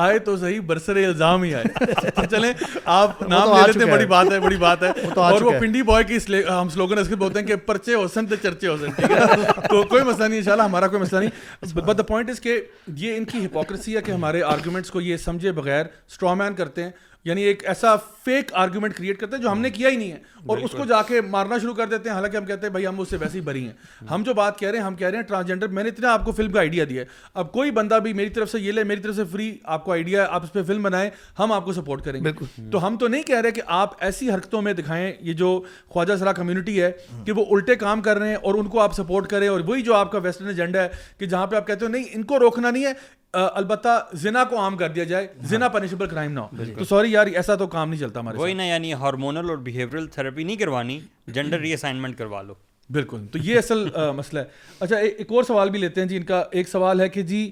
آئے 0.00 0.18
تو 0.26 0.36
صحیح 0.36 0.60
برسر 0.66 0.96
الزام 0.96 1.42
ہی 1.42 1.52
آئے 1.54 2.26
چلیں 2.30 2.52
آپ 2.92 3.22
نام 3.28 3.48
لے 3.50 3.62
لیتے 3.72 3.84
ہیں 3.84 3.90
بڑی 3.90 4.06
بات 4.12 4.26
ہے 4.32 4.38
بڑی 4.40 4.56
بات 4.56 4.82
ہے 4.82 4.90
اور 5.20 5.40
وہ 5.42 5.50
پنڈی 5.60 5.82
بوائے 5.90 6.04
کی 6.12 6.18
ہم 6.48 6.68
سلوگن 6.74 6.98
اس 6.98 7.08
کے 7.08 7.16
بولتے 7.22 7.38
ہیں 7.40 7.46
کہ 7.46 7.56
پرچے 7.66 7.94
ہو 7.94 8.06
سن 8.14 8.26
تو 8.26 8.36
چرچے 8.42 8.68
ہو 8.68 8.76
سن 8.84 9.42
تو 9.70 9.82
کوئی 9.82 10.02
مسئلہ 10.04 10.26
نہیں 10.28 10.38
انشاءاللہ 10.38 10.62
ہمارا 10.62 10.86
کوئی 10.94 11.02
مسئلہ 11.02 11.20
نہیں 11.24 11.74
بٹ 11.80 11.98
دا 11.98 12.02
پوائنٹ 12.12 12.30
از 12.30 12.40
کہ 12.46 12.60
یہ 13.04 13.16
ان 13.16 13.24
کی 13.32 13.44
ہپوکریسی 13.44 13.96
ہے 13.96 14.02
کہ 14.08 14.12
ہمارے 14.12 14.42
آرگومنٹس 14.56 14.90
کو 14.96 15.00
یہ 15.10 15.16
سمجھے 15.26 15.52
بغیر 15.62 15.84
اسٹرا 16.10 16.34
مین 16.42 16.54
کرتے 16.62 16.82
ہیں 16.84 16.90
یعنی 17.24 17.42
ایک 17.44 17.64
ایسا 17.68 17.94
فیک 18.24 18.52
آرگیومنٹ 18.56 18.94
کریٹ 18.96 19.18
کرتے 19.20 19.36
ہیں 19.36 19.42
جو 19.42 19.50
ہم 19.50 19.60
نے 19.60 19.70
کیا 19.70 19.88
ہی 19.90 19.96
نہیں 19.96 20.12
ہے 20.12 20.18
اور 20.48 20.58
اس 20.64 20.70
کو 20.76 20.84
جا 20.88 21.00
کے 21.08 21.20
مارنا 21.30 21.58
شروع 21.62 21.74
کر 21.74 21.86
دیتے 21.86 22.08
ہیں 22.08 22.14
حالانکہ 22.16 22.36
ہم 22.36 22.44
کہتے 22.46 22.66
ہیں 22.66 22.70
بھائی 22.72 22.86
ہم 22.86 23.00
اس 23.00 23.08
سے 23.10 23.16
ویسے 23.20 23.36
ہی 23.38 23.40
بری 23.44 23.64
ہیں 23.64 24.06
ہم 24.10 24.22
جو 24.26 24.34
بات 24.34 24.58
کہہ 24.58 24.68
رہے 24.68 24.78
ہیں 24.78 24.84
ہم 24.84 24.94
کہہ 24.96 25.06
رہے 25.08 25.18
ہیں 25.18 25.66
میں 25.70 25.82
نے 25.84 25.88
اتنا 25.88 26.12
آپ 26.12 26.24
کو 26.24 26.32
فلم 26.38 26.52
کا 26.52 26.58
آئیڈیا 26.60 26.84
دیا 26.90 27.02
ہے 27.02 27.06
اب 27.42 27.52
کوئی 27.52 27.70
بندہ 27.78 27.98
بھی 28.02 28.12
میری 28.20 28.30
طرف 28.38 28.50
سے 28.50 28.60
یہ 28.60 28.72
لے 28.72 28.84
میری 28.84 29.00
طرف 29.00 29.16
سے 29.16 29.24
فری 29.32 29.50
آپ 29.76 29.84
کو 29.84 29.92
آئیڈیا 29.92 30.22
ہے 30.22 30.26
آپ 30.38 30.44
اس 30.44 30.52
پہ 30.52 30.62
فلم 30.66 30.82
بنائیں 30.82 31.08
ہم 31.38 31.52
آپ 31.52 31.64
کو 31.64 31.72
سپورٹ 31.72 32.04
کریں 32.04 32.20
گے 32.24 32.30
تو 32.72 32.86
ہم 32.86 32.96
تو 33.00 33.08
نہیں 33.08 33.22
کہہ 33.26 33.40
رہے 33.40 33.50
کہ 33.50 33.62
آپ 33.82 33.94
ایسی 34.04 34.30
حرکتوں 34.30 34.62
میں 34.62 34.72
دکھائیں 34.80 35.12
یہ 35.20 35.32
جو 35.42 35.60
خواجہ 35.92 36.16
سرا 36.20 36.32
کمیونٹی 36.32 36.80
ہے 36.80 36.90
کہ 37.26 37.32
وہ 37.36 37.44
الٹے 37.56 37.74
کام 37.86 38.00
کر 38.08 38.18
رہے 38.18 38.28
ہیں 38.28 38.36
اور 38.42 38.54
ان 38.58 38.68
کو 38.68 38.80
آپ 38.80 38.94
سپورٹ 38.96 39.28
کریں 39.30 39.48
اور 39.48 39.60
وہی 39.66 39.82
جو 39.90 39.94
آپ 39.94 40.12
کا 40.12 40.18
ویسٹرن 40.22 40.48
ایجنڈا 40.48 40.82
ہے 40.82 40.88
کہ 41.18 41.26
جہاں 41.26 41.46
پہ 41.46 41.56
آپ 41.56 41.66
کہتے 41.66 41.84
ہو 41.84 41.90
نہیں 41.90 42.04
ان 42.14 42.22
کو 42.32 42.38
روکنا 42.38 42.70
نہیں 42.70 42.84
ہے 42.86 42.92
البتہ 43.34 43.88
زنا 44.20 44.42
کو 44.50 44.58
عام 44.60 44.76
کر 44.76 44.88
دیا 44.92 45.04
جائے 45.04 45.26
ہاں۔ 45.26 45.48
زنا 45.48 45.68
پنشبل 45.74 46.06
کرائم 46.08 46.32
نہ 46.32 46.40
ہو 46.40 46.56
تو 46.78 46.84
سوری 46.84 47.10
یار 47.12 47.26
ایسا 47.34 47.54
تو 47.56 47.66
کام 47.74 47.90
نہیں 47.90 48.00
چلتا 48.00 48.20
ہمارے 48.20 48.38
وہی 48.38 48.54
نہ 48.54 48.62
یعنی 48.62 48.92
ہارمونل 49.02 49.50
اور 49.50 49.56
بیہیورل 49.66 50.06
تھراپی 50.14 50.44
نہیں 50.44 50.56
کروانی 50.56 50.98
جینڈر 51.34 51.60
ری 51.60 51.72
اسائنمنٹ 51.74 52.18
کروا 52.18 52.42
لو 52.42 52.54
بالکل 52.98 53.26
تو 53.32 53.38
یہ 53.42 53.58
اصل 53.58 53.86
مسئلہ 54.16 54.40
ہے 54.40 54.44
اچھا 54.80 54.96
ایک 54.96 55.32
اور 55.32 55.44
سوال 55.48 55.70
بھی 55.70 55.78
لیتے 55.80 56.00
ہیں 56.00 56.08
جی 56.08 56.16
ان 56.16 56.22
کا 56.32 56.42
ایک 56.50 56.68
سوال 56.68 57.00
ہے 57.00 57.08
کہ 57.08 57.22
جی 57.30 57.50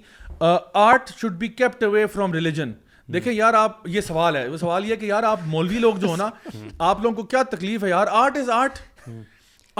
art 0.84 1.10
should 1.20 1.36
be 1.38 1.48
kept 1.48 1.82
away 1.84 2.06
from 2.14 2.32
religion 2.32 2.72
دیکھیں 3.12 3.32
یار 3.32 3.54
آپ 3.54 3.86
یہ 3.88 4.00
سوال 4.06 4.36
ہے 4.36 4.46
وہ 4.48 4.56
سوال 4.56 4.84
یہ 4.84 4.90
ہے 4.90 4.96
کہ 4.96 5.06
یار 5.06 5.22
آپ 5.22 5.40
مولوی 5.46 5.78
لوگ 5.78 5.94
جو 6.00 6.08
ہو 6.08 6.16
نا 6.16 6.28
آپ 6.78 7.00
لوگوں 7.02 7.16
کو 7.16 7.22
کیا 7.26 7.42
تکلیف 7.52 7.84
ہے 7.84 7.88
یار 7.88 8.06
آرٹ 8.22 8.36
از 8.38 8.50
آرٹ 8.54 8.78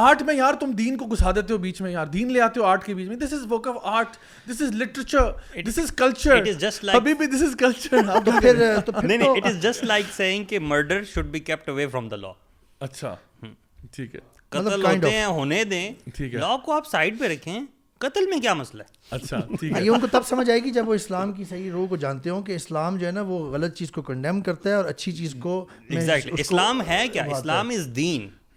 آرٹ 0.01 0.21
میں 0.23 0.35
یار 0.35 0.55
تم 0.61 0.71
دین 0.79 0.97
کو 0.97 1.07
گھسا 1.13 1.31
دیتے 1.37 1.53
ہو 1.53 1.59
بیچ 1.59 1.81
میں 1.83 1.91
یار 1.91 2.07
دین 2.13 2.33
لے 2.33 2.41
آتے 2.41 2.61
ہو 2.61 2.65
آرٹ 2.67 2.85
کے 2.85 2.95
بیچ 2.95 3.09
میں 3.09 3.17
this 3.17 3.33
is 3.33 3.45
work 3.53 3.67
of 3.69 3.77
art 3.95 4.17
this 4.51 4.61
is 4.63 4.73
literature 4.81 5.61
this 5.69 5.79
is 5.79 5.93
culture 5.97 6.91
ابھی 6.95 7.15
بھی 7.23 7.27
دس 7.37 7.43
از 7.47 7.57
کلچر 7.59 7.97
تو 8.25 8.33
پھر 8.41 8.55
نہیں 9.03 9.17
نہیں 9.17 9.29
it 9.29 9.47
is 9.47 9.61
just 9.63 9.85
like 9.85 10.13
saying 10.17 10.45
کہ 10.53 10.59
murder 10.75 11.03
should 11.15 11.27
be 11.33 11.41
kept 11.51 11.69
away 11.69 11.87
from 11.87 12.09
the 12.09 12.17
law 12.17 12.29
اچھا 12.89 13.15
ٹھیک 13.97 14.15
ہے 14.15 14.21
قتل 14.51 14.65
مطلب 14.67 14.87
ہوتے 14.93 15.11
ہیں 15.19 15.25
ہونے 15.25 15.63
دیں 15.73 15.91
ٹھیک 16.15 16.35
ہے 16.35 16.41
لا 16.41 16.57
کو 16.65 16.73
آپ 16.77 16.87
سائیڈ 16.91 17.19
پہ 17.21 17.29
رکھیں 17.35 17.61
قتل 18.05 18.27
میں 18.31 18.39
کیا 18.41 18.55
مسئلہ 18.55 18.83
ہے 18.83 19.17
اچھا 19.17 19.37
ٹھیک 19.61 19.73
ہاں، 19.73 19.81
ہے 19.81 19.85
یہ 19.85 19.91
ان 19.91 20.01
کو 20.01 20.07
تب 20.11 20.23
سمجھ 20.29 20.49
آئے 20.51 20.61
گی 20.65 20.71
جب 20.73 20.89
وہ 20.89 20.95
اسلام 20.95 21.33
کی 21.33 21.45
صحیح 21.49 21.71
روح 21.73 21.87
کو 21.89 21.97
جانتے 22.05 22.31
ہوں 22.31 22.43
کہ 22.43 22.53
اسلام 22.57 22.97
جو 22.99 23.07
ہے 23.07 23.11
نا 23.13 23.21
وہ 23.29 23.39
غلط 23.53 23.75
چیز 23.79 23.91
کو 23.93 24.03
کنڈیم 24.11 24.41
کرتا 24.49 24.69
ہے 24.71 24.75
اور 24.75 24.85
اچھی 24.95 25.13
چیز 25.13 25.35
کو 25.43 25.65
اسلام 26.39 26.83
ہے 26.89 27.05
کیا 27.13 27.25
اسلام 27.39 27.71
از 27.75 27.89
دین 27.97 28.29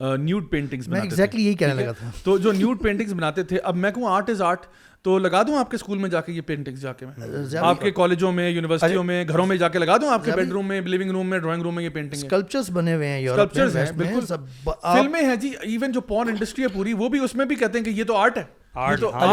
نیوڈ 0.00 0.50
پینٹنگس 0.50 0.88
میں 0.88 1.00
ایگزیکٹلی 1.00 1.44
یہی 1.46 1.54
کہنے 1.60 1.74
لگا 1.82 1.92
تھا 1.98 2.10
تو 2.24 2.36
جو 2.42 2.52
نیوڈ 2.52 2.82
پینٹنگس 2.82 3.12
بناتے 3.12 3.42
تھے 3.42 3.58
اب 3.64 3.76
میں 3.76 3.90
کہوں 3.92 4.10
آرٹ 4.10 4.28
از 4.30 4.42
آرٹ 4.42 4.66
تو 5.04 5.16
لگا 5.18 5.42
دوں 5.46 5.56
آپ 5.58 5.70
کے 5.70 5.74
اسکول 5.76 5.98
میں 5.98 6.08
جا 6.10 6.20
کے 6.20 6.32
یہ 6.32 6.40
پینٹنگس 6.46 6.80
جا 6.80 6.92
کے 6.92 7.06
میں 7.06 7.58
آپ 7.66 7.80
کے 7.80 7.90
کالجوں 7.98 8.30
میں 8.32 8.48
یونیورسٹیوں 8.50 9.02
میں 9.04 9.22
گھروں 9.28 9.46
میں 9.46 9.56
جا 9.56 9.68
کے 9.68 9.78
لگا 9.78 9.96
دوں 10.02 10.08
آپ 10.12 10.24
کے 10.24 10.32
بیڈ 10.36 10.52
روم 10.52 10.68
میں 10.68 10.80
لیونگ 10.80 11.10
روم 11.10 11.30
میں 11.30 11.38
ڈرائنگ 11.38 11.62
روم 11.62 11.74
میں 11.74 11.84
یہ 11.84 11.88
پینٹنگ 11.94 12.22
اسکلپچرس 12.22 12.70
بنے 12.74 12.94
ہوئے 12.94 13.08
ہیں 13.08 13.24
اسکلپچرس 13.28 13.76
ہیں 13.76 13.84
بالکل 13.96 14.34
فلمیں 14.64 15.20
ہیں 15.20 15.36
جی 15.40 15.50
ایون 15.60 15.92
جو 15.92 16.00
پون 16.14 16.28
انڈسٹری 16.28 16.64
ہے 16.64 16.68
پوری 16.74 16.92
وہ 17.02 17.08
بھی 17.08 17.18
اس 17.24 17.34
میں 17.34 17.46
بھی 17.46 17.56
کہتے 17.56 17.78
ہیں 17.78 17.84
کہ 17.84 17.90
یہ 18.00 18.04
تو 18.06 18.16
آرٹ 18.16 18.38
ہے 18.38 18.44
ہاں، 18.74 19.28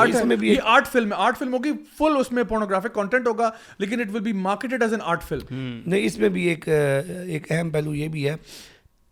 لیکن 3.79 3.99
it 4.01 4.15
will 4.15 4.19
be 4.21 4.31
marketed 4.33 4.83
as 4.83 4.93
an 4.93 5.01
art 5.05 5.23
film 5.27 5.55
نہیں 5.85 6.05
اس 6.05 6.17
میں 6.19 6.29
بھی 6.37 6.47
ایک 6.49 7.49
اہم 7.51 7.69
پہلو 7.71 7.93
یہ 7.95 8.07
بھی 8.09 8.29
ہے 8.29 8.35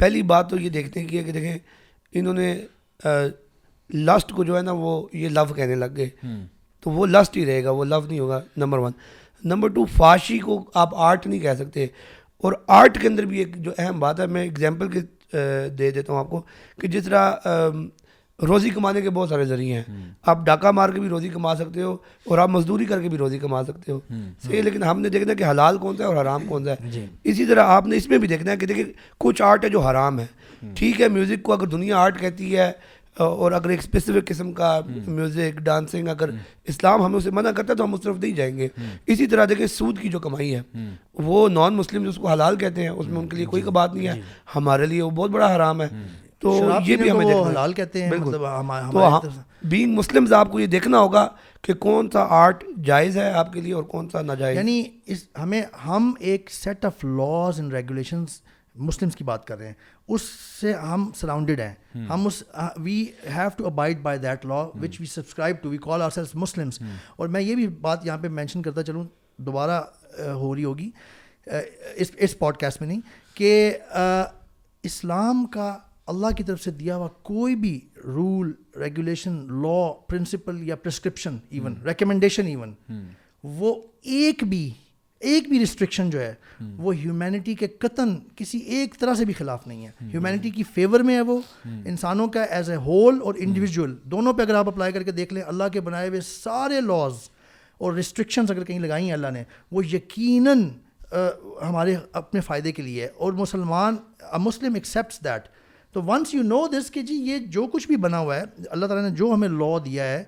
پہلی 0.03 0.21
بات 0.29 0.49
تو 0.49 0.57
یہ 0.59 0.69
دیکھتے 0.69 0.99
ہیں 0.99 1.07
کہ 1.07 1.31
دیکھیں 1.31 1.57
انہوں 2.19 2.33
نے 2.33 2.47
لسٹ 4.07 4.31
کو 4.35 4.43
جو 4.43 4.55
ہے 4.57 4.61
نا 4.61 4.71
وہ 4.77 4.89
یہ 5.17 5.29
لو 5.35 5.43
کہنے 5.55 5.75
لگ 5.75 5.95
گئے 5.97 6.09
تو 6.83 6.91
وہ 6.91 7.05
لسٹ 7.07 7.37
ہی 7.37 7.45
رہے 7.45 7.63
گا 7.63 7.71
وہ 7.77 7.85
لفظ 7.91 8.07
نہیں 8.09 8.19
ہوگا 8.19 8.41
نمبر 8.63 8.79
ون 8.85 8.91
نمبر 9.51 9.69
ٹو 9.77 9.85
فاشی 9.97 10.39
کو 10.47 10.59
آپ 10.83 10.95
آرٹ 11.09 11.27
نہیں 11.27 11.39
کہہ 11.39 11.53
سکتے 11.59 11.85
اور 12.47 12.53
آرٹ 12.79 12.99
کے 13.01 13.07
اندر 13.07 13.25
بھی 13.31 13.37
ایک 13.43 13.55
جو 13.67 13.71
اہم 13.77 13.99
بات 13.99 14.19
ہے 14.19 14.27
میں 14.37 14.45
اگزامپل 14.47 14.89
کے 14.91 14.99
دے 15.77 15.91
دیتا 15.91 16.13
ہوں 16.13 16.19
آپ 16.19 16.29
کو 16.29 16.41
کہ 16.81 16.87
جس 16.97 17.05
طرح 17.05 17.71
روزی 18.47 18.69
کمانے 18.69 19.01
کے 19.01 19.09
بہت 19.09 19.29
سارے 19.29 19.45
ذریعے 19.45 19.75
ہیں 19.81 20.03
آپ 20.31 20.45
ڈاکہ 20.45 20.71
مار 20.71 20.89
کے 20.89 20.99
بھی 21.01 21.09
روزی 21.09 21.29
کما 21.29 21.53
سکتے 21.55 21.81
ہو 21.81 21.95
اور 22.29 22.37
آپ 22.37 22.49
مزدوری 22.49 22.85
کر 22.85 23.01
کے 23.01 23.09
بھی 23.09 23.17
روزی 23.17 23.39
کما 23.39 23.63
سکتے 23.63 23.91
ہو 23.91 23.99
صحیح 24.45 24.61
لیکن 24.61 24.83
ہم 24.83 25.01
نے 25.01 25.09
دیکھنا 25.09 25.31
ہے 25.31 25.35
کہ 25.37 25.43
حلال 25.49 25.77
کون 25.77 25.97
سا 25.97 26.03
ہے 26.03 26.07
اور 26.07 26.21
حرام 26.23 26.45
کون 26.47 26.65
سا 26.65 26.71
ہے 26.83 26.89
جی۔ 26.91 27.05
اسی 27.31 27.45
طرح 27.45 27.69
آپ 27.75 27.87
نے 27.87 27.97
اس 27.97 28.07
میں 28.09 28.17
بھی 28.17 28.27
دیکھنا 28.27 28.51
ہے 28.51 28.57
کہ 28.57 28.65
دیکھیں 28.65 28.83
کچھ 29.23 29.41
آرٹ 29.41 29.63
ہے 29.63 29.69
جو 29.69 29.81
حرام 29.87 30.19
ہے 30.19 30.25
ٹھیک 30.75 31.01
ہے 31.01 31.07
میوزک 31.17 31.43
کو 31.43 31.53
اگر 31.53 31.67
دنیا 31.75 31.97
آرٹ 32.01 32.19
کہتی 32.21 32.55
ہے 32.57 32.71
اور 33.23 33.51
اگر 33.51 33.69
ایک 33.69 33.79
اسپیسیفک 33.79 34.27
قسم 34.27 34.51
کا 34.59 34.79
میوزک 35.07 35.57
ڈانسنگ 35.63 36.07
اگر 36.07 36.29
اسلام 36.73 37.03
ہمیں 37.03 37.17
اسے 37.17 37.31
منع 37.37 37.51
کرتا 37.55 37.71
ہے 37.71 37.77
تو 37.77 37.83
ہم 37.83 37.93
اس 37.93 38.01
طرف 38.01 38.17
نہیں 38.21 38.31
جائیں 38.35 38.57
گے 38.57 38.67
اسی 39.13 39.25
طرح 39.33 39.45
دیکھیں 39.49 39.65
سود 39.73 39.99
کی 40.01 40.09
جو 40.09 40.19
کمائی 40.19 40.53
ہے 40.55 40.61
وہ 41.27 41.47
نان 41.49 41.73
مسلم 41.75 42.03
جو 42.03 42.09
اس 42.09 42.15
کو 42.21 42.27
حلال 42.29 42.55
کہتے 42.63 42.81
ہیں 42.81 42.89
اس 42.89 43.07
میں 43.07 43.17
ان 43.19 43.27
کے 43.29 43.37
لیے 43.37 43.45
کوئی 43.53 43.61
جی۔ 43.61 43.69
بات 43.73 43.93
نہیں 43.95 44.07
ہے 44.07 44.13
جی۔ 44.13 44.21
ہمارے 44.55 44.85
لیے 44.85 45.01
وہ 45.01 45.09
بہت 45.21 45.29
بڑا 45.31 45.55
حرام 45.55 45.81
ہے 45.81 45.87
تو 46.43 46.61
یہ 46.85 46.95
بھی 46.97 47.09
ہمیں 47.11 47.25
حلال 47.25 47.73
کہتے 47.73 48.03
ہیں 48.03 48.11
مطلب 48.15 48.45
ہاں، 48.45 50.39
آپ 50.39 50.51
کو 50.51 50.59
یہ 50.59 50.65
دیکھنا 50.67 50.99
ہوگا 50.99 51.27
کہ 51.67 51.73
کون 51.85 52.09
سا 52.13 52.25
آرٹ 52.39 52.63
جائز 52.85 53.17
ہے 53.17 53.31
آپ 53.41 53.53
کے 53.53 53.61
لیے 53.61 53.73
اور 53.73 53.83
کون 53.93 54.09
سا 54.09 54.21
ناجائز 54.21 54.57
یعنی 54.57 54.83
اس 55.13 55.23
ہمیں 55.41 55.61
ہم 55.85 56.13
ایک 56.29 56.49
set 56.51 56.85
of 56.85 57.03
laws 57.03 57.59
and 57.59 57.73
regulations 57.73 58.31
Muslims 58.89 59.15
کی 59.15 59.23
بات 59.23 59.45
کر 59.47 59.57
رہے 59.57 59.67
ہیں 59.67 59.73
اس 60.13 60.21
سے 60.61 60.73
ہم 60.73 61.09
سراؤنڈیڈ 61.15 61.59
ہیں 61.61 62.05
ہم 62.09 62.25
اس 62.27 62.41
we 62.83 62.99
have 63.35 63.47
to 63.57 63.65
abide 63.67 64.01
by 64.03 64.19
that 64.19 64.45
law 64.45 64.61
which 64.81 64.99
we 64.99 65.05
subscribe 65.13 65.61
to 65.63 65.69
we 65.69 65.77
call 65.87 66.01
ourselves 66.15 66.35
Muslims 66.45 66.79
اور 67.17 67.27
میں 67.35 67.41
یہ 67.41 67.55
بھی 67.55 67.67
بات 67.87 68.05
یہاں 68.05 68.17
پہ 68.21 68.27
مینشن 68.41 68.61
کرتا 68.61 68.83
چلوں 68.83 69.03
دوبارہ 69.51 69.81
ہو 70.41 70.53
رہی 70.55 70.63
ہوگی 70.65 70.89
اس 71.97 72.35
کاسٹ 72.59 72.81
میں 72.81 72.87
نہیں 72.89 73.01
کہ 73.35 73.53
اسلام 74.89 75.45
کا 75.53 75.73
اللہ 76.11 76.31
کی 76.37 76.43
طرف 76.43 76.61
سے 76.63 76.71
دیا 76.79 76.95
ہوا 76.95 77.07
کوئی 77.31 77.55
بھی 77.55 77.79
رول 78.03 78.51
ریگولیشن 78.79 79.33
لا 79.61 79.75
پرنسپل 80.09 80.63
یا 80.69 80.75
پرسکرپشن 80.83 81.37
ایون 81.49 81.75
ریکمنڈیشن 81.85 82.45
ایون 82.47 82.73
وہ 83.57 83.73
ایک 84.15 84.43
بھی 84.49 84.69
ایک 85.33 85.47
بھی 85.49 85.59
ریسٹرکشن 85.59 86.09
جو 86.11 86.19
ہے 86.21 86.33
hmm. 86.63 86.71
وہ 86.77 86.93
ہیومینٹی 86.95 87.53
کے 87.55 87.67
قطن 87.79 88.13
کسی 88.37 88.57
ایک 88.77 88.95
طرح 88.99 89.13
سے 89.17 89.25
بھی 89.25 89.33
خلاف 89.33 89.67
نہیں 89.67 89.85
ہے 89.85 89.91
ہیومینٹی 90.13 90.47
hmm. 90.49 90.55
کی 90.57 90.63
فیور 90.73 90.99
میں 91.09 91.15
ہے 91.15 91.21
وہ 91.29 91.37
hmm. 91.67 91.79
انسانوں 91.89 92.27
کا 92.31 92.43
ایز 92.57 92.69
اے 92.69 92.75
ہول 92.85 93.19
اور 93.23 93.33
انڈیویجول 93.37 93.95
دونوں 94.11 94.33
پہ 94.37 94.41
اگر 94.41 94.55
آپ 94.55 94.67
اپلائی 94.69 94.93
کر 94.93 95.03
کے 95.03 95.11
دیکھ 95.11 95.33
لیں 95.33 95.43
اللہ 95.47 95.69
کے 95.73 95.81
بنائے 95.81 96.07
ہوئے 96.09 96.21
سارے 96.29 96.81
لاز 96.81 97.29
اور 97.83 97.93
ریسٹرکشنس 97.93 98.51
اگر 98.51 98.63
کہیں 98.63 98.79
لگائی 98.79 99.05
ہیں 99.05 99.13
اللہ 99.13 99.31
نے 99.33 99.43
وہ 99.71 99.85
یقیناً 99.91 100.69
ہمارے 101.61 101.95
اپنے 102.23 102.41
فائدے 102.41 102.71
کے 102.71 102.81
لیے 102.81 103.07
اور 103.15 103.33
مسلمان 103.33 103.97
مسلم 104.41 104.75
ایکسیپٹس 104.75 105.23
دیٹ 105.23 105.47
تو 105.93 106.01
ونس 106.05 106.33
یو 106.33 106.41
نو 106.43 106.59
دس 106.73 106.89
کہ 106.91 107.01
جی 107.09 107.13
یہ 107.29 107.37
جو 107.55 107.65
کچھ 107.73 107.87
بھی 107.87 107.95
بنا 108.05 108.19
ہوا 108.19 108.35
ہے 108.35 108.43
اللہ 108.69 108.85
تعالیٰ 108.85 109.03
نے 109.09 109.15
جو 109.15 109.33
ہمیں 109.33 109.47
لا 109.47 109.77
دیا 109.85 110.03
ہے 110.13 110.23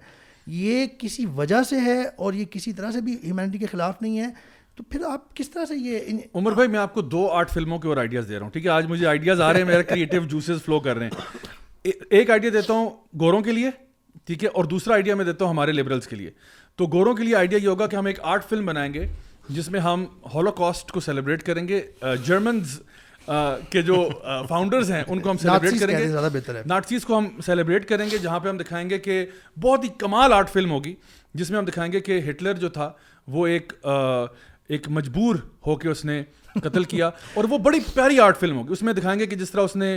یہ 0.64 0.86
کسی 1.00 1.26
وجہ 1.38 1.62
سے 1.70 1.80
ہے 1.82 2.02
اور 2.26 2.34
یہ 2.34 2.46
کسی 2.52 2.74
طرح 2.74 2.92
سے 2.92 3.02
بھی 3.02 3.16
ہیومینٹی 3.24 3.58
کے 3.58 3.66
خلاف 3.72 4.02
نہیں 4.02 4.20
ہے 4.20 4.28
تو 4.76 4.84
پھر 4.90 5.04
آپ 5.12 5.36
کس 5.36 5.50
طرح 5.50 5.66
سے 5.66 5.76
یہ 5.78 6.12
عمر 6.36 6.52
بھائی 6.56 6.70
میں 6.70 6.80
آپ 6.80 6.94
کو 6.94 7.02
دو 7.16 7.28
آرٹ 7.34 7.50
فلموں 7.52 7.78
کے 7.80 7.88
اور 7.88 7.98
آئیڈیاز 7.98 8.28
دے 8.30 8.36
رہا 8.36 8.44
ہوں 8.44 8.52
ٹھیک 8.52 8.66
ہے 8.66 8.72
آج 8.72 8.86
مجھے 8.90 9.06
آئیڈیاز 9.08 9.42
آ 9.42 9.52
رہے 9.54 9.60
ہیں 9.60 9.68
میرے 9.68 9.84
کریٹیو 9.94 10.24
جوسز 10.36 10.64
فلو 10.66 10.80
کر 10.88 10.98
رہے 10.98 11.08
ہیں 11.14 11.92
ایک 12.20 12.30
آئیڈیا 12.32 12.50
دیتا 12.54 12.74
ہوں 12.74 12.90
گوروں 13.20 13.42
کے 13.44 13.52
لیے 13.52 13.70
ٹھیک 14.26 14.44
ہے 14.44 14.50
اور 14.60 14.66
دوسرا 14.76 14.94
آئیڈیا 14.94 15.16
میں 15.16 15.26
دیتا 15.26 15.46
ہوں 15.46 15.52
ہمارے 15.52 15.72
لبرلس 15.72 16.08
کے 16.08 16.16
لیے 16.16 16.32
تو 16.78 16.86
گوروں 16.94 17.14
کے 17.16 17.24
لیے 17.24 17.36
آئیڈیا 17.36 17.60
یہ 17.62 17.68
ہوگا 17.68 17.88
کہ 17.88 17.96
ہم 17.96 18.06
ایک 18.12 18.20
آرٹ 18.34 18.50
فلم 18.50 18.66
بنائیں 18.66 18.94
گے 18.94 19.06
جس 19.56 19.70
میں 19.72 19.80
ہم 19.80 20.06
ہولو 20.34 20.52
کاسٹ 20.62 20.92
کو 20.92 21.00
سیلیبریٹ 21.10 21.44
کریں 21.46 21.68
گے 21.68 21.82
جرمنز 22.26 22.80
کے 23.70 23.82
جو 23.82 24.08
فاؤنڈرز 24.50 24.92
ہیں 24.92 25.04
ان 25.08 25.20
کو 25.20 25.30
ہم 25.32 25.38
سیلیبریٹ 25.38 25.80
کریں 25.80 25.98
گے 25.98 26.08
زیادہ 26.08 26.30
بہتر 26.34 26.56
ہے 26.56 26.62
ناٹسیز 26.68 27.06
کو 27.06 27.18
ہم 27.18 27.28
سیلیبریٹ 27.46 27.88
کریں 27.90 28.06
گے 28.12 28.18
جہاں 28.18 28.40
پہ 28.40 28.50
ہم 28.50 28.58
دکھائیں 28.58 28.90
گے 28.90 29.00
کہ 29.00 29.26
بہت 29.62 29.84
ہی 29.84 29.90
کمال 30.00 30.34
آرٹ 30.34 30.50
فلم 30.54 30.72
ہوگی 30.72 30.94
جس 31.34 31.50
میں 31.52 31.58
ہم 31.58 31.66
دکھائیں 31.66 31.92
گے 31.92 32.00
کہ 32.00 32.20
ہٹلر 32.30 32.58
جو 32.58 32.70
تھا 32.80 32.92
وہ 33.32 33.48
ایک 33.48 33.74
ایک 34.74 34.88
مجبور 34.92 35.36
ہو 35.68 35.76
کے 35.80 35.90
اس 35.90 36.04
نے 36.06 36.24
قتل 36.64 36.84
کیا 36.92 37.08
اور 37.36 37.44
وہ 37.50 37.58
بڑی 37.58 37.80
پیاری 37.94 38.20
آرٹ 38.20 38.38
فلم 38.40 38.58
ہوگی 38.58 38.72
اس 38.74 38.82
میں 38.84 38.92
دکھائیں 38.94 39.18
گے 39.20 39.26
کہ 39.28 39.36
جس 39.36 39.50
طرح 39.52 39.62
اس 39.64 39.76
نے 39.76 39.88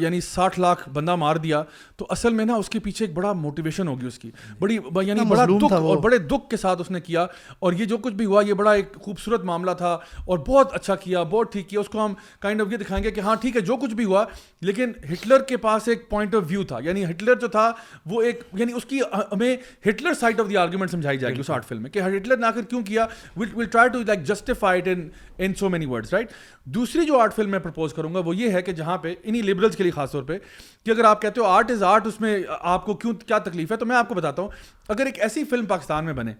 یعنی 0.00 0.20
ساٹھ 0.20 0.58
لاکھ 0.60 0.88
بندہ 0.92 1.14
مار 1.16 1.36
دیا 1.42 1.62
تو 1.96 2.06
اصل 2.10 2.32
میں 2.34 2.44
نا 2.44 2.54
اس 2.62 2.68
کے 2.70 2.78
پیچھے 2.86 3.04
ایک 3.06 3.14
بڑا 3.14 3.32
موٹیویشن 3.42 3.88
ہوگی 3.88 4.06
اس 4.06 4.18
کی 4.18 4.30
بڑی 4.58 4.78
یعنی 5.06 5.24
بڑا 5.28 5.44
دکھ 5.44 5.72
اور 5.72 5.96
بڑے 6.02 6.18
دکھ 6.32 6.48
کے 6.50 6.56
ساتھ 6.62 6.80
اس 6.80 6.90
نے 6.90 7.00
کیا 7.00 7.26
اور 7.68 7.72
یہ 7.78 7.84
جو 7.92 7.96
کچھ 8.06 8.14
بھی 8.14 8.24
ہوا 8.26 8.42
یہ 8.46 8.54
بڑا 8.62 8.72
ایک 8.72 8.94
خوبصورت 9.04 9.44
معاملہ 9.50 9.70
تھا 9.78 9.92
اور 10.26 10.38
بہت 10.48 10.74
اچھا 10.74 10.94
کیا 11.04 11.22
بہت 11.30 11.52
ٹھیک 11.52 11.68
کیا 11.68 11.80
اس 11.80 11.88
کو 11.92 12.04
ہم 12.04 12.14
کائنڈ 12.40 12.60
آف 12.62 12.72
یہ 12.72 12.76
دکھائیں 12.76 13.02
گے 13.04 13.10
کہ 13.10 13.20
ہاں 13.28 13.36
ٹھیک 13.40 13.56
ہے 13.56 13.60
جو 13.70 13.76
کچھ 13.82 13.94
بھی 13.94 14.04
ہوا 14.04 14.24
لیکن 14.70 14.92
ہٹلر 15.12 15.42
کے 15.48 15.56
پاس 15.68 15.88
ایک 15.88 16.08
پوائنٹ 16.10 16.34
آف 16.34 16.42
ویو 16.48 16.64
تھا 16.72 16.78
یعنی 16.84 17.04
ہٹلر 17.10 17.38
جو 17.40 17.46
تھا 17.58 17.70
وہ 18.10 18.22
ایک 18.22 18.42
یعنی 18.58 18.72
اس 18.76 18.84
کی 18.88 19.00
ہمیں 19.32 19.56
Hitler 19.88 20.14
side 20.20 20.40
of 20.40 20.50
the 20.50 20.56
argument 20.64 20.90
سمجھائی 20.90 21.18
جائے 21.18 21.34
گی 21.34 21.40
اس 21.40 21.50
آرٹ 21.50 21.64
فلم 21.68 21.82
میں 21.82 21.90
کہ 21.90 22.02
ہٹلر 22.16 22.36
نے 22.36 22.46
آخر 22.46 22.62
کیوں 22.70 22.82
کیا 22.92 23.06
will 23.36 23.64
try 23.78 23.90
to 23.92 23.98
like 24.06 24.22
justified 24.26 24.88
in 24.88 25.08
in 25.44 25.52
so 25.58 25.68
many 25.70 25.86
words 25.86 26.12
right 26.12 26.30
دوسری 26.74 27.04
جو 27.06 27.18
آرٹ 27.20 27.34
فلم 27.34 27.50
میں 27.50 27.58
پرپوز 27.66 27.92
کروں 27.94 28.12
گا 28.14 28.18
وہ 28.24 28.34
یہ 28.36 28.50
ہے 28.56 28.62
کہ 28.62 28.72
جہاں 28.80 28.96
پہ 29.02 29.14
لبرلس 29.34 29.76
کے 29.76 29.82
لیے 29.82 29.92
خاص 29.92 30.12
طور 30.12 30.22
پہ 30.30 30.38
کہ 30.84 30.90
اگر 30.90 31.04
آپ 31.10 31.20
کہتے 31.22 31.40
ہو 31.40 31.46
آرٹ 31.46 31.70
از 31.70 31.82
آرٹ 31.92 32.06
اس 32.06 32.20
میں 32.20 32.38
آپ 32.58 32.84
کو 32.86 32.94
کیوں 33.04 33.12
کیا 33.26 33.38
تکلیف 33.46 33.72
ہے 33.72 33.76
تو 33.82 33.86
میں 33.86 33.96
آپ 33.96 34.08
کو 34.08 34.14
بتاتا 34.14 34.42
ہوں 34.42 34.48
اگر 34.96 35.06
ایک 35.06 35.20
ایسی 35.28 35.44
فلم 35.50 35.66
پاکستان 35.74 36.04
میں 36.04 36.12
بنے 36.22 36.32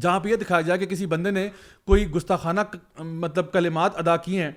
جہاں 0.00 0.18
پہ 0.20 0.28
یہ 0.28 0.36
دکھایا 0.44 0.60
جائے 0.70 0.78
کہ 0.78 0.86
کسی 0.86 1.06
بندے 1.12 1.30
نے 1.30 1.48
کوئی 1.86 2.10
گستاخانہ 2.10 2.60
مطلب 3.00 3.52
کلمات 3.52 3.96
ادا 4.04 4.16
کیے 4.26 4.42
ہیں 4.42 4.50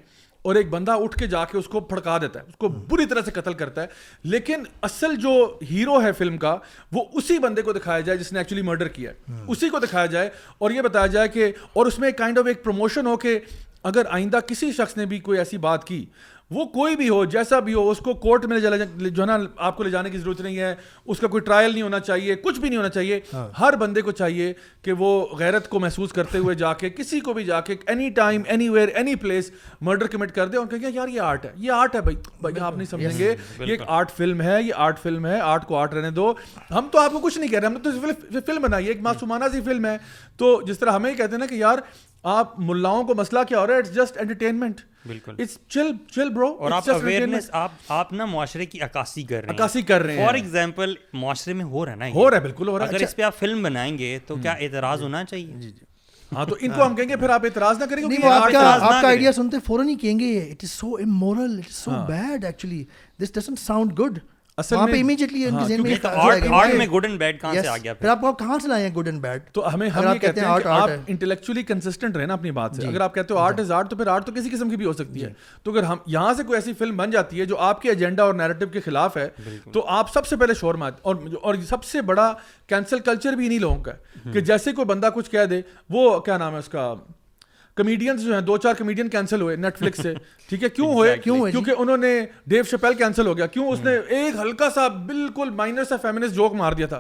اور 0.48 0.56
ایک 0.56 0.70
بندہ 0.70 0.92
اٹھ 1.04 1.16
کے 1.18 1.28
جا 1.34 1.44
کے 1.52 1.58
اس 1.58 1.68
کو 1.74 1.80
پھڑکا 1.90 2.18
دیتا 2.22 2.40
ہے 2.40 2.46
اس 2.48 2.56
کو 2.60 2.68
بری 2.90 3.06
طرح 3.10 3.22
سے 3.26 3.32
قتل 3.32 3.54
کرتا 3.62 3.82
ہے 3.82 3.88
لیکن 4.34 4.64
اصل 4.88 5.16
جو 5.26 5.32
ہیرو 5.70 6.02
ہے 6.04 6.12
فلم 6.18 6.38
کا 6.38 6.56
وہ 6.94 7.04
اسی 7.22 7.38
بندے 7.46 7.62
کو 7.68 7.74
دکھایا 7.74 8.00
جائے 8.08 8.18
جس 8.18 8.32
نے 8.34 8.40
ایکچولی 8.40 8.62
مرڈر 8.70 8.88
کیا 8.98 9.12
ہے 9.12 9.34
ہاں۔ 9.34 9.46
اسی 9.52 9.70
کو 9.76 9.80
دکھایا 9.86 10.06
جائے 10.16 10.30
اور 10.60 10.72
یہ 10.72 10.82
بتایا 10.90 11.06
جائے 11.16 11.28
کہ 11.38 11.52
اور 11.74 11.86
اس 11.86 12.00
میں 12.00 12.08
ایک 12.08 12.18
کائنڈ 12.18 12.40
آف 12.40 12.46
ایک 12.48 12.64
پروموشن 12.64 13.06
ہو 13.08 13.16
کہ 13.24 13.38
اگر 13.92 14.06
آئندہ 14.18 14.40
کسی 14.48 14.72
شخص 14.78 14.98
نے 14.98 15.06
بھی 15.14 15.20
کوئی 15.20 15.40
ایسی 15.40 15.58
بات 15.68 15.88
کی 15.88 16.06
وہ 16.54 16.66
کوئی 16.74 16.96
بھی 16.96 17.08
ہو 17.10 17.24
جیسا 17.34 17.60
بھی 17.68 17.74
ہو 17.74 17.90
اس 17.90 17.98
کو 18.06 18.14
کورٹ 18.24 18.46
میں 18.46 18.60
جو 18.60 19.20
ہے 19.22 19.26
نا 19.26 19.38
آپ 19.68 19.78
کو 19.78 19.84
لے 19.84 19.90
جانے 19.90 20.10
کی 20.10 20.18
ضرورت 20.18 20.42
نہیں 20.42 20.58
ہے 20.58 20.74
اس 21.14 21.20
کا 21.20 21.28
کوئی 21.36 21.42
ٹرائل 21.44 21.72
نہیں 21.72 21.82
ہونا 21.82 22.00
چاہیے 22.00 22.36
کچھ 22.44 22.60
بھی 22.60 22.70
نہیں 22.70 22.78
ہونا 22.78 22.90
چاہیے 22.90 23.20
ہاں۔ 23.34 23.48
ہر 23.60 23.76
بندے 23.84 24.02
کو 24.02 24.12
چاہیے 24.20 24.52
کہ 24.86 24.92
وہ 25.00 25.10
غیرت 25.40 25.70
کو 25.70 25.80
محسوس 25.86 26.14
کرتے 26.18 26.38
ہوئے 26.38 26.56
جا 26.62 26.74
کے 26.82 26.90
کسی 26.98 27.20
کو 27.28 27.34
بھی 27.34 27.44
جا 27.46 27.62
کے 27.70 27.76
anytime 28.22 28.42
anywhere 28.76 28.88
any 28.96 29.16
place 29.24 29.52
murder 29.90 30.08
commit 30.16 30.32
کر 30.36 30.48
دے 30.48 30.58
اور 30.58 30.68
کہیں 30.72 30.90
یار 30.94 31.08
یہ 31.08 31.22
آرٹ 31.32 31.46
ہے 31.46 31.52
یہ 31.66 31.72
آرٹ 31.78 31.96
ہے 31.96 32.02
بھائی 32.10 32.16
بھائی 32.42 32.60
آپ 32.66 32.78
نہیں 32.78 32.88
سمجھیں 32.92 33.18
گے 33.20 33.36
یہ 33.60 33.66
ایک 33.72 33.82
آرٹ 33.98 34.12
فلم 34.18 34.42
ہے 34.42 34.62
یہ 34.62 34.74
آرٹ 34.88 35.00
فلم 35.04 35.26
ہے 35.26 35.40
آرٹ 35.40 35.66
کو 35.68 35.78
آرٹ 35.78 35.94
رہنے 35.94 36.12
دو 36.22 36.34
ہم 36.72 36.88
تو 36.92 37.00
آپ 37.00 37.12
کو 37.12 37.20
کچھ 37.24 37.38
نہیں 37.38 37.50
کہہ 37.52 37.60
رہے 37.60 37.68
ہم 37.68 37.74
نے 37.74 37.90
تو 37.90 38.40
فلم 38.48 38.62
بنائی 38.62 38.86
ہے 38.86 38.92
ایک 38.92 39.02
معصومانہ 39.10 39.46
سی 39.52 39.62
فلم 39.66 39.86
ہے 39.86 39.98
تو 40.38 40.60
جس 40.68 40.80
طرح 40.80 40.92
ہمیں 40.96 41.14
کہتے 41.14 41.32
ہیں 41.32 41.40
نا 41.40 41.46
کہ 41.48 41.56
یار 41.56 41.78
آپ 42.32 42.60
ملاؤں 42.68 43.04
کو 43.08 43.16
مسئلہ 43.16 43.40
کیا 43.48 43.60
ہو 43.60 43.66
رہا 43.68 43.74
ہے 43.74 43.80
اٹس 43.80 43.94
جسٹ 43.96 44.18
انٹرٹینمنٹ 44.22 44.82
بالکل 45.08 45.36
اٹس 45.38 45.58
چل 45.74 45.92
چل 46.16 46.30
برو 46.34 46.46
اور 46.60 46.72
آپ 46.72 46.90
اویئرنیس 46.90 47.50
آپ 47.62 47.72
آپ 48.00 48.14
نا 48.14 48.26
معاشرے 48.26 48.66
کی 48.66 48.82
عکاسی 48.82 49.24
کر 49.24 49.42
رہے 49.42 49.50
ہیں 49.52 49.56
عکاسی 49.58 49.82
کر 49.90 50.04
رہے 50.04 50.18
ہیں 50.18 50.26
فار 50.26 50.36
ایگزامپل 50.36 50.94
معاشرے 51.22 51.54
میں 51.54 51.66
ہو 51.66 51.86
رہا 51.86 51.92
ہے 51.92 51.98
نا 51.98 52.08
ہو 52.14 52.30
رہا 52.30 52.38
ہے 52.38 52.42
بالکل 52.42 52.68
ہو 52.68 52.78
رہا 52.78 52.86
ہے 52.86 52.90
اگر 52.90 52.98
اچھا۔ 52.98 53.08
اس 53.08 53.16
پہ 53.16 53.22
آپ 53.22 53.38
فلم 53.40 53.62
بنائیں 53.64 53.98
گے 53.98 54.18
تو 54.28 54.36
کیا 54.42 54.52
اعتراض 54.60 55.02
ہونا 55.02 55.22
جی، 55.24 55.26
جی۔ 55.30 55.32
چاہیے 55.48 55.60
جی 55.62 55.72
جی 55.72 55.92
ہاں 56.36 56.46
تو 56.46 56.56
ان 56.60 56.72
کو 56.76 56.86
ہم 56.86 56.96
کہیں 56.96 57.10
گے 57.10 57.16
پھر 57.16 57.30
آپ 57.30 57.44
اعتراض 57.46 57.80
نہ 57.80 57.86
کریں 57.90 58.04
گے 58.10 58.28
آپ 58.28 58.52
کا 58.52 59.02
آئیڈیا 59.08 59.32
سنتے 59.32 59.58
فوراً 59.66 59.90
ہی 59.90 59.96
کہیں 60.02 60.20
گے 60.20 60.38
it 60.52 60.64
is 60.64 60.72
so 60.72 60.96
immoral 61.02 61.58
it 61.58 61.66
is 61.70 61.76
so 61.84 61.92
bad 62.08 62.46
actually 62.46 62.84
this 63.24 63.34
doesn't 63.34 63.60
sound 63.60 64.00
good 64.00 64.20
بھی 64.60 65.56
ہو 74.86 74.94
سکتی 74.94 75.20
جی۔ 75.20 75.26
ہے 75.26 75.32
تو 75.64 75.72
اگر 75.72 75.84
ہم 75.84 75.98
یہاں 76.06 76.34
سے 76.34 76.44
کوئی 76.44 76.58
ایسی 76.58 76.74
فلم 76.80 76.98
بن 76.98 77.12
جاتی 77.12 77.40
ہے 77.40 77.46
جو 77.46 77.58
آپ 77.58 77.82
کے 77.82 77.90
ایجنڈا 77.90 78.24
اور 78.24 78.34
نیریٹو 78.34 78.66
کے 78.74 78.80
خلاف 78.86 79.18
ہے 79.18 79.28
تو 79.74 79.86
آپ 79.98 80.14
سب 80.14 80.28
سے 80.28 80.36
پہلے 80.36 80.54
شور 80.54 80.62
شورما 80.74 80.88
اور 81.02 81.56
سب 81.70 81.84
سے 81.84 82.02
بڑا 82.08 82.32
کینسل 82.68 83.00
کلچر 83.06 83.34
بھی 83.38 83.46
انہیں 83.46 83.60
لوگوں 83.60 83.80
کا 83.84 83.92
کہ 84.34 84.40
جیسے 84.42 84.72
کوئی 84.74 84.86
بندہ 84.86 85.10
کچھ 85.16 85.30
کہہ 85.32 85.46
دے 85.50 85.62
وہ 85.94 86.20
کیا 86.30 86.38
نام 86.38 86.54
ہے 86.54 86.60
اس 86.60 86.70
کا 86.70 86.94
کمیڈینس 87.78 88.22
جو 88.24 88.34
ہیں 88.34 88.42
دو 88.46 88.56
چار 88.64 88.74
کمیڈین 88.78 89.08
کینسل 89.10 89.42
ہوئے 89.42 89.56
نیٹ 89.56 89.78
فلکس 89.80 90.02
سے 90.04 90.14
ٹھیک 90.50 90.64
ہے 90.64 90.70
کیوں 90.70 90.88
ہوئے 90.94 91.16
کیوں 91.24 91.36
کیونکہ 91.52 91.74
انہوں 91.80 91.98
نے 91.98 92.10
ڈیو 92.50 92.64
شپیل 92.72 92.94
کینسل 92.98 93.28
ہو 93.28 93.36
گیا 93.38 93.46
کیوں 93.56 93.68
اس 93.72 93.80
نے 93.84 93.92
ایک 94.18 94.36
ہلکا 94.42 94.70
سا 94.76 94.88
بالکل 95.12 95.50
مائنر 95.62 95.84
سا 95.90 95.96
فیمنسٹ 96.02 96.36
جوک 96.36 96.54
مار 96.56 96.74
دیا 96.82 96.88
تھا 96.88 97.00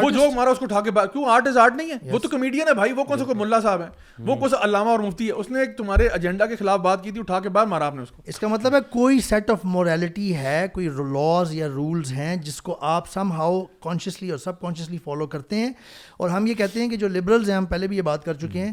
وہ 0.00 0.10
جوک 0.10 0.34
مارا 0.36 0.50
اس 0.50 0.58
کو 0.58 0.64
اٹھا 0.64 0.80
کے 0.84 0.90
بعد 0.96 1.06
کیوں 1.12 1.24
آرٹ 1.34 1.48
از 1.48 1.56
آرٹ 1.64 1.76
نہیں 1.76 1.90
ہے 1.90 2.10
وہ 2.12 2.18
تو 2.22 2.28
کمیڈین 2.28 2.68
ہے 2.68 2.74
بھائی 2.74 2.92
وہ 2.96 3.04
کون 3.04 3.18
سا 3.18 3.24
کوئی 3.24 3.38
ملا 3.38 3.60
صاحب 3.60 3.80
ہے 3.82 3.86
وہ 4.18 4.32
hmm. 4.32 4.40
کون 4.40 4.48
سا 4.50 4.56
علامہ 4.64 4.90
اور 4.90 4.98
مفتی 5.00 5.26
ہے 5.26 5.32
اس 5.32 5.50
نے 5.50 5.60
ایک 5.60 5.76
تمہارے 5.76 6.08
ایجنڈا 6.08 6.46
کے 6.46 6.56
خلاف 6.56 6.80
بات 6.80 7.04
کی 7.04 7.10
تھی 7.10 7.20
اٹھا 7.20 7.40
کے 7.40 7.48
بعد 7.58 7.66
مارا 7.66 7.86
آپ 7.86 7.94
نے 7.94 8.02
اس 8.02 8.10
کو 8.10 8.22
اس 8.26 8.38
کا 8.38 8.48
مطلب 8.48 8.74
ہے 8.74 8.80
کوئی 8.90 9.20
سیٹ 9.30 9.50
آف 9.50 9.64
موریلٹی 9.78 10.34
ہے 10.36 10.66
کوئی 10.72 10.88
لاز 11.12 11.54
یا 11.54 11.68
رولز 11.74 12.12
ہیں 12.12 12.34
جس 12.50 12.60
کو 12.62 12.76
آپ 12.96 13.08
سم 13.14 13.32
ہاؤ 13.32 13.64
کانشیسلی 13.82 14.30
اور 14.30 14.38
سب 14.44 14.60
کانشیسلی 14.60 14.98
فالو 15.04 15.26
کرتے 15.36 15.56
ہیں 15.56 15.72
اور 16.18 16.30
ہم 16.30 16.46
یہ 16.46 16.54
کہتے 16.58 16.80
ہیں 16.80 16.88
کہ 16.90 16.96
جو 17.04 17.08
لبرلز 17.08 17.50
ہیں 17.50 17.56
ہم 17.56 17.64
پہلے 17.74 17.86
بھی 17.88 17.96
یہ 17.96 18.02
بات 18.12 18.24
کر 18.24 18.34
چکے 18.46 18.58
ہیں 18.62 18.72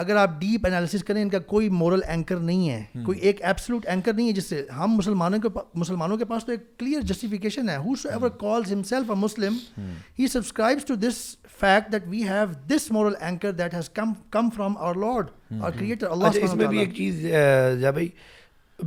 اگر 0.00 0.16
آپ 0.16 0.30
ڈیپ 0.38 0.66
انالیسس 0.66 1.04
کریں 1.06 1.20
ان 1.22 1.28
کا 1.30 1.38
کوئی 1.48 1.68
مورل 1.80 2.00
اینکر 2.06 2.36
نہیں 2.46 2.68
ہے 2.70 3.02
کوئی 3.06 3.18
ایک 3.18 3.42
ایبسلوٹ 3.44 3.86
اینکر 3.88 4.12
نہیں 4.12 4.26
ہے 4.28 4.32
جس 4.32 4.48
سے 4.48 4.62
ہم 4.78 4.94
مسلمانوں 4.96 5.38
کے 5.42 5.48
مسلمانوں 5.74 6.16
کے 6.18 6.24
پاس 6.30 6.44
تو 6.44 6.52
ایک 6.52 6.62
کلیئر 6.78 7.00
جسٹیفیکیشن 7.10 7.68
ہے 7.68 7.76
ever 8.10 8.28
calls 8.40 8.72
a 8.92 9.04
Muslim 9.20 9.56
he 10.18 10.26
subscribes 10.32 10.84
to 10.86 10.94
this 10.94 11.02
this 11.08 11.50
fact 11.60 11.92
that 11.92 12.02
that 12.02 12.08
we 12.10 12.22
have 12.28 12.76
moral 12.94 13.14
anchor 13.20 13.52
has 13.74 13.88
come 13.94 14.12
come 14.30 14.48
from 14.56 14.76
our 14.76 14.94
lord 15.06 15.28
اور 15.62 15.72
کریٹر 15.78 16.10
اللہ 16.10 16.42
اس 16.42 16.54
میں 16.54 16.66
بھی 16.66 16.78
ایک 16.78 16.94
چیز 16.96 17.24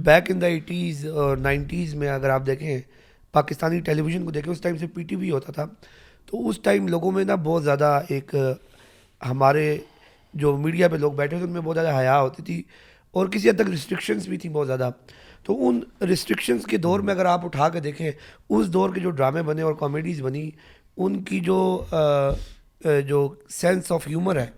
بیک 0.05 0.31
ان 0.31 0.41
دا 0.41 0.45
ایٹیز 0.45 1.05
اور 1.09 1.37
نائنٹیز 1.37 1.93
میں 1.95 2.09
اگر 2.09 2.29
آپ 2.29 2.45
دیکھیں 2.45 2.79
پاکستانی 3.33 3.79
ٹیلی 3.87 4.01
ویژن 4.01 4.23
کو 4.25 4.31
دیکھیں 4.31 4.51
اس 4.53 4.61
ٹائم 4.61 4.77
سے 4.77 4.87
پی 4.95 5.03
ٹی 5.11 5.15
وی 5.15 5.29
ہوتا 5.31 5.51
تھا 5.55 5.65
تو 6.31 6.47
اس 6.49 6.59
ٹائم 6.63 6.87
لوگوں 6.87 7.11
میں 7.11 7.23
نا 7.25 7.35
بہت 7.43 7.63
زیادہ 7.63 7.99
ایک 8.09 8.35
ہمارے 9.29 9.77
جو 10.39 10.55
میڈیا 10.63 10.87
پہ 10.87 10.95
لوگ 11.05 11.13
بیٹھے 11.13 11.37
تھے 11.37 11.45
ان 11.45 11.51
میں 11.51 11.61
بہت 11.61 11.75
زیادہ 11.75 11.95
حیا 11.97 12.19
ہوتی 12.21 12.43
تھی 12.49 12.61
اور 13.19 13.27
کسی 13.35 13.49
حد 13.49 13.57
تک 13.57 13.69
ریسٹرکشنس 13.69 14.27
بھی 14.27 14.37
تھیں 14.37 14.51
بہت 14.53 14.67
زیادہ 14.67 14.89
تو 15.45 15.55
ان 15.67 15.79
ریسٹرکشنس 16.07 16.65
کے 16.73 16.77
دور 16.85 16.99
میں 17.07 17.13
اگر 17.13 17.25
آپ 17.33 17.45
اٹھا 17.45 17.69
کے 17.75 17.79
دیکھیں 17.87 18.09
اس 18.09 18.67
دور 18.73 18.93
کے 18.95 18.99
جو 19.07 19.11
ڈرامے 19.19 19.41
بنے 19.49 19.61
اور 19.69 19.73
کامیڈیز 19.79 20.21
بنی 20.21 20.49
ان 20.97 21.21
کی 21.29 21.39
جو 21.49 21.59
جو 23.07 23.27
سینس 23.49 23.91
آف 23.91 24.07
ہیومر 24.07 24.39
ہے 24.39 24.49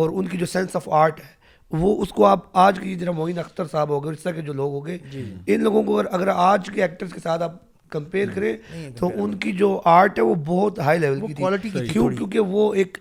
اور 0.00 0.10
ان 0.12 0.28
کی 0.28 0.38
جو 0.38 0.46
سینس 0.52 0.76
آف 0.76 0.88
آرٹ 1.02 1.20
ہے 1.20 1.34
وہ 1.82 1.94
اس 2.02 2.08
کو 2.16 2.24
آپ 2.26 2.44
آج 2.66 2.78
کی 2.82 2.94
جیسے 2.94 3.10
معین 3.18 3.38
اختر 3.38 3.66
صاحب 3.72 3.88
ہو 3.90 4.02
گئے 4.04 4.14
طرح 4.22 4.32
کے 4.32 4.42
جو 4.48 4.52
لوگ 4.62 4.72
ہو 4.72 4.84
گئے 4.86 4.98
جی۔ 5.10 5.22
ان 5.54 5.62
لوگوں 5.62 5.82
کو 5.86 5.98
اگر 6.00 6.28
آج 6.34 6.70
کے 6.74 6.82
ایکٹرس 6.82 7.12
کے 7.12 7.20
ساتھ 7.22 7.42
آپ 7.42 7.54
کمپیئر 7.94 8.28
کریں 8.34 8.52
تو 8.98 9.10
ان 9.22 9.34
کی 9.44 9.52
جو 9.62 9.70
آرٹ 9.94 10.18
ہے 10.18 10.24
وہ 10.24 10.34
بہت 10.46 10.78
ہائی 10.88 10.98
لیول 10.98 11.26
کی 11.26 11.32
کوالٹی 11.40 11.68
کیونکہ 11.92 12.38
وہ 12.56 12.72
ایک 12.82 12.98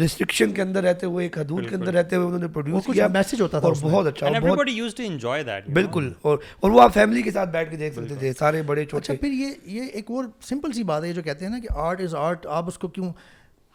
ریسٹرکشن 0.00 0.52
کے 0.54 0.62
اندر 0.62 0.82
رہتے 0.84 1.06
ہوئے 1.06 1.24
ایک 1.26 1.36
حدود 1.38 1.68
کے 1.68 1.74
اندر 1.76 1.92
رہتے 1.94 2.16
ہوئے 2.16 2.26
انہوں 2.26 2.40
نے 2.40 2.48
پروڈیوس 2.52 2.84
کیا 2.92 3.06
میسج 3.14 3.40
ہوتا 3.40 3.58
تھا 3.60 3.68
اور 3.68 3.76
بہت 3.80 4.06
اچھا 4.06 4.26
اور 4.26 4.48
بہت 4.48 4.68
یوز 4.70 4.94
ٹو 4.96 5.02
انجوائے 5.06 5.42
دیٹ 5.44 5.68
بالکل 5.78 6.10
اور 6.22 6.38
اور 6.60 6.70
وہ 6.70 6.80
آپ 6.82 6.94
فیملی 6.94 7.22
کے 7.22 7.30
ساتھ 7.30 7.50
بیٹھ 7.52 7.70
کے 7.70 7.76
دیکھ 7.76 7.94
سکتے 7.94 8.14
تھے 8.18 8.32
سارے 8.38 8.62
بڑے 8.66 8.84
چھوٹے 8.84 9.12
اچھا 9.12 9.20
پھر 9.20 9.32
یہ 9.32 9.50
یہ 9.80 9.90
ایک 9.92 10.10
اور 10.10 10.24
سمپل 10.48 10.72
سی 10.72 10.82
بات 10.92 11.04
ہے 11.04 11.12
جو 11.12 11.22
کہتے 11.22 11.44
ہیں 11.44 11.52
نا 11.52 11.58
کہ 11.62 11.72
آرٹ 11.80 12.00
از 12.02 12.14
آرٹ 12.20 12.46
آپ 12.56 12.68
اس 12.68 12.78
کو 12.78 12.88
کیوں 12.88 13.10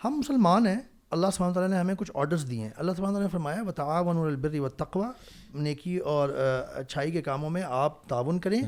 ہم 0.04 0.18
مسلمان 0.20 0.68
ہیں 0.68 0.80
اللہ 1.16 1.28
سبحانہ 1.36 1.54
تعالیٰ 1.54 1.70
نے 1.72 1.78
ہمیں 1.80 1.96
کچھ 1.98 2.12
آرڈرز 2.14 2.50
دیے 2.50 2.62
ہیں 2.62 2.70
اللہ 2.76 2.92
سبحانہ 2.98 3.14
تعالیٰ 3.14 3.28
نے 3.28 3.32
فرمایا 3.32 3.62
و 3.68 3.72
تعاون 3.80 4.18
البر 4.28 4.58
و 4.60 4.70
تقوا 4.78 5.12
نیکی 5.64 5.96
اور 6.14 6.30
اچھائی 6.78 7.12
کے 7.12 7.22
کاموں 7.22 7.50
میں 7.50 7.62
آپ 7.82 8.04
تعاون 8.10 8.40
کریں 8.40 8.62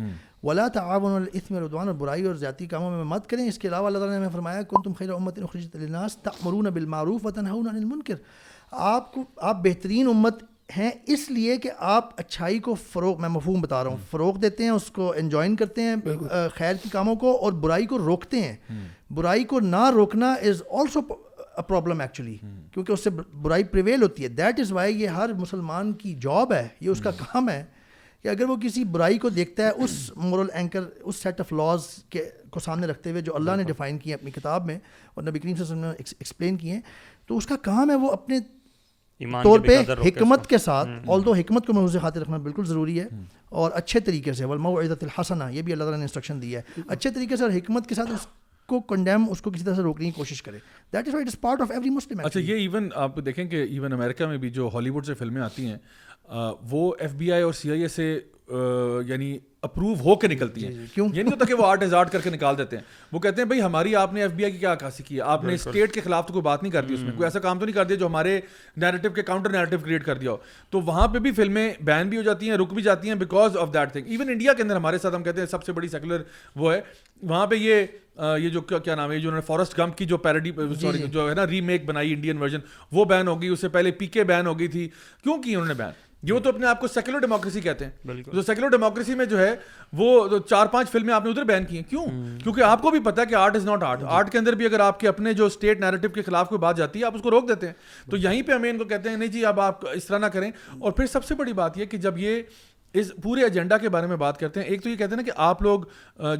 ولا 0.46 0.68
تعاون 0.76 1.12
آپ 1.16 1.30
اطمر 1.36 1.62
اردوان 1.62 1.88
اور 1.88 1.96
برائی 1.96 2.24
اور 2.28 2.36
ذاتی 2.36 2.66
کاموں 2.68 2.90
میں 2.92 3.04
مت 3.16 3.28
کریں 3.30 3.48
اس 3.48 3.58
کے 3.60 3.68
علاوہ 3.68 3.86
اللہ 3.88 3.98
تعالیٰ 4.00 4.20
نے 4.20 4.28
فرمایا 4.32 4.62
کن 4.70 4.82
تم 4.84 4.94
خیر 4.98 5.10
امت 5.14 5.38
اخرجت 5.44 5.76
الناس 5.76 6.16
تعمرون 6.24 6.70
بالمعروف 6.74 7.28
تنہون 7.36 7.68
عن 7.70 7.76
المنکر 7.76 8.16
آپ 8.94 9.12
کو 9.14 9.24
آپ 9.52 9.62
بہترین 9.64 10.08
امت 10.10 10.42
ہیں 10.78 10.90
اس 11.14 11.30
لیے 11.32 11.56
کہ 11.64 11.70
آپ 11.94 12.10
اچھائی 12.20 12.60
کو 12.66 12.74
فروغ 12.92 13.22
میں 13.22 13.30
مفہوم 13.30 13.62
بتا 13.62 13.84
رہا 13.84 13.90
ہوں 13.92 13.98
فروغ 14.12 14.38
دیتے 14.46 14.64
ہیں 14.64 14.70
اس 14.72 14.90
کو 14.96 15.12
انجوائن 15.18 15.56
کرتے 15.56 15.82
ہیں 15.82 15.96
خیر 16.56 16.76
کی 16.84 16.90
کاموں 16.92 17.16
کو 17.24 17.36
اور 17.46 17.54
برائی 17.66 17.86
کو 17.94 17.98
روکتے 18.00 18.42
ہیں 18.42 18.56
برائی 19.16 19.44
کو 19.54 19.60
نہ 19.60 19.90
روکنا 19.96 20.34
از 20.50 20.62
آلسو 20.80 21.02
پرابلم 21.68 22.02
ایکچولی 22.02 22.36
کیونکہ 22.74 22.92
اس 22.92 23.04
سے 23.04 23.10
برائی 23.42 23.64
پریویل 23.76 24.04
ہوتی 24.04 24.24
ہے 24.24 24.28
دیٹ 24.42 24.60
از 24.60 24.72
وائی 24.72 25.02
یہ 25.02 25.08
ہر 25.20 25.34
مسلمان 25.40 25.94
کی 26.04 26.14
جاب 26.22 26.54
ہے 26.54 26.68
یہ 26.82 26.90
اس 26.90 27.02
کا 27.04 27.12
کام 27.20 27.50
ہے 27.50 27.64
کہ 28.24 28.28
اگر 28.30 28.50
وہ 28.50 28.56
کسی 28.64 28.84
برائی 28.92 29.18
کو 29.20 29.30
دیکھتا 29.30 29.66
ہے 29.66 29.72
اس 29.84 29.92
مورل 30.16 30.48
اینکر 30.56 30.84
اس 31.04 31.16
سیٹ 31.24 31.40
آف 31.42 31.52
لاز 31.54 31.88
کے 32.10 32.22
کو 32.50 32.60
سامنے 32.60 32.88
رکھتے 32.88 33.12
ہوئے 33.12 33.22
جو 33.22 33.36
اللہ 33.36 33.56
نے 33.58 33.64
ڈیفائن 33.72 33.98
کیے 33.98 34.14
اپنی 34.14 34.32
کتاب 34.32 34.66
میں 34.66 34.78
اور 35.16 35.24
نبی 35.24 35.40
کریم 35.40 35.56
صلی 35.56 35.64
اللہ 35.64 35.74
علیہ 35.86 35.90
وسلم 35.90 36.06
نے 36.10 36.16
ایکسپلین 36.18 36.58
کیے 36.58 36.80
تو 37.28 37.38
اس 37.38 37.48
کا 37.48 37.56
کام 37.64 37.90
ہے 37.90 37.96
وہ 38.06 38.12
اپنے 38.12 38.40
طور 39.44 39.60
پہ 39.68 39.78
حکمت 40.04 40.48
کے 40.50 40.58
ساتھ 40.68 40.90
آل 41.14 41.26
دو 41.26 41.34
حکمت 41.40 41.68
کو 41.68 41.74
محض 41.74 41.96
خاطر 42.02 42.22
رکھنا 42.22 42.38
بالکل 42.48 42.66
ضروری 42.68 43.00
ہے 43.00 43.06
اور 43.62 43.72
اچھے 43.82 44.00
طریقے 44.08 44.34
سے 44.34 44.44
عزت 44.84 45.04
یہ 45.52 45.62
بھی 45.62 45.74
اللہ 45.74 45.84
تعالیٰ 45.84 45.98
نے 46.00 46.04
انسٹرکشن 46.04 46.42
دی 46.42 46.56
ہے 46.56 46.62
اچھے 46.88 47.10
طریقے 47.10 47.36
سے 47.36 47.44
اور 47.44 47.52
حکمت 47.56 47.88
کے 47.90 47.96
ساتھ 47.96 48.12
اس 48.14 48.26
کو 48.70 48.80
کنڈیم 48.94 49.30
اس 49.32 49.42
کو 49.42 49.52
کسی 49.52 49.64
طرح 49.64 49.76
سے 49.76 49.82
روکنے 49.82 50.06
کی 50.06 50.12
کوشش 50.18 50.42
کرے 50.44 50.58
that 50.94 51.08
is 51.08 51.16
is 51.28 51.40
part 51.42 51.62
of 51.62 51.72
every 51.72 51.90
Muslim 51.96 52.20
اچھا 52.26 52.40
یہ 52.40 52.56
ایون 52.60 52.90
آپ 53.06 53.16
دیکھیں 53.26 53.46
کہ 53.48 53.64
ایون 53.70 53.94
امریکہ 53.94 54.26
میں 54.28 54.38
بھی 54.44 54.50
جو 54.60 54.70
ہالی 54.74 54.90
ووڈ 54.90 55.06
سے 55.06 55.14
فلمیں 55.24 55.42
آتی 55.42 55.66
ہیں 55.70 55.78
وہ 56.72 56.94
ایف 57.00 57.12
بی 57.18 57.32
آئی 57.32 57.44
اور 57.44 57.54
سی 57.54 57.72
آئی 57.72 57.82
اے 57.82 57.88
سے 57.88 58.08
یعنی 59.08 59.38
اپروو 59.64 59.94
ہو 60.06 60.16
کے 60.20 60.28
نکلتی 60.28 60.64
ہیں 60.66 60.72
جی، 60.72 60.78
جی، 60.80 60.86
کیوں 60.94 61.06
یہ 61.06 61.10
یعنی 61.18 61.24
نہیں 61.30 61.34
ہوتا 61.34 61.46
کہ 61.50 61.54
وہ 61.62 61.66
آرٹ 61.66 61.82
ایزارٹ 61.82 62.10
کر 62.12 62.22
کے 62.24 62.30
نکال 62.30 62.58
دیتے 62.58 62.78
ہیں 62.78 62.84
وہ 63.12 63.20
کہتے 63.20 63.42
ہیں 63.42 63.48
بھائی 63.50 63.62
ہماری 63.62 63.96
آپ 63.96 64.14
نے 64.14 64.22
ایف 64.22 64.32
بی 64.36 64.44
آئی 64.44 64.52
کی 64.54 64.58
کیا 64.60 64.74
عکاسی 64.74 65.04
کی 65.04 65.16
ہے 65.18 65.22
آپ 65.36 65.44
نے 65.44 65.54
اسٹیٹ 65.54 65.94
کے 65.94 66.02
خلاف 66.02 66.26
تو 66.28 66.34
کوئی 66.34 66.44
بات 66.44 66.64
نہیں 66.64 66.74
کر 66.74 66.84
دی 66.86 66.94
اس 66.94 67.00
میں 67.04 67.12
کوئی 67.18 67.26
ایسا 67.28 67.40
کام 67.46 67.60
تو 67.60 67.66
نہیں 67.66 67.76
کر 67.76 67.86
دیا 67.86 67.98
جو 67.98 68.08
ہمارے 68.08 68.40
نیریٹو 68.84 69.10
کے 69.16 69.22
کاؤنٹر 69.32 69.52
نیریٹو 69.52 69.78
کریٹ 69.86 70.04
کر 70.06 70.18
دیا 70.18 70.32
ہو 70.32 70.38
تو 70.70 70.82
وہاں 70.92 71.08
پہ 71.14 71.20
بھی 71.28 71.32
فلمیں 71.40 71.70
بین 71.86 72.10
بھی 72.10 72.18
ہو 72.18 72.22
جاتی 72.24 72.50
ہیں 72.50 72.58
رک 72.58 72.74
بھی 72.74 72.84
جاتی 72.84 73.08
ہیں 73.08 73.16
because 73.24 73.58
of 73.62 73.74
that 73.74 73.92
thing 73.92 74.08
even 74.12 74.30
India 74.30 74.54
کے 74.58 74.64
اندر 74.64 74.76
ہمارے 74.76 74.98
ساتھ 75.02 75.16
ہم 75.16 75.24
کہتے 75.24 75.40
ہیں 75.42 75.48
سب 75.52 75.64
سے 75.64 75.74
بڑی 75.82 75.88
سیکولر 75.96 76.22
وہ 76.56 76.74
ہے 76.74 76.80
وہاں 77.22 77.46
پہ 77.48 77.56
یہ 77.56 77.86
یہ 78.38 78.50
جو 78.50 78.62
کیا 78.62 78.96
نام 78.96 79.12
ہے 79.12 79.20
جو 79.20 79.28
انہوں 79.30 79.42
نے 79.42 79.46
فارسٹ 79.48 79.80
گمپ 79.80 79.98
کی 79.98 80.06
جو 80.06 80.18
پیرڈی 80.28 80.52
جی، 80.58 80.76
سوری 80.82 81.06
جو 81.12 81.30
ہے 81.30 81.34
نا 81.36 81.48
ری 81.48 81.62
میک 81.72 81.86
بنائی 81.86 82.14
انڈین 82.14 82.42
ورژن 82.42 82.60
وہ 82.92 83.06
بین 83.14 83.28
ہو 83.28 83.42
گئی 83.42 83.50
اس 83.50 83.62
سے 83.62 83.70
پہلے 83.76 83.92
پی 84.02 84.08
کے 84.18 84.24
بین 84.34 84.48
ہو 84.48 84.60
گئی 84.60 84.68
تھی 84.76 84.88
کیوں 85.24 85.42
کی 85.44 85.56
انہوں 85.56 85.68
نے 85.68 85.74
بین 85.84 86.02
یہ 86.32 86.38
تو 86.44 86.50
اپنے 86.50 86.68
آپ 86.68 86.80
کو 86.82 86.88
سیکولر 86.88 87.20
ڈیموکریسی 87.20 87.62
کہتے 87.62 87.86
ہیں 87.86 88.22
جو 88.34 88.42
سیکولر 88.46 88.70
ڈیموکریسی 88.70 89.16
میں 89.16 89.26
جو 89.26 89.40
ہے 89.40 89.56
وہ 89.98 90.38
چار 90.50 90.66
پانچ 90.72 90.90
فلمیں 90.92 91.14
آپ 91.14 91.26
نے 91.26 91.30
ادھر 91.32 91.44
بین 91.52 91.66
کی 91.66 91.76
ہیں 91.76 91.84
کیوں 91.90 92.06
کیونکہ 92.44 92.62
آپ 92.68 92.82
کو 92.82 92.92
بھی 92.92 93.00
پتا 93.06 93.22
ہے 93.22 93.26
کہ 93.28 93.36
art 93.36 93.56
is 93.56 93.66
not 93.66 93.84
art 93.84 94.04
art 94.18 94.32
کے 94.32 94.38
اندر 94.38 94.56
بھی 94.62 94.66
اگر 94.66 94.80
آپ 94.88 95.00
کے 95.00 95.08
اپنے 95.08 95.34
جو 95.42 95.46
اسٹیٹ 95.46 95.80
نیریٹو 95.80 96.10
کے 96.18 96.22
خلاف 96.24 96.50
کوئی 96.50 96.60
بات 96.60 96.78
جاتی 96.78 97.00
ہے 97.00 97.06
آپ 97.06 97.16
اس 97.16 97.22
کو 97.22 97.32
روک 97.32 97.48
دیتے 97.50 97.68
ہیں 97.68 97.74
تو 98.12 98.18
جی۔ 98.18 98.24
یہیں 98.28 98.42
پہ 98.48 98.52
ہمیں 98.52 98.70
ان 98.70 98.78
کو 98.78 98.84
کہتے 98.94 99.10
ہیں 99.10 99.18
نہیں 99.18 99.30
جی 99.38 99.46
اب 99.46 99.60
آپ 99.62 99.88
اس 99.94 100.06
طرح 100.06 100.18
نہ 100.18 100.26
کریں 100.36 100.50
اور 100.80 100.92
پھر 100.92 101.06
سب 101.14 101.26
سے 101.26 101.36
بڑی 101.44 101.54
بات 101.62 101.78
یہ 101.78 101.86
کہ 101.94 101.98
جب 102.06 102.18
یہ 102.18 102.42
اس 103.02 103.12
پورے 103.24 103.44
ایجنڈا 103.44 103.78
کے 103.78 103.90
بارے 103.90 104.08
میں 104.08 104.16
بات 104.24 104.40
کرتے 104.40 104.60
ہیں 104.62 104.68
ایک 104.68 104.84
تو 104.84 104.90
یہ 104.90 104.96
کہتے 104.96 105.10
ہیں 105.16 105.22
نا 105.22 105.26
کہ 105.32 105.38
آپ 105.50 105.62
لوگ 105.62 105.82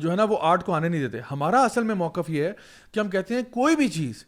جو 0.02 0.12
ہے 0.12 0.16
نا 0.16 0.24
وہ 0.30 0.38
آرٹ 0.50 0.64
کو 0.66 0.74
آنے 0.74 0.90
نہیں 0.90 1.02
دیتے 1.08 1.20
ہمارا 1.32 1.62
اصل 1.66 1.84
میں 1.84 1.96
موقف 2.02 2.30
یہ 2.30 2.44
ہے 2.44 2.52
کہ 2.92 3.00
ہم 3.00 3.10
کہتے 3.10 3.36
ہیں 3.36 3.42
کوئی 3.52 3.76
بھی 3.76 3.88
چیز 3.98 4.24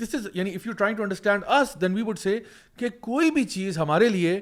دس 0.00 0.14
از 0.14 0.26
یعنی 0.34 0.54
if 0.54 0.66
you 0.66 0.72
trying 0.78 0.96
to 0.96 1.02
understand 1.02 1.44
us 1.60 1.80
then 1.80 1.94
we 1.94 2.02
would 2.06 2.18
say 2.18 2.38
کہ 2.78 2.88
کوئی 3.08 3.30
بھی 3.38 3.44
چیز 3.54 3.78
ہمارے 3.78 4.08
لیے 4.08 4.38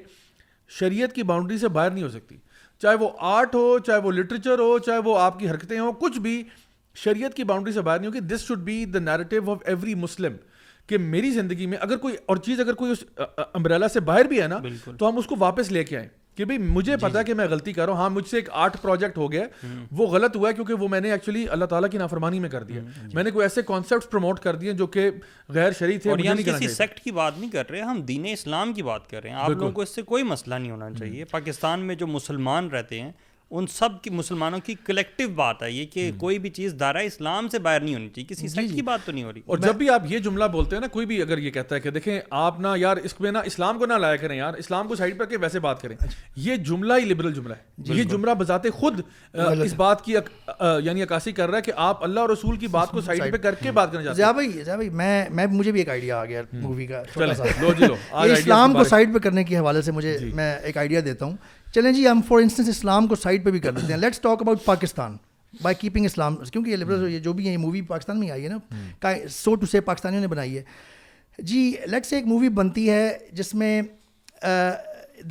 شریعت 0.79 1.13
کی 1.15 1.23
باؤنڈری 1.31 1.57
سے 1.57 1.67
باہر 1.77 1.91
نہیں 1.91 2.03
ہو 2.03 2.09
سکتی 2.09 2.35
چاہے 2.81 2.95
وہ 2.99 3.09
آرٹ 3.33 3.55
ہو 3.55 3.77
چاہے 3.85 3.97
وہ 4.03 4.11
لٹریچر 4.11 4.59
ہو 4.59 4.77
چاہے 4.85 4.97
وہ 5.05 5.17
آپ 5.19 5.39
کی 5.39 5.49
حرکتیں 5.49 5.79
ہوں 5.79 5.91
کچھ 5.99 6.19
بھی 6.25 6.41
شریعت 7.03 7.33
کی 7.35 7.43
باؤنڈری 7.43 7.71
سے 7.73 7.81
باہر 7.81 7.99
نہیں 7.99 8.07
ہوگی 8.07 8.19
this 8.33 8.41
should 8.47 8.59
be 8.63 8.83
the 8.93 8.99
narrative 8.99 9.51
of 9.51 9.61
every 9.67 9.95
Muslim 10.05 10.35
کہ 10.87 10.97
میری 10.97 11.31
زندگی 11.31 11.65
میں 11.67 11.77
اگر 11.81 11.97
کوئی 11.97 12.15
اور 12.29 12.37
چیز 12.45 12.59
اگر 12.59 12.73
کوئی 12.81 12.91
اس 12.91 13.03
امبریلا 13.53 13.87
سے 13.93 13.99
باہر 14.09 14.25
بھی 14.29 14.41
ہے 14.41 14.47
نا 14.47 14.59
تو 14.97 15.09
ہم 15.09 15.17
اس 15.17 15.25
کو 15.27 15.35
واپس 15.39 15.71
لے 15.71 15.83
کے 15.83 15.97
آئیں 15.97 16.07
کہ 16.37 16.45
بھائی 16.45 16.57
مجھے 16.59 16.91
جی، 16.91 16.97
پتا 17.01 17.21
جی 17.21 17.25
کہ 17.27 17.33
میں 17.39 17.47
غلطی 17.49 17.73
کر 17.73 17.85
رہا 17.85 17.93
ہوں 17.93 17.99
ہاں 17.99 18.09
مجھ 18.09 18.27
سے 18.29 18.37
ایک 18.37 18.49
آٹھ 18.63 18.77
پروجیکٹ 18.81 19.17
ہو 19.17 19.31
گیا 19.31 19.43
وہ 19.97 20.07
غلط 20.13 20.35
ہوا 20.35 20.49
ہے 20.49 20.53
کیونکہ 20.53 20.81
وہ 20.83 20.87
میں 20.89 20.99
نے 21.01 21.11
ایکچولی 21.11 21.45
اللہ 21.57 21.65
تعالیٰ 21.73 21.89
کی 21.91 21.97
نافرمانی 21.97 22.39
میں 22.45 22.49
کر 22.49 22.63
دیا 22.63 22.81
جی۔ 22.81 23.13
میں 23.15 23.23
نے 23.23 23.31
کوئی 23.31 23.43
ایسے 23.45 23.61
کانسیپٹ 23.69 24.11
پروموٹ 24.11 24.39
کر 24.43 24.55
دیے 24.63 24.73
جو 24.81 24.87
کہ 24.95 25.09
غیر 25.55 25.71
شریف 25.79 26.05
یعنی 26.05 26.43
کی 27.03 27.11
بات 27.11 27.37
نہیں 27.37 27.49
کر 27.51 27.69
رہے 27.69 27.81
ہم 27.81 28.01
دین 28.11 28.25
اسلام 28.31 28.73
کی 28.73 28.83
بات 28.83 29.09
کر 29.09 29.21
رہے 29.23 29.29
ہیں 29.29 29.37
آپ 29.37 29.49
لوگوں 29.49 29.71
کو 29.71 29.81
اس 29.81 29.95
سے 29.95 30.01
کوئی 30.13 30.23
مسئلہ 30.33 30.55
نہیں 30.55 30.71
ہونا 30.71 30.89
چاہیے 30.99 31.25
پاکستان 31.31 31.79
میں 31.87 31.95
جو 31.95 32.07
مسلمان 32.07 32.69
رہتے 32.71 33.01
ہیں 33.01 33.11
ان 33.51 33.65
سب 33.71 34.01
کی 34.03 34.09
مسلمانوں 34.09 34.59
کی 34.65 34.73
کلیکٹیو 34.85 35.29
بات 35.35 35.61
ہے 35.63 35.71
یہ 35.71 35.85
کہ 35.93 36.09
کوئی 36.19 36.37
بھی 36.39 36.49
چیز 36.49 36.73
دارہ 36.79 36.97
اسلام 37.05 37.47
سے 37.51 37.59
باہر 37.65 37.79
نہیں 37.81 37.93
ہونی 37.95 38.07
چاہیے 38.09 38.25
کسی 38.27 38.41
جی، 38.41 38.47
سیکٹ 38.53 38.69
جی۔ 38.69 38.75
کی 38.75 38.81
بات 38.81 39.05
تو 39.05 39.11
نہیں 39.11 39.23
ہو 39.23 39.31
رہی 39.33 39.41
اور 39.45 39.57
جب 39.57 39.75
بھی 39.77 39.89
آپ 39.89 40.03
یہ 40.11 40.19
جملہ 40.27 40.45
بولتے 40.51 40.75
ہیں 40.75 40.81
نا 40.81 40.87
کوئی 40.91 41.05
بھی 41.05 41.21
اگر 41.21 41.37
یہ 41.37 41.51
کہتا 41.57 41.75
ہے 41.75 41.79
کہ 41.79 41.89
دیکھیں 41.97 42.19
آپ 42.39 42.59
نا 42.59 42.73
یار 42.77 42.97
اس 43.03 43.19
میں 43.19 43.31
نا 43.31 43.39
اسلام 43.45 43.79
کو 43.79 43.85
نہ 43.85 43.93
لایا 44.01 44.15
کریں 44.15 44.35
یار 44.37 44.53
اسلام 44.63 44.87
کو 44.87 44.95
سائڈ 44.95 45.17
پر 45.19 45.25
کے 45.25 45.37
ویسے 45.41 45.59
بات 45.65 45.81
کریں 45.81 45.95
اچھا۔ 45.99 46.07
یہ 46.45 46.55
جملہ 46.69 46.93
ہی 46.99 47.05
لبرل 47.09 47.33
جملہ 47.33 47.53
ہے 47.53 47.93
یہ 47.99 48.03
جملہ 48.11 48.31
بذات 48.39 48.65
خود 48.79 48.99
اس 49.63 49.73
بات 49.77 50.03
کی 50.05 50.15
یعنی 50.83 51.03
عکاسی 51.03 51.31
کر 51.31 51.49
رہا 51.49 51.57
ہے 51.57 51.61
کہ 51.63 51.71
آپ 51.85 52.03
اللہ 52.03 52.19
اور 52.19 52.29
رسول 52.29 52.57
کی 52.57 52.67
بات 52.71 52.91
کو 52.91 53.01
سائڈ 53.01 53.31
پہ 53.31 53.37
کر 53.43 53.55
کے 53.61 53.71
بات 53.71 53.91
کرنا 53.91 54.13
چاہتے 54.15 54.69
ہیں 54.71 54.89
میں 55.33 55.45
مجھے 55.51 55.71
بھی 55.71 55.79
ایک 55.79 55.89
آئیڈیا 55.89 56.19
آ 56.19 56.25
گیا 56.25 56.41
مووی 56.61 56.87
کا 56.87 57.03
جی، 57.77 57.91
اسلام 58.31 58.73
کو 58.73 58.83
سائڈ 58.89 59.13
پہ 59.13 59.19
کرنے 59.19 59.43
کے 59.43 59.57
حوالے 59.57 59.81
سے 59.81 59.91
مجھے 59.91 60.17
میں 60.33 60.53
ایک 60.63 60.77
آئیڈیا 60.77 60.99
دیتا 61.05 61.25
ہوں 61.25 61.37
چلیں 61.75 61.91
جی 61.91 62.07
ہم 62.07 62.19
فار 62.27 62.39
انسٹنس 62.41 62.67
اسلام 62.69 63.07
کو 63.07 63.15
سائڈ 63.21 63.43
پہ 63.45 63.51
بھی 63.51 63.59
کر 63.59 63.71
دیتے 63.73 63.93
ہیں 63.93 63.99
let's 63.99 64.19
talk 64.21 64.41
about 64.41 64.63
Pakistan 64.65 65.15
by 65.61 65.75
keeping 65.79 66.05
Islam 66.05 66.35
کیونکہ 66.51 66.69
یہ 66.69 66.75
لبرل 66.75 67.07
یہ 67.13 67.19
جو 67.25 67.33
بھی 67.39 67.45
ہیں 67.45 67.51
یہ 67.51 67.57
مووی 67.57 67.81
پاکستان 67.87 68.19
میں 68.19 68.29
آئی 68.31 68.43
ہے 68.43 68.49
نا 68.49 69.13
سو 69.31 69.55
ٹو 69.55 69.65
سے 69.71 69.81
پاکستانیوں 69.89 70.21
نے 70.21 70.27
بنائی 70.33 70.57
ہے 70.57 70.61
جی 71.49 71.59
لیٹس 71.91 72.13
ایک 72.13 72.25
مووی 72.27 72.49
بنتی 72.59 72.89
ہے 72.89 73.01
جس 73.39 73.53
میں 73.61 73.81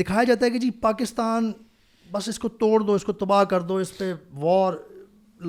دکھایا 0.00 0.24
جاتا 0.32 0.46
ہے 0.46 0.50
کہ 0.50 0.58
جی 0.58 0.70
پاکستان 0.80 1.50
بس 2.12 2.28
اس 2.28 2.38
کو 2.38 2.48
توڑ 2.64 2.80
دو 2.82 2.94
اس 2.94 3.04
کو 3.04 3.12
تباہ 3.24 3.42
کر 3.54 3.60
دو 3.70 3.76
اس 3.84 3.96
پہ 3.98 4.12
وار 4.42 4.72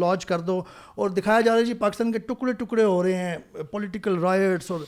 لانچ 0.03 0.25
کر 0.25 0.39
دو 0.51 0.61
اور 1.01 1.09
دکھایا 1.19 1.41
جا 1.41 1.51
رہا 1.51 1.59
ہے 1.59 1.65
جی 1.65 1.73
پاکستان 1.83 2.11
کے 2.11 2.19
ٹکڑے 2.29 2.53
ٹکڑے 2.63 2.83
ہو 2.83 3.01
رہے 3.03 3.17
ہیں 3.27 3.63
پولیٹیکل 3.71 4.17
رائٹس 4.23 4.71
اور 4.71 4.79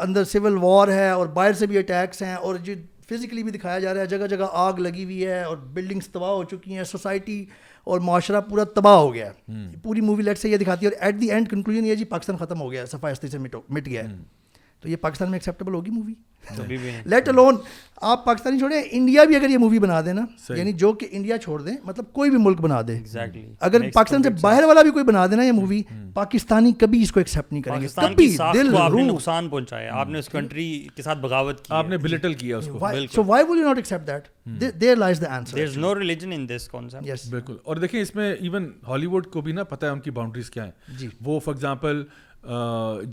اندر 0.00 0.24
سول 0.34 0.56
وار 0.62 0.88
ہے 0.98 1.08
اور 1.10 1.26
باہر 1.40 1.52
سے 1.62 1.66
بھی 1.72 1.78
اٹیکس 1.78 2.22
ہیں 2.22 2.34
اور 2.34 2.56
جی 2.68 2.74
فزیکلی 3.10 3.42
بھی 3.42 3.50
دکھایا 3.52 3.78
جا 3.80 3.92
رہا 3.94 4.00
ہے 4.00 4.06
جگہ 4.06 4.26
جگہ 4.30 4.46
آگ 4.64 4.78
لگی 4.86 5.04
ہوئی 5.04 5.26
ہے 5.26 5.42
اور 5.42 5.56
بلڈنگس 5.74 6.08
تباہ 6.12 6.30
ہو 6.30 6.42
چکی 6.50 6.76
ہیں 6.76 6.84
سوسائٹی 6.90 7.44
اور 7.92 8.00
معاشرہ 8.08 8.40
پورا 8.48 8.64
تباہ 8.74 8.96
ہو 8.96 9.12
گیا 9.14 9.30
پوری 9.82 10.00
مووی 10.08 10.22
لیٹ 10.22 10.38
سے 10.38 10.50
یہ 10.50 10.56
دکھاتی 10.62 10.86
ہے 10.86 10.90
اور 10.90 11.02
ایٹ 11.06 11.20
دی 11.20 11.30
اینڈ 11.32 11.50
کنکلوژن 11.50 11.86
یہ 11.86 11.94
جی 12.00 12.04
پاکستان 12.14 12.36
ختم 12.44 12.60
ہو 12.60 12.70
گیا 12.72 12.80
ہے 12.80 12.86
صفائی 12.96 13.28
سے 13.30 13.38
مٹ 13.38 13.56
ہے 13.88 14.06
تو 14.80 14.88
یہ 14.88 14.96
پاکستان 14.96 15.30
میں 15.30 15.36
ایکسیپٹیبل 15.36 15.74
ہوگی 15.74 15.90
مووی 15.90 16.14
لیٹ 17.12 17.28
الون 17.28 17.56
آپ 18.10 18.24
پاکستانی 18.24 18.58
چھوڑیں 18.58 18.76
انڈیا 18.90 19.22
بھی 19.28 19.36
اگر 19.36 19.50
یہ 19.50 19.58
مووی 19.58 19.78
بنا 19.78 20.00
دیں 20.06 20.12
نا 20.14 20.24
یعنی 20.56 20.72
جو 20.82 20.92
کہ 21.00 21.06
انڈیا 21.10 21.38
چھوڑ 21.38 21.60
دیں 21.62 21.72
مطلب 21.84 22.12
کوئی 22.14 22.30
بھی 22.30 22.38
ملک 22.42 22.60
بنا 22.60 22.80
دے 22.88 22.98
اگر 23.68 23.88
پاکستان 23.94 24.22
سے 24.22 24.30
باہر 24.40 24.64
والا 24.68 24.82
بھی 24.82 24.90
کوئی 24.90 25.04
بنا 25.04 25.26
دے 25.30 25.36
نا 25.36 25.42
یہ 25.44 25.52
مووی 25.52 25.82
پاکستانی 26.14 26.72
کبھی 26.80 27.02
اس 27.02 27.12
کو 27.12 27.20
ایکسیپٹ 27.20 27.52
نہیں 27.52 27.62
کریں 27.62 27.80
گے 27.80 27.86
کبھی 27.96 28.36
دل 28.54 28.70
نقصان 29.06 29.48
پہنچایا 29.48 29.94
آپ 30.00 30.08
نے 30.08 30.18
اس 30.18 30.28
کنٹری 30.32 30.68
کے 30.96 31.02
ساتھ 31.02 31.18
بغاوت 31.22 31.60
کی 31.64 31.74
آپ 31.74 31.88
نے 31.88 31.96
بلیٹل 32.06 32.34
کیا 32.44 32.58
اس 32.58 32.68
کو 32.72 32.86
so 33.14 33.24
why 33.26 33.44
will 33.48 33.58
you 33.60 33.66
not 33.66 33.76
accept 33.76 34.10
that 34.60 34.80
there 34.80 34.96
lies 34.96 35.20
the 35.22 35.34
answer 35.36 35.56
there 35.56 35.66
is 35.66 35.76
no 35.78 35.94
religion 35.98 36.32
in 36.36 36.48
this 36.48 36.68
concept 36.72 37.08
yes 37.08 37.26
بالکل 37.30 37.56
اور 37.64 37.76
دیکھیں 37.76 38.00
اس 38.00 38.14
میں 38.14 38.32
ایون 38.34 38.70
ہالی 38.88 39.06
ووڈ 39.06 39.26
کو 39.32 39.40
بھی 39.48 39.52
نا 39.52 39.64
پتہ 39.74 39.86
ہے 39.86 39.90
ان 39.90 40.00
کی 40.00 40.10
باؤنڈریز 40.20 40.50
کیا 40.50 40.64
ہیں 40.64 40.96
جی۔ 40.98 41.08
وہ 41.24 41.38
فار 41.44 41.54
ایگزامپل 41.54 42.02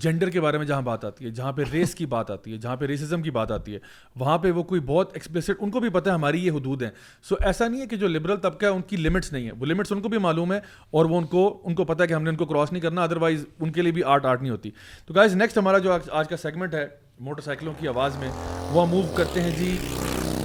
جینڈر 0.01 0.29
کے 0.29 0.41
بارے 0.41 0.57
میں 0.57 0.65
جہاں 0.65 0.81
بات 0.81 1.05
آتی 1.05 1.25
ہے 1.25 1.29
جہاں 1.29 1.51
پہ 1.53 1.63
ریس 1.71 1.93
کی 1.95 2.05
بات 2.05 2.29
آتی 2.31 2.51
ہے 2.51 2.57
جہاں 2.57 2.75
پہ 2.77 2.85
ریسزم 2.87 3.21
کی 3.21 3.31
بات 3.37 3.51
آتی 3.51 3.73
ہے 3.73 3.79
وہاں 4.19 4.37
پہ 4.37 4.51
وہ 4.51 4.63
کوئی 4.63 4.81
بہت 4.85 5.11
ایکسپلسٹ 5.13 5.51
ان 5.59 5.71
کو 5.71 5.79
بھی 5.79 5.89
پتہ 5.93 6.09
ہے 6.09 6.13
ہماری 6.13 6.45
یہ 6.45 6.51
حدود 6.57 6.81
ہیں 6.83 6.89
سو 7.29 7.35
ایسا 7.39 7.67
نہیں 7.67 7.81
ہے 7.81 7.87
کہ 7.87 7.95
جو 8.03 8.07
لبرل 8.07 8.37
طبقہ 8.41 8.65
ہے 8.65 8.71
ان 8.71 8.81
کی 8.87 8.97
لمٹس 8.97 9.31
نہیں 9.33 9.45
ہے 9.47 9.51
وہ 9.59 9.65
لمٹس 9.65 9.91
ان 9.91 10.01
کو 10.01 10.09
بھی 10.09 10.17
معلوم 10.27 10.53
ہے 10.53 10.59
اور 10.97 11.05
وہ 11.09 11.17
ان 11.17 11.25
کو 11.33 11.47
ان 11.63 11.75
کو 11.75 11.85
پتہ 11.85 12.01
ہے 12.01 12.07
کہ 12.07 12.13
ہم 12.13 12.23
نے 12.23 12.29
ان 12.29 12.35
کو 12.35 12.45
کراس 12.45 12.71
نہیں 12.71 12.81
کرنا 12.81 13.03
ادروائز 13.03 13.45
ان 13.59 13.71
کے 13.71 13.81
لیے 13.81 13.91
بھی 13.91 14.03
آرٹ 14.15 14.25
آرٹ 14.25 14.41
نہیں 14.41 14.51
ہوتی 14.51 14.71
تو 15.05 15.13
گائز 15.13 15.33
نیکسٹ 15.35 15.57
ہمارا 15.57 15.77
جو 15.87 15.97
آج 16.11 16.27
کا 16.29 16.37
سیگمنٹ 16.41 16.73
ہے 16.73 16.85
موٹر 17.25 17.41
سائیکلوں 17.41 17.73
کی 17.79 17.87
آواز 17.87 18.17
میں 18.19 18.29
وہ 18.73 18.85
موو 18.91 19.11
کرتے 19.15 19.41
ہیں 19.41 19.51
جی 19.59 19.75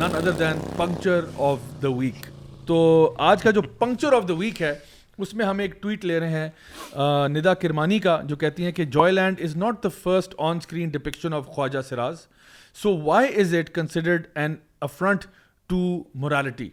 none 0.00 0.16
other 0.16 0.32
than 0.38 0.60
puncture 0.76 1.24
of 1.50 1.58
the 1.82 1.88
week 1.98 2.26
تو 2.66 3.14
آج 3.28 3.42
کا 3.42 3.50
جو 3.50 3.62
پنکچر 3.78 4.12
آف 4.16 4.28
دا 4.28 4.34
ویک 4.38 4.62
ہے 4.62 4.74
اس 5.22 5.32
میں 5.34 5.46
ہم 5.46 5.58
ایک 5.58 5.80
ٹویٹ 5.82 6.04
لے 6.04 6.18
رہے 6.20 6.40
ہیں 6.40 7.28
ندا 7.28 7.54
کرمانی 7.64 7.98
کا 8.08 8.20
جو 8.28 8.36
کہتی 8.42 8.64
ہیں 8.64 8.72
کہ 8.72 8.84
Joyland 9.12 9.40
is 9.44 9.56
not 9.56 9.82
the 9.84 9.88
first 10.02 10.34
on 10.48 10.56
screen 10.56 11.34
of 11.34 11.46
Khwaja 11.54 11.80
سراز 11.88 12.26
so 12.82 12.96
why 13.04 13.40
is 13.40 13.54
it 13.58 13.70
considered 13.74 14.26
affront 14.88 15.24
to 15.68 15.78
morality 16.24 16.68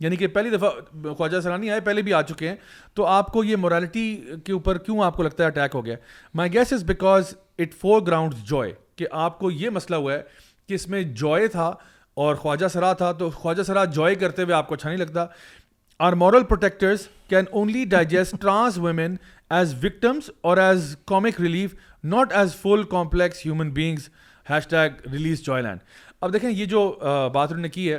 یعنی 0.00 0.16
کہ 0.16 0.26
پہلی 0.26 0.50
دفعہ 0.50 1.10
خواجہ 1.16 1.40
سرانی 1.40 1.70
آئے 1.70 1.80
پہلے 1.88 2.02
بھی 2.02 2.12
آ 2.14 2.20
چکے 2.30 2.48
ہیں 2.48 2.54
تو 2.94 3.04
آپ 3.06 3.30
کو 3.32 3.42
یہ 3.44 3.56
مورالٹی 3.64 4.04
کے 4.44 4.52
اوپر 4.52 4.78
کیوں 4.88 5.02
آپ 5.04 5.16
کو 5.16 5.22
لگتا 5.22 5.42
ہے 5.44 5.48
اٹیک 5.48 5.74
ہو 5.74 5.84
گیا 5.86 5.96
my 6.40 6.52
guess 6.52 6.72
is 6.72 6.84
because 6.84 7.32
it 7.58 7.74
foreground 8.06 8.34
Joy 8.48 8.72
کہ 8.96 9.06
آپ 9.26 9.38
کو 9.38 9.50
یہ 9.50 9.70
مسئلہ 9.76 9.96
ہوا 9.96 10.12
ہے 10.12 10.22
کہ 10.68 10.74
اس 10.74 10.88
میں 10.94 11.02
جوائے 11.22 11.46
تھا 11.54 11.72
اور 12.24 12.34
خواجہ 12.36 12.68
سرا 12.72 12.92
تھا 13.02 13.12
تو 13.20 13.30
خواجہ 13.34 13.62
سرا 13.66 13.84
جوائے 13.98 14.14
کرتے 14.24 14.42
ہوئے 14.42 14.54
آپ 14.54 14.68
کو 14.68 14.74
اچھا 14.74 14.88
نہیں 14.88 14.98
لگتا 14.98 15.26
our 15.98 16.12
moral 16.22 16.42
protectors 16.48 17.06
can 17.30 17.44
only 17.50 17.84
digest 17.90 18.34
trans 18.40 18.78
women 18.82 19.14
as 19.56 19.74
victims 19.84 20.30
or 20.42 20.56
as 20.58 20.94
comic 21.06 21.40
relief 21.40 21.74
not 22.14 22.32
as 22.36 22.54
full 22.60 22.82
complex 22.90 23.44
human 23.46 23.70
beings 23.74 24.08
hashtag 24.68 25.06
release 25.12 25.42
Joyland 25.62 25.80
اب 26.20 26.32
دیکھیں 26.32 26.50
یہ 26.50 26.64
جو 26.64 26.88
بات 27.34 27.50
انہوں 27.52 27.62
نے 27.62 27.68
کی 27.68 27.92
ہے 27.92 27.98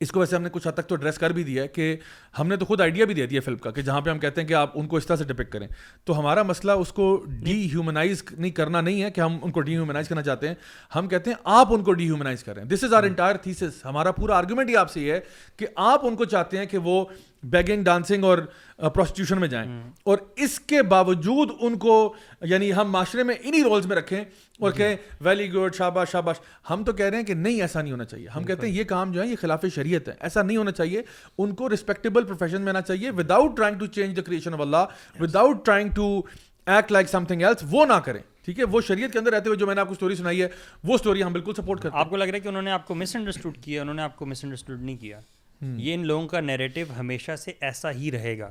اس 0.00 0.10
کو 0.12 0.20
ویسے 0.20 0.36
ہم 0.36 0.42
نے 0.42 0.48
کچھ 0.52 0.66
حد 0.68 0.72
تک 0.72 0.86
تو 0.88 0.94
ایڈریس 0.94 1.18
کر 1.18 1.30
بھی 1.36 1.42
دیا 1.44 1.62
ہے 1.62 1.68
کہ 1.68 1.94
ہم 2.38 2.48
نے 2.48 2.56
تو 2.56 2.64
خود 2.66 2.80
آئیڈیا 2.80 3.04
بھی 3.06 3.14
دے 3.14 3.26
دیا 3.26 3.40
فلم 3.44 3.56
کا 3.58 3.70
کہ 3.70 3.82
جہاں 3.82 4.00
پہ 4.00 4.10
ہم 4.10 4.18
کہتے 4.18 4.40
ہیں 4.40 4.48
کہ 4.48 4.54
آپ 4.54 4.78
ان 4.78 4.86
کو 4.88 4.96
اس 4.96 5.06
طرح 5.06 5.16
سے 5.16 5.24
ڈپک 5.24 5.50
کریں 5.52 5.66
تو 6.04 6.18
ہمارا 6.18 6.42
مسئلہ 6.42 6.72
اس 6.82 6.92
کو 6.92 7.14
ڈی 7.42 7.54
ہیومنائز 7.72 8.22
نہیں 8.36 8.50
کرنا 8.60 8.80
نہیں 8.80 9.02
ہے 9.02 9.10
کہ 9.10 9.20
ہم 9.20 9.38
ان 9.42 9.50
کو 9.52 9.60
ڈی 9.68 9.74
ہیومنائز 9.74 10.08
کرنا 10.08 10.22
چاہتے 10.22 10.48
ہیں 10.48 10.54
ہم 10.94 11.08
کہتے 11.08 11.30
ہیں 11.30 11.36
آپ 11.58 11.72
ان 11.74 11.84
کو 11.84 11.92
ڈی 11.92 12.04
ہیومنائز 12.04 12.44
کریں 12.44 12.64
دس 12.74 12.84
از 12.84 12.94
آر 12.94 13.02
انٹائر 13.10 13.36
ہمارا 13.84 14.10
پورا 14.20 14.36
آرگومنٹ 14.38 14.70
کہ 15.58 15.66
آپ 15.92 16.04
ان 16.06 16.16
کو 16.16 16.24
چاہتے 16.24 16.58
ہیں 16.58 16.66
کہ 16.66 16.78
وہ 16.84 17.04
بیگنگ 17.50 17.82
ڈانسنگ 17.84 18.24
اور 18.24 18.38
پروسٹیوشن 18.94 19.34
uh, 19.34 19.40
میں 19.40 19.48
جائیں 19.48 19.82
اور 20.12 20.18
اس 20.44 20.58
کے 20.70 20.80
باوجود 20.92 21.50
ان 21.58 21.76
کو 21.78 21.92
یعنی 22.50 22.72
ہم 22.74 22.90
معاشرے 22.90 23.22
میں 23.24 23.34
انہی 23.42 23.62
رولز 23.64 23.86
میں 23.86 23.96
رکھیں 23.96 24.18
اور 24.18 24.70
جی۔ 24.70 24.76
کہیں 24.78 24.96
ویلی 25.24 25.48
گڈ 25.52 25.74
شاباش 25.74 26.10
شاباش 26.10 26.36
ہم 26.70 26.82
تو 26.84 26.92
کہہ 26.92 27.04
رہے 27.06 27.18
ہیں 27.18 27.24
کہ 27.24 27.34
نہیں 27.34 27.60
ایسا 27.60 27.80
نہیں 27.82 27.92
ہونا 27.92 28.04
چاہیے 28.04 28.26
ہم 28.36 28.44
کہتے 28.44 28.66
ہیں 28.66 28.74
یہ 28.74 28.84
کام 28.88 29.12
جو 29.12 29.22
ہے 29.22 29.26
یہ 29.28 29.36
خلاف 29.40 29.64
شریعت 29.74 30.08
ہے 30.08 30.14
ایسا 30.18 30.42
نہیں 30.42 30.56
ہونا 30.56 30.70
چاہیے 30.72 31.02
ان 31.38 31.54
کو 31.54 31.68
رسپیکٹبل 31.72 32.17
نوبل 32.20 32.32
پروفیشن 32.34 32.60
میں 32.62 32.70
آنا 32.72 32.80
چاہیے 32.82 33.10
without 33.16 33.56
trying 33.56 33.78
to 33.78 33.86
change 33.98 34.16
the 34.16 34.22
creation 34.26 34.54
of 34.54 34.60
Allah 34.60 35.20
without 35.20 35.64
trying 35.64 35.90
to 35.94 36.06
act 36.76 36.92
like 36.92 37.08
something 37.24 37.42
else 37.42 37.64
وہ 37.70 37.84
نہ 37.86 37.98
کریں 38.04 38.20
ٹھیک 38.44 38.58
ہے 38.58 38.64
وہ 38.72 38.80
شریعت 38.86 39.12
کے 39.12 39.18
اندر 39.18 39.32
رہتے 39.34 39.48
ہوئے 39.48 39.58
جو 39.58 39.66
میں 39.66 39.74
نے 39.74 39.80
آپ 39.80 39.86
کو 39.88 39.92
اسٹوری 39.92 40.14
سنائی 40.14 40.42
ہے 40.42 40.48
وہ 40.86 40.94
اسٹوری 40.94 41.22
ہم 41.22 41.32
بالکل 41.32 41.54
سپورٹ 41.56 41.80
کرتے 41.82 41.92
ہیں 41.96 42.00
آپ 42.02 42.10
کو 42.10 42.16
لگ 42.16 42.24
رہا 42.26 42.34
ہے 42.34 42.40
کہ 42.40 42.48
انہوں 42.48 42.62
نے 42.62 42.70
آپ 42.70 42.86
کو 42.86 42.94
مس 42.94 43.16
انڈرسٹوڈ 43.16 43.56
کیا 43.64 43.80
انہوں 43.82 43.94
نے 43.94 44.02
آپ 44.02 44.16
کو 44.16 44.26
مس 44.26 44.44
انڈرسٹوڈ 44.44 44.82
نہیں 44.82 44.96
کیا 45.00 45.18
یہ 45.76 45.94
ان 45.94 46.06
لوگوں 46.06 46.26
کا 46.28 46.40
نیریٹو 46.40 46.80
ہمیشہ 46.98 47.34
سے 47.36 47.52
ایسا 47.68 47.90
ہی 47.92 48.10
رہے 48.12 48.36
گا 48.38 48.50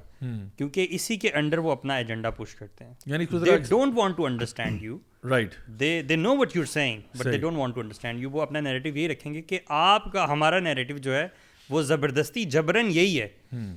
کیونکہ 0.58 0.88
اسی 0.92 1.16
کے 1.18 1.30
انڈر 1.40 1.58
وہ 1.68 1.72
اپنا 1.72 1.96
ایجنڈا 1.98 2.30
پوش 2.40 2.56
کرتے 2.56 2.86
ہیں 2.86 2.94
یعنی 3.06 3.26
they 3.46 3.58
don't 3.70 3.98
want 3.98 4.18
to 4.18 4.26
understand 4.26 4.82
you 4.84 4.98
right 5.30 5.54
they 5.80 6.02
they 6.10 6.16
know 6.16 6.36
what 6.38 6.56
you 6.56 6.66
saying 6.74 7.02
but 7.18 7.32
they 7.32 7.38
don't 7.38 7.58
want 7.58 7.76
to 7.76 7.82
understand 7.82 8.20
you 8.24 8.30
وہ 8.32 8.42
اپنا 8.42 8.60
نیریٹو 8.60 8.98
یہ 8.98 9.08
رکھیں 9.10 9.34
گے 9.34 9.42
کہ 9.42 9.60
آپ 9.78 10.12
کا 10.14 10.26
ہمارا 10.34 10.60
نیریٹو 10.60 10.98
جو 11.08 11.16
ہے 11.16 11.28
وہ 11.70 11.82
زبردستی 11.82 12.44
جبرن 12.52 12.90
یہی 12.92 13.20
ہے 13.22 13.28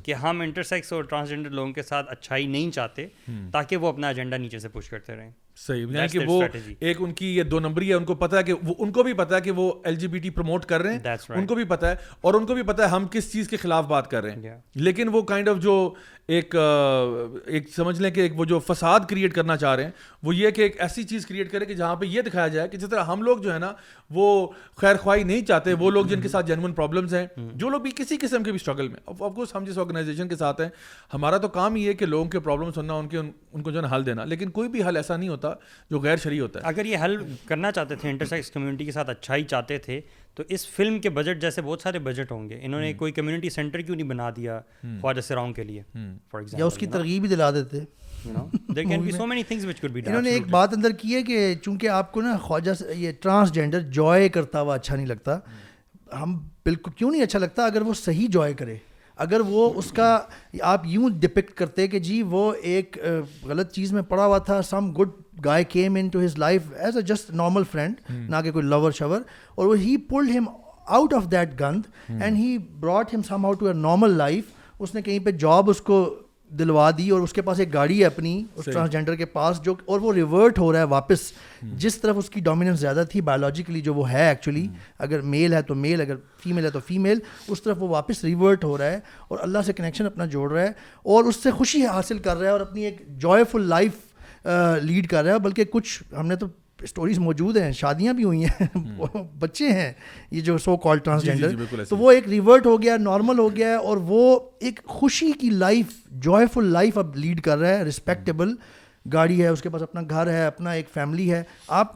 کہ 0.05 0.15
ہم 0.23 0.41
انٹرسیکس 0.41 0.93
اور 0.93 1.05
ٹرانسجنڈر 1.11 1.51
لوگوں 1.51 1.73
کے 1.73 1.83
ساتھ 1.83 2.11
اچھائی 2.11 2.47
نہیں 2.47 2.71
چاہتے 2.71 3.07
تاکہ 3.53 3.77
وہ 3.77 3.89
اپنا 3.89 4.09
ایجنڈا 4.09 4.37
نیچے 4.37 4.59
سے 4.59 4.69
پوش 4.69 4.89
کرتے 4.91 5.15
رہیں 5.17 5.31
صحیح 5.67 5.87
یعنی 5.93 6.09
کہ 6.13 6.19
وہ 6.27 6.43
ایک 6.81 7.01
ان 7.03 7.13
کی 7.15 7.27
یہ 7.37 7.43
دو 7.43 7.59
نمبری 7.61 7.89
ہے 7.89 7.95
ان 7.95 8.05
کو 8.05 8.15
پتا 8.15 8.39
ہے 8.39 8.43
کہ 8.43 8.53
وہ 8.67 8.75
ان 8.85 8.93
کو 8.93 9.03
بھی 9.03 9.13
پتا 9.15 9.37
ہے 9.37 9.41
کہ 9.41 9.51
وہ 9.57 9.73
L 9.85 9.97
G 9.97 10.07
B 10.09 10.19
T 10.19 10.31
promote 10.37 10.65
کر 10.67 10.83
رہے 10.83 10.93
ہیں 10.97 11.37
ان 11.41 11.47
کو 11.47 11.55
بھی 11.55 11.65
پتا 11.73 11.91
ہے 11.91 11.95
اور 12.21 12.35
ان 12.35 12.47
کو 12.47 12.55
بھی 12.55 12.63
پتا 12.71 12.83
ہے 12.85 12.89
ہم 12.95 13.07
کس 13.13 13.33
چیز 13.33 13.49
کے 13.49 13.57
خلاف 13.65 13.87
بات 13.87 14.11
کر 14.11 14.23
رہے 14.25 14.33
ہیں 14.49 14.57
لیکن 14.89 15.09
وہ 15.13 15.23
کائنڈ 15.33 15.49
آف 15.49 15.57
جو 15.63 15.75
ایک 16.31 16.55
ایک 17.49 17.69
سمجھ 17.75 18.01
لیں 18.03 18.11
کہ 18.15 18.21
ایک 18.21 18.33
وہ 18.41 18.45
جو 18.51 18.59
فساد 18.67 19.07
کریٹ 19.09 19.33
کرنا 19.35 19.57
چاہ 19.63 19.75
رہے 19.77 19.85
ہیں 19.85 19.91
وہ 20.25 20.35
یہ 20.35 20.51
کہ 20.59 20.63
ایک 20.63 20.81
ایسی 20.81 21.03
چیز 21.13 21.27
کریٹ 21.27 21.51
کرے 21.53 21.65
کہ 21.67 21.75
جہاں 21.75 21.97
پہ 21.97 22.07
یہ 22.07 22.23
دکھایا 22.23 22.49
جائے 22.49 22.69
کہ 22.69 22.77
جس 22.79 22.89
طرح 22.91 23.05
ہم 23.13 23.23
لوگ 23.23 23.39
جو 23.43 23.53
ہے 23.55 23.59
نا 23.59 23.73
وہ 24.15 24.27
خیر 24.81 24.97
خواہی 25.03 25.23
نہیں 25.31 25.45
چاہتے 25.47 25.73
وہ 25.81 25.91
لوگ 25.91 26.07
جن 26.13 26.21
کے 26.21 26.29
ساتھ 26.29 26.47
جینون 26.47 26.73
پرابلمس 26.75 27.15
ہیں 27.15 27.27
جو 27.63 27.69
لوگ 27.71 27.81
بھی 27.81 27.91
کسی 27.97 28.17
قسم 28.23 28.43
کے 28.45 28.51
بھی 28.53 28.59
اسٹرگل 28.63 28.89
میں 28.89 29.01
آف 29.07 29.23
کورس 29.35 29.55
ہم 29.57 29.65
جس 29.65 29.79
آرگنائزیشن 29.79 30.29
کے 30.29 30.37
ساتھ 30.45 30.61
ہیں 30.61 30.69
ہمارا 31.15 31.37
تو 31.45 31.49
کام 31.59 31.75
ہی 31.75 31.87
ہے 31.89 31.95
کہ 31.95 32.07
لوگوں 32.07 32.29
کے 32.31 32.41
پرابلم 32.41 32.71
سننا 32.75 32.95
ان 32.95 33.09
کے 33.09 33.19
ان 33.19 33.63
کو 33.63 33.71
جو 33.71 33.77
ہے 33.77 33.83
نا 33.87 33.95
حل 33.95 34.07
دینا 34.07 34.25
لیکن 34.35 34.51
کوئی 34.61 34.69
بھی 34.77 34.83
حل 34.89 34.97
ایسا 34.97 35.17
نہیں 35.17 35.29
ہوتا 35.29 35.53
جو 35.91 36.01
غیر 36.03 36.17
شرعی 36.25 36.41
ہوتا 36.41 36.61
ہے 36.61 36.65
اگر 36.69 36.85
یہ 36.87 37.05
حل 37.05 37.17
کرنا 37.49 37.73
چاہتے 37.73 37.95
تھے 38.01 38.11
انٹرسیکس 38.11 38.51
کمیونٹی 38.51 38.85
کے 38.85 38.93
ساتھ 38.93 39.11
اچھائی 39.11 39.45
چاہتے 39.55 39.79
تھے 39.89 40.01
تو 40.35 40.43
اس 40.55 40.67
فلم 40.75 40.99
کے 41.01 41.11
بجٹ 41.11 41.41
جیسے 41.41 41.63
بہت 41.63 41.81
سارے 41.83 41.99
بجٹ 41.99 42.33
ہوں 42.33 42.49
گے 42.49 42.59
انہوں 42.63 42.81
نے 42.81 42.93
کوئی 42.99 43.13
کمیونٹی 43.13 43.51
سینٹر 43.51 43.81
کیوں 43.81 43.97
نہیں 43.97 44.09
بنا 44.09 44.29
دیا 44.37 44.61
خواجہ 45.01 45.21
سراؤں 45.21 45.53
کے 45.53 45.63
لیے 45.65 45.83
فار 46.31 46.41
ایگزامپل 46.41 46.61
یا 46.61 46.67
اس 46.67 46.77
کی 46.79 46.87
ترغیب 46.93 47.29
دلا 47.31 47.51
دیتے 47.55 47.79
انہوں 48.75 50.23
نے 50.23 50.31
ایک 50.31 50.47
بات 50.51 50.75
اندر 50.77 50.91
کی 51.01 51.15
ہے 51.15 51.23
کہ 51.23 51.55
چونکہ 51.65 51.89
آپ 51.99 52.13
کو 52.13 52.21
نا 52.23 52.37
خواجہ 52.43 52.71
یہ 52.97 53.13
ٹرانسجینڈر 53.23 53.81
جوائے 53.99 54.29
کرتا 54.39 54.61
ہوا 54.61 54.75
اچھا 54.75 54.97
نہیں 54.97 55.07
لگتا 55.07 55.39
ہم 56.23 56.39
بالکل 56.65 56.91
کیوں 56.97 57.11
نہیں 57.11 57.23
اچھا 57.23 57.39
لگتا 57.39 57.65
اگر 57.67 57.83
وہ 57.87 57.95
صحیح 58.05 58.29
جوائے 58.33 58.55
کرے 58.61 58.77
اگر 59.25 59.41
وہ 59.47 59.69
اس 59.79 59.91
کا 59.97 60.07
آپ 60.73 60.81
یوں 60.89 61.09
ڈپکٹ 61.21 61.51
کرتے 61.57 61.87
کہ 61.89 61.99
جی 62.07 62.23
وہ 62.35 62.53
ایک 62.71 62.97
غلط 63.47 63.73
چیز 63.73 63.93
میں 63.93 64.03
پڑا 64.09 64.27
ہوا 64.27 64.39
تھا 64.47 64.61
some 64.71 64.91
good 64.99 65.09
guy 65.45 65.65
came 65.75 65.95
into 66.13 66.21
his 66.25 66.37
life 66.39 66.63
as 66.77 66.97
a 66.97 67.03
just 67.13 67.31
normal 67.35 67.63
friend 67.71 68.01
نہ 68.31 68.41
کہ 68.45 68.51
کوئی 68.53 68.65
لور 68.65 68.91
شور 68.99 69.21
اور 69.55 69.67
وہ 69.67 69.77
he 69.81 69.97
pulled 70.09 70.37
him 70.37 70.49
out 70.99 71.15
of 71.15 71.31
that 71.33 71.61
گند 71.61 71.85
and 72.23 72.37
he 72.39 72.57
brought 72.81 73.15
him 73.15 73.23
somehow 73.45 73.53
to 73.61 73.67
a 73.67 73.73
normal 73.75 74.17
life 74.19 74.45
اس 74.83 74.95
نے 74.95 75.03
کہیں 75.03 75.19
پہ 75.25 75.31
جاب 75.47 75.71
اس 75.71 75.81
کو 75.91 76.03
دلوا 76.59 76.91
دی 76.99 77.09
اور 77.11 77.21
اس 77.21 77.33
کے 77.33 77.43
پاس 77.47 77.59
ایک 77.61 77.73
گاڑی 77.73 77.99
ہے 78.01 78.05
اپنی 78.07 78.31
اس 78.55 78.65
ٹرانسجینڈر 78.65 79.15
کے 79.17 79.25
پاس 79.35 79.61
جو 79.65 79.75
اور 79.87 80.01
وہ 80.01 80.13
ریورٹ 80.13 80.59
ہو 80.59 80.71
رہا 80.73 80.79
ہے 80.79 80.85
واپس 80.93 81.21
جس 81.83 81.99
طرف 82.01 82.17
اس 82.19 82.31
کی 82.31 82.41
ڈومیننس 82.49 82.79
زیادہ 82.81 83.05
تھی 83.11 83.21
بایولوجیکلی 83.29 83.81
جو 83.89 83.95
وہ 83.95 84.09
ہے 84.11 84.27
ایکچولی 84.29 84.67
اگر 85.07 85.21
میل 85.35 85.53
ہے 85.55 85.61
تو 85.69 85.75
میل 85.85 86.01
اگر 86.01 86.17
فیمیل 86.43 86.65
ہے 86.65 86.71
تو 86.71 86.81
فیمیل 86.87 87.19
اس 87.49 87.63
طرف 87.63 87.83
وہ 87.83 87.89
واپس 87.89 88.25
ریورٹ 88.25 88.65
ہو 88.65 88.77
رہا 88.79 88.91
ہے 88.93 88.99
اور 89.29 89.39
اللہ 89.43 89.59
سے 89.67 89.73
کنیکشن 89.73 90.07
اپنا 90.07 90.25
جوڑ 90.35 90.51
رہا 90.53 90.63
ہے 90.63 90.73
اور 91.15 91.25
اس 91.29 91.43
سے 91.43 91.51
خوشی 91.59 91.87
حاصل 91.87 92.19
کر 92.27 92.37
رہا 92.37 92.47
ہے 92.47 92.53
اور 92.53 92.61
اپنی 92.61 92.85
ایک 92.85 93.01
جوائے 93.19 93.45
فل 93.51 93.69
لائف 93.69 94.09
لیڈ 94.83 95.07
کر 95.09 95.25
رہا 95.25 95.35
ہے 95.35 95.39
بلکہ 95.39 95.65
کچھ 95.71 96.03
ہم 96.19 96.27
نے 96.27 96.37
تو 96.37 96.47
اسٹوریز 96.83 97.19
موجود 97.19 97.57
ہیں 97.57 97.71
شادیاں 97.77 98.13
بھی 98.15 98.25
ہوئی 98.25 98.45
ہیں 98.45 98.67
بچے 99.39 99.69
ہیں 99.71 99.93
یہ 100.31 100.41
جو 100.43 100.57
سو 100.65 100.77
کال 100.85 100.99
ٹرانسجینڈر 101.05 101.85
تو 101.89 101.97
وہ 101.97 102.11
ایک 102.13 102.29
ریورٹ 102.29 102.67
ہو 102.67 102.81
گیا 102.83 102.97
نارمل 103.01 103.39
ہو 103.39 103.55
گیا 103.57 103.69
ہے 103.69 103.75
اور 103.87 103.97
وہ 104.07 104.39
ایک 104.61 104.81
خوشی 104.99 105.33
کی 105.41 105.51
لائف 105.51 105.93
جوائے 106.23 106.47
فل 106.55 106.73
لائف 106.73 106.99
اب 106.99 107.17
لیڈ 107.17 107.41
کر 107.45 107.59
رہا 107.59 107.79
ہے 107.79 107.83
رسپیکٹیبل 107.85 108.55
گاڑی 109.13 109.43
ہے 109.43 109.49
اس 109.49 109.63
کے 109.63 109.69
پاس 109.71 109.83
اپنا 109.83 110.01
گھر 110.11 110.31
ہے 110.31 110.45
اپنا 110.47 110.71
ایک 110.71 110.89
فیملی 110.95 111.33
ہے 111.33 111.43
آپ 111.77 111.93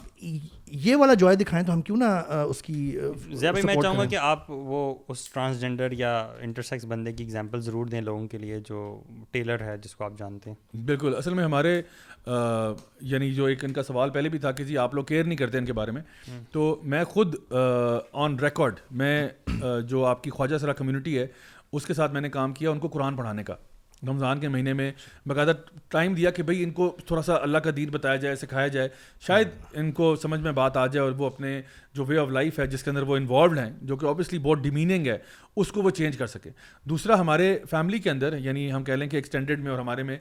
یہ 0.85 0.97
والا 0.97 1.15
جوائے 1.15 1.37
دکھائیں 1.37 1.65
تو 1.67 1.73
ہم 1.73 1.81
کیوں 1.83 1.97
نہ 1.97 2.05
اس 2.51 2.63
کی 2.63 2.97
میں 3.65 3.75
چاہوں 3.83 3.97
گا 3.99 4.05
کہ 4.11 4.17
آپ 4.21 4.45
وہ 4.51 4.95
اس 5.09 5.29
ٹرانسجینڈر 5.33 5.93
یا 5.99 6.17
انٹرسیکس 6.43 6.85
بندے 6.89 7.13
کی 7.13 7.23
ایگزامپل 7.25 7.61
ضرور 7.63 7.87
دیں 7.87 8.01
لوگوں 8.01 8.27
کے 8.29 8.39
لیے 8.39 8.61
جو 8.69 8.79
ٹیلر 9.33 9.63
ہے 9.65 9.77
جس 9.83 9.95
کو 9.97 10.05
آپ 10.05 10.19
جانتے 10.19 10.51
ہیں 10.51 10.81
بالکل 10.87 11.15
اصل 11.19 11.35
میں 11.35 11.45
ہمارے 11.45 11.81
یعنی 13.03 13.33
جو 13.35 13.45
ایک 13.45 13.65
ان 13.65 13.73
کا 13.73 13.83
سوال 13.83 14.11
پہلے 14.11 14.29
بھی 14.29 14.39
تھا 14.39 14.51
کہ 14.53 14.65
جی 14.65 14.77
آپ 14.79 14.95
لوگ 14.95 15.05
کیئر 15.05 15.25
نہیں 15.25 15.37
کرتے 15.39 15.59
ان 15.59 15.65
کے 15.67 15.73
بارے 15.73 15.91
میں 15.91 16.03
تو 16.53 16.75
میں 16.95 17.03
خود 17.09 17.35
آن 17.55 18.39
ریکارڈ 18.43 18.79
میں 19.03 19.29
جو 19.89 20.05
آپ 20.07 20.23
کی 20.25 20.31
خواجہ 20.31 20.59
سرا 20.59 20.73
کمیونٹی 20.73 21.19
ہے 21.19 21.27
اس 21.73 21.87
کے 21.87 21.95
ساتھ 21.95 22.13
میں 22.13 22.21
نے 22.21 22.29
کام 22.31 22.53
کیا 22.55 22.71
ان 22.71 22.79
کو 22.79 22.89
قرآن 22.89 23.17
پڑھانے 23.17 23.43
کا 23.45 23.55
رمضان 24.09 24.41
کے 24.41 24.49
مہینے 24.49 24.73
میں 24.73 24.91
باقاعدہ 25.29 25.53
ٹائم 25.91 26.15
دیا 26.15 26.31
کہ 26.39 26.43
بھائی 26.43 26.63
ان 26.63 26.71
کو 26.79 26.95
تھوڑا 27.07 27.23
سا 27.23 27.35
اللہ 27.43 27.59
کا 27.65 27.71
دین 27.77 27.89
بتایا 27.91 28.17
جائے 28.25 28.37
سکھایا 28.37 28.69
جائے 28.77 28.89
شاید 29.27 29.49
ہاں۔ 29.61 29.81
ان 29.83 29.91
کو 29.93 30.15
سمجھ 30.23 30.41
میں 30.41 30.53
بات 30.53 30.77
آ 30.77 30.87
جائے 30.87 31.05
اور 31.05 31.13
وہ 31.19 31.27
اپنے 31.27 31.61
جو 31.95 32.05
وے 32.05 32.19
آف 32.19 32.29
لائف 32.33 32.59
ہے 32.59 32.67
جس 32.67 32.83
کے 32.83 32.91
اندر 32.91 33.03
وہ 33.09 33.17
انوالوڈ 33.17 33.59
ہیں 33.59 33.71
جو 33.87 33.97
کہ 33.97 34.07
آبویسلی 34.07 34.39
بہت 34.43 34.59
ڈیمیننگ 34.63 35.07
ہے 35.07 35.17
اس 35.63 35.71
کو 35.73 35.83
وہ 35.83 35.91
چینج 35.99 36.17
کر 36.19 36.27
سکے 36.27 36.51
دوسرا 36.91 37.21
ہمارے 37.21 37.55
فیملی 37.71 37.99
کے 38.07 38.11
اندر 38.11 38.37
یعنی 38.47 38.71
ہم 38.73 38.85
کہہ 38.85 38.95
لیں 38.95 39.09
کہ 39.09 39.17
ایکسٹینڈیڈ 39.17 39.61
میں 39.65 39.71
اور 39.71 39.79
ہمارے 39.79 40.03
میں 40.09 40.17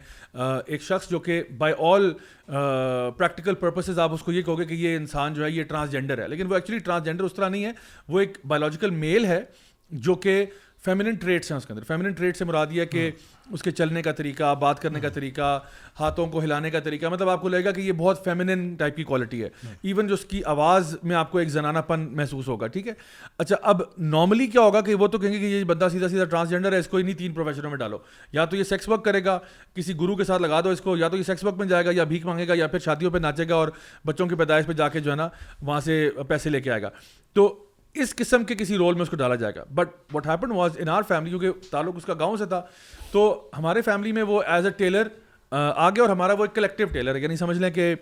ایک 0.65 0.81
شخص 0.83 1.09
جو 1.09 1.19
کہ 1.27 1.41
بائی 1.57 1.73
آل 1.91 2.11
پریکٹیکل 3.17 3.55
پرپسز 3.61 3.99
آپ 3.99 4.13
اس 4.13 4.23
کو 4.23 4.31
یہ 4.31 4.41
کہو 4.41 4.59
گے 4.59 4.65
کہ 4.65 4.73
یہ 4.73 4.95
انسان 4.97 5.33
جو 5.33 5.45
ہے 5.45 5.49
یہ 5.51 5.63
ٹرانسجینڈر 5.71 6.21
ہے 6.21 6.27
لیکن 6.27 6.47
وہ 6.49 6.55
ایکچولی 6.55 6.79
ٹرانسجینڈر 6.89 7.23
اس 7.23 7.33
طرح 7.35 7.49
نہیں 7.49 7.65
ہے 7.65 7.71
وہ 8.09 8.19
ایک 8.19 8.37
بایولوجیکل 8.47 8.89
میل 9.05 9.25
ہے 9.25 9.41
جو 10.09 10.15
کہ 10.25 10.43
فیمنن 10.85 11.15
ٹریٹس 11.15 11.51
ہیں 11.51 11.57
اس 11.57 11.65
کے 11.65 11.73
اندر 11.73 11.83
فیمنن 11.87 12.11
ٹریٹ 12.13 12.37
سے 12.37 12.45
مراد 12.45 12.71
یہ 12.71 12.81
ہے 12.81 12.85
کہ 12.85 13.09
ہاں۔ 13.09 13.32
اس 13.51 13.61
کے 13.63 13.71
چلنے 13.71 14.01
کا 14.01 14.11
طریقہ 14.17 14.53
بات 14.59 14.81
کرنے 14.81 14.99
کا 15.01 15.09
طریقہ 15.13 15.59
ہاتھوں 15.99 16.25
کو 16.31 16.41
ہلانے 16.43 16.69
کا 16.71 16.79
طریقہ 16.79 17.05
مطلب 17.11 17.29
آپ 17.29 17.41
کو 17.41 17.49
لگے 17.49 17.63
گا 17.65 17.71
کہ 17.71 17.81
یہ 17.81 17.91
بہت 17.97 18.23
فیمنن 18.23 18.73
ٹائپ 18.79 18.95
کی 18.97 19.03
کوالٹی 19.03 19.41
ہے 19.43 19.49
ایون 19.81 20.07
جو 20.07 20.13
اس 20.13 20.23
کی 20.29 20.41
آواز 20.53 20.95
میں 21.03 21.15
آپ 21.15 21.31
کو 21.31 21.37
ایک 21.37 21.49
زنانہ 21.49 21.79
پن 21.87 22.07
محسوس 22.17 22.47
ہوگا 22.47 22.67
ٹھیک 22.75 22.87
ہے 22.87 22.93
اچھا 23.37 23.55
اب 23.73 23.81
نارملی 24.11 24.47
کیا 24.47 24.61
ہوگا 24.61 24.81
کہ 24.81 24.95
وہ 24.95 25.07
تو 25.07 25.19
کہیں 25.19 25.31
گے 25.33 25.39
کہ 25.39 25.45
یہ 25.45 25.63
بندہ 25.73 25.87
سیدھا 25.91 26.07
سیدھا 26.09 26.25
ٹرانسجینڈر 26.25 26.71
ہے 26.73 26.77
اس 26.79 26.87
کو 26.87 26.97
انہیں 26.97 27.17
تین 27.17 27.33
پروفیشنوں 27.33 27.69
میں 27.69 27.77
ڈالو 27.79 27.97
یا 28.33 28.45
تو 28.45 28.55
یہ 28.55 28.63
سیکس 28.69 28.89
ورک 28.89 29.03
کرے 29.05 29.23
گا 29.25 29.37
کسی 29.75 29.99
گرو 30.01 30.15
کے 30.15 30.23
ساتھ 30.23 30.41
لگا 30.41 30.61
دو 30.63 30.69
اس 30.69 30.81
کو 30.81 30.97
یا 30.97 31.07
تو 31.09 31.17
یہ 31.17 31.23
سیکس 31.27 31.43
ورک 31.43 31.57
میں 31.59 31.67
جائے 31.67 31.85
گا 31.85 31.91
یا 31.95 32.03
بھیک 32.13 32.25
مانگے 32.25 32.47
گا 32.47 32.53
یا 32.57 32.67
پھر 32.67 32.79
شادیوں 32.87 33.11
پہ 33.11 33.17
ناچے 33.17 33.49
گا 33.49 33.55
اور 33.55 33.67
بچوں 34.05 34.27
کی 34.27 34.35
پیدائش 34.35 34.65
پہ 34.65 34.73
جا 34.73 34.87
کے 34.89 34.99
جو 34.99 35.11
ہے 35.11 35.15
نا 35.15 35.27
وہاں 35.65 35.79
سے 35.85 36.03
پیسے 36.27 36.49
لے 36.49 36.61
کے 36.61 36.71
آئے 36.71 36.81
گا 36.81 36.89
تو 37.33 37.47
اس 38.01 38.13
قسم 38.17 38.43
کے 38.43 38.55
کسی 38.55 38.77
رول 38.77 38.93
میں 38.93 39.01
اس 39.01 39.09
کو 39.09 39.15
ڈالا 39.15 39.35
جائے 39.41 39.53
گا 39.55 39.63
but 39.75 39.89
what 40.13 40.27
happen 40.27 40.51
was 40.51 40.77
in 40.81 40.89
our 40.89 41.01
family 41.07 41.29
کیونکہ 41.37 41.67
تعلق 41.71 41.95
اس 41.97 42.05
کا 42.05 42.13
گاؤں 42.19 42.37
سے 42.37 42.45
تھا 42.53 42.61
تو 43.11 43.21
ہمارے 43.57 43.81
فیملی 43.87 44.11
میں 44.11 44.23
وہ 44.29 44.41
ایز 44.47 44.65
اے 44.65 44.71
ٹیلر 44.77 45.07
آگے 45.59 46.01
اور 46.01 46.09
ہمارا 46.09 46.33
وہ 46.37 46.43
ایک 46.45 46.55
کلیکٹیو 46.55 46.87
ٹیلر 46.93 47.15
ہے 47.15 47.19
یعنی 47.21 47.35
سمجھ 47.37 47.57
لیں 47.57 47.69
کہ 47.71 47.93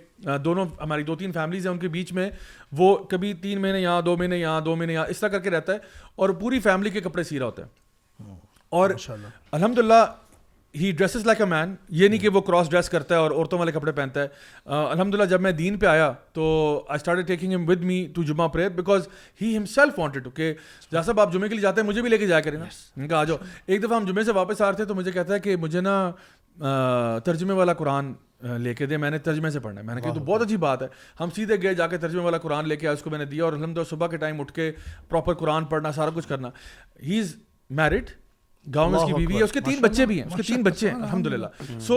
دونوں 0.44 0.66
ہماری 0.82 1.04
دو 1.04 1.16
تین 1.22 1.32
فیملیز 1.32 1.66
ہیں 1.68 1.72
ان 1.74 1.80
کے 1.80 1.88
بیچ 1.98 2.12
میں 2.20 2.30
وہ 2.78 2.96
کبھی 3.10 3.34
تین 3.42 3.62
مہینے 3.62 3.80
یہاں 3.82 4.02
دو 4.02 4.16
مہینے 4.18 4.38
یہاں 4.38 4.62
دو 4.66 4.76
مہینے 4.76 4.94
یہاں 4.94 5.06
اس 5.10 5.20
طرح 5.20 5.30
کر 5.30 5.40
کے 5.40 5.50
رہتا 5.50 5.74
ہے 5.74 5.78
اور 6.22 6.30
پوری 6.42 6.60
فیملی 6.70 6.90
کے 6.90 7.02
کپڑے 7.10 7.24
سیرا 7.24 7.46
ہوتا 7.46 7.64
ہے 7.64 8.36
اور 8.80 8.90
الحمد 9.52 9.78
للہ 9.80 10.04
ہی 10.80 10.92
ڈریسز 10.98 11.26
لائک 11.26 11.40
اے 11.42 11.46
مین 11.48 11.74
یہ 12.00 12.08
نہیں 12.08 12.20
کہ 12.20 12.30
وہ 12.34 12.42
کراس 12.42 12.70
ڈریس 12.72 12.90
کرتا 12.90 13.16
ہے 13.16 13.20
اور 13.20 13.32
عورتوں 13.32 13.58
والے 13.60 13.72
کپڑے 13.72 13.92
پہنتا 13.92 14.22
ہے 14.22 14.28
الحمد 14.76 15.16
للہ 15.16 15.26
جب 15.30 15.42
میں 15.42 15.52
دین 15.52 15.78
پہ 15.80 15.86
آیا 15.86 16.12
تو 16.34 16.46
I 16.90 16.96
started 17.00 17.26
taking 17.28 17.54
him 17.54 17.68
with 17.70 17.82
me 17.86 17.98
to 18.16 18.24
Jumma 18.24 18.48
prayer 18.54 18.70
because 18.76 19.08
he 19.42 19.56
himself 19.74 20.00
wanted 20.00 20.24
to 20.24 20.30
کے 20.40 20.54
صاحب 20.92 21.20
آپ 21.20 21.34
جمعے 21.34 21.48
کے 21.50 21.56
لیے 21.56 21.62
جاتے 21.62 21.82
ہیں 21.82 21.88
مجھے 21.88 22.02
بھی 22.02 22.10
لے 22.10 22.18
کے 22.18 22.28
جایا 22.28 22.52
ان 22.96 23.08
کا 23.08 23.20
آ 23.20 23.24
جاؤ 23.24 23.38
ایک 23.66 23.84
دفعہ 23.84 23.98
ہم 23.98 24.06
جمعے 24.08 24.24
سے 24.24 24.32
واپس 24.36 24.62
آ 24.62 24.70
رہے 24.70 24.76
تھے 24.76 24.86
تو 24.86 24.96
مجھے 24.96 25.12
کہتا 25.12 25.34
ہے 25.34 25.40
کہ 25.40 25.56
مجھے 25.66 25.82
نا 25.82 27.18
ترجمے 27.26 27.54
والا 27.54 27.74
قرآن 27.74 28.14
لے 28.62 28.74
کے 28.74 28.86
دے 28.86 28.98
میں 28.98 29.10
نے 29.12 29.18
ترجمے 29.28 29.50
سے 29.52 29.60
پڑھنا 29.60 29.82
ہے 29.82 29.86
میں 29.86 29.96
نے 29.96 30.02
کہا 30.02 30.14
تو 30.14 30.20
بہت 30.26 30.42
اچھی 30.42 30.58
بات 30.58 30.82
ہے 30.82 30.88
ہم 31.20 31.30
سیدھے 31.36 31.62
گئے 31.62 31.74
جا 31.76 31.88
کے 31.88 31.98
ترجمے 31.98 32.22
والا 32.22 32.38
قرآن 32.48 32.68
لے 32.68 32.76
کے 32.76 32.88
آئے 32.88 32.96
اس 32.98 33.02
کو 33.04 33.10
میں 33.10 33.20
نے 33.20 33.26
دیا 33.34 33.44
اور 33.46 33.54
الحمد 33.54 33.78
للہ 33.78 33.90
صبح 33.90 34.08
کے 34.08 34.18
ٹائم 34.24 34.40
اٹھ 34.42 34.54
کے 34.54 34.72
پراپر 35.10 35.34
قرآن 35.44 35.66
پڑھنا 35.76 35.92
سارا 36.00 36.10
کچھ 36.16 36.28
کرنا 36.28 36.50
ہی 37.06 37.20
از 37.20 37.36
میرٹ 37.82 38.10
گاؤں 38.76 38.90
میں 38.92 39.00
اس 39.00 39.06
کی 39.08 39.14
بیوی 39.14 39.38
ہے 39.38 39.44
اس 39.44 39.52
کے 39.52 39.60
تین 39.66 39.80
بچے 39.82 40.06
بھی 40.06 40.20
ہیں 40.22 40.28
اس 40.28 40.34
کے 40.36 40.44
تین 40.48 40.64
بچے 40.64 40.90
ہیں 40.90 40.96
الحمد 40.96 41.28
للہ 41.28 41.48
so 41.88 41.96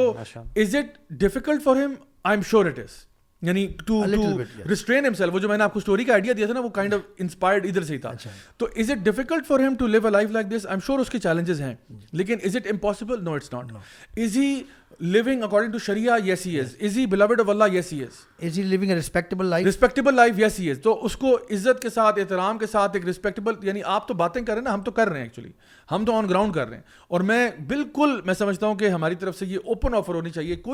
is 0.56 0.74
it 0.76 0.96
difficult 1.22 1.62
for 1.62 1.76
him 1.82 1.94
I 2.24 2.36
am 2.36 2.42
sure 2.50 2.66
it 2.66 2.78
is 2.78 3.02
یعنی 3.46 3.66
ٹو 3.86 4.02
ٹو 4.14 4.66
ریسٹرین 4.68 5.06
ہمسیلف 5.06 5.34
وہ 5.34 5.38
جو 5.38 5.48
میں 5.48 5.56
نے 5.58 5.64
آپ 5.64 5.72
کو 5.72 5.78
اسٹوری 5.78 6.04
کا 6.04 6.12
آئیڈیا 6.12 6.32
دیا 6.36 6.46
تھا 6.46 6.54
نا 6.54 6.60
وہ 6.60 6.68
کائنڈ 6.78 6.94
آف 6.94 7.00
انسپائرڈ 7.20 7.66
ادھر 7.66 7.82
سے 7.84 7.92
ہی 7.94 7.98
تھا 8.04 8.08
اچھا۔ 8.08 8.30
تو 8.58 8.66
is 8.76 8.90
it 8.90 8.98
difficult 9.04 9.46
for 9.46 9.60
him 9.66 9.74
to 9.78 9.86
live 9.86 10.06
a 10.06 10.10
life 10.12 10.30
like 10.36 10.46
this 10.50 10.66
I 10.66 10.72
am 10.74 10.80
sure 10.86 10.98
اس 11.00 11.10
کے 11.10 11.18
چیلنجز 11.24 11.60
ہیں 11.62 11.74
جی۔ 11.88 12.06
لیکن 12.18 12.38
is 12.44 12.56
it 12.56 12.66
impossible 12.70 13.22
no 13.24 13.34
it's 13.34 13.52
not 13.52 13.72
از 14.16 14.36
ہی 14.36 14.52
میں 15.00 15.22
کوئی 15.46 15.68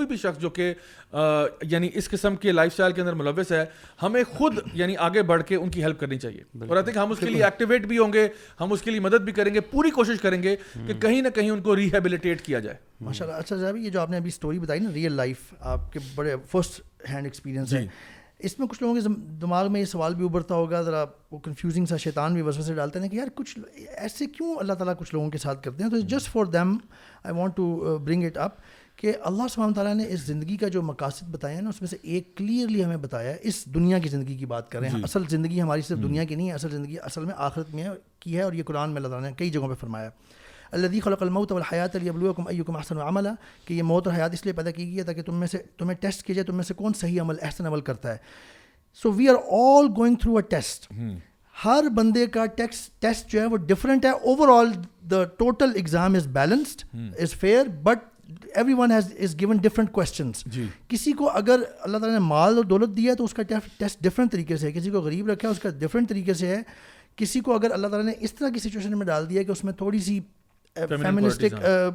بھی 0.07 0.17
شخص 0.17 0.41
جو 0.41 0.51
کہ 0.51 0.75
یعنی 1.71 1.89
ملوث 3.17 3.53
ہے 3.53 3.65
ہمیں 4.03 4.23
خود 4.37 4.59
یعنی 4.75 4.97
آگے 5.07 5.23
بڑھ 5.23 5.43
کے 5.49 5.57
ان 5.57 5.71
کی 5.71 5.83
ہیلپ 5.83 6.01
کرنی 6.01 6.19
چاہیے 6.19 6.45
اور 6.67 6.77
اس 8.73 8.83
کے 8.83 8.91
لیے 8.91 9.01
مدد 9.01 9.23
بھی 9.25 9.33
کریں 9.33 9.55
گے 9.55 9.61
پوری 9.71 9.91
کوشش 9.91 10.21
کریں 10.23 10.43
گے 10.43 10.57
کہ 10.87 10.95
کہیں 11.01 11.21
نہ 11.23 11.29
کہیں 11.35 11.51
ان 11.51 11.61
کو 11.63 11.77
ریہیبلیٹیٹ 11.77 12.41
کیا 12.45 12.59
جائے 12.59 12.77
نے 14.11 14.17
ابھی 14.17 14.29
اسٹوری 14.35 14.59
بتائی 14.59 14.81
نا 14.81 14.91
ریئل 14.95 15.13
لائف 15.17 15.39
آپ 15.73 15.93
کے 15.93 15.99
بڑے 16.15 16.35
فرسٹ 16.51 16.81
ہینڈ 17.11 17.27
ایکسپیرینس 17.27 17.73
ہیں 17.75 17.87
اس 18.49 18.59
میں 18.59 18.67
کچھ 18.69 18.83
لوگوں 18.83 18.95
کے 19.01 19.09
دماغ 19.41 19.71
میں 19.73 19.81
یہ 19.81 19.85
سوال 19.87 20.15
بھی 20.15 20.25
ابھرتا 20.25 20.55
ہوگا 20.55 20.81
ذرا 20.83 21.05
وہ 21.31 21.39
کنفیوزنگ 21.45 21.87
سا 21.87 21.97
شیطان 22.05 22.35
بھی 22.35 22.43
سے 22.67 22.75
ڈالتے 22.75 23.01
ہیں 23.01 23.09
کہ 23.09 23.17
یار 23.17 23.29
کچھ 23.35 23.59
ایسے 23.97 24.27
کیوں 24.39 24.55
اللہ 24.61 24.73
تعالیٰ 24.81 24.95
کچھ 24.99 25.15
لوگوں 25.15 25.31
کے 25.31 25.39
ساتھ 25.39 25.63
کرتے 25.63 25.83
ہیں 25.83 25.91
تو 25.91 25.99
just 26.15 26.31
for 26.33 26.45
them 26.55 26.77
I 27.25 27.35
want 27.39 27.57
to 27.57 27.99
bring 28.05 28.25
it 28.25 28.39
up 28.45 28.55
کہ 29.01 29.13
اللہ 29.31 29.71
تعالیٰ 29.75 29.95
نے 29.95 30.07
اس 30.15 30.21
زندگی 30.27 30.57
کا 30.63 30.69
جو 30.77 30.83
مقاصد 30.93 31.29
بتایا 31.35 31.57
ہے 31.57 31.61
نا 31.63 31.69
اس 31.69 31.81
میں 31.83 31.89
سے 31.89 31.97
ایک 32.15 32.35
کلیئرلی 32.37 32.85
ہمیں 32.85 32.97
بتایا 33.05 33.31
ہے 33.31 33.37
اس 33.49 33.65
دنیا 33.75 33.99
کی 33.99 34.09
زندگی 34.09 34.37
کی 34.37 34.47
بات 34.47 34.71
کریں 34.71 34.89
جی۔ 34.97 35.03
اصل 35.05 35.23
زندگی 35.31 35.61
ہماری 35.63 35.83
صرف 35.89 36.03
دنیا 36.03 36.25
کی 36.25 36.35
نہیں 36.35 36.49
ہے 36.49 36.55
اصل 36.55 36.71
زندگی 36.71 36.97
اصل 37.03 37.25
میں 37.25 37.35
آخرت 37.49 37.75
میں 37.75 37.85
کی 38.21 38.37
ہے 38.37 38.43
اور 38.43 38.53
یہ 38.53 38.63
قرآن 38.67 38.91
میں 38.91 38.97
اللہ 39.03 39.09
تعالیٰ 39.09 39.29
نے 39.29 39.35
کئی 39.39 39.51
جگہوں 39.51 39.69
پہ 39.69 39.75
فرمایا 39.81 40.05
ہے 40.07 40.39
خلق 40.73 41.23
الموت 41.23 41.53
والحیات 41.53 41.97
اللہد 41.97 42.49
ایکم 42.59 42.77
احسن 42.77 42.99
عملہ 43.01 43.29
کہ 43.67 43.75
یہ 43.75 43.83
موت 43.83 44.07
اور 44.07 44.15
حیات 44.17 44.33
اس 44.35 44.45
لیے 44.45 44.53
پیدا 44.59 44.71
کی 44.71 44.87
گئی 44.87 44.99
ہے 44.99 45.03
تاکہ 45.05 45.23
تم 45.27 45.35
میں 45.41 45.47
سے 45.53 45.59
تمہیں 45.79 45.97
ٹیسٹ 46.01 46.29
جائے 46.35 46.45
تم 46.47 46.63
سے 46.69 46.75
کون 46.77 46.93
صحیح 47.01 47.21
عمل 47.21 47.37
احسن 47.43 47.67
عمل 47.67 47.81
کرتا 47.89 48.13
ہے 48.13 48.17
so 49.03 49.13
we 49.13 49.29
are 49.29 49.35
all 49.61 49.89
going 49.97 50.15
through 50.21 50.37
a 50.37 50.43
test 50.51 50.91
ہر 51.65 51.89
بندے 51.95 52.27
کا 52.35 52.45
ٹیسٹ 53.01 53.31
جو 53.33 53.41
ہے 53.41 53.47
وہ 53.47 53.57
ڈفرینٹ 53.71 54.05
ہے 54.05 54.11
overall 54.59 54.71
the 55.11 55.25
total 55.39 55.73
exam 55.77 56.15
is 56.17 56.27
balanced 56.39 56.83
is 57.23 57.35
fair 57.41 57.69
but 57.83 58.05
everyone 58.79 58.93
has 58.93 59.13
is 59.25 59.35
given 59.41 59.57
different 59.63 59.91
questions 59.93 60.45
کسی 60.89 61.13
کو 61.21 61.31
اگر 61.41 61.61
اللہ 61.85 61.97
تعالیٰ 61.99 62.19
نے 62.19 62.25
مال 62.27 62.57
اور 62.57 62.65
دولت 62.73 62.97
دیا 62.97 63.11
ہے 63.11 63.17
تو 63.17 63.25
اس 63.25 63.35
کا 63.35 63.43
ٹیسٹ 63.79 64.03
ڈفرینٹ 64.05 64.33
طریقے 64.33 64.57
سے 64.57 64.67
ہے 64.67 64.73
کسی 64.73 64.91
کو 64.91 65.01
غریب 65.07 65.31
رکھا 65.31 65.49
ہے 65.49 65.53
اس 65.53 65.61
کا 65.61 65.71
ڈفرینٹ 65.79 66.09
طریقے 66.09 66.35
سے 66.41 66.47
ہے 66.57 66.61
کسی 67.23 67.41
کو 67.47 67.55
اگر 67.55 67.71
اللہ 67.73 67.87
تعالیٰ 67.95 68.07
نے 68.13 68.13
اس 68.25 68.35
طرح 68.35 68.49
کی 68.55 68.61
سچویشن 68.69 68.99
میں 68.99 69.07
ڈال 69.07 69.29
دیا 69.31 69.41
ہے 69.41 69.45
کہ 69.45 69.53
اس 69.53 69.65
میں 69.65 69.73
تھوڑی 69.83 69.99
سی 70.09 70.19
فیمنسٹک 70.75 71.55
uh, 71.55 71.93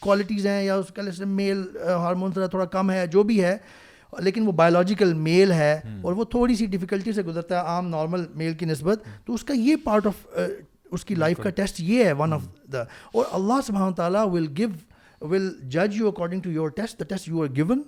کوالٹیز 0.00 0.46
uh, 0.46 0.52
ہیں 0.52 0.62
یا 0.64 0.74
اس 0.76 0.92
کا 0.94 1.02
میل 1.26 1.62
ہارمون 1.86 2.32
uh, 2.38 2.48
تھوڑا 2.50 2.64
کم 2.64 2.90
ہے 2.90 3.06
جو 3.12 3.22
بھی 3.30 3.42
ہے 3.44 3.56
لیکن 4.22 4.46
وہ 4.46 4.52
بایولوجیکل 4.56 5.12
میل 5.14 5.52
ہے 5.52 5.72
اور 6.02 6.12
وہ 6.16 6.24
تھوڑی 6.30 6.54
سی 6.56 6.66
ڈیفیکلٹی 6.74 7.12
سے 7.12 7.22
گزرتا 7.22 7.56
ہے 7.58 7.64
عام 7.68 7.88
نارمل 7.88 8.24
میل 8.34 8.52
کی 8.58 8.64
نسبت 8.66 9.02
تو 9.26 9.34
اس 9.34 9.44
کا 9.44 9.54
یہ 9.56 9.76
پارٹ 9.84 10.06
آف 10.06 10.26
اس 10.90 11.04
کی 11.04 11.14
لائف 11.14 11.38
کا 11.42 11.50
ٹیسٹ 11.50 11.80
یہ 11.80 12.04
ہے 12.04 12.12
ون 12.18 12.32
آف 12.32 12.42
دا 12.72 12.82
اور 13.14 13.24
اللہ 13.32 13.60
سبحانہ 13.66 13.94
تعالیٰ 13.94 14.24
ول 14.32 14.46
ول 15.20 15.48
گو 15.48 15.68
جج 15.74 15.96
you 15.96 16.08
according 16.08 16.40
to 16.40 16.50
your 16.50 16.68
test 16.76 17.02
test 17.08 17.26
the 17.26 17.30
you 17.32 17.42
are 17.42 17.48
gone 17.68 17.82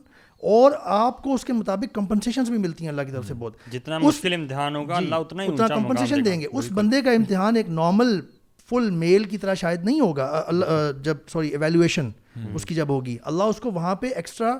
اور 0.54 0.72
آپ 0.96 1.22
کو 1.22 1.34
اس 1.34 1.44
کے 1.44 1.52
مطابق 1.52 1.94
کمپنسیشنس 1.94 2.48
بھی 2.50 2.58
ملتی 2.58 2.84
ہیں 2.84 2.88
اللہ 2.90 3.02
کی 3.06 3.12
طرف 3.12 3.26
سے 3.28 3.34
بہت 3.38 3.56
جتنا 3.72 3.96
امتحان 4.34 4.76
ہوگا 4.76 5.00
جی، 5.00 5.12
اتنا 5.14 5.68
کمپنسیشن 5.68 6.24
دیں 6.24 6.40
گے 6.40 6.46
اس 6.52 6.70
بندے 6.74 7.00
کا 7.02 7.10
امتحان 7.18 7.56
ایک 7.56 7.68
نارمل 7.80 8.20
فل 8.70 8.88
میل 9.00 9.22
کی 9.28 9.38
طرح 9.42 9.54
شاید 9.60 9.84
نہیں 9.84 10.00
ہوگا 10.00 10.92
جب 11.02 11.16
سوری 11.32 11.48
ایویلویشن 11.48 12.10
اس 12.54 12.64
کی 12.66 12.74
جب 12.74 12.88
ہوگی 12.90 13.16
اللہ 13.30 13.52
اس 13.52 13.60
کو 13.66 13.70
وہاں 13.72 13.94
پہ 14.02 14.06
ایکسٹرا 14.16 14.56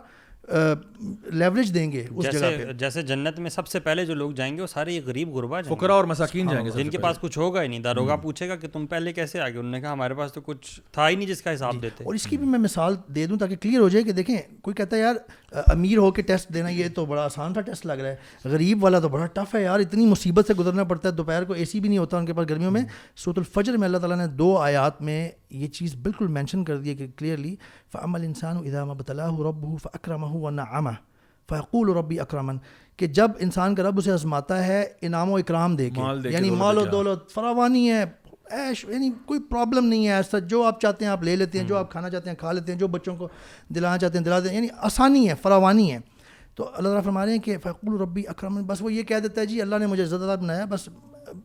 لیوریج 1.32 1.72
دیں 1.74 1.90
گے 1.92 2.04
اس 2.14 2.26
جیسے 2.78 3.02
جنت 3.06 3.38
میں 3.40 3.50
سب 3.50 3.66
سے 3.68 3.80
پہلے 3.80 4.04
جو 4.06 4.14
لوگ 4.14 4.30
جائیں 4.36 4.56
گے 4.56 4.62
وہ 4.62 4.66
سارے 4.66 4.98
غریب 5.06 5.34
غربا 5.34 5.60
فکرا 5.68 5.94
اور 5.94 6.04
مساکین 6.04 6.46
ہاں، 6.46 6.54
جائیں 6.54 6.64
گے 6.66 6.70
جن 6.82 6.90
کے 6.90 6.98
پاس 6.98 7.18
کچھ 7.20 7.38
ہوگا 7.38 7.62
ہی 7.62 7.68
نہیں 7.68 7.80
داروگا 7.80 8.12
ہاں۔ 8.14 8.22
پوچھے 8.22 8.48
گا 8.48 8.56
کہ 8.56 8.68
تم 8.72 8.86
پہلے 8.86 9.12
کیسے 9.12 9.40
آگے 9.40 9.58
انہوں 9.58 9.70
نے 9.72 9.80
کہا 9.80 9.92
ہمارے 9.92 10.14
پاس 10.18 10.32
تو 10.32 10.40
کچھ 10.46 10.68
تھا 10.92 11.08
ہی 11.08 11.14
نہیں 11.16 11.28
جس 11.28 11.42
کا 11.42 11.54
حساب 11.54 11.72
جی، 11.74 11.78
دیتے 11.82 12.04
اور 12.04 12.14
اس 12.14 12.26
کی 12.26 12.36
بھی 12.36 12.46
میں 12.48 12.58
مثال 12.58 12.94
دے 13.14 13.26
دوں 13.26 13.38
تاکہ 13.38 13.56
کلیئر 13.62 13.80
ہو 13.80 13.88
جائے 13.88 14.04
کہ 14.04 14.12
دیکھیں 14.12 14.36
کوئی 14.62 14.74
کہتا 14.76 14.96
ہے 14.96 15.00
یار 15.00 15.14
امیر 15.72 15.98
ہو 15.98 16.10
کے 16.12 16.22
ٹیسٹ 16.30 16.52
دینا 16.54 16.68
یہ 16.68 16.88
تو 16.94 17.04
بڑا 17.06 17.24
آسان 17.24 17.52
تھا 17.52 17.60
ٹیسٹ 17.68 17.86
لگ 17.86 18.00
رہا 18.00 18.08
ہے 18.08 18.48
غریب 18.52 18.84
والا 18.84 18.98
تو 19.00 19.08
بڑا 19.08 19.26
ٹف 19.34 19.54
ہے 19.54 19.62
یار 19.62 19.80
اتنی 19.80 20.06
مصیبت 20.06 20.46
سے 20.46 20.54
گزرنا 20.58 20.84
پڑتا 20.90 21.08
ہے 21.08 21.12
دوپہر 21.14 21.44
کو 21.44 21.52
اے 21.52 21.64
سی 21.64 21.80
بھی 21.80 21.88
نہیں 21.88 21.98
ہوتا 21.98 22.18
ان 22.18 22.26
کے 22.26 22.32
پاس 22.34 22.48
گرمیوں 22.50 22.70
میں 22.70 22.80
ہاں۔ 22.80 23.12
سوت 23.24 23.38
الفجر 23.38 23.76
میں 23.76 23.88
اللہ 23.88 23.98
تعالیٰ 23.98 24.16
نے 24.18 24.26
دو 24.40 24.56
آیات 24.58 25.02
میں 25.02 25.20
یہ 25.50 25.66
چیز 25.66 25.94
بالکل 26.02 26.26
مینشن 26.38 26.64
کر 26.64 26.76
دی 26.78 26.90
ہے 26.90 26.94
کہ 26.94 27.06
کلیئرلی 27.16 27.54
فعمل 27.92 28.24
انسان 28.24 28.56
ادعمہ 28.56 28.92
بطلا 28.94 29.28
ہو 29.28 29.48
رب 29.50 29.62
ہو 29.70 29.76
فکرم 29.82 30.24
ہو 30.32 30.40
و 30.46 30.50
ناآمہ 30.50 30.90
فیقول 31.48 31.88
و 31.88 32.00
ربی 32.00 32.18
اکرمن 32.20 32.56
کہ 32.96 33.06
جب 33.18 33.30
انسان 33.44 33.74
کا 33.74 33.82
رب 33.82 33.98
اسے 33.98 34.12
آزماتا 34.12 34.64
ہے 34.66 34.84
انعام 35.06 35.30
و 35.30 35.36
اکرام 35.36 35.76
دے 35.76 35.88
کے 35.90 36.00
مال 36.00 36.22
دے 36.24 36.30
یعنی 36.30 36.50
مال 36.62 36.78
و 36.78 36.84
دولت 36.92 37.30
فراوانی 37.34 37.90
ہے 37.90 38.04
ایش 38.58 38.84
یعنی 38.88 39.10
کوئی 39.26 39.40
پرابلم 39.50 39.84
نہیں 39.86 40.06
ہے 40.06 40.12
ایسا 40.12 40.38
جو 40.52 40.62
آپ 40.64 40.80
چاہتے 40.80 41.04
ہیں 41.04 41.12
آپ 41.12 41.22
لے 41.22 41.34
لیتے 41.36 41.58
ہیں 41.60 41.66
جو 41.68 41.76
آپ 41.76 41.90
کھانا 41.90 42.10
چاہتے 42.10 42.30
ہیں 42.30 42.36
کھا 42.40 42.52
لیتے 42.52 42.72
ہیں 42.72 42.78
جو 42.78 42.88
بچوں 42.98 43.16
کو 43.16 43.28
دلانا 43.74 43.98
چاہتے 43.98 44.18
ہیں 44.18 44.24
دلا 44.24 44.38
دیتے 44.38 44.50
ہیں 44.54 44.56
یعنی 44.56 44.68
آسانی 44.90 45.28
ہے 45.28 45.34
فراوانی 45.42 45.90
ہے 45.92 45.98
تو 46.56 46.68
اللہ 46.72 46.86
تعالیٰ 46.88 47.02
فرما 47.04 47.24
رہے 47.24 47.32
ہیں 47.32 47.40
کہ 47.42 47.56
فیقول 47.62 48.00
ربی 48.00 48.22
اکرمن 48.28 48.62
بس 48.66 48.82
وہ 48.82 48.92
یہ 48.92 49.02
کہہ 49.10 49.18
دیتا 49.22 49.40
ہے 49.40 49.46
جی 49.46 49.60
اللہ 49.62 49.76
نے 49.80 49.86
مجھے 49.86 50.04
زد 50.14 50.22
بنایا 50.40 50.64
بس 50.68 50.88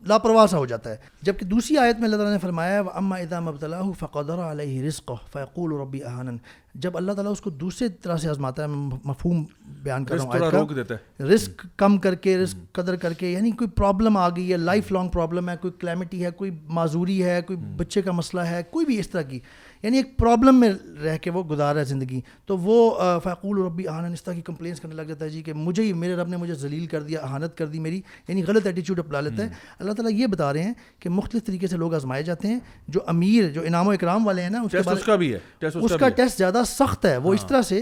لاپرواہ 0.07 0.45
سا 0.51 0.57
ہو 0.57 0.65
جاتا 0.65 0.89
ہے 0.89 0.95
جبکہ 1.21 1.45
دوسری 1.45 1.77
آیت 1.77 1.97
میں 1.99 2.05
اللہ 2.05 2.15
تعالیٰ 2.17 2.33
نے 2.33 2.39
فرمایا 2.39 2.81
اما 2.93 4.49
علیہ 4.51 6.35
جب 6.83 6.95
اللہ 6.97 7.11
تعالیٰ 7.13 7.31
اس 7.31 7.41
کو 7.41 7.49
دوسرے 7.49 7.87
طرح 8.03 8.17
سے 8.17 8.29
آزماتا 8.29 8.63
ہے 8.63 8.67
مفہوم 8.67 9.43
بیان 9.83 10.05
کر 10.05 10.15
رہا 10.15 10.39
ہوں 10.45 10.51
روک 10.51 10.75
دیتا 10.75 10.95
ہے 11.19 11.23
رسک 11.33 11.65
کم 11.79 11.97
کر 12.05 12.15
کے 12.23 12.37
رسک 12.37 12.71
قدر 12.75 12.95
کر 13.03 13.13
کے 13.19 13.29
یعنی 13.31 13.51
کوئی 13.59 13.69
پرابلم 13.77 14.17
آ 14.17 14.27
گئی 14.35 14.51
ہے 14.51 14.57
لائف 14.57 14.91
لانگ 14.91 15.09
پرابلم 15.13 15.49
ہے 15.49 15.55
کوئی 15.61 15.73
کلیمٹی 15.81 16.23
ہے 16.25 16.31
کوئی 16.37 16.51
معذوری 16.79 17.23
ہے 17.23 17.41
کوئی 17.47 17.57
بچے 17.77 18.01
کا 18.01 18.11
مسئلہ 18.11 18.41
ہے 18.49 18.61
کوئی 18.71 18.85
بھی 18.85 18.99
اس 18.99 19.09
طرح 19.09 19.21
کی 19.29 19.39
یعنی 19.83 19.97
ایک 19.97 20.15
پرابلم 20.19 20.59
میں 20.59 20.69
رہ 21.03 21.17
کے 21.21 21.29
وہ 21.31 21.41
گزار 21.49 21.73
رہا 21.73 21.81
ہے 21.81 21.85
زندگی 21.85 22.19
تو 22.47 22.57
وہ 22.57 23.19
فیقول 23.23 23.57
اور 23.57 23.65
ربی 23.65 23.87
آہنہ 23.87 24.07
نسطہ 24.07 24.31
کی 24.35 24.41
کمپلینس 24.45 24.79
کرنے 24.81 24.95
لگ 24.95 25.01
جاتا 25.07 25.25
ہے 25.25 25.29
جی 25.29 25.41
کہ 25.43 25.53
مجھے 25.53 25.83
ہی 25.83 25.91
میرے 26.03 26.15
رب 26.15 26.27
نے 26.29 26.37
مجھے 26.37 26.53
ذلیل 26.59 26.85
کر 26.93 27.01
دیا 27.03 27.19
احانت 27.23 27.57
کر 27.57 27.67
دی 27.73 27.79
میری 27.79 27.99
یعنی 28.27 28.43
غلط 28.47 28.65
ایٹیچیوڈ 28.67 28.99
اپلا 28.99 29.21
لیتا 29.21 29.43
ہے 29.43 29.49
اللہ 29.79 29.93
تعالیٰ 29.93 30.11
یہ 30.19 30.27
بتا 30.35 30.51
رہے 30.53 30.63
ہیں 30.63 30.73
کہ 30.99 31.09
مختلف 31.17 31.43
طریقے 31.45 31.67
سے 31.67 31.77
لوگ 31.77 31.93
آزمائے 31.95 32.23
جاتے 32.29 32.47
ہیں 32.47 32.59
جو 32.87 32.99
امیر 33.15 33.49
جو 33.53 33.61
انعام 33.65 33.87
و 33.87 33.91
اکرام 33.91 34.27
والے 34.27 34.41
ہیں 34.41 34.49
نا 34.49 34.61
اس 34.71 35.03
کا 35.05 35.15
بھی 35.15 35.33
ہے 35.33 35.67
اس 35.75 35.93
کا 35.99 36.09
ٹیسٹ 36.21 36.37
زیادہ 36.37 36.61
سخت 36.67 37.05
ہے 37.05 37.15
وہ 37.17 37.33
اس 37.33 37.41
ہاں۔ 37.41 37.49
طرح 37.49 37.61
سے 37.69 37.81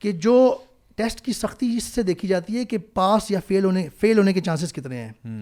کہ 0.00 0.12
جو 0.28 0.36
ٹیسٹ 0.96 1.20
کی 1.24 1.32
سختی 1.32 1.74
اس 1.76 1.84
سے 1.94 2.02
دیکھی 2.12 2.28
جاتی 2.28 2.56
ہے 2.56 2.64
کہ 2.72 2.78
پاس 2.94 3.30
یا 3.30 3.38
فیل 3.46 3.64
ہونے 3.64 3.86
فیل 4.00 4.18
ہونے 4.18 4.32
کے 4.32 4.40
چانسز 4.50 4.72
کتنے 4.72 5.04
ہیں 5.06 5.36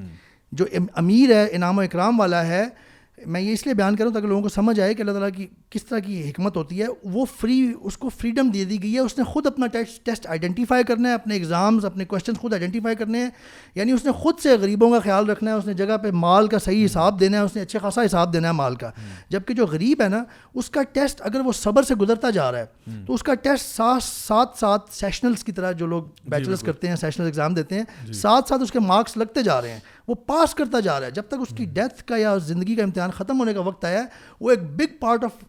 جو 0.58 0.64
امیر 1.02 1.34
ہے 1.36 1.46
انعام 1.56 1.78
و 1.78 1.80
اکرام 1.80 2.20
والا 2.20 2.46
ہے 2.46 2.64
میں 3.26 3.40
یہ 3.40 3.52
اس 3.52 3.64
لیے 3.66 3.74
بیان 3.74 3.96
کروں 3.96 4.10
تاکہ 4.12 4.28
لوگوں 4.28 4.42
کو 4.42 4.48
سمجھ 4.48 4.78
آئے 4.80 4.92
کہ 4.94 5.02
اللہ 5.02 5.12
تعالیٰ 5.12 5.28
کی 5.36 5.46
کس 5.70 5.84
طرح 5.86 5.98
کی 6.06 6.20
حکمت 6.28 6.56
ہوتی 6.56 6.80
ہے 6.82 6.86
وہ 7.12 7.24
فری 7.40 7.56
اس 7.80 7.96
کو 7.98 8.08
فریڈم 8.18 8.48
دے 8.54 8.64
دی 8.64 8.82
گئی 8.82 8.92
ہے 8.94 8.98
اس 9.00 9.16
نے 9.18 9.24
خود 9.32 9.46
اپنا 9.46 9.66
ٹیسٹ 9.72 10.04
ٹیسٹ 10.06 10.26
آئیڈینٹیفائی 10.26 10.84
کرنا 10.88 11.08
ہے 11.08 11.14
اپنے 11.14 11.34
ایگزامز 11.34 11.84
اپنے 11.84 12.04
کوشچنس 12.04 12.38
خود 12.38 12.52
آئیڈینٹیفائی 12.52 12.96
کرنے 12.96 13.20
ہیں 13.22 13.28
یعنی 13.74 13.92
اس 13.92 14.04
نے 14.04 14.12
خود 14.22 14.40
سے 14.42 14.56
غریبوں 14.60 14.90
کا 14.92 14.98
خیال 15.04 15.30
رکھنا 15.30 15.50
ہے 15.50 15.56
اس 15.56 15.66
نے 15.66 15.72
جگہ 15.80 15.96
پہ 16.02 16.10
مال 16.14 16.48
کا 16.48 16.58
صحیح 16.64 16.84
حساب 16.84 17.20
دینا 17.20 17.36
ہے 17.38 17.42
اس 17.42 17.56
نے 17.56 17.62
اچھے 17.62 17.78
خاصا 17.82 18.04
حساب 18.04 18.32
دینا 18.32 18.48
ہے 18.48 18.52
مال 18.52 18.76
کا 18.76 18.90
جب 19.30 19.42
کہ 19.46 19.54
جو 19.54 19.66
غریب 19.72 20.02
ہے 20.02 20.08
نا 20.08 20.22
اس 20.54 20.70
کا 20.70 20.82
ٹیسٹ 20.92 21.20
اگر 21.24 21.40
وہ 21.44 21.52
صبر 21.60 21.82
سے 21.88 21.94
گزرتا 22.00 22.30
جا 22.34 22.50
رہا 22.52 22.58
ہے 22.58 23.00
تو 23.06 23.14
اس 23.14 23.22
کا 23.22 23.34
ٹیسٹ 23.42 23.74
ساتھ 23.76 24.04
ساتھ 24.04 24.58
ساتھ 24.58 24.92
سیشنلس 24.94 25.44
کی 25.44 25.52
طرح 25.52 25.72
جو 25.80 25.86
لوگ 25.86 26.02
جی، 26.22 26.30
بیچلرس 26.30 26.60
کرتے 26.66 26.88
ہیں 26.88 26.96
سیشنل 26.96 27.26
ایگزام 27.26 27.54
دیتے 27.54 27.74
ہیں 27.74 27.84
ساتھ 28.12 28.44
جی۔ 28.46 28.48
ساتھ 28.48 28.62
اس 28.62 28.72
کے 28.72 28.80
مارکس 28.80 29.16
لگتے 29.16 29.42
جا 29.42 29.60
رہے 29.60 29.70
ہیں 29.72 29.78
وہ 30.08 30.14
پاس 30.26 30.54
کرتا 30.54 30.80
جا 30.80 30.98
رہا 30.98 31.06
ہے 31.06 31.10
جب 31.12 31.22
تک 31.28 31.36
اس 31.42 31.54
کی 31.56 31.64
ڈیتھ 31.74 32.02
کا 32.06 32.16
یا 32.16 32.36
زندگی 32.46 32.74
کا 32.76 32.82
امتحان 32.82 33.10
ختم 33.16 33.40
ہونے 33.40 33.54
کا 33.54 33.60
وقت 33.68 33.84
آیا 33.84 34.00
ہے 34.00 34.06
وہ 34.40 34.50
ایک 34.50 34.62
big 34.78 34.96
part 35.00 35.24
of 35.24 35.44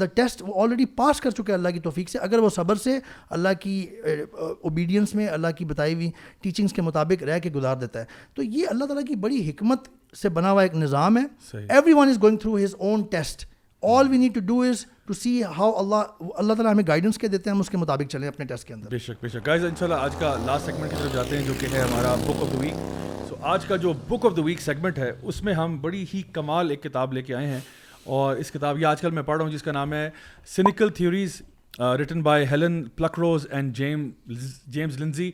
the 0.00 0.06
test 0.14 0.42
وہ 0.46 0.60
آلریڈی 0.62 0.84
پاس 0.96 1.20
کر 1.20 1.30
چکے 1.30 1.52
اللہ 1.52 1.68
کی 1.70 1.80
توفیق 1.86 2.10
سے 2.10 2.18
اگر 2.18 2.38
وہ 2.38 2.48
صبر 2.54 2.74
سے 2.84 2.98
اللہ 3.36 3.48
کی 3.60 3.86
اوبیڈینس 4.32 5.08
uh, 5.08 5.12
uh, 5.14 5.20
میں 5.20 5.26
اللہ 5.32 5.48
کی 5.56 5.64
بتائی 5.72 5.94
ہوئی 5.94 6.10
ٹیچنگس 6.42 6.72
کے 6.72 6.82
مطابق 6.82 7.22
رہ 7.28 7.38
کے 7.42 7.50
گزار 7.54 7.76
دیتا 7.76 8.00
ہے 8.00 8.04
تو 8.34 8.42
یہ 8.42 8.66
اللہ 8.70 8.84
تعالیٰ 8.84 9.04
کی 9.08 9.14
بڑی 9.26 9.48
حکمت 9.50 9.88
سے 10.20 10.28
بنا 10.38 10.50
ہوا 10.52 10.62
ایک 10.62 10.74
نظام 10.76 11.16
ہے 11.16 11.22
everyone 11.92 12.08
is 12.08 12.22
going 12.22 12.36
through 12.38 12.56
his 12.56 12.74
own 12.78 13.02
test 13.10 13.44
all 13.96 14.08
we 14.10 14.18
need 14.18 14.34
to 14.34 14.40
do 14.46 14.60
is 14.68 14.84
to 15.06 15.12
see 15.14 15.42
how 15.58 15.72
اللہ 15.78 16.26
اللہ 16.34 16.52
تعالیٰ 16.52 16.72
ہمیں 16.72 16.84
گائیڈنس 16.88 17.18
کے 17.18 17.28
دیتے 17.28 17.50
ہیں 17.50 17.54
ہم 17.56 17.60
اس 17.60 17.70
کے 17.70 17.76
مطابق 17.76 18.10
چلیں 18.12 18.28
اپنے 18.28 18.44
ٹیسٹ 18.46 18.66
کے 18.68 18.74
اندر 18.74 18.88
بے 18.90 18.96
بے 19.22 19.28
شک 19.28 19.28
شک 19.32 19.48
ان 19.62 19.76
شاء 19.78 19.86
اللہ 19.86 20.04
آج 20.04 20.16
کا 20.20 20.34
لاسٹ 20.46 20.66
سیگمنٹ 20.66 20.90
کی 20.90 20.96
طرف 21.02 21.12
جاتے 21.14 21.38
ہیں 21.38 21.46
جو 21.46 21.52
کہ 21.60 21.66
ہے 21.72 21.80
ہمارا 21.80 22.14
بک 22.26 22.54
ویک 22.60 23.12
آج 23.52 23.64
کا 23.66 23.76
جو 23.76 23.92
book 24.08 24.24
of 24.26 24.36
the 24.36 24.42
week 24.42 24.60
segment 24.62 24.98
ہے 24.98 25.10
اس 25.28 25.42
میں 25.44 25.52
ہم 25.54 25.76
بڑی 25.80 26.04
ہی 26.12 26.20
کمال 26.32 26.70
ایک 26.70 26.82
کتاب 26.82 27.12
لے 27.12 27.22
کے 27.22 27.34
آئے 27.34 27.46
ہیں 27.46 27.58
اور 28.18 28.36
اس 28.44 28.50
کتاب 28.50 28.78
یہ 28.78 28.86
آج 28.86 29.00
کل 29.00 29.10
میں 29.14 29.22
پڑھ 29.22 29.36
رہا 29.38 29.44
ہوں 29.44 29.52
جس 29.52 29.62
کا 29.62 29.72
نام 29.72 29.92
ہے 29.92 30.08
cynical 30.54 30.88
theories 30.96 31.40
written 31.98 32.22
by 32.22 32.44
Helen 32.50 32.82
Pluckrose 32.96 33.46
and 33.50 33.74
James 33.76 34.08
James 34.72 34.98
Lindsay 35.00 35.30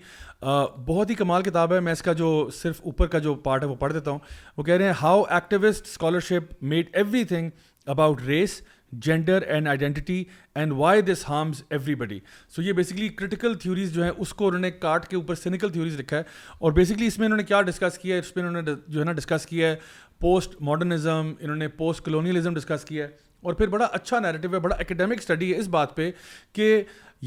بہت 0.87 1.11
ہی 1.11 1.15
کمال 1.15 1.43
کتاب 1.49 1.75
ہے 1.75 1.81
میں 1.89 1.93
اس 1.93 2.03
کا 2.03 2.13
جو 2.23 2.31
صرف 2.57 2.81
اوپر 2.85 3.07
کا 3.15 3.19
جو 3.29 3.35
پارٹ 3.45 3.63
ہے 3.63 3.69
وہ 3.69 3.75
پڑھ 3.85 3.93
دیتا 3.93 4.11
ہوں 4.11 4.19
وہ 4.57 4.63
کہہ 4.63 4.75
رہے 4.77 4.85
ہیں 4.87 4.95
how 5.03 5.23
activist 5.29 5.87
scholarship 5.87 6.63
made 6.73 6.89
everything 7.35 7.51
about 7.91 8.23
race 8.27 8.61
gender 9.05 9.43
and 9.53 9.69
identity 9.69 10.23
and 10.55 10.73
why 10.77 11.03
this 11.03 11.25
harms 11.29 11.63
everybody 11.95 12.19
so 12.55 12.63
یہ 12.63 12.73
بیسکلی 12.73 13.09
کرٹیکل 13.17 13.55
تھیوریز 13.63 13.93
جو 13.95 14.05
ہے 14.05 14.09
اس 14.19 14.33
کو 14.35 14.47
انہوں 14.47 14.61
نے 14.61 14.71
کاٹ 14.71 15.09
کے 15.09 15.17
اوپر 15.17 15.35
سینیکل 15.35 15.71
تھیوریز 15.73 15.99
لکھا 16.01 16.17
ہے 16.17 16.23
اور 16.61 16.73
بیسکلی 16.73 17.07
اس 17.07 17.19
میں 17.19 17.27
انہوں 17.27 17.37
نے 17.37 17.43
کیا 17.45 17.61
ڈسکس 17.63 17.99
کیا 17.99 18.15
ہے 18.15 18.21
اس 18.21 18.35
میں 18.37 18.45
انہوں 18.45 18.63
نے 18.63 18.75
جو 18.89 19.01
ہے 19.01 19.05
نا 19.05 19.13
ڈسکس 19.13 19.47
کیا 19.47 19.71
ہے 19.71 19.77
پوسٹ 20.21 20.55
ماڈرنزم 20.61 21.33
انہوں 21.41 21.57
نے 21.57 21.69
پوسٹ 21.83 22.05
کلونیلزم 22.05 22.55
ڈسکس 22.55 22.85
کیا 22.85 23.07
ہے 23.07 23.11
اور 23.43 23.55
پھر 23.55 23.69
بڑا 23.69 23.87
اچھا 23.93 24.19
نیریٹو 24.21 24.53
ہے 24.55 24.59
بڑا 24.61 24.77
اکیڈیمک 24.81 25.19
اسٹڈی 25.19 25.53
ہے 25.53 25.59
اس 25.59 25.69
بات 25.69 25.95
پہ 25.97 26.11
کہ 26.53 26.83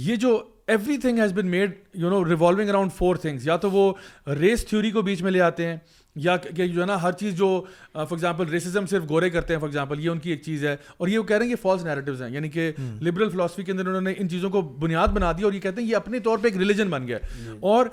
یہ 0.07 0.15
جو 0.15 0.41
everything 0.97 1.19
has 1.19 1.31
been 1.35 1.47
made 1.49 1.73
you 2.01 2.09
know 2.09 2.23
revolving 2.29 2.69
around 2.69 2.93
four 2.93 3.15
things 3.21 3.47
یا 3.47 3.55
تو 3.65 3.71
وہ 3.71 3.91
ریس 4.39 4.65
تھیوری 4.67 4.91
کو 4.91 5.01
بیچ 5.01 5.21
میں 5.21 5.31
لے 5.31 5.41
آتے 5.41 5.65
ہیں 5.67 5.77
یا 6.15 6.35
کہ 6.37 6.67
جو 6.67 6.81
ہے 6.81 6.85
نا 6.85 7.01
ہر 7.01 7.11
چیز 7.19 7.35
جو 7.37 7.49
فار 7.93 8.07
ایگزامپل 8.11 8.49
ریسزم 8.49 8.85
صرف 8.89 9.03
گورے 9.09 9.29
کرتے 9.29 9.53
ہیں 9.53 9.59
فار 9.59 9.69
ایگزامپل 9.69 9.99
یہ 10.05 10.09
ان 10.09 10.19
کی 10.19 10.29
ایک 10.29 10.41
چیز 10.43 10.65
ہے 10.65 10.75
اور 10.97 11.07
یہ 11.07 11.17
وہ 11.19 11.23
کہہ 11.23 11.35
رہے 11.37 11.45
ہیں 11.45 11.53
کہ 11.55 11.61
فالس 11.61 11.83
نیریٹوز 11.85 12.21
ہیں 12.21 12.29
یعنی 12.31 12.49
کہ 12.49 12.71
لبرل 13.01 13.29
فلاسفی 13.29 13.63
کے 13.63 13.71
اندر 13.71 13.87
انہوں 13.87 14.01
نے 14.01 14.13
ان 14.17 14.29
چیزوں 14.29 14.49
کو 14.49 14.61
بنیاد 14.79 15.07
بنا 15.13 15.31
دی 15.37 15.43
اور 15.43 15.53
یہ 15.53 15.59
کہتے 15.59 15.81
ہیں 15.81 15.87
یہ 15.89 15.95
اپنے 15.95 16.19
طور 16.27 16.37
پہ 16.41 16.47
ایک 16.47 16.57
ریلیجن 16.57 16.89
بن 16.89 17.07
گیا 17.07 17.17
اور 17.59 17.85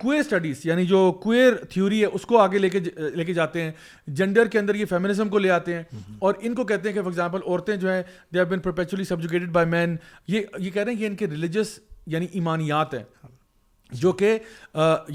کوئر 0.00 0.18
اسٹڈیز 0.20 0.64
یعنی 0.66 0.84
جو 0.86 1.00
کوئر 1.22 1.52
تھیوری 1.72 2.00
ہے 2.00 2.06
اس 2.14 2.24
کو 2.28 2.38
آگے 2.38 2.58
لے 2.58 2.68
کے 2.70 2.80
لے 3.14 3.24
کے 3.24 3.34
جاتے 3.34 3.62
ہیں 3.62 3.70
جینڈر 4.16 4.48
کے 4.52 4.58
اندر 4.58 4.74
یہ 4.74 4.84
فیمنزم 4.88 5.28
کو 5.28 5.38
لے 5.38 5.50
آتے 5.50 5.74
ہیں 5.74 5.82
اور 6.18 6.34
ان 6.40 6.54
کو 6.54 6.64
کہتے 6.64 6.88
ہیں 6.88 6.94
کہ 6.94 7.00
فار 7.02 7.10
ایگزامپل 7.10 7.40
عورتیں 7.46 7.76
جو 7.76 7.92
ہیں 7.92 8.02
دے 8.34 8.40
آر 8.40 8.44
بن 8.50 8.60
پرپیچولی 8.66 9.04
سبجوکیٹڈ 9.04 9.50
بائی 9.52 9.66
مین 9.70 9.96
یہ 10.28 10.40
یہ 10.58 10.70
کہہ 10.70 10.82
رہے 10.82 10.92
ہیں 10.92 10.98
کہ 11.00 11.06
ان 11.06 11.16
کے 11.16 11.26
ریلیجس 11.30 11.78
یعنی 12.12 12.26
ایمانیات 12.32 12.94
ہیں 12.94 13.02
جو 13.92 14.12
کہ 14.12 14.36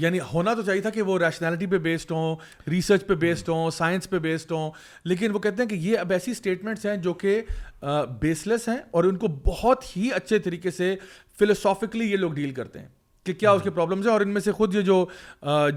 یعنی 0.00 0.18
ہونا 0.32 0.54
تو 0.54 0.62
چاہیے 0.66 0.80
تھا 0.80 0.90
کہ 0.90 1.02
وہ 1.02 1.18
ریشنالٹی 1.18 1.66
پہ 1.70 1.78
بیسڈ 1.86 2.10
ہوں 2.12 2.36
ریسرچ 2.70 3.06
پہ 3.06 3.14
بیسڈ 3.24 3.48
ہوں 3.48 3.70
سائنس 3.76 4.10
پہ 4.10 4.18
بیسڈ 4.26 4.52
ہوں 4.52 4.70
لیکن 5.04 5.34
وہ 5.34 5.38
کہتے 5.38 5.62
ہیں 5.62 5.68
کہ 5.68 5.74
یہ 5.88 5.98
اب 5.98 6.12
ایسی 6.12 6.30
اسٹیٹمنٹس 6.30 6.86
ہیں 6.86 6.96
جو 7.02 7.14
کہ 7.24 7.40
بیسلیس 8.20 8.68
ہیں 8.68 8.78
اور 8.90 9.04
ان 9.04 9.16
کو 9.18 9.28
بہت 9.46 9.96
ہی 9.96 10.08
اچھے 10.16 10.38
طریقے 10.38 10.70
سے 10.76 10.94
فلوسافکلی 11.38 12.10
یہ 12.10 12.16
لوگ 12.16 12.32
ڈیل 12.32 12.50
کرتے 12.54 12.78
ہیں 12.78 12.88
کہ 13.24 13.32
کیا 13.32 13.50
اس 13.52 13.62
کی 13.62 13.70
پرابلمس 13.70 14.06
ہیں 14.06 14.12
اور 14.12 14.20
ان 14.20 14.28
میں 14.32 14.40
سے 14.40 14.52
خود 14.52 14.74
یہ 14.74 14.80
جو 14.82 15.04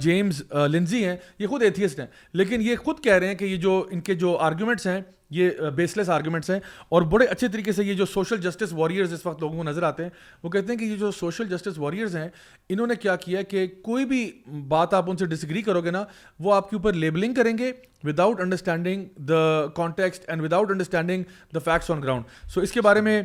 جیمز 0.01 0.41
لنزی 0.71 1.03
ہیں 1.05 1.15
یہ 1.39 1.47
خود 1.47 1.63
ایتھیسٹ 1.63 1.99
ہیں 1.99 2.05
لیکن 2.33 2.61
یہ 2.61 2.75
خود 2.83 2.99
کہہ 3.03 3.13
رہے 3.13 3.27
ہیں 3.27 3.35
کہ 3.35 3.45
یہ 3.45 3.57
جو 3.65 3.83
ان 3.91 4.01
کے 4.09 4.15
جو 4.23 4.37
آرگیومنٹس 4.49 4.87
ہیں 4.87 4.99
یہ 5.35 5.49
بیس 5.75 5.95
لیس 5.97 6.09
آرگیومنٹس 6.09 6.49
ہیں 6.49 6.59
اور 6.95 7.01
بڑے 7.11 7.25
اچھے 7.25 7.47
طریقے 7.53 7.71
سے 7.71 7.83
یہ 7.83 7.93
جو 8.01 8.05
سوشل 8.13 8.41
جسٹس 8.41 8.73
واریئرز 8.73 9.13
اس 9.13 9.25
وقت 9.25 9.41
لوگوں 9.41 9.57
کو 9.57 9.63
نظر 9.63 9.83
آتے 9.83 10.03
ہیں 10.03 10.09
وہ 10.43 10.49
کہتے 10.49 10.71
ہیں 10.71 10.77
کہ 10.79 10.85
یہ 10.85 10.95
جو 10.97 11.09
سوشل 11.19 11.49
جسٹس 11.49 11.77
واریئرز 11.79 12.15
ہیں 12.15 12.27
انہوں 12.69 12.87
نے 12.87 12.95
کیا 13.01 13.15
کیا 13.23 13.41
کہ 13.53 13.65
کوئی 13.83 14.05
بھی 14.11 14.21
بات 14.67 14.93
آپ 14.93 15.09
ان 15.11 15.17
سے 15.17 15.25
ڈسگری 15.33 15.61
کرو 15.61 15.81
گے 15.83 15.91
نا 15.91 16.03
وہ 16.43 16.53
آپ 16.53 16.69
کے 16.69 16.75
اوپر 16.75 16.93
لیبلنگ 17.03 17.33
کریں 17.33 17.57
گے 17.57 17.71
without 18.03 18.41
understanding 18.41 19.05
the 19.29 19.65
context 19.75 20.29
and 20.29 20.41
without 20.43 20.71
understanding 20.71 21.23
the 21.55 21.59
facts 21.65 21.91
on 21.91 22.03
ground 22.03 22.49
so 22.53 22.61
اس 22.61 22.71
کے 22.71 22.81
بارے 22.91 23.01
میں 23.01 23.21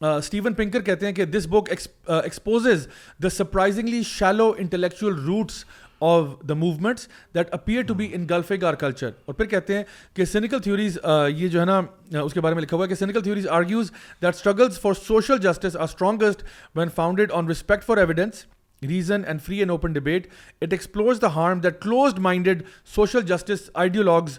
اسٹیون 0.00 0.54
پنکر 0.54 0.82
کہتے 0.82 1.06
ہیں 1.06 1.12
کہ 1.14 1.24
this 1.24 1.46
book 1.50 1.68
exposes 1.70 2.86
the 3.22 3.28
surprisingly 3.30 4.02
shallow 4.06 4.52
intellectual 4.58 5.14
roots 5.24 5.64
of 6.10 6.28
the 6.48 6.54
movements 6.56 7.06
that 7.34 7.52
appear 7.54 7.82
to 7.86 7.94
be 7.94 8.08
engulfing 8.30 8.62
our 8.66 8.74
culture 8.82 9.10
اور 9.24 9.34
پھر 9.34 9.46
کہتے 9.46 9.76
ہیں 9.76 9.82
کہ 10.16 10.24
سینیکل 10.24 10.58
تھیوریز 10.64 10.96
یہ 11.36 11.48
جو 11.48 11.60
ہے 11.60 11.64
نا 11.64 11.80
اس 12.20 12.34
کے 12.34 12.40
بارے 12.40 12.54
میں 12.54 12.62
لکھا 12.62 12.76
ہوا 12.76 12.84
ہے 12.84 12.88
کہ 12.88 12.94
cynical 12.94 13.22
theories 13.22 13.48
argues 13.60 13.90
that 14.22 14.34
struggles 14.34 14.78
for 14.80 14.94
social 15.06 15.38
justice 15.48 15.76
are 15.76 15.82
strongest 15.88 16.42
when 16.78 16.88
founded 16.94 17.32
on 17.38 17.48
respect 17.48 17.84
for 17.86 17.96
evidence 17.96 18.44
reason 18.88 19.24
and 19.26 19.42
free 19.46 19.58
and 19.58 19.70
open 19.70 19.92
debate 19.92 20.26
it 20.62 20.72
explores 20.72 21.20
the 21.22 21.34
harm 21.34 21.58
that 21.60 21.80
closed 21.82 22.18
minded 22.28 22.62
social 22.94 23.22
justice 23.26 23.70
ideologues 23.82 24.38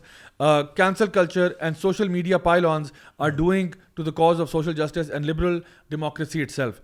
cancel 0.77 1.05
culture 1.13 1.51
and 1.59 1.77
social 1.77 2.07
media 2.09 2.37
pile-ons 2.43 2.91
are 3.19 3.29
doing 3.37 3.71
to 3.95 4.03
the 4.03 4.11
cause 4.17 4.41
of 4.41 4.49
social 4.51 4.73
justice 4.75 5.09
and 5.13 5.25
liberal 5.25 5.59
democracy 5.89 6.41
itself 6.51 6.79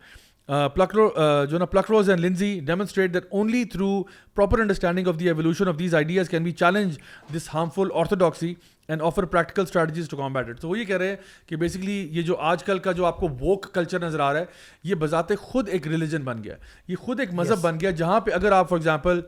Pluckrose 0.76 1.10
جو 1.50 1.58
نا 1.58 1.66
Pluckrose 1.66 2.10
and 2.10 2.24
Lindsay 2.26 2.60
demonstrate 2.66 3.14
that 3.14 3.24
only 3.40 3.64
through 3.72 3.88
proper 4.36 4.60
understanding 4.62 5.08
of 5.08 5.20
the 5.20 5.28
evolution 5.30 5.68
of 5.70 5.80
these 5.80 5.96
ideas 5.96 6.30
can 6.30 6.44
be 6.44 6.52
challenge 6.52 6.98
this 7.36 7.50
harmful 7.54 7.88
orthodoxy 8.02 8.54
and 8.88 9.02
offer 9.06 9.26
practical 9.36 9.62
strategies 9.62 10.10
to 10.10 10.18
combat 10.18 10.50
it 10.50 10.60
تو 10.62 10.70
وہ 10.70 10.78
یہ 10.80 10.86
کہہ 10.86 10.98
رہے 10.98 11.08
ہیں 11.10 11.16
کہ 11.48 11.56
basically 11.66 11.98
یہ 12.12 12.22
جو 12.22 12.36
آج 12.52 12.64
کل 12.64 12.80
کا 12.86 12.92
جو 13.02 13.06
آپ 13.06 13.20
کو 13.20 13.30
ووک 13.42 13.66
کلچر 13.74 14.00
نظر 14.04 14.20
آ 14.20 14.32
رہا 14.34 14.40
ہے 14.40 14.46
یہ 14.90 14.96
بذات 15.06 15.36
خود 15.40 15.70
ایک 15.70 15.88
ریلیجن 15.88 16.24
بن 16.26 16.44
گیا 16.44 16.56
یہ 16.88 16.96
خود 17.06 17.20
ایک 17.20 17.34
مذہب 17.42 17.62
بن 17.62 17.80
گیا 17.82 17.92
جہاں 18.04 18.20
پہ 18.26 18.32
اگر 18.36 18.52
آپ 18.52 18.70
for 18.70 18.78
example 18.84 19.20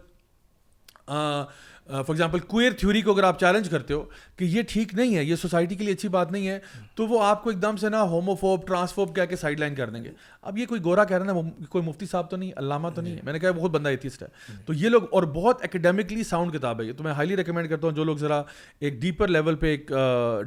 for 1.90 2.00
example 2.14 2.40
queer 2.48 2.72
theory 2.80 3.02
کو 3.02 3.12
اگر 3.14 3.24
آپ 3.24 3.40
چیلنج 3.40 3.70
کرتے 3.70 3.94
ہو 3.94 4.04
کہ 4.38 4.44
یہ 4.46 4.62
ٹھیک 4.70 4.94
نہیں 4.96 5.16
ہے 5.16 5.24
یہ 5.24 5.36
سوسائٹی 5.42 5.76
کے 5.76 5.84
لیے 5.84 5.94
اچھی 5.94 6.10
بات 6.10 6.32
نہیں 6.32 6.48
ہے 6.48 6.58
تو 6.96 7.08
وہ 7.08 7.22
آپ 7.24 7.44
کو 7.44 7.50
ایک 7.50 7.62
دم 7.62 7.78
سے 7.82 7.90
نا 7.90 8.02
ہوموفوب 8.10 8.66
ٹرانسفوب 8.68 9.16
کہہ 9.16 9.26
کے 9.30 9.36
سائڈ 9.36 9.60
لائن 9.60 9.76
کر 9.76 9.90
دیں 9.90 10.04
گے 10.04 10.12
اب 10.42 10.58
یہ 10.58 10.66
کوئی 10.70 10.84
گورا 10.84 11.04
کہہ 11.06 11.18
رہا 11.18 11.34
ہے 11.36 11.42
نا 11.42 11.66
کوئی 11.70 11.84
مفتی 11.86 12.06
صاحب 12.12 12.30
تو 12.32 12.38
نہیں 12.38 12.52
علامہ 12.60 12.90
تو 12.96 13.02
نہیں 13.02 13.12
ہے 13.14 13.20
جی۔ 13.20 13.26
میں 13.26 13.34
نے 13.34 13.40
کہا 13.40 13.52
بہت 13.62 13.72
بندہ 13.72 13.90
ایتھیسٹ 13.90 14.24
ہے 14.24 14.28
تو 14.66 14.74
یہ 14.74 14.90
لوگ 14.90 15.02
اور 15.12 15.24
بہت 15.34 15.64
اکیڈیمکلی 15.64 16.24
ساؤنڈ 16.30 16.54
کتاب 16.58 16.82
ہے 16.82 16.86
یہ 16.86 16.94
تو 16.98 17.04
میں 17.04 17.14
ہائیلی 17.20 17.38
ریکمینڈ 17.38 17.70
کرتا 17.70 17.88
ہوں 17.88 17.96
جو 17.96 18.04
لوگ 18.04 18.18
ذرا 18.18 18.42
ایک 18.80 19.02
ڈیپر 19.02 19.28
لیول 19.28 19.56
پہ 19.66 19.76
ایک 19.76 19.92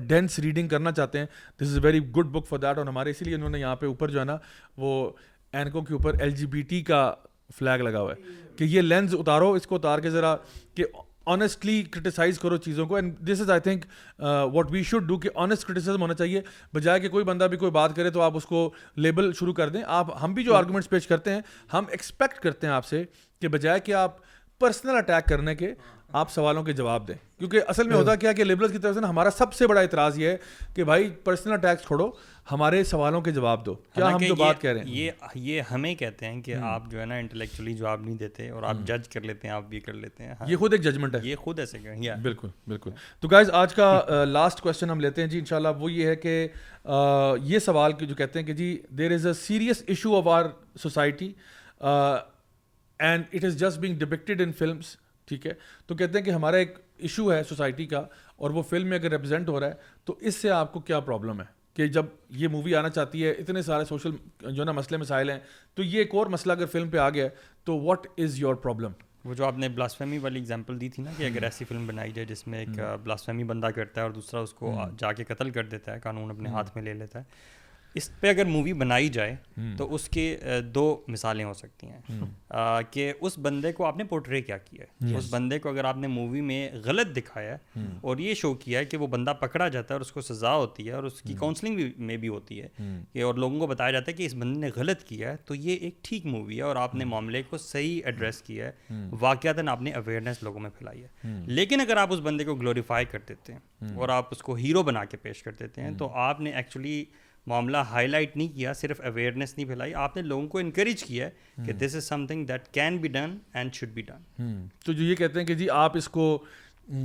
ڈینس 0.09 0.39
ریڈنگ 0.47 0.69
کرنا 0.69 0.93
چاہتے 0.93 1.19
ہیں 1.19 1.27
this 1.63 1.69
is 1.77 1.85
very 1.85 2.07
good 2.17 2.33
book 2.37 2.49
for 2.49 2.59
that 2.59 2.79
اور 2.79 2.87
ہمارے 2.87 3.11
اسی 3.11 3.25
لیے 3.25 3.35
انہوں 3.35 3.51
نے 3.51 3.61
یہاں 3.61 3.77
پہ 3.77 3.87
اوپر 3.87 4.11
جو 4.11 4.21
ہے 4.21 4.25
نا 4.25 4.37
وہ 4.79 5.09
اینکوں 5.53 5.83
کے 5.83 5.95
اوپر 5.95 6.21
ایل 6.21 6.31
جی 6.37 6.47
بی 6.57 6.63
ٹی 6.69 6.83
کا 6.93 7.13
فلیگ 7.59 7.83
لگا 7.83 8.01
ہوا 8.01 8.13
ہے 8.15 8.23
جی۔ 8.31 8.43
کہ 8.57 8.65
یہ 8.75 8.81
لینز 8.83 9.15
اتارو 9.19 9.53
اس 9.53 9.67
کو 9.67 9.75
اتار 9.77 9.99
کے 9.99 10.11
ذرا 10.11 10.35
کہ 10.75 10.85
آنیسٹلی 11.31 11.83
کرٹیسائز 11.91 12.39
کرو 12.39 12.57
چیزوں 12.57 12.87
کو 12.87 12.95
and 12.97 13.15
this 13.29 13.41
is 13.41 13.51
I 13.51 13.61
think 13.61 13.85
what 14.55 14.71
we 14.71 14.83
should 14.85 15.07
do 15.09 15.17
کہ 15.19 15.31
آنیسٹ 15.45 15.67
کرٹیسزم 15.69 16.03
ہونا 16.03 16.15
چاہیے 16.15 16.41
بجائے 16.75 17.01
کہ 17.01 17.09
کوئی 17.09 17.25
بندہ 17.25 17.45
بھی 17.51 17.57
کوئی 17.57 17.71
بات 17.73 17.95
کرے 17.97 18.11
تو 18.11 18.21
آپ 18.23 18.37
اس 18.37 18.45
کو 18.47 18.69
لیبل 18.97 19.33
شروع 19.41 19.53
کر 19.55 19.69
دیں 19.69 19.83
آپ 19.99 20.11
ہم 20.23 20.35
بھی 20.35 20.45
جو 20.45 20.55
آرگومنٹس 20.57 20.87
hmm. 20.87 20.91
پیش 20.91 21.07
کرتے 21.07 21.35
ہیں 21.35 21.41
ہم 21.73 21.85
ایکسپیکٹ 21.91 22.39
کرتے 22.43 22.67
ہیں 22.67 22.75
آپ 22.75 22.87
سے 22.87 23.05
کہ 23.41 23.49
بجائے 23.49 23.81
کہ 23.89 23.95
آپ 24.03 24.17
پرسنل 24.61 24.97
اٹیک 24.97 25.29
کرنے 25.29 25.55
کے 25.55 25.67
hmm. 25.69 26.02
آپ 26.21 26.31
سوالوں 26.31 26.63
کے 26.63 26.73
جواب 26.73 27.07
دیں 27.09 27.15
کیونکہ 27.39 27.61
اصل 27.69 27.87
میں 27.87 27.93
ہاں۔ 27.95 27.99
ہوتا 28.01 28.15
کیا 28.23 28.33
کہ 28.39 28.45
لیبرس 28.45 28.73
کی 28.73 28.79
طرف 28.79 28.95
سے 28.95 29.01
ہمارا 29.09 29.31
سب 29.37 29.53
سے 29.55 29.67
بڑا 29.67 29.81
اعتراض 29.81 30.19
یہ 30.19 30.29
ہے 30.29 30.37
کہ 30.75 30.85
بھائی 30.85 31.09
پرسنل 31.25 31.57
ٹیکس 31.61 31.87
چھوڑو 31.87 32.11
ہمارے 32.51 32.83
سوالوں 32.85 33.21
کے 33.23 33.31
جواب 33.33 33.65
دو 33.67 33.75
کیا 33.95 34.09
ہم 34.15 34.19
جو 34.27 34.35
بات 34.37 34.61
کہہ 34.61 34.71
رہے 34.71 34.81
ہیں 34.85 34.91
یہ 34.97 35.11
یہ 35.49 35.61
ہمیں 35.71 35.95
کہتے 35.95 36.27
ہیں 36.27 36.41
کہ 36.43 36.55
آپ 36.73 36.91
جو 36.91 37.01
ہے 37.01 37.05
نا 37.07 37.15
انٹلیکچولی 37.25 37.75
جواب 37.77 38.01
نہیں 38.05 38.17
دیتے 38.19 38.49
اور 38.51 38.63
آپ 38.69 38.77
جج 38.87 39.09
کر 39.13 39.21
لیتے 39.31 39.49
ہیں 39.49 39.55
آپ 39.55 39.73
یہ 39.75 39.81
کر 39.87 39.93
لیتے 39.95 40.23
ہیں 40.25 40.35
ہاں۔ 40.41 40.49
یہ 40.51 40.57
خود 40.57 40.73
ایک 40.73 40.83
ججمنٹ 40.85 41.15
ہے 41.15 41.21
یہ 41.29 41.37
خود 41.45 41.59
ایسے 41.61 41.79
کہیں 41.83 42.85
تو 43.21 43.29
گائز 43.31 43.51
آج 43.63 43.75
کا 43.75 44.25
لاسٹ 44.29 44.61
کوشچن 44.63 44.91
ہم 44.91 45.01
لیتے 45.01 45.23
ہیں 45.23 45.29
جی 45.29 45.39
انشاءاللہ 45.39 45.69
وہ 45.79 45.93
یہ 45.93 46.07
ہے 46.07 46.17
کہ 46.17 46.47
یہ 47.53 47.59
سوال 47.67 47.93
جو 48.01 48.15
کہتے 48.15 48.39
ہیں 48.39 48.47
کہ 48.47 48.53
جی 48.63 48.77
there 48.99 49.13
is 49.15 49.27
a 49.27 49.33
serious 49.45 49.83
issue 49.87 50.17
of 50.19 50.29
our 50.39 50.47
society 50.83 51.33
and 52.99 53.35
it 53.35 53.45
is 53.45 53.57
just 53.61 53.79
being 53.79 53.99
depicted 53.99 54.41
in 54.43 54.53
films 54.59 54.97
ٹھیک 55.29 55.47
ہے 55.47 55.53
تو 55.87 55.95
کہتے 55.95 56.19
ہیں 56.19 56.25
کہ 56.25 56.31
ہمارا 56.31 56.57
ایک 56.57 56.79
ایشو 56.99 57.33
ہے 57.33 57.43
سوسائٹی 57.49 57.87
کا 57.87 58.05
اور 58.43 58.51
وہ 58.51 58.63
فلم 58.69 58.89
میں 58.89 58.99
اگر 58.99 59.11
ریپرزینٹ 59.11 59.49
ہو 59.49 59.61
رہا 59.61 59.67
ہے 59.69 59.75
تو 60.05 60.17
اس 60.31 60.35
سے 60.43 60.51
آپ 60.51 60.73
کو 60.73 60.81
کیا 60.91 61.01
پرابلم 61.01 61.41
ہے 61.41 61.45
کہ 61.75 61.87
جب 61.89 62.07
یہ 62.39 62.49
مووی 62.53 62.75
آنا 62.75 62.89
چاہتی 62.91 63.25
ہے 63.27 63.31
اتنے 63.43 63.63
سارے 63.63 63.85
سوشل 63.89 64.17
جو 64.57 64.65
نا 64.65 64.73
مسئلے 64.73 64.97
مسائل 64.99 65.31
ہیں 65.31 65.39
تو 65.75 65.83
یہ 65.83 65.99
ایک 65.99 66.15
اور 66.15 66.27
مسئلہ 66.35 66.53
اگر 66.53 66.67
فلم 66.73 66.91
پہ 66.91 66.99
آ 67.05 67.09
گیا 67.11 67.29
تو 67.65 67.79
واٹ 67.83 68.07
از 68.21 68.39
یور 68.41 68.55
پرابلم 68.65 68.93
وہ 69.25 69.35
جو 69.35 69.45
آپ 69.47 69.59
نے 69.59 69.69
بلاسفیمی 69.69 70.19
والی 70.19 70.39
ایگزامپل 70.39 70.81
دی 70.81 70.89
تھی 70.95 71.03
نا 71.03 71.11
کہ 71.17 71.25
اگر 71.25 71.43
ایسی 71.45 71.65
فلم 71.65 71.87
بنائی 71.87 72.11
جائے 72.13 72.27
جس 72.29 72.47
میں 72.47 72.59
ایک 72.59 72.79
بلاسفیمی 73.03 73.45
بندہ 73.51 73.67
کرتا 73.75 74.01
ہے 74.01 74.07
اور 74.07 74.13
دوسرا 74.15 74.41
اس 74.41 74.53
کو 74.55 74.75
جا 74.99 75.13
کے 75.21 75.25
قتل 75.25 75.51
کر 75.59 75.67
دیتا 75.75 75.93
ہے 75.95 75.99
قانون 76.03 76.31
اپنے 76.31 76.49
ہاتھ 76.51 76.71
میں 76.75 76.83
لے 76.85 76.95
لیتا 76.95 77.19
ہے 77.19 77.25
اس 77.97 78.11
پہ 78.21 78.29
اگر 78.31 78.45
مووی 78.47 78.73
بنائی 78.73 79.09
جائے 79.13 79.35
تو 79.79 79.95
اس 79.95 80.09
کے 80.09 80.23
دو 80.75 80.85
مثالیں 81.09 81.45
ہو 81.45 81.53
سکتی 81.55 81.87
ہیں 81.87 82.01
کہ 82.91 83.13
اس 83.21 83.37
بندے 83.43 83.73
کو 83.73 83.85
آپ 83.87 83.97
نے 83.97 84.05
پورٹری 84.13 84.41
کیا 84.43 84.57
کیا 84.59 84.85
ہے 85.09 85.17
اس 85.19 85.27
بندے 85.33 85.59
کو 85.59 85.69
اگر 85.69 85.85
آپ 85.85 85.97
نے 85.97 86.07
مووی 86.09 86.41
میں 86.51 86.69
غلط 86.85 87.15
دکھایا 87.17 87.57
ہے 87.77 87.87
اور 88.03 88.19
یہ 88.19 88.35
شو 88.43 88.53
کیا 88.65 88.79
ہے 88.81 88.85
کہ 88.85 88.97
وہ 88.97 89.07
بندہ 89.17 89.33
پکڑا 89.41 89.69
جاتا 89.69 89.95
ہے 89.95 89.97
اور 89.99 90.07
اس 90.07 90.13
کو 90.13 90.21
سزا 90.21 90.55
ہوتی 90.55 90.87
ہے 90.87 90.93
اور 91.01 91.05
اس 91.11 91.21
کی 91.23 91.35
کاؤنسلنگ 91.41 91.77
بھی 91.77 91.93
میں 92.07 92.17
بھی 92.25 92.29
ہوتی 92.29 92.61
ہے 92.63 92.69
کہ 93.13 93.23
اور 93.23 93.35
لوگوں 93.45 93.59
کو 93.61 93.67
بتایا 93.67 93.91
جاتا 93.93 94.11
ہے 94.11 94.17
کہ 94.17 94.27
اس 94.27 94.35
بندے 94.39 94.61
نے 94.61 94.71
غلط 94.77 95.03
کیا 95.09 95.31
ہے 95.33 95.37
تو 95.47 95.55
یہ 95.55 95.77
ایک 95.81 96.03
ٹھیک 96.05 96.27
مووی 96.27 96.57
ہے 96.57 96.63
اور 96.73 96.77
آپ 96.85 96.95
نے 96.95 97.05
معاملے 97.13 97.43
کو 97.51 97.59
صحیح 97.59 98.01
ایڈریس 98.05 98.41
کیا 98.43 98.69
ہے 98.91 99.05
واقعات 99.21 99.59
آپ 99.73 99.83
نے 99.83 99.91
اویئرنیس 100.03 100.43
لوگوں 100.43 100.61
میں 100.61 100.71
پھیلائی 100.79 101.03
ہے 101.05 101.39
لیکن 101.47 101.81
اگر 101.81 101.97
آپ 101.97 102.13
اس 102.13 102.19
بندے 102.23 102.45
کو 102.45 102.55
گلوریفائی 102.55 103.05
کر 103.11 103.19
دیتے 103.29 103.53
ہیں 103.53 103.91
اور 103.99 104.09
آپ 104.19 104.29
اس 104.31 104.43
کو 104.43 104.55
ہیرو 104.55 104.83
بنا 104.83 105.05
کے 105.05 105.17
پیش 105.23 105.43
کر 105.43 105.53
دیتے 105.61 105.83
ہیں 105.83 105.91
تو 105.99 106.09
آپ 106.29 106.41
نے 106.41 106.51
ایکچولی 106.57 107.05
معاملہ 107.51 107.77
ہائی 107.91 108.07
لائٹ 108.07 108.37
نہیں 108.37 108.49
کیا 108.57 108.73
صرف 108.75 109.01
اویئرنیس 109.11 109.57
نہیں 109.57 109.67
پھیلائی 109.67 109.95
آپ 110.07 110.17
نے 110.17 110.23
لوگوں 110.23 110.47
کو 110.49 110.59
انکریج 110.59 111.03
کیا 111.05 111.27
ہے 111.27 111.65
کہ 111.67 111.73
this 111.87 111.95
is 111.97 112.05
something 112.27 112.45
that 112.47 112.69
can 112.75 112.97
be 113.01 113.09
done 113.17 113.37
and 113.55 113.75
should 113.75 113.89
be 113.95 114.03
done 114.11 114.57
تو 114.85 114.93
جو 114.93 115.03
یہ 115.05 115.15
کہتے 115.17 115.39
ہیں 115.41 115.47
کہ 115.47 115.55
جی 115.63 115.69
آپ 115.85 115.97
اس 115.97 116.09
کو 116.19 116.27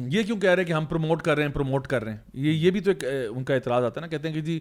یہ 0.09 0.23
کیوں 0.23 0.37
کہہ 0.41 0.49
رہے 0.49 0.61
ہیں 0.61 0.67
کہ 0.67 0.73
ہم 0.73 0.85
پروموٹ 0.89 1.21
کر 1.23 1.35
رہے 1.37 1.43
ہیں 1.45 1.51
پروموٹ 1.53 1.87
کر 1.87 2.03
رہے 2.03 2.11
ہیں 2.11 2.19
یہ 2.43 2.51
یہ 2.51 2.71
بھی 2.71 2.79
تو 2.81 2.91
ایک 2.91 3.03
ان 3.35 3.43
کا 3.43 3.53
اعتراض 3.53 3.83
آتا 3.83 4.01
ہے 4.01 4.05
نا 4.05 4.09
کہتے 4.11 4.27
ہیں 4.27 4.35
کہ 4.35 4.41
جی 4.41 4.59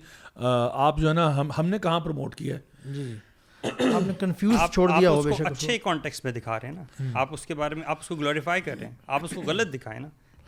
آپ 0.87 0.99
جو 0.99 1.09
ہے 1.09 1.15
نا 1.15 1.31
ہم 1.41 1.51
ہم 1.59 1.69
نے 1.69 1.79
کہاں 1.83 2.01
پروموٹ 2.01 2.35
کیا 2.35 2.57
ہے 2.57 3.15
اچھے 5.45 5.79
کانٹیکس 5.85 6.23
میں 6.25 6.33
دکھا 6.33 6.59
رہے 6.63 6.69
ہیں 6.69 6.75
نا 6.75 7.07
آپ 7.21 7.33
اس 7.35 7.47
کے 7.47 7.55
بارے 7.61 7.75
میں 7.75 7.83
آپ 7.87 7.99
اس 8.01 8.09
کو 8.09 8.15
گلوریفائی 8.17 8.61
کر 8.65 8.77
رہے 8.79 8.87
ہیں 8.87 8.95
آپ 9.07 9.25
اس 9.25 9.31
کو 9.35 9.43
غلط 9.47 9.73
دکھائیں 9.75 9.99
نا 10.01 10.09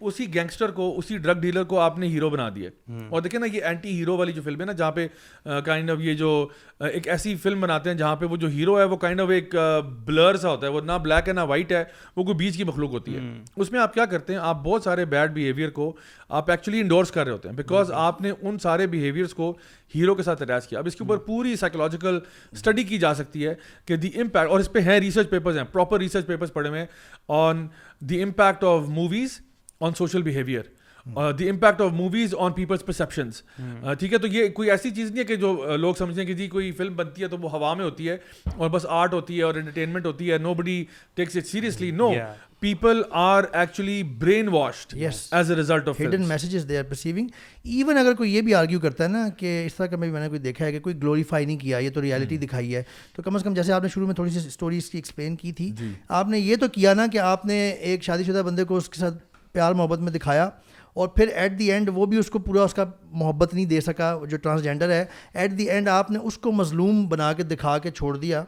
اسی 0.00 0.26
گینگسٹر 0.34 0.70
کو 0.72 0.92
اسی 0.98 1.16
ڈرگ 1.18 1.40
ڈیلر 1.40 1.64
کو 1.68 1.78
آپ 1.80 1.98
نے 1.98 2.06
ہیرو 2.08 2.28
بنا 2.30 2.48
دیا 2.54 2.70
دیکھیں 3.24 3.38
نا 3.40 3.46
یہ 3.52 3.64
اینٹی 3.64 3.98
ہیرو 3.98 4.16
والی 4.16 4.32
جو 4.32 4.42
فلم 4.42 4.60
ہے 4.60 4.66
نا 4.66 4.72
جہاں 4.78 4.90
پہ 4.92 5.06
کائنڈ 5.64 5.90
آف 5.90 5.96
یہ 6.00 6.14
جو 6.16 6.30
ایک 6.92 7.08
ایسی 7.08 7.34
فلم 7.42 7.60
بناتے 7.60 7.90
ہیں 7.90 7.96
جہاں 7.96 8.14
پہ 8.16 8.26
وہ 8.26 8.36
جو 8.36 8.48
ہیرو 8.50 8.78
ہے 8.78 8.84
وہ 8.84 8.96
کائنڈ 9.04 9.20
آف 9.20 9.30
ایک 9.34 9.54
بلر 10.06 10.36
سا 10.36 10.50
ہوتا 10.50 10.66
ہے 10.66 10.72
وہ 10.72 10.80
نہ 10.86 10.98
بلیک 11.02 11.28
ہے 11.28 11.32
نہ 11.32 11.40
وائٹ 11.48 11.72
ہے 11.72 11.82
وہ 12.16 12.24
کوئی 12.24 12.34
بیچ 12.36 12.56
کی 12.56 12.64
مخلوق 12.64 12.92
ہوتی 12.92 13.16
ہے 13.16 13.20
اس 13.56 13.72
میں 13.72 13.80
آپ 13.80 13.94
کیا 13.94 14.04
کرتے 14.10 14.32
ہیں 14.32 14.40
آپ 14.40 14.62
بہت 14.64 14.82
سارے 14.82 15.04
بیڈ 15.14 15.32
بیہیویئر 15.32 15.70
کو 15.70 15.92
آپ 16.36 16.50
ایکچولی 16.50 16.80
انڈورس 16.80 17.10
کر 17.12 17.24
رہے 17.24 17.32
ہوتے 17.32 17.48
ہیں 17.48 17.56
بیکاز 17.56 17.92
آپ 18.06 18.20
نے 18.22 18.32
ان 18.42 18.58
سارے 18.62 18.86
بیہیویئرس 18.94 19.34
کو 19.34 19.54
ہیرو 19.94 20.14
کے 20.14 20.22
ساتھ 20.22 20.42
اٹیچ 20.42 20.66
کیا 20.68 20.78
اب 20.78 20.86
اس 20.86 20.96
کے 20.96 21.04
اوپر 21.04 21.16
پوری 21.26 21.54
سائیکولوجیکل 21.56 22.18
اسٹڈی 22.52 22.82
کی 22.84 22.98
جا 22.98 23.12
سکتی 23.14 23.46
ہے 23.46 23.54
کہ 23.86 23.96
دی 23.96 24.08
امپیکٹ 24.20 24.50
اور 24.50 24.60
اس 24.60 24.72
پہ 24.72 24.80
ہیں 24.86 24.98
ریسرچ 25.00 25.30
پیپرز 25.30 25.58
ہیں 25.58 25.64
پراپر 25.72 25.98
ریسرچ 26.00 26.26
پیپرز 26.26 26.52
پڑے 26.52 26.68
ہوئے 26.68 26.80
ہیں 26.80 26.86
on 27.36 27.66
the 28.08 28.22
impact 28.22 28.64
of 28.64 28.88
movies 28.88 29.40
on 29.80 29.94
social 29.98 30.22
behaviour 30.22 30.64
the 31.38 31.48
impact 31.50 31.80
of 31.80 31.92
movies 31.94 32.34
on 32.44 32.52
people's 32.52 32.84
perceptions 32.86 33.42
ٹھیک 33.98 34.12
ہے 34.12 34.18
تو 34.18 34.26
یہ 34.28 34.48
کوئی 34.54 34.70
ایسی 34.70 34.90
چیز 34.94 35.10
نہیں 35.10 35.18
ہے 35.20 35.24
کہ 35.26 35.34
جو 35.40 35.76
لوگ 35.80 35.94
سمجھتے 35.98 36.20
ہیں 36.20 36.26
کہ 36.28 36.34
جی 36.34 36.46
کوئی 36.50 36.70
فلم 36.76 36.94
بنتی 36.96 37.22
ہے 37.22 37.28
تو 37.34 37.38
وہ 37.42 37.50
ہوا 37.50 37.72
میں 37.74 37.84
ہوتی 37.84 38.08
ہے 38.08 38.16
اور 38.56 38.70
بس 38.70 38.86
آرٹ 38.88 39.12
ہوتی 39.14 39.36
ہے 39.38 39.42
اور 39.42 39.54
انٹرٹینمنٹ 39.54 40.06
ہوتی 40.06 40.30
ہے 40.32 40.38
nobody 40.54 40.84
takes 41.14 41.36
it 41.36 41.46
seriously 41.46 41.90
no 41.98 42.10
people 42.60 43.02
are 43.22 43.44
actually 43.52 44.02
brainwashed 44.52 44.94
as 44.96 45.50
a 45.50 45.56
result 45.56 45.88
of 45.88 46.00
hidden 46.00 46.28
they 46.68 46.78
are 46.78 46.84
perceiving 46.90 47.28
even 47.72 47.98
اگر 47.98 48.14
کوئی 48.18 48.34
یہ 48.34 48.40
بھی 48.42 48.54
آرگیو 48.54 48.80
کرتا 48.80 49.04
ہے 49.04 49.08
نا 49.08 49.26
کہ 49.38 49.62
اس 49.66 49.74
طرح 49.74 49.86
کا 49.86 49.96
میں 49.96 50.08
بھی 50.08 50.12
میں 50.12 50.20
نے 50.20 50.28
کوئی 50.28 50.40
دیکھا 50.40 50.64
ہے 50.64 50.72
کہ 50.72 50.80
کوئی 50.80 50.96
گلوریفائی 51.02 51.46
نہیں 51.46 51.56
کیا 51.58 51.78
یہ 51.78 51.90
تو 51.94 52.02
ریالٹی 52.02 52.36
دکھائی 52.46 52.74
ہے 52.74 52.82
تو 53.16 53.22
کم 53.22 53.36
از 53.36 53.42
کم 53.42 53.54
جیسے 53.54 53.72
آپ 53.72 53.82
نے 53.82 53.88
شروع 53.94 54.06
میں 54.06 54.14
تھوڑی 54.14 54.30
سی 54.30 54.46
اسٹوریز 54.46 54.90
کی 54.90 54.98
ایکسپلین 54.98 55.36
کی 55.36 55.52
تھی 55.60 55.72
آپ 56.18 56.28
نے 56.28 56.38
یہ 56.38 56.56
تو 56.60 56.68
کیا 56.78 56.94
نا 56.94 57.06
کہ 57.12 57.18
آپ 57.32 57.44
نے 57.46 57.68
ایک 57.70 58.02
شادی 58.04 58.24
شدہ 58.24 58.42
بندے 58.46 58.64
کو 58.72 58.76
اس 58.76 58.88
کے 58.88 59.00
ساتھ 59.00 59.18
پیار 59.52 59.72
محبت 59.74 60.00
میں 60.00 60.12
دکھایا 60.12 60.48
اور 60.96 61.08
پھر 61.16 61.28
ایٹ 61.36 61.58
دی 61.58 61.70
اینڈ 61.72 61.88
وہ 61.94 62.04
بھی 62.10 62.18
اس 62.18 62.30
کو 62.30 62.38
پورا 62.44 62.62
اس 62.64 62.74
کا 62.74 62.84
محبت 63.20 63.52
نہیں 63.54 63.64
دے 63.72 63.80
سکا 63.86 64.08
جو 64.28 64.36
ٹرانسجینڈر 64.42 64.90
ہے 64.90 65.04
ایٹ 65.40 65.58
دی 65.58 65.64
اینڈ 65.70 65.88
آپ 65.96 66.10
نے 66.10 66.18
اس 66.28 66.38
کو 66.46 66.52
مظلوم 66.60 67.04
بنا 67.08 67.32
کے 67.32 67.42
دکھا 67.50 67.76
کے 67.86 67.90
چھوڑ 67.90 68.16
دیا 68.16 68.42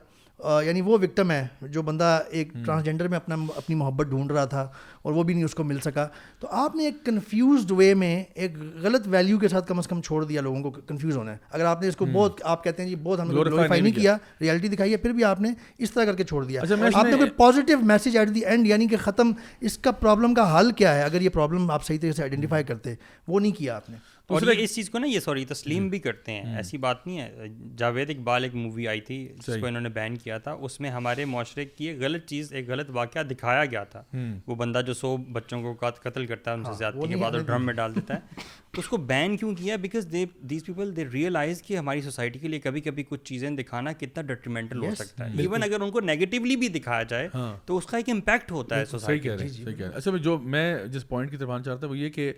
یعنی 0.66 0.80
وہ 0.80 0.96
وکٹم 1.02 1.30
ہے 1.30 1.46
جو 1.72 1.82
بندہ 1.82 2.18
ایک 2.38 2.52
ٹرانسجنڈر 2.64 3.08
میں 3.08 3.16
اپنا 3.16 3.36
اپنی 3.56 3.74
محبت 3.76 4.06
ڈھونڈ 4.06 4.32
رہا 4.32 4.44
تھا 4.50 4.60
اور 5.02 5.12
وہ 5.12 5.22
بھی 5.22 5.34
نہیں 5.34 5.44
اس 5.44 5.54
کو 5.54 5.64
مل 5.64 5.78
سکا 5.84 6.06
تو 6.40 6.48
آپ 6.62 6.74
نے 6.76 6.84
ایک 6.84 7.04
کنفیوزڈ 7.06 7.70
وے 7.76 7.92
میں 8.02 8.14
ایک 8.34 8.56
غلط 8.82 9.06
ویلیو 9.10 9.38
کے 9.38 9.48
ساتھ 9.48 9.66
کم 9.68 9.78
از 9.78 9.88
کم 9.88 10.00
چھوڑ 10.06 10.24
دیا 10.24 10.40
لوگوں 10.40 10.62
کو 10.62 10.70
کنفیوز 10.88 11.16
ہونا 11.16 11.32
ہے 11.32 11.36
اگر 11.50 11.64
آپ 11.64 11.82
نے 11.82 11.88
اس 11.88 11.96
کو 11.96 12.06
بہت 12.12 12.40
آپ 12.52 12.62
کہتے 12.64 12.82
ہیں 12.82 12.88
جی 12.90 12.96
بہت 13.02 13.20
ہم 13.20 13.32
نے 13.34 13.80
نہیں 13.80 13.92
کیا 13.94 14.16
ریالٹی 14.40 14.68
دکھائی 14.68 14.92
ہے 14.92 14.96
پھر 14.96 15.12
بھی 15.12 15.24
آپ 15.24 15.40
نے 15.40 15.52
اس 15.78 15.92
طرح 15.92 16.04
کر 16.04 16.16
کے 16.16 16.24
چھوڑ 16.24 16.44
دیا 16.44 16.60
اچھا، 16.62 16.98
آپ 17.00 17.04
نے 17.04 17.16
کوئی 17.16 17.30
positive 17.36 17.78
message 17.92 18.16
at 18.16 18.34
the 18.34 18.44
end 18.46 18.66
یعنی 18.66 18.86
کہ 18.88 18.96
ختم 19.04 19.32
اس 19.60 19.78
کا 19.78 19.90
پرابلم 20.04 20.34
کا 20.34 20.58
حل 20.58 20.70
کیا 20.80 20.94
ہے 20.94 21.02
اگر 21.02 21.20
یہ 21.20 21.28
پرابلم 21.38 21.70
آپ 21.70 21.86
صحیح 21.86 21.98
طریقے 21.98 22.16
سے 22.16 22.22
آئیڈینٹیفائی 22.22 22.64
کرتے 22.64 22.94
وہ 23.28 23.40
نہیں 23.40 23.52
کیا 23.58 23.76
آپ 23.76 23.90
نے 23.90 23.96
اور 24.36 24.42
یہ 24.42 24.62
اس 24.62 24.74
چیز 24.74 24.88
کو 24.90 24.98
نا 24.98 25.06
یہ 25.08 25.20
سوری 25.20 25.44
تسلیم 25.48 25.82
جی۔ 25.82 25.88
بھی 25.90 25.98
کرتے 25.98 26.32
ہیں 26.32 26.54
ایسی 26.56 26.78
بات 26.78 27.06
نہیں 27.06 27.20
ہے 27.20 27.46
جاوید 27.78 28.10
اقبال 28.10 28.44
ایک 28.44 28.54
مووی 28.54 28.86
آئی 28.88 29.00
تھی 29.00 29.16
جس 29.46 29.56
کو 29.60 29.66
انہوں 29.66 29.80
نے 29.80 29.88
بین 29.94 30.16
کیا 30.24 30.36
تھا 30.46 30.52
اس 30.66 30.78
میں 30.80 30.90
ہمارے 30.90 31.24
معاشرے 31.34 31.64
کی 31.64 31.86
ایک 31.88 32.00
غلط 32.02 32.26
چیز 32.30 32.52
ایک 32.52 32.68
غلط 32.70 32.90
واقعہ 32.94 33.22
دکھایا 33.30 33.64
گیا 33.64 33.84
تھا 33.94 34.02
وہ 34.46 34.54
بندہ 34.54 34.80
جو 34.86 34.94
سو 34.94 35.16
بچوں 35.32 35.60
کو 35.62 35.74
قتل 36.02 36.26
کرتا 36.26 36.50
ہے 36.50 36.56
ان 36.56 36.64
سے 36.64 36.68
ہاں، 36.70 36.76
زیادتی 36.78 37.08
کے 37.08 37.16
بعد 37.22 37.32
اور 37.32 37.40
ڈرم 37.46 37.64
میں 37.66 37.74
ڈال 37.74 37.94
دیتا 37.94 38.14
ہے 38.14 38.40
اس 38.78 38.88
کو 38.88 38.96
بین 39.12 39.36
کیوں 39.36 39.54
کیا 39.60 39.76
because 39.86 40.08
they 40.12 40.24
these 40.50 40.64
people 40.66 40.94
they 40.96 41.04
realise 41.12 41.62
کہ 41.66 41.76
ہماری 41.78 42.00
سوسائٹی 42.02 42.38
کے 42.38 42.48
لیے 42.48 42.60
کبھی 42.66 42.80
کبھی 42.80 43.04
کچھ 43.08 43.24
چیزیں 43.30 43.48
دکھانا 43.56 43.92
کتنا 44.00 44.22
ڈیٹریمنٹل 44.32 44.84
ہو 44.84 44.94
سکتا 44.96 45.30
ہے 45.30 45.40
ایون 45.42 45.62
اگر 45.62 45.80
ان 45.80 45.90
کو 45.90 46.00
نگیٹیولی 46.00 46.56
بھی 46.56 46.68
دکھایا 46.78 47.02
جائے 47.10 47.28
ہاں۔ 47.34 47.52
تو 47.66 47.76
اس 47.76 47.86
کا 47.86 47.96
ایک 47.96 48.08
امپیکٹ 48.12 48.52
ہوتا 48.52 48.78
ہے 48.80 48.84
سوسائٹی 48.90 49.30
اچھا 49.30 50.16
جو 50.22 50.38
میں 50.54 50.64
جس 50.92 51.08
پوائنٹ 51.08 51.30
کی 51.30 51.36
طرف 51.36 51.50
آنا 51.50 51.62
چاہتا 51.62 51.86
ہوں 51.86 51.92
وہ 51.94 51.98
یہ 51.98 52.08
کہ 52.10 52.32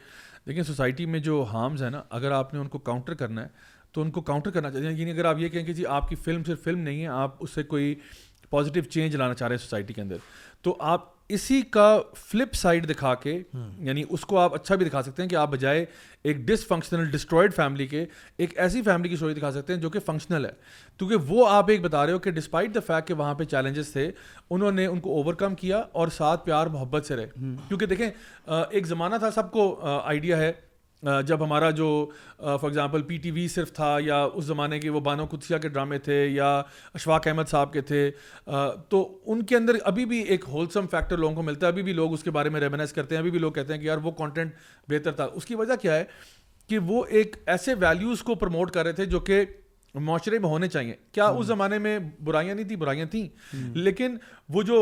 لیکن 0.47 0.63
سوسائٹی 0.65 1.07
میں 1.07 1.19
جو 1.21 1.45
ہارمز 1.53 1.83
ہیں 1.83 1.91
نا 1.91 2.03
اگر 2.19 2.31
آپ 2.33 2.55
نے 2.55 2.61
ان 2.61 2.69
کو 2.69 2.79
کاؤنٹر 2.89 3.15
کرنا 3.23 3.43
ہے 3.43 3.49
تو 3.93 4.03
ان 4.03 4.11
کو 4.11 4.21
کاؤنٹر 4.23 4.51
کرنا 4.51 4.71
چاہیے 4.71 4.91
یعنی 4.93 5.11
اگر 5.11 5.25
آپ 5.25 5.39
یہ 5.39 5.49
کہیں 5.49 5.65
کہ 5.67 5.73
جی 5.75 5.87
آپ 5.97 6.09
کی 6.09 6.15
فلم 6.25 6.45
صرف 6.47 6.63
فلم 6.65 6.79
نہیں 6.81 7.03
ہے 7.03 7.07
آپ 7.25 7.35
اس 7.43 7.51
سے 7.55 7.63
کوئی 7.73 7.95
پازیٹیو 8.51 8.83
چینج 8.91 9.17
لانا 9.17 9.35
چاہ 9.35 9.49
رہے 9.49 9.57
ہیں 9.57 9.63
سوسائٹی 9.63 9.95
کے 9.95 10.01
اندر 10.03 10.17
تو 10.63 10.75
آپ 10.95 11.09
اسی 11.33 11.61
کا 11.73 11.85
فلپ 12.29 12.55
سائڈ 12.57 12.89
دکھا 12.89 13.15
کے 13.23 13.33
یعنی 13.55 14.03
اس 14.09 14.25
کو 14.27 14.39
آپ 14.39 14.55
اچھا 14.55 14.75
بھی 14.75 14.87
دکھا 14.87 15.03
سکتے 15.03 15.23
ہیں 15.23 15.29
کہ 15.29 15.37
آپ 15.37 15.51
بجائے 15.51 15.85
ایک 16.23 16.37
ڈس 16.47 16.67
فنکشنل 16.69 17.11
ڈسٹرائڈ 17.11 17.55
فیملی 17.55 17.87
کے 17.87 18.05
ایک 18.37 18.59
ایسی 18.61 18.83
فیملی 18.85 19.09
کی 19.09 19.15
اسٹوری 19.15 19.35
دکھا 19.35 19.51
سکتے 19.53 19.73
ہیں 19.73 19.81
جو 19.81 19.91
کہ 19.91 19.99
فنکشنل 20.07 20.45
ہے 20.45 20.51
کیونکہ 20.99 21.33
وہ 21.33 21.49
آپ 21.51 21.71
ایک 21.71 21.81
بتا 21.83 22.05
رہے 22.07 22.13
ہو 22.13 22.19
کہ 22.27 22.31
ڈسپائٹ 22.41 22.75
دا 22.75 22.81
فیکٹ 22.87 23.09
کہ 23.09 23.15
وہاں 23.23 23.35
پہ 23.35 23.45
چیلنجز 23.51 23.93
تھے 23.93 24.11
انہوں 24.51 24.73
نے 24.81 24.87
ان 24.87 25.01
کو 25.01 25.17
اوور 25.21 25.35
کم 25.45 25.55
کیا 25.61 25.83
اور 26.03 26.09
ساتھ 26.17 26.45
پیار 26.47 26.67
محبت 26.79 27.07
سے 27.07 27.17
رہے 27.17 27.51
کیونکہ 27.69 27.87
دیکھیں 27.95 28.09
ایک 28.71 28.87
زمانہ 28.87 29.17
تھا 29.21 29.31
سب 29.35 29.51
کو 29.53 29.73
آئیڈیا 29.97 30.37
ہے 30.39 30.53
جب 31.27 31.45
ہمارا 31.45 31.71
جو 31.71 31.87
for 32.39 32.63
example 32.65 33.03
P 33.03 33.17
T 33.19 33.31
V 33.31 33.47
صرف 33.49 33.73
تھا 33.73 33.97
یا 34.05 34.23
اس 34.23 34.45
زمانے 34.45 34.79
کے 34.81 34.91
وہ 34.91 35.01
بانو 35.01 35.25
قدسیہ 35.31 35.59
کے 35.63 35.69
ڈرامے 35.69 35.99
تھے 35.99 36.17
یا 36.27 36.49
اشفاق 36.95 37.27
احمد 37.27 37.49
صاحب 37.51 37.73
کے 37.73 37.81
تھے 37.91 38.11
تو 38.89 39.05
ان 39.27 39.43
کے 39.47 39.57
اندر 39.57 39.77
ابھی 39.85 40.05
بھی 40.07 40.21
ایک 40.23 40.45
ہولسم 40.49 40.87
فیکٹر 40.91 41.17
لوگوں 41.19 41.35
کو 41.37 41.43
ملتا 41.43 41.67
ہے 41.67 41.71
ابھی 41.73 41.83
بھی 41.83 41.93
لوگ 41.93 42.13
اس 42.13 42.23
کے 42.25 42.31
بارے 42.37 42.49
میں 42.57 42.61
ریمنائز 42.61 42.93
کرتے 42.93 43.15
ہیں 43.15 43.21
ابھی 43.21 43.31
بھی 43.31 43.39
لوگ 43.39 43.53
کہتے 43.53 43.73
ہیں 43.73 43.81
کہ 43.81 43.87
یار 43.87 43.99
وہ 44.03 44.11
کانٹینٹ 44.19 44.55
بہتر 44.91 45.13
تھا 45.21 45.29
اس 45.35 45.47
کی 45.47 45.55
وجہ 45.55 45.77
کیا 45.83 45.97
ہے 45.97 46.05
کہ 46.69 46.79
وہ 46.87 47.05
ایک 47.19 47.37
ایسے 47.55 47.75
ویلیوز 47.81 48.23
کو 48.23 48.35
پروموٹ 48.43 48.71
کر 48.71 48.85
رہے 48.85 48.93
تھے 48.93 49.05
جو 49.15 49.21
کہ 49.21 49.45
معاشرے 49.95 50.39
میں 50.39 50.49
ہونے 50.49 50.69
چاہیے 50.69 50.95
کیا 51.13 51.27
اس 51.29 51.47
زمانے 51.47 51.79
میں 51.87 51.99
برائیاں 52.25 52.55
نہیں 52.55 52.69
تھیں 52.69 52.77
برائیاں 52.79 53.07
تھیں 53.11 53.29
لیکن 53.75 54.17
وہ 54.55 54.63
جو 54.63 54.79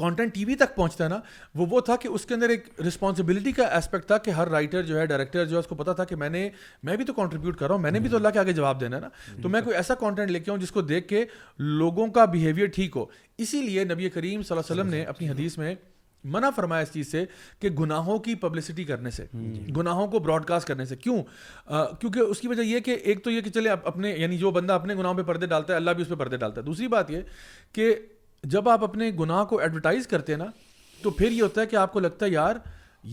کانٹینٹ 0.00 0.34
ٹی 0.34 0.44
وی 0.44 0.54
تک 0.56 0.74
پہنچتا 0.76 1.04
ہے 1.04 1.08
نا 1.08 1.18
وہ 1.60 1.66
وہ 1.70 1.80
تھا 1.88 1.96
کہ 2.04 2.08
اس 2.08 2.24
کے 2.26 2.34
اندر 2.34 2.48
ایک 2.54 2.68
رسپانسبلٹی 2.86 3.52
کا 3.58 3.66
اسپیکٹ 3.76 4.06
تھا 4.06 4.18
کہ 4.26 4.30
ہر 4.40 4.48
رائٹر 4.56 4.82
جو 4.90 4.98
ہے 4.98 5.04
ڈائریکٹر 5.12 5.44
جو 5.44 5.54
ہے 5.56 5.60
اس 5.60 5.66
کو 5.66 5.74
پتا 5.82 5.92
تھا 5.98 6.04
کہ 6.12 6.16
میں 6.24 6.28
نے 6.36 6.48
میں 6.88 6.96
بھی 7.00 7.04
تو 7.04 7.12
کنٹریبیوٹ 7.20 7.56
کر 7.58 7.66
رہا 7.66 7.74
ہوں 7.74 7.82
میں 7.82 7.90
نے 7.96 8.00
بھی 8.00 8.08
تو 8.08 8.16
اللہ 8.16 8.28
کے 8.34 8.38
آگے 8.44 8.52
جواب 8.60 8.80
دینا 8.80 9.00
نا 9.00 9.08
تو 9.42 9.48
میں 9.56 9.60
کوئی 9.68 9.76
ایسا 9.76 9.94
کانٹینٹ 10.04 10.30
لے 10.36 10.40
کے 10.46 10.50
آؤں 10.50 10.58
جس 10.66 10.70
کو 10.72 10.80
دیکھ 10.92 11.08
کے 11.08 11.24
لوگوں 11.84 12.06
کا 12.18 12.24
بہیویئر 12.36 12.66
ٹھیک 12.78 12.96
ہو 12.96 13.04
اسی 13.46 13.62
لیے 13.62 13.84
نبی 13.94 14.08
کریم 14.18 14.42
صلی 14.42 14.56
اللہ 14.56 14.72
علیہ 14.72 14.80
وسلم 14.80 14.94
نے 14.98 15.02
اپنی 15.14 15.28
حدیث 15.30 15.58
میں 15.58 15.74
منع 16.32 16.48
فرمایا 16.56 16.82
اس 16.82 16.90
چیز 16.92 17.10
سے 17.10 17.24
کہ 17.60 17.68
گناہوں 17.78 18.18
کی 18.24 18.34
پبلسٹی 18.40 18.84
کرنے 18.88 19.10
سے 19.18 19.24
جی۔ 19.32 19.60
گناہوں 19.76 20.06
کو 20.14 20.18
براڈ 20.26 20.44
کاسٹ 20.46 20.68
کرنے 20.68 20.84
سے 20.86 20.96
کیوں 21.04 21.16
کیونکہ 22.00 22.18
اس 22.20 22.40
کی 22.40 22.48
وجہ 22.48 22.62
یہ 22.62 22.80
کہ 22.88 22.96
ایک 23.10 23.22
تو 23.24 23.30
یہ 23.30 23.40
کہ 23.46 23.50
چلے 23.50 23.68
اپنے 23.70 24.10
یعنی 24.16 24.38
جو 24.38 24.50
بندہ 24.56 24.72
اپنے 24.72 24.94
گناہوں 24.94 25.14
پہ 25.14 25.22
پردے 25.30 25.46
ڈالتا 25.54 25.72
ہے 25.72 25.76
اللہ 25.76 25.90
بھی 25.96 26.02
اس 26.02 26.08
پہ 26.08 26.14
پردے 26.24 26.36
ڈالتا 26.44 26.60
ہے 26.60 26.66
دوسری 26.66 26.88
بات 26.96 27.10
یہ 27.10 27.22
کہ 27.78 27.94
جب 28.52 28.68
آپ 28.68 28.84
اپنے 28.84 29.10
گناہ 29.20 29.44
کو 29.48 29.58
ایڈورٹائز 29.60 30.06
کرتے 30.08 30.32
ہیں 30.32 30.38
نا 30.38 30.44
تو 31.02 31.10
پھر 31.10 31.30
یہ 31.30 31.42
ہوتا 31.42 31.60
ہے 31.60 31.66
کہ 31.66 31.76
آپ 31.76 31.92
کو 31.92 32.00
لگتا 32.00 32.26
ہے 32.26 32.30
یار 32.30 32.56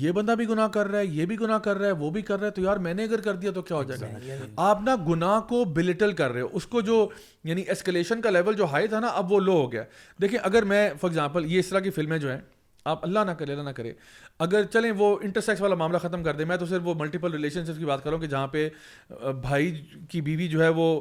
یہ 0.01 0.11
بندہ 0.11 0.31
بھی 0.37 0.47
گناہ 0.47 0.67
کر 0.67 0.87
رہا 0.87 0.99
ہے 0.99 1.05
یہ 1.05 1.25
بھی 1.25 1.39
گناہ 1.39 1.57
کر 1.65 1.77
رہا 1.77 1.87
ہے 1.87 1.91
وہ 1.99 2.09
بھی 2.11 2.21
کر 2.21 2.37
رہا 2.39 2.45
ہے 2.47 2.51
تو 2.51 2.61
یار 2.61 2.77
میں 2.85 2.93
نے 2.93 3.03
اگر 3.03 3.21
کر 3.21 3.35
دیا 3.35 3.51
تو 3.55 3.61
کیا 3.61 3.77
ہو 3.77 3.83
جائے 3.83 3.99
گا 4.01 4.07
یعنی 4.25 4.47
آپ 4.55 4.81
نا 4.85 4.95
گناہ 5.07 5.39
کو 5.49 5.63
بلٹل 5.75 6.11
کر 6.13 6.31
رہے 6.31 6.41
ہو 6.41 6.47
اس 6.53 6.65
کو 6.67 6.81
جو 6.89 7.07
یعنی 7.49 7.61
ایسکلیشن 7.67 8.21
کا 8.21 8.29
لیول 8.29 8.55
جو 8.55 8.65
ہائی 8.71 8.87
تھا 8.87 8.99
نا 8.99 9.07
اب 9.21 9.31
وہ 9.31 9.39
لو 9.39 9.53
ہو 9.61 9.71
گیا 9.71 9.83
دیکھیں 10.21 10.39
اگر 10.41 10.63
میں 10.73 10.89
فار 11.01 11.09
ایگزامپل 11.09 11.51
یہ 11.51 11.59
اس 11.59 11.67
طرح 11.69 11.79
کی 11.79 11.89
فلمیں 11.99 12.17
جو 12.17 12.31
ہیں 12.31 12.39
آپ 12.87 13.03
اللہ 13.05 13.19
نہ 13.25 13.31
کرے 13.37 13.51
اللہ 13.51 13.63
نہ 13.63 13.69
کرے 13.75 13.93
اگر 14.45 14.64
چلیں 14.73 14.89
وہ 14.97 15.15
انٹرسیکس 15.23 15.61
والا 15.61 15.76
معاملہ 15.76 15.97
ختم 16.01 16.23
کر 16.23 16.34
دیں 16.35 16.45
میں 16.45 16.55
تو 16.57 16.65
صرف 16.65 16.81
وہ 16.88 16.93
ملٹیپل 16.99 17.31
ریلیشن 17.34 17.64
شپس 17.65 17.77
کی 17.77 17.85
بات 17.85 18.03
کروں 18.03 18.18
کہ 18.19 18.27
جہاں 18.27 18.47
پہ 18.47 18.68
بھائی 19.41 19.72
کی 20.09 20.22
بیوی 20.22 20.47
جو 20.47 20.61
ہے 20.64 20.68
وہ 20.76 20.93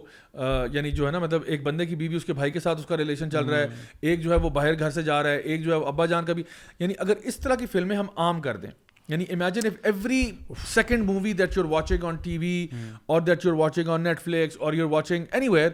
یعنی 0.72 0.90
جو 0.90 1.06
ہے 1.06 1.10
نا 1.12 1.18
مطلب 1.18 1.42
ایک 1.46 1.62
بندے 1.62 1.86
کی 1.86 1.96
بیوی 1.96 2.16
اس 2.16 2.24
کے 2.24 2.32
بھائی 2.32 2.50
کے 2.50 2.60
ساتھ 2.60 2.78
اس 2.80 2.86
کا 2.86 2.96
ریلیشن 2.96 3.30
چل 3.30 3.46
رہا 3.48 3.58
ہے 3.58 3.66
ایک 4.00 4.22
جو 4.22 4.30
ہے 4.32 4.36
وہ 4.42 4.50
باہر 4.50 4.78
گھر 4.78 4.90
سے 4.90 5.02
جا 5.02 5.22
رہا 5.22 5.30
ہے 5.30 5.36
ایک 5.38 5.64
جو 5.64 5.74
ہے 5.74 5.84
ابا 5.88 6.06
جان 6.14 6.24
کا 6.24 6.32
بھی 6.38 6.42
یعنی 6.78 6.94
اگر 6.98 7.16
اس 7.24 7.36
طرح 7.40 7.54
کی 7.60 7.66
فلمیں 7.72 7.96
ہم 7.96 8.06
عام 8.16 8.40
کر 8.40 8.56
دیں 8.62 8.70
یعنی 9.08 9.24
imagine 9.30 9.66
if 9.66 9.72
every 9.86 10.22
second 10.68 11.04
movie 11.10 11.32
that 11.40 11.56
you 11.56 11.62
are 11.62 11.68
watching 11.70 12.04
on 12.04 12.16
T 12.22 12.36
V 12.38 12.54
اور 13.06 13.20
that 13.20 13.44
you 13.44 13.50
are 13.50 13.56
watching 13.58 13.88
on 13.94 14.02
Netflix 14.20 14.56
اور 14.60 14.72
you 14.74 14.86
are 14.86 14.90
watching 14.92 15.24
any 15.32 15.48
where 15.48 15.70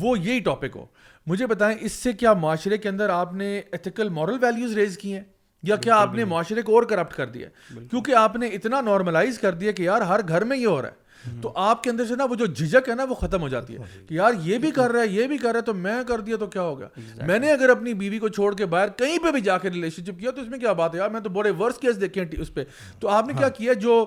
وہ 0.00 0.14
یہی 0.18 0.40
ٹاپک 0.50 0.76
ہو 0.76 0.84
مجھے 1.26 1.46
بتائیں 1.46 1.76
اس 1.80 1.92
سے 1.92 2.12
کیا 2.12 2.32
معاشرے 2.42 2.78
کے 2.78 2.88
اندر 2.88 3.08
آپ 3.10 3.32
نے 3.34 3.56
ایتھیکل 3.70 4.08
مورل 4.20 4.36
ویلیوز 4.44 4.74
ریز 4.78 4.98
کی 4.98 5.12
ہیں 5.12 5.22
یا 5.66 5.76
کیا 5.84 5.94
آپ 6.00 6.14
نے 6.14 6.24
معاشرے 6.32 6.62
کو 6.62 6.74
اور 6.74 6.82
کرپٹ 6.90 7.14
کر 7.16 7.26
دیا 7.36 7.48
کیونکہ 7.74 8.14
آپ 8.18 8.36
نے 8.42 8.46
اتنا 8.58 8.80
نارملائز 8.90 9.38
کر 9.38 9.54
دیا 9.62 9.72
کہ 9.78 9.82
یار 9.82 10.00
ہر 10.10 10.20
گھر 10.28 10.44
میں 10.50 10.56
یہ 10.56 10.66
ہو 10.66 10.80
رہا 10.82 10.88
ہے 10.90 11.04
تو 11.42 11.52
آپ 11.60 11.82
کے 11.84 11.90
اندر 11.90 12.04
سے 12.06 12.16
نا 12.16 12.24
وہ 12.30 12.34
جو 12.42 12.46
جھجک 12.46 12.88
ہے 12.88 12.94
نا 12.94 13.04
وہ 13.08 13.14
ختم 13.22 13.40
ہو 13.42 13.48
جاتی 13.54 13.76
ہے 13.76 13.84
کہ 14.08 14.14
یار 14.14 14.32
یہ 14.42 14.58
بھی 14.64 14.70
کر 14.76 14.90
رہا 14.92 15.00
ہے 15.02 15.08
یہ 15.20 15.26
بھی 15.32 15.38
کر 15.38 15.48
رہا 15.50 15.58
ہے 15.60 15.64
تو 15.64 15.74
میں 15.86 15.94
کر 16.08 16.20
دیا 16.28 16.36
تو 16.40 16.46
کیا 16.56 16.62
ہو 16.62 16.78
گیا 16.78 17.24
میں 17.26 17.38
نے 17.38 17.50
اگر 17.52 17.68
اپنی 17.76 17.94
بیوی 18.02 18.18
کو 18.24 18.28
چھوڑ 18.36 18.54
کے 18.60 18.66
باہر 18.74 18.88
کہیں 19.02 19.16
پہ 19.24 19.30
بھی 19.36 19.40
جا 19.48 19.56
کے 19.64 19.70
ریلیشن 19.70 20.04
شپ 20.10 20.20
کیا 20.20 20.30
تو 20.36 20.40
اس 20.42 20.48
میں 20.48 20.58
کیا 20.58 20.72
بات 20.82 20.94
ہے 20.94 20.98
یار 21.00 21.08
میں 21.16 21.20
تو 21.20 21.30
بڑے 21.38 21.50
ورس 21.58 21.78
کیس 21.80 22.00
دیکھے 22.00 22.24
اس 22.42 22.54
پہ 22.54 22.64
تو 23.00 23.08
آپ 23.16 23.26
نے 23.26 23.32
ہاں۔ 23.32 23.38
کیا 23.40 23.48
کیا 23.58 23.72
جو 23.86 24.04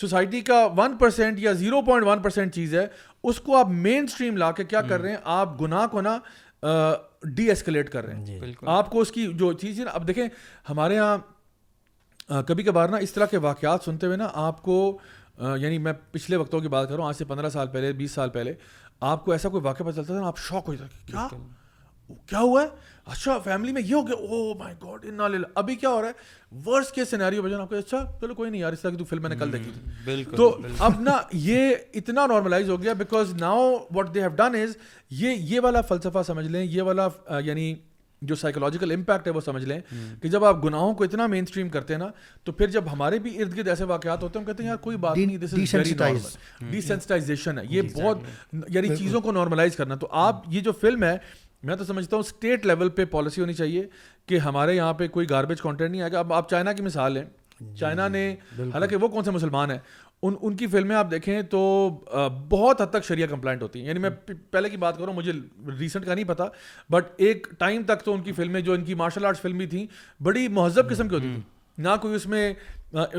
سوسائٹی 0.00 0.40
کا 0.52 0.64
ون 0.76 0.96
پرسینٹ 0.96 1.38
یا 1.42 1.52
زیرو 1.64 1.82
پوائنٹ 1.86 2.06
ون 2.06 2.22
پرسینٹ 2.22 2.54
چیز 2.54 2.74
ہے 2.74 2.86
اس 3.30 3.40
کو 3.46 3.56
آپ 3.56 3.68
مین 3.86 4.04
اسٹریم 4.08 4.36
لا 4.36 4.50
کے 4.60 4.64
کیا 4.64 4.80
کر 4.90 5.00
رہے 5.00 5.10
ہیں 5.10 5.16
آپ 5.40 5.60
گناہ 5.62 5.86
کو 5.90 6.00
نا 6.00 6.18
ڈی 7.36 7.48
ایسکلیٹ 7.48 7.90
کر 7.90 8.04
رہے 8.04 8.14
ہیں 8.16 8.24
جی۔ 8.26 8.54
آپ 8.66 8.90
کو 8.90 9.00
اس 9.00 9.12
کی 9.12 9.26
جو 9.38 9.52
چیز 9.60 9.78
ہے 9.80 9.84
نا 9.84 9.90
اب 9.94 10.06
دیکھیں 10.08 10.26
ہمارے 10.68 10.94
یہاں 10.94 12.42
کبھی 12.48 12.62
کبھار 12.64 12.88
نا 12.88 12.96
اس 13.02 13.12
طرح 13.12 13.26
کے 13.30 13.38
واقعات 13.46 13.84
سنتے 13.84 14.06
ہوئے 14.06 14.16
نا 14.16 14.28
آپ 14.46 14.62
کو 14.62 14.76
یعنی 15.60 15.78
میں 15.78 15.92
پچھلے 16.12 16.36
وقتوں 16.36 16.60
کی 16.60 16.68
بات 16.68 16.88
کر 16.88 16.94
رہا 16.94 17.02
ہوں 17.02 17.08
آج 17.08 17.16
سے 17.16 17.24
پندرہ 17.28 17.48
سال 17.50 17.68
پہلے 17.72 17.92
بیس 18.02 18.10
سال 18.14 18.30
پہلے 18.30 18.52
آپ 19.10 19.24
کو 19.24 19.32
ایسا 19.32 19.48
کوئی 19.48 19.62
واقعہ 19.64 19.84
پتہ 19.86 19.96
چلتا 19.96 20.18
تھا 20.18 20.26
آپ 20.26 20.38
شوق 20.38 20.68
ہو 20.68 20.74
جاتے 20.74 21.12
کیا 22.28 22.38
ہوا 22.40 22.62
ہے 22.62 22.66
اچھا 23.10 23.38
فیملی 23.44 23.72
میں 23.72 23.82
یہ 23.84 23.94
ہو 23.94 24.06
گیا 24.06 24.16
او 24.28 24.52
مائی 24.58 24.74
گاڈ 24.82 25.06
ان 25.08 25.42
ابھی 25.54 25.74
کیا 25.74 25.88
ہو 25.90 26.00
رہا 26.02 26.08
ہے 26.08 26.66
ورس 26.68 26.90
کے 26.92 27.04
سیناریو 27.10 27.42
بجن 27.42 27.60
آپ 27.60 27.68
کو 27.70 27.76
اچھا 27.76 28.04
چلو 28.20 28.34
کوئی 28.34 28.50
نہیں 28.50 28.60
یار 28.60 28.72
اس 28.72 28.80
طرح 28.80 28.90
کی 28.90 28.96
تو 28.96 29.04
فلم 29.04 29.22
میں 29.22 29.30
نے 29.30 29.36
کل 29.38 29.52
دیکھی 29.52 29.70
تھی 30.14 30.24
تو 30.36 30.56
اب 30.88 31.00
نا 31.00 31.16
یہ 31.48 31.70
اتنا 31.94 32.26
نارملائز 32.26 32.70
ہو 32.70 32.80
گیا 32.82 32.92
because 32.98 33.32
now 33.40 33.74
what 33.94 34.14
they 34.14 34.20
have 34.22 34.28
done 34.36 34.54
is 34.62 34.76
یہ 35.22 35.34
یہ 35.54 35.60
والا 35.62 35.80
فلسفہ 35.88 36.22
سمجھ 36.26 36.46
لیں 36.46 36.62
یہ 36.64 36.82
والا 36.90 37.08
یعنی 37.44 37.74
جو 38.30 38.34
سائیکولوجیکل 38.36 38.92
امپیکٹ 38.92 39.26
ہے 39.26 39.32
وہ 39.32 39.40
سمجھ 39.40 39.64
لیں 39.64 39.78
کہ 40.22 40.28
جب 40.28 40.44
آپ 40.44 40.64
گناہوں 40.64 40.92
کو 40.94 41.04
اتنا 41.04 41.26
مین 41.34 41.44
اسٹریم 41.48 41.68
کرتے 41.76 41.94
ہیں 41.94 41.98
نا 42.00 42.08
تو 42.44 42.52
پھر 42.52 42.70
جب 42.70 42.92
ہمارے 42.92 43.18
بھی 43.26 43.36
ارد 43.42 43.56
گرد 43.56 43.68
ایسے 43.68 43.84
واقعات 43.92 44.22
ہوتے 44.22 44.38
ہیں 44.38 44.44
ہم 44.44 44.50
کہتے 44.50 44.62
ہیں 44.62 44.68
یار 44.70 44.76
کوئی 44.84 44.96
بات 45.04 45.16
نہیں 45.18 45.36
دس 45.44 45.54
از 45.58 45.74
ویری 45.74 45.94
ڈیسینسٹائزیشن 46.70 47.58
ہے 47.58 47.64
یہ 47.68 47.82
بہت 47.94 48.52
یعنی 48.74 48.96
چیزوں 48.96 49.20
کو 49.20 49.32
نارملائز 49.32 49.76
کرنا 49.76 49.94
تو 50.00 50.08
آپ 50.26 50.42
یہ 50.50 50.60
جو 50.68 50.72
فلم 50.80 51.02
ہے 51.04 51.16
میں 51.66 51.74
تو 51.76 51.84
سمجھتا 51.84 52.16
ہوں 52.16 52.22
اسٹیٹ 52.26 52.66
لیول 52.66 52.88
پہ 52.98 53.04
پالیسی 53.10 53.40
ہونی 53.40 53.52
چاہیے 53.54 53.86
کہ 54.28 54.38
ہمارے 54.44 54.74
یہاں 54.76 54.92
پہ 54.98 55.06
کوئی 55.16 55.28
گاربیج 55.30 55.60
کانٹینٹ 55.60 55.90
نہیں 55.90 56.02
آئے 56.02 56.12
گا 56.12 56.18
اب 56.18 56.32
آپ 56.32 56.48
چائنا 56.50 56.72
کی 56.72 56.82
مثال 56.82 57.16
ہیں 57.16 57.24
جی، 57.60 57.74
چائنا 57.80 58.06
جی، 58.08 58.12
نے 58.12 58.70
حالانکہ 58.72 58.96
وہ 59.00 59.08
کون 59.08 59.24
سے 59.24 59.30
مسلمان 59.30 59.70
ہیں 59.70 59.78
ان 60.22 60.34
ان 60.40 60.56
کی 60.56 60.66
فلمیں 60.72 60.94
آپ 60.96 61.10
دیکھیں 61.10 61.40
تو 61.50 61.60
بہت 62.50 62.80
حد 62.80 62.86
تک 62.92 63.04
شریعہ 63.04 63.26
کمپلائنٹ 63.28 63.62
ہوتی 63.62 63.80
ہیں 63.80 63.86
یعنی 63.86 63.98
میں 64.00 64.10
پہلے 64.50 64.70
کی 64.70 64.76
بات 64.76 64.98
کروں 64.98 65.14
مجھے 65.14 65.32
ریسنٹ 65.78 66.04
کا 66.06 66.14
نہیں 66.14 66.28
پتا 66.28 66.44
بٹ 66.90 67.12
ایک 67.26 67.46
ٹائم 67.58 67.82
تک 67.86 68.02
تو 68.04 68.14
ان 68.14 68.22
کی 68.22 68.32
فلمیں 68.40 68.60
جو 68.60 68.72
ان 68.72 68.84
کی 68.84 68.94
مارشل 69.02 69.24
آرٹس 69.26 69.40
فلمیں 69.40 69.66
تھیں 69.70 69.86
بڑی 70.24 70.46
مہذب 70.60 70.90
قسم 70.90 71.08
کی 71.08 71.14
ہوتی 71.14 71.26
تھیں 71.34 71.40
نہ 71.82 71.96
کوئی 72.00 72.14
اس 72.14 72.26
میں 72.34 72.52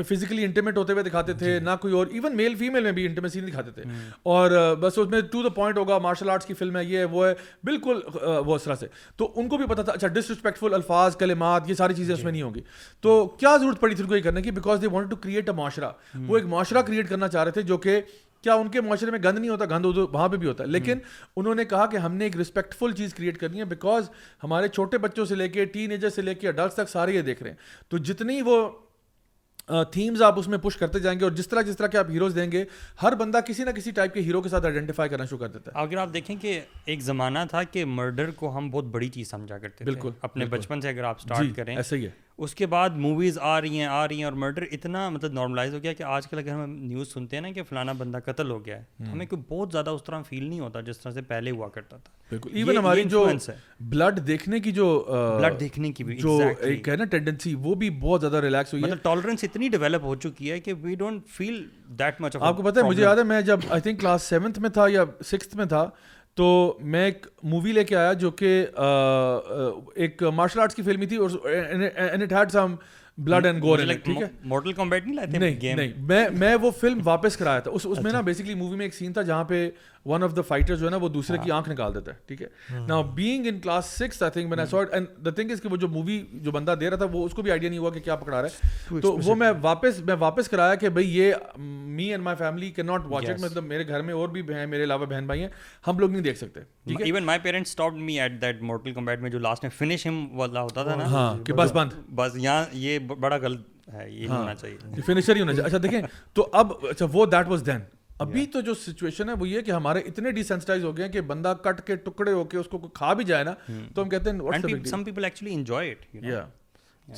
فزیکلی 0.08 0.44
انٹیمیٹ 0.44 0.76
ہوتے 0.76 0.92
ہوئے 0.92 1.02
دکھاتے 1.04 1.32
تھے 1.42 1.46
جی۔ 1.58 1.64
نہ 1.66 1.74
کوئی 1.80 1.94
اور 1.96 2.06
ایون 2.16 2.36
میل 2.36 2.54
فیمیل 2.58 2.82
میں 2.82 2.92
بھی 2.92 3.04
انٹیمیسی 3.06 3.40
نہیں 3.40 3.50
دکھاتے 3.50 3.70
تھے 3.76 3.82
اور 4.32 4.50
بس 4.80 4.98
اس 4.98 5.08
میں 5.10 5.20
ٹو 5.30 5.42
دا 5.42 5.48
پوائنٹ 5.58 5.78
ہوگا 5.78 5.98
مارشل 6.06 6.30
آرٹس 6.30 6.46
کی 6.46 6.54
فلم 6.54 6.76
ہے 6.76 6.84
یہ 6.84 6.98
ہے 6.98 7.04
وہ 7.14 7.26
ہے 7.26 7.32
بالکل 7.64 8.00
وہ 8.46 8.54
اس 8.54 8.62
طرح 8.62 8.74
سے 8.80 8.86
تو 9.22 9.30
ان 9.40 9.48
کو 9.48 9.56
بھی 9.62 9.66
پتا 9.70 9.82
تھا 9.82 9.92
اچھا 9.92 10.08
ڈس 10.18 10.30
رسپیکٹفل 10.30 10.74
الفاظ 10.74 11.16
کلمات 11.24 11.70
یہ 11.70 11.74
ساری 11.82 11.94
چیزیں 12.02 12.12
اس 12.14 12.18
جی۔ 12.20 12.24
میں 12.24 12.32
نہیں 12.32 12.42
ہوں 12.42 12.54
گی 12.54 12.60
تو 13.08 13.16
کیا 13.40 13.56
ضرورت 13.60 13.80
پڑی 13.80 13.94
تھی 13.94 14.02
ان 14.02 14.08
کو 14.08 14.16
یہ 14.16 14.22
کرنے 14.28 14.42
کی 14.42 14.50
because 14.60 14.82
they 14.82 14.88
want 14.92 15.10
to 15.10 15.16
create 15.26 15.48
a 15.50 15.54
معاشرہ 15.56 15.90
وہ 16.28 16.36
ایک 16.36 16.46
معاشرہ 16.56 16.82
کریٹ 16.92 17.08
کرنا 17.08 17.28
چاہ 17.36 17.44
رہے 17.44 17.50
تھے 17.58 17.62
جو 17.74 17.78
کہ 17.86 18.00
کیا 18.42 18.54
ان 18.54 18.68
کے 18.70 18.80
معاشرے 18.80 19.10
میں 19.10 19.18
گند 19.24 19.38
نہیں 19.38 19.50
ہوتا 19.50 19.64
گند 19.70 19.86
وہاں 20.12 20.28
پہ 20.28 20.36
بھی 20.36 20.46
ہوتا 20.48 20.64
ہے 20.64 20.68
لیکن 20.68 20.98
انہوں 21.36 21.54
نے 21.54 21.64
کہا 21.72 21.86
کہ 21.90 21.96
ہم 22.06 22.14
نے 22.16 22.28
ایک 22.30 22.60
فل 22.78 22.92
چیز 22.96 23.14
کریٹ 23.14 23.38
کرنی 23.40 23.58
ہے 23.60 23.64
بیکاز 23.74 24.10
ہمارے 24.44 24.68
چھوٹے 24.68 24.98
بچوں 25.06 25.24
سے 25.26 25.34
لے 25.34 25.48
کے 25.58 25.64
ٹین 25.76 25.90
ایجر 25.90 26.10
سے 26.18 26.22
لے 26.22 26.34
کے 26.34 26.48
اڈلٹس 26.48 26.74
تک 26.74 26.88
سارے 26.90 27.12
یہ 27.14 27.22
دیکھ 27.30 27.42
رہے 27.42 27.50
ہیں 27.50 27.88
تو 27.90 27.98
جتنی 28.10 28.40
وہ 28.46 28.56
تھیمز 29.92 30.22
آپ 30.22 30.38
اس 30.38 30.46
میں 30.48 30.58
پش 30.62 30.76
کرتے 30.76 30.98
جائیں 31.00 31.18
گے 31.18 31.24
اور 31.24 31.32
جس 31.32 31.48
طرح 31.48 31.62
جس 31.66 31.76
طرح 31.76 31.86
کے 31.86 31.98
آپ 31.98 32.10
ہیروز 32.10 32.34
دیں 32.36 32.50
گے 32.52 32.64
ہر 33.02 33.14
بندہ 33.20 33.38
کسی 33.46 33.64
نہ 33.64 33.70
کسی 33.74 33.90
ٹائپ 33.98 34.14
کے 34.14 34.20
ہیرو 34.22 34.40
کے 34.42 34.48
ساتھ 34.48 34.64
آئیڈینٹیفائی 34.66 35.08
کرنا 35.10 35.24
شروع 35.24 35.38
کر 35.38 35.48
دیتا 35.48 35.70
ہے 35.74 35.80
اگر 35.82 35.96
آپ 36.02 36.12
دیکھیں 36.14 36.34
کہ 36.40 36.58
ایک 36.84 37.00
زمانہ 37.02 37.38
تھا 37.50 37.62
کہ 37.62 37.84
مرڈر 37.98 38.30
کو 38.40 38.56
ہم 38.56 38.70
بہت 38.70 38.84
بڑی 38.96 39.08
چیز 39.16 39.30
سمجھا 39.30 39.58
کرتے 39.58 39.84
بالکل 39.84 40.10
اپنے 40.30 40.46
بچپن 40.56 40.80
سے 40.80 40.88
اگر 40.88 41.04
آپ 41.12 41.22
جی، 41.28 41.50
کریں 41.56 41.76
ایسے 41.76 41.96
ہی 41.98 42.04
ہے 42.06 42.10
اس 42.44 42.54
کے 42.54 42.66
بعد 42.66 42.90
موویز 42.98 43.38
آ 43.42 43.60
رہی 43.60 43.78
ہیں 43.78 43.86
آ 43.86 44.06
رہی 44.08 44.16
ہیں 44.16 44.24
اور 44.24 44.32
مرڈر 44.42 44.64
اتنا 44.72 45.08
مطلب 45.10 45.32
نارملائز 45.32 45.74
ہو 45.74 45.78
گیا 45.82 45.92
کہ 45.92 46.02
آج 46.02 46.26
کل 46.26 46.38
اگر 46.38 46.52
ہم 46.52 46.70
نیوز 46.80 47.12
سنتے 47.12 47.36
ہیں 47.36 47.40
نا 47.42 47.50
کہ 47.52 47.62
فلانا 47.68 47.92
بندہ 47.98 48.18
قتل 48.24 48.50
ہو 48.50 48.64
گیا 48.66 48.78
ہے 48.78 49.08
ہمیں 49.12 49.24
کوئی 49.30 49.42
بہت 49.48 49.72
زیادہ 49.72 49.90
اس 49.90 50.04
طرح 50.04 50.22
فیل 50.28 50.44
نہیں 50.44 50.60
ہوتا 50.60 50.80
جس 50.88 50.98
طرح 51.00 51.12
سے 51.12 51.22
پہلے 51.32 51.50
ہوا 51.50 51.68
کرتا 51.74 51.96
تھا 52.04 52.12
بالکل 52.30 52.54
ایون 52.56 52.76
ہماری 52.76 53.04
جو 53.14 53.26
بلڈ 53.90 54.26
دیکھنے 54.26 54.60
کی 54.60 54.72
جو 54.80 54.88
بلڈ 55.10 55.60
دیکھنے 55.60 55.92
کی 55.92 56.04
بھی 56.04 56.16
جو 56.18 56.38
ایک 56.60 56.88
ہے 56.88 56.96
نا 56.96 57.04
ٹینڈنسی 57.10 57.54
وہ 57.64 57.74
بھی 57.84 57.90
بہت 58.02 58.20
زیادہ 58.20 58.40
ریلیکس 58.44 58.72
ہوئی 58.74 58.84
ہے 58.84 58.96
ٹالرنس 59.02 59.28
مطلب 59.44 59.50
اتنی 59.50 59.68
ڈیولپ 59.76 60.04
ہو 60.04 60.14
چکی 60.26 60.50
ہے 60.52 60.60
کہ 60.60 60.72
we 60.82 60.94
don't 61.04 61.28
feel 61.36 61.62
that 61.98 62.20
much 62.20 62.36
آپ 62.40 62.56
کو 62.56 62.62
پتا 62.62 62.80
ہے 62.80 62.86
مجھے 62.88 63.02
یاد 63.02 63.16
ہے 63.16 63.22
میں 63.34 63.40
جب 63.52 63.60
آئی 63.70 63.80
تھنک 63.80 64.00
کلاس 64.00 64.22
سیونتھ 64.28 64.58
میں 64.60 64.70
تھا 64.78 64.86
یا 64.90 65.04
سکس 65.30 65.54
میں 65.56 65.64
تھا 65.74 65.88
تو 66.36 66.46
میں 66.92 67.04
ایک 67.04 67.26
مووی 67.52 67.72
لے 67.72 67.82
کے 67.84 67.96
آیا 67.96 68.12
جو 68.20 68.30
کہ 68.42 68.52
ایک 68.76 70.22
مارشل 70.34 70.60
آرٹس 70.60 70.74
کی 70.74 70.82
فلم 70.82 71.04
تھی 71.08 71.16
اور 71.26 72.68
بلڈ 73.24 73.46
اینڈ 73.46 73.62
گور 73.62 73.78
ٹھیک 74.04 74.20
ہے 74.20 74.26
موڈل 74.48 74.72
کمبیٹ 74.72 75.04
نہیں 75.06 75.14
لائے 75.14 75.26
تھے 75.30 75.74
نہیں 75.74 75.92
میں 76.08 76.24
میں 76.38 76.54
وہ 76.60 76.70
فلم 76.80 77.00
واپس 77.04 77.36
کرایا 77.36 77.58
تھا 77.64 77.70
اس 77.70 77.84
میں 77.84 77.92
اچھا۔ 77.96 78.10
نا 78.12 78.20
بیسکلی 78.28 78.54
مووی 78.60 78.76
میں 78.76 78.86
ایک 78.86 78.94
سین 78.94 79.12
تھا 79.12 79.22
جہاں 79.22 79.44
پہ 79.48 79.68
ون 80.10 80.22
آف 80.22 80.32
دا 80.36 80.42
فائٹر 80.42 80.76
جو 80.76 80.84
ہے 80.86 80.90
نا 80.90 80.96
وہ 81.02 81.08
دوسرے 81.08 81.36
ہاں۔ 81.36 81.44
کی 81.44 81.50
آنکھ 81.52 81.68
نکال 81.68 81.94
دیتا 81.94 82.12
ہے 82.12 82.16
ٹھیک 82.26 82.40
ہے 82.42 82.46
نا 82.86 83.00
being 83.14 83.46
in 83.46 83.58
class 83.62 83.86
six 83.98 84.22
I 84.22 84.30
think 84.32 84.48
میں 84.54 84.64
اینڈ 84.98 85.08
دا 85.24 85.30
تھنگ 85.30 85.50
از 85.52 85.60
کہ 85.62 85.68
وہ 85.72 85.76
جو 85.84 85.88
مووی 85.88 86.20
جو 86.42 86.50
بندہ 86.52 86.74
دے 86.80 86.88
رہا 86.90 86.96
تھا 86.96 87.06
وہ 87.12 87.24
اس 87.26 87.32
کو 87.34 87.42
بھی 87.42 87.50
آئیڈیا 87.50 87.68
نہیں 87.70 87.78
ہوا 87.80 87.90
کہ 87.90 88.00
کیا 88.00 88.16
پکڑا 88.16 88.40
رہا 88.42 88.48
ہے 88.94 89.00
تو 89.00 89.16
وہ 89.24 89.34
میں 89.42 89.50
واپس 89.62 90.00
میں 90.06 90.14
واپس 90.20 90.48
کرایا 90.48 90.74
کہ 90.82 90.88
بھائی 90.96 91.16
یہ 91.18 91.34
me 91.68 92.10
and 92.10 92.22
my 92.24 92.36
family 92.38 92.70
can 92.76 92.86
not 92.86 93.06
watch 93.10 93.28
it 93.30 93.40
مطلب 93.40 93.64
میرے 93.64 93.86
گھر 93.88 94.02
میں 94.02 94.14
اور 94.14 94.28
بھی 94.38 94.42
ہیں 94.54 94.66
میرے 94.74 94.84
علاوہ 94.84 95.04
بہن 95.06 95.26
بھائی 95.26 95.40
ہیں 95.42 95.48
ہم 95.86 95.98
لوگ 95.98 96.10
نہیں 96.10 96.22
دیکھ 96.22 96.38
سکتے 96.38 96.60
even 97.04 97.22
my 97.26 97.38
parents 97.42 97.70
stop 97.70 97.92
me 98.10 98.20
at 98.20 98.40
that 98.42 98.62
Mortal 98.72 98.92
Kombat 98.94 99.20
میں 99.20 99.30
جو 99.30 99.38
لاسٹ 99.38 99.62
میں 99.64 99.70
فنش 99.78 100.06
ہم 100.06 100.26
والا 100.40 100.62
ہوتا 100.62 100.82
تھا 100.84 100.94
نا 100.96 101.10
ہاں 101.10 101.34
کہ 101.46 101.52
بس 101.62 101.72
بند 101.74 101.90
بس 102.14 102.36
یہاں 102.42 102.64
یہ 102.86 102.98
بڑا 103.20 103.36
غلط 103.42 103.68
ہے 103.92 104.10
یہ 104.10 104.28
ہونا 104.28 104.42
ہاں۔ 104.46 104.54
چاہیے 104.54 105.00
فنشر 105.06 105.36
ہی 105.36 105.40
ہونا 105.40 105.52
چاہیے 105.54 105.66
اچھا 105.66 105.78
دیکھیں 105.82 106.00
تو 106.34 106.48
اب 106.62 106.72
اچھا 106.90 107.06
وہ 107.12 107.26
دیٹ 107.26 107.48
واز 107.48 107.62
دین 107.66 107.80
ابھی 108.22 108.44
تو 108.52 108.60
جو 108.66 108.74
سچویشن 108.86 109.28
ہے 109.28 109.34
وہ 109.38 109.48
یہ 109.48 109.60
کہ 109.66 109.70
ہمارے 109.70 110.00
اتنے 110.08 110.30
ڈیسینسٹائز 110.38 110.84
ہو 110.84 110.96
گئے 110.96 111.04
ہیں 111.04 111.12
کہ 111.12 111.20
بندہ 111.30 111.52
کٹ 111.62 111.80
کے 111.86 111.96
ٹکڑے 112.06 112.32
ہو 112.32 112.42
کے 112.52 112.56
اس 112.58 112.66
کو 112.70 112.78
کھا 113.00 113.12
بھی 113.20 113.24
جائے 113.30 113.44
نا 113.44 113.54
تو 113.94 114.02
ہم 114.02 114.08
کہتے 114.08 114.30
ہیں 114.30 114.82
some 114.90 115.04
people 115.04 115.24
actually 115.24 115.54
enjoy 115.54 115.90
it 115.90 116.14
یا 116.24 116.44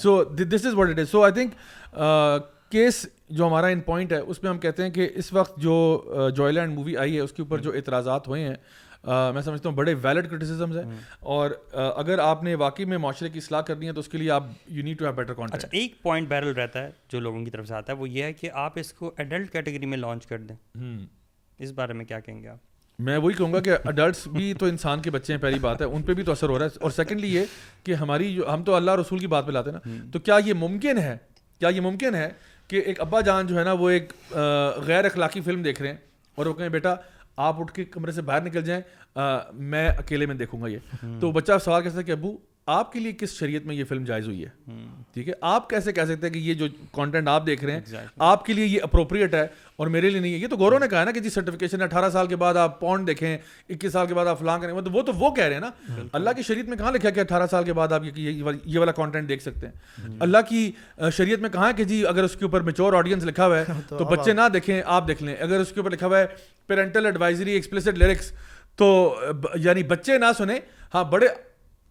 so 0.02 0.22
this 0.52 0.66
is 0.66 0.74
what 0.74 0.88
it 0.90 0.98
is 0.98 1.10
so 1.10 1.22
I 1.24 1.32
think 1.32 1.98
case 2.72 3.04
جو 3.38 3.46
ہمارا 3.46 3.66
ان 3.74 3.80
پوائنٹ 3.90 4.12
ہے 4.12 4.18
اس 4.32 4.42
میں 4.42 4.50
ہم 4.50 4.58
کہتے 4.58 4.82
ہیں 4.82 4.90
کہ 4.90 5.08
اس 5.22 5.32
وقت 5.32 5.56
جو 5.62 5.74
جوائے 6.36 6.52
لینڈ 6.52 6.74
مووی 6.78 6.96
آئی 7.02 7.14
ہے 7.16 7.20
اس 7.26 7.32
کے 7.32 7.42
اوپر 7.42 7.58
جو 7.66 7.72
اعتراضات 7.80 8.28
ہوئے 8.28 8.42
ہیں 8.48 8.54
میں 9.34 9.40
سمجھتا 9.42 9.68
ہوں 9.68 9.76
بڑے 9.76 9.94
ویلڈ 10.02 10.30
کرٹیسزمز 10.30 10.76
ہیں 10.76 10.84
اور 11.36 11.50
اگر 11.94 12.18
آپ 12.22 12.42
نے 12.42 12.54
واقعی 12.62 12.84
میں 12.92 12.98
معاشرے 12.98 13.28
کی 13.30 13.38
اصلاح 13.38 13.60
کرنی 13.70 13.86
ہے 13.86 13.92
تو 13.92 14.00
اس 14.00 14.08
کے 14.08 14.18
لیے 14.18 14.30
آپ 14.30 14.44
you 14.68 14.82
need 14.84 14.98
to 14.98 15.04
have 15.04 15.14
better 15.14 15.40
اچھا 15.50 15.68
ایک 15.70 16.00
پوائنٹ 16.02 16.28
بیرل 16.28 16.52
رہتا 16.56 16.82
ہے 16.82 16.90
جو 17.12 17.20
لوگوں 17.20 17.44
کی 17.44 17.50
طرف 17.50 17.68
سے 17.68 17.74
آتا 17.74 17.92
ہے 17.92 17.98
وہ 17.98 18.08
یہ 18.08 18.24
ہے 18.24 18.32
کہ 18.32 18.50
آپ 18.64 18.78
اس 18.80 18.92
کو 18.98 19.12
ایڈلٹ 19.16 19.50
کیٹیگری 19.52 19.86
میں 19.86 19.98
لانچ 19.98 20.26
کر 20.26 20.38
دیں 20.48 20.56
اس 21.58 21.72
بارے 21.72 21.92
میں 21.92 22.04
کیا 22.04 22.20
کہیں 22.20 22.42
گے 22.42 22.48
آپ 22.48 22.72
میں 23.06 23.16
وہی 23.18 23.34
کہوں 23.34 23.52
گا 23.52 23.60
کہ 23.60 23.76
اڈلٹس 23.84 24.26
بھی 24.32 24.52
تو 24.58 24.66
انسان 24.66 25.00
کے 25.02 25.10
بچے 25.10 25.32
ہیں 25.32 25.40
پہلی 25.40 25.58
بات 25.60 25.80
ہے 25.80 25.86
ان 25.86 26.02
پہ 26.02 26.14
بھی 26.14 26.22
تو 26.24 26.32
اثر 26.32 26.48
ہو 26.48 26.58
رہا 26.58 26.64
ہے 26.64 26.78
اور 26.80 26.90
سیکنڈلی 26.96 27.34
یہ 27.34 27.44
کہ 27.84 27.94
ہماری 28.02 28.32
جو 28.34 28.52
ہم 28.52 28.62
تو 28.64 28.74
اللہ 28.74 28.94
رسول 29.00 29.18
کی 29.18 29.26
بات 29.32 29.46
پہ 29.46 29.52
لاتے 29.52 29.70
ہیں 29.70 29.78
نا 29.92 29.96
تو 30.12 30.18
کیا 30.18 30.36
یہ 30.46 30.54
ممکن 30.58 30.98
ہے 30.98 31.16
کیا 31.60 31.68
یہ 31.74 31.80
ممکن 31.80 32.14
ہے 32.14 32.28
کہ 32.68 32.80
ایک 32.84 33.00
ابا 33.00 33.20
جان 33.20 33.46
جو 33.46 33.58
ہے 33.58 33.64
نا 33.64 33.72
وہ 33.80 33.88
ایک 33.90 34.12
غیر 34.86 35.04
اخلاقی 35.04 35.40
فلم 35.46 35.62
دیکھ 35.62 35.82
رہے 35.82 35.88
ہیں 35.90 35.96
اور 36.36 36.46
وہ 36.46 36.52
کہیں 36.54 36.68
بیٹا 36.76 36.94
آپ 37.42 37.60
اٹھ 37.60 37.72
کے 37.74 37.84
کمرے 37.84 38.12
سے 38.12 38.22
باہر 38.22 38.42
نکل 38.42 38.62
جائیں 38.64 38.80
میں 39.72 39.88
اکیلے 39.88 40.26
میں 40.26 40.34
دیکھوں 40.34 40.60
گا 40.62 40.68
یہ 40.68 41.00
تو 41.20 41.30
بچہ 41.32 41.58
سوال 41.64 41.86
ہے 41.96 42.02
کہ 42.02 42.12
ابو 42.12 42.36
آپ 42.72 42.92
کے 42.92 43.00
لیے 43.00 43.12
کس 43.20 43.30
شریعت 43.38 43.64
میں 43.66 43.74
یہ 43.74 43.84
فلم 43.88 44.04
جائز 44.04 44.26
ہوئی 44.28 44.44
ہے 44.44 44.72
ٹھیک 45.14 45.28
ہے 45.28 45.32
آپ 45.46 45.68
کیسے 45.70 45.92
کہہ 45.92 46.04
سکتے 46.08 46.26
ہیں 46.26 46.32
کہ 46.34 46.38
یہ 46.38 46.54
جو 46.60 46.66
کانٹینٹ 46.92 47.28
آپ 47.28 47.46
دیکھ 47.46 47.64
رہے 47.64 47.78
ہیں 47.96 48.04
آپ 48.28 48.44
کے 48.44 48.52
لیے 48.52 48.66
یہ 48.66 48.82
اپروپریٹ 48.82 49.34
ہے 49.34 49.46
اور 49.82 49.86
میرے 49.96 50.10
لیے 50.10 50.20
نہیں 50.20 50.32
ہے 50.32 50.38
یہ 50.38 50.46
تو 50.48 50.56
گورو 50.58 50.78
نے 50.78 50.86
کہا 50.90 51.02
نا 51.04 51.10
کہ 51.12 51.20
جی 51.20 51.30
سرٹیفکیشن 51.30 51.80
ہے 51.80 51.84
اٹھارہ 51.86 52.08
سال 52.12 52.26
کے 52.26 52.36
بعد 52.36 52.56
آپ 52.56 52.78
پونڈ 52.80 53.06
دیکھیں 53.06 53.36
اکیس 53.36 53.92
سال 53.92 54.06
کے 54.06 54.14
بعد 54.14 54.26
آپ 54.26 54.38
فلاں 54.38 54.58
کریں 54.58 54.72
مطلب 54.74 54.96
وہ 54.96 55.02
تو 55.06 55.12
وہ 55.18 55.30
کہہ 55.34 55.44
رہے 55.44 55.54
ہیں 55.54 55.60
نا 55.60 56.04
اللہ 56.12 56.30
کی 56.36 56.42
شریعت 56.46 56.68
میں 56.68 56.76
کہاں 56.78 56.92
لکھا 56.92 57.10
کہ 57.10 57.20
اٹھارہ 57.20 57.46
سال 57.50 57.64
کے 57.64 57.72
بعد 57.72 57.92
آپ 57.92 58.02
یہ 58.16 58.78
والا 58.78 58.92
کانٹینٹ 59.00 59.28
دیکھ 59.28 59.42
سکتے 59.42 59.66
ہیں 59.66 60.16
اللہ 60.28 60.48
کی 60.48 60.70
شریعت 61.16 61.40
میں 61.40 61.50
کہاں 61.52 61.68
ہے 61.68 61.72
کہ 61.76 61.84
جی 61.92 62.04
اگر 62.06 62.24
اس 62.24 62.36
کے 62.38 62.44
اوپر 62.44 62.60
میچور 62.70 62.92
آڈینس 62.98 63.24
لکھا 63.24 63.46
ہوا 63.46 63.58
ہے 63.58 63.72
تو 63.88 64.04
بچے 64.10 64.32
نہ 64.32 64.48
دیکھیں 64.52 64.80
آپ 64.84 65.08
دیکھ 65.08 65.22
لیں 65.22 65.36
اگر 65.40 65.60
اس 65.60 65.72
کے 65.72 65.80
اوپر 65.80 65.92
لکھا 65.92 66.06
ہوا 66.06 66.18
ہے 66.20 66.26
پیرنٹل 66.66 67.06
ایڈوائزری 67.06 67.52
ایکسپلسڈ 67.52 67.98
لیرکس 67.98 68.32
تو 68.76 68.92
یعنی 69.64 69.82
بچے 69.94 70.18
نہ 70.18 70.32
سنیں 70.38 70.58
ہاں 70.94 71.04
بڑے 71.10 71.26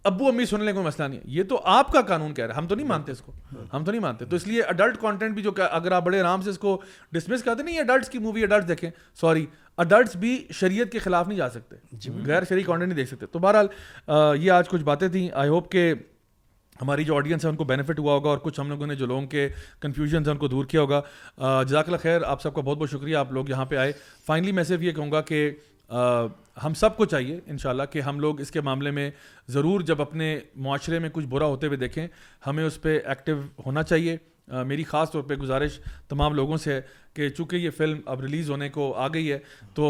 ابو 0.10 0.28
امی 0.28 0.46
سننے 0.46 0.72
کوئی 0.74 0.86
مسئلہ 0.86 1.08
نہیں 1.08 1.20
ہے 1.20 1.24
یہ 1.34 1.44
تو 1.50 1.60
آپ 1.74 1.92
کا 1.92 2.02
قانون 2.08 2.34
کہہ 2.34 2.46
رہا 2.46 2.54
ہے 2.56 2.58
ہم 2.58 2.68
تو 2.68 2.76
نہیں 2.76 2.88
مانتے 2.88 3.12
اس 3.12 3.22
کو 3.22 3.32
ہم 3.74 3.84
تو 3.84 3.92
نہیں 3.92 4.02
مانتے 4.02 4.26
تو 4.30 4.36
اس 4.36 4.46
لیے 4.48 4.62
اڈلٹ 4.64 4.98
کانٹینٹ 5.02 5.34
بھی 5.34 5.44
جو 5.44 5.52
اگر 5.72 5.92
آپ 5.92 6.04
بڑے 6.06 6.20
آرام 6.20 6.42
سے 6.42 6.50
اس 6.50 6.58
کو 6.60 6.78
ڈسمس 7.14 7.44
کرتے 7.44 7.64
نہیں 7.64 7.76
یہ 7.76 7.80
اڈلٹس 7.82 8.10
کی 8.10 8.20
مووی 8.20 8.44
اڈلٹس 8.44 8.68
دیکھیں 8.68 8.90
سوری 9.22 9.46
اڈلٹس 9.84 10.16
بھی 10.24 10.38
شریعت 10.60 10.92
کے 10.92 11.00
خلاف 11.00 11.28
نہیں 11.28 11.38
جا 11.38 11.50
سکتے 11.50 11.76
جی، 11.92 12.12
غیر 12.26 12.44
شریعی 12.50 12.64
کانٹینٹ 12.64 12.90
نہیں 12.90 13.04
دیکھ 13.04 13.10
سکتے 13.14 13.26
تو 13.32 13.40
بہرحال 13.46 14.36
یہ 14.46 14.52
آج 14.52 14.70
کچھ 14.70 14.84
باتیں 14.92 15.08
تھیں 15.08 15.28
آئی 15.34 15.50
ہوپ 15.50 15.72
کہ 15.72 15.94
ہماری 16.82 17.04
جو 17.04 17.16
آڈینس 17.18 17.44
ہے 17.46 17.50
ان 17.50 17.56
کو 17.56 17.64
بینیفٹ 17.64 18.00
ہوا 18.00 18.14
ہوگا 18.14 18.30
اور 18.30 18.38
کچھ 18.44 18.60
ہم 18.60 18.70
لوگوں 18.70 18.88
نے 18.88 18.96
جو 18.96 19.06
لوگوں 19.06 19.26
کے 19.30 19.48
کنفیوژنس 19.82 20.28
ہیں 20.28 20.34
ان 20.34 20.40
کو 20.40 20.48
دور 20.48 20.66
کیا 20.70 20.82
ہوگا 20.82 21.02
جزاک 21.64 21.88
اللہ 21.90 21.98
خیر 22.02 22.22
آپ 22.28 22.42
سب 22.42 22.54
کا 22.56 22.62
بہت 22.62 22.78
بہت 22.78 22.90
شکریہ 22.90 23.16
آپ 23.18 23.32
لوگ 23.34 23.50
یہاں 23.50 23.66
پہ 23.66 23.76
آئے 23.78 23.92
فائنلی 24.26 24.52
میں 24.60 24.64
صرف 24.64 24.82
یہ 24.82 24.92
کہوں 24.92 25.12
گا 25.12 25.22
کہ 25.32 25.50
ہم 26.64 26.74
سب 26.80 26.98
کو 26.98 27.06
چاہیے 27.14 27.40
ان 27.46 27.58
شاء 27.58 27.70
اللہ 27.70 27.84
کہ 27.92 28.02
ہم 28.02 28.20
لوگ 28.20 28.42
اس 28.42 28.52
کے 28.52 28.62
معاملے 28.62 28.92
میں 28.92 29.10
ضرور 29.52 29.82
جب 29.92 30.02
اپنے 30.02 30.38
معاشرے 30.66 31.00
میں 31.00 31.10
کچھ 31.14 31.26
برا 31.28 31.46
ہوتے 31.46 31.68
ہوئے 31.68 31.78
دیکھیں 31.78 32.06
ہمیں 32.48 32.64
اس 32.64 32.82
پہ 32.82 32.98
ایکٹیو 33.04 33.40
ہونا 33.66 33.84
چاہیے 33.84 34.18
میری 34.68 34.84
خاص 34.84 35.12
طور 35.12 35.24
پہ 35.28 35.36
گزارش 35.42 35.80
تمام 36.10 36.34
لوگوں 36.36 36.58
سے 36.64 36.74
ہے 36.74 36.82
کہ 37.14 37.30
چونکہ 37.30 37.56
یہ 37.56 37.70
فلم 37.78 38.00
اب 38.06 38.22
ریلیز 38.22 38.50
ہونے 38.50 38.70
کو 38.70 38.94
آ 38.98 39.08
گئی 39.14 39.32
ہے 39.32 39.38
تو 39.74 39.88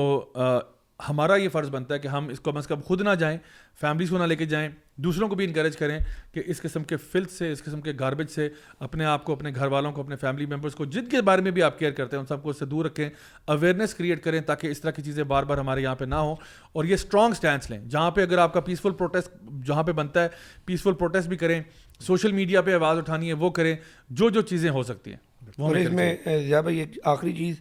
ہمارا 1.08 1.36
یہ 1.36 1.50
فرض 1.52 1.70
بنتا 1.70 1.94
ہے 1.94 2.00
کہ 2.00 2.08
ہم 2.08 2.28
اس 2.30 2.40
کو 2.40 2.52
کم 2.52 2.58
از 2.58 2.68
کم 2.68 2.82
خود 2.86 3.02
نہ 3.02 3.10
جائیں 3.20 3.38
فیملیز 3.82 4.10
کو 4.10 4.18
نہ 4.18 4.24
لے 4.24 4.36
کے 4.36 4.46
جائیں 4.46 4.68
دوسروں 5.04 5.28
کو 5.30 5.36
بھی 5.36 5.46
انکریج 5.46 5.76
کریں 5.78 6.00
کہ 6.34 6.42
اس 6.46 6.62
قسم 6.62 6.84
کے 6.90 6.98
فلت 7.12 7.32
سے 7.32 7.52
اس 7.52 7.64
قسم 7.64 7.82
کے 7.82 7.92
گاربیج 8.00 8.30
سے 8.30 8.48
اپنے 8.88 9.06
آپ 9.06 9.24
کو 9.26 9.34
اپنے 9.34 9.52
گھر 9.56 9.68
والوں 9.72 9.92
کو 9.92 10.02
اپنے 10.02 10.16
فیملی 10.22 10.46
ممبرس 10.54 10.76
کو 10.76 10.86
جن 10.96 11.06
کے 11.10 11.22
بارے 11.30 11.42
میں 11.42 11.52
بھی 11.52 11.64
آپ 11.64 11.78
کیئر 11.80 11.92
کرتے 11.92 12.16
ہیں 12.16 12.20
ان 12.22 12.28
سب 12.28 12.44
کو 12.44 12.50
اس 12.50 12.60
سے 12.60 12.66
دور 12.74 12.86
رکھیں 12.86 13.10
اویئرنیس 13.56 13.94
کریٹ 13.96 14.24
کریں 14.24 14.40
تاکہ 14.50 14.68
اس 14.68 14.82
طرح 14.82 14.92
کی 14.92 15.02
چیزیں 15.02 15.24
بار 15.34 15.44
بار 15.52 15.58
ہمارے 15.58 15.82
یہاں 15.82 15.96
پہ 16.00 16.06
نہ 16.06 16.16
ہوں 16.16 16.36
اور 16.74 16.86
یہ 16.86 16.94
اسٹرانگ 16.94 17.32
اسٹینڈس 17.38 17.70
لیں 17.72 17.80
جہاں 17.90 18.10
پہ 18.12 18.22
اگر 18.22 18.38
آپ 18.38 18.54
کا 18.54 18.60
پیسفل 18.70 18.94
پروٹیسٹ 18.98 19.34
جہاں 19.68 19.84
پہ 19.84 19.92
بنتا 20.02 20.24
ہے 20.24 20.30
پیسفل 20.66 20.94
پروٹیسٹ 21.00 21.28
بھی 21.28 21.38
کریں 21.38 21.60
سوشل 22.08 22.32
میڈیا 22.32 22.62
پہ 22.62 22.74
آواز 22.76 22.98
اٹھانی 22.98 23.28
ہے 23.28 23.34
وہ 23.46 23.50
کریں 23.60 23.76
جو 24.22 24.30
جو 24.30 24.42
چیزیں 24.54 24.70
ہو 24.72 24.84
سکتی 24.84 25.14
ہیں 25.14 25.52
ضیاء 25.56 26.60
بھائی 26.62 26.76
جی، 26.76 26.82
ایک 26.82 27.00
آخری 27.16 27.32
چیز 27.36 27.56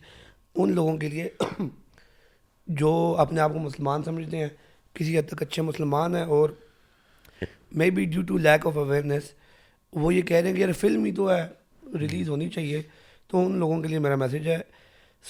ان 0.56 0.74
لوگوں 0.74 0.96
کے 0.98 1.08
لیے 1.08 1.28
جو 2.80 2.90
اپنے 3.18 3.40
آپ 3.40 3.52
کو 3.52 3.58
مسلمان 3.58 4.02
سمجھتے 4.04 4.36
ہیں 4.38 4.48
کسی 4.94 5.18
حد 5.18 5.28
تک 5.28 5.42
اچھے 5.42 5.62
مسلمان 5.62 6.14
ہیں 6.16 6.24
اور 6.36 6.50
may 7.78 7.90
be 7.90 8.04
due 8.04 8.22
to 8.28 8.36
lack 8.38 8.66
of 8.66 8.76
awareness 8.78 9.32
وہ 9.92 10.12
یہ 10.14 10.22
کہہ 10.22 10.36
رہے 10.36 10.48
ہیں 10.48 10.54
کہ 10.56 10.60
یار 10.60 10.72
فلم 10.80 11.04
ہی 11.04 11.12
تو 11.14 11.30
ہے 11.30 11.42
ریلیز 12.00 12.28
ہونی 12.28 12.48
چاہیے 12.50 12.82
تو 13.30 13.44
ان 13.46 13.56
لوگوں 13.58 13.80
کے 13.82 13.88
لیے 13.88 13.98
میرا 13.98 14.16
میسج 14.22 14.46
ہے 14.48 14.58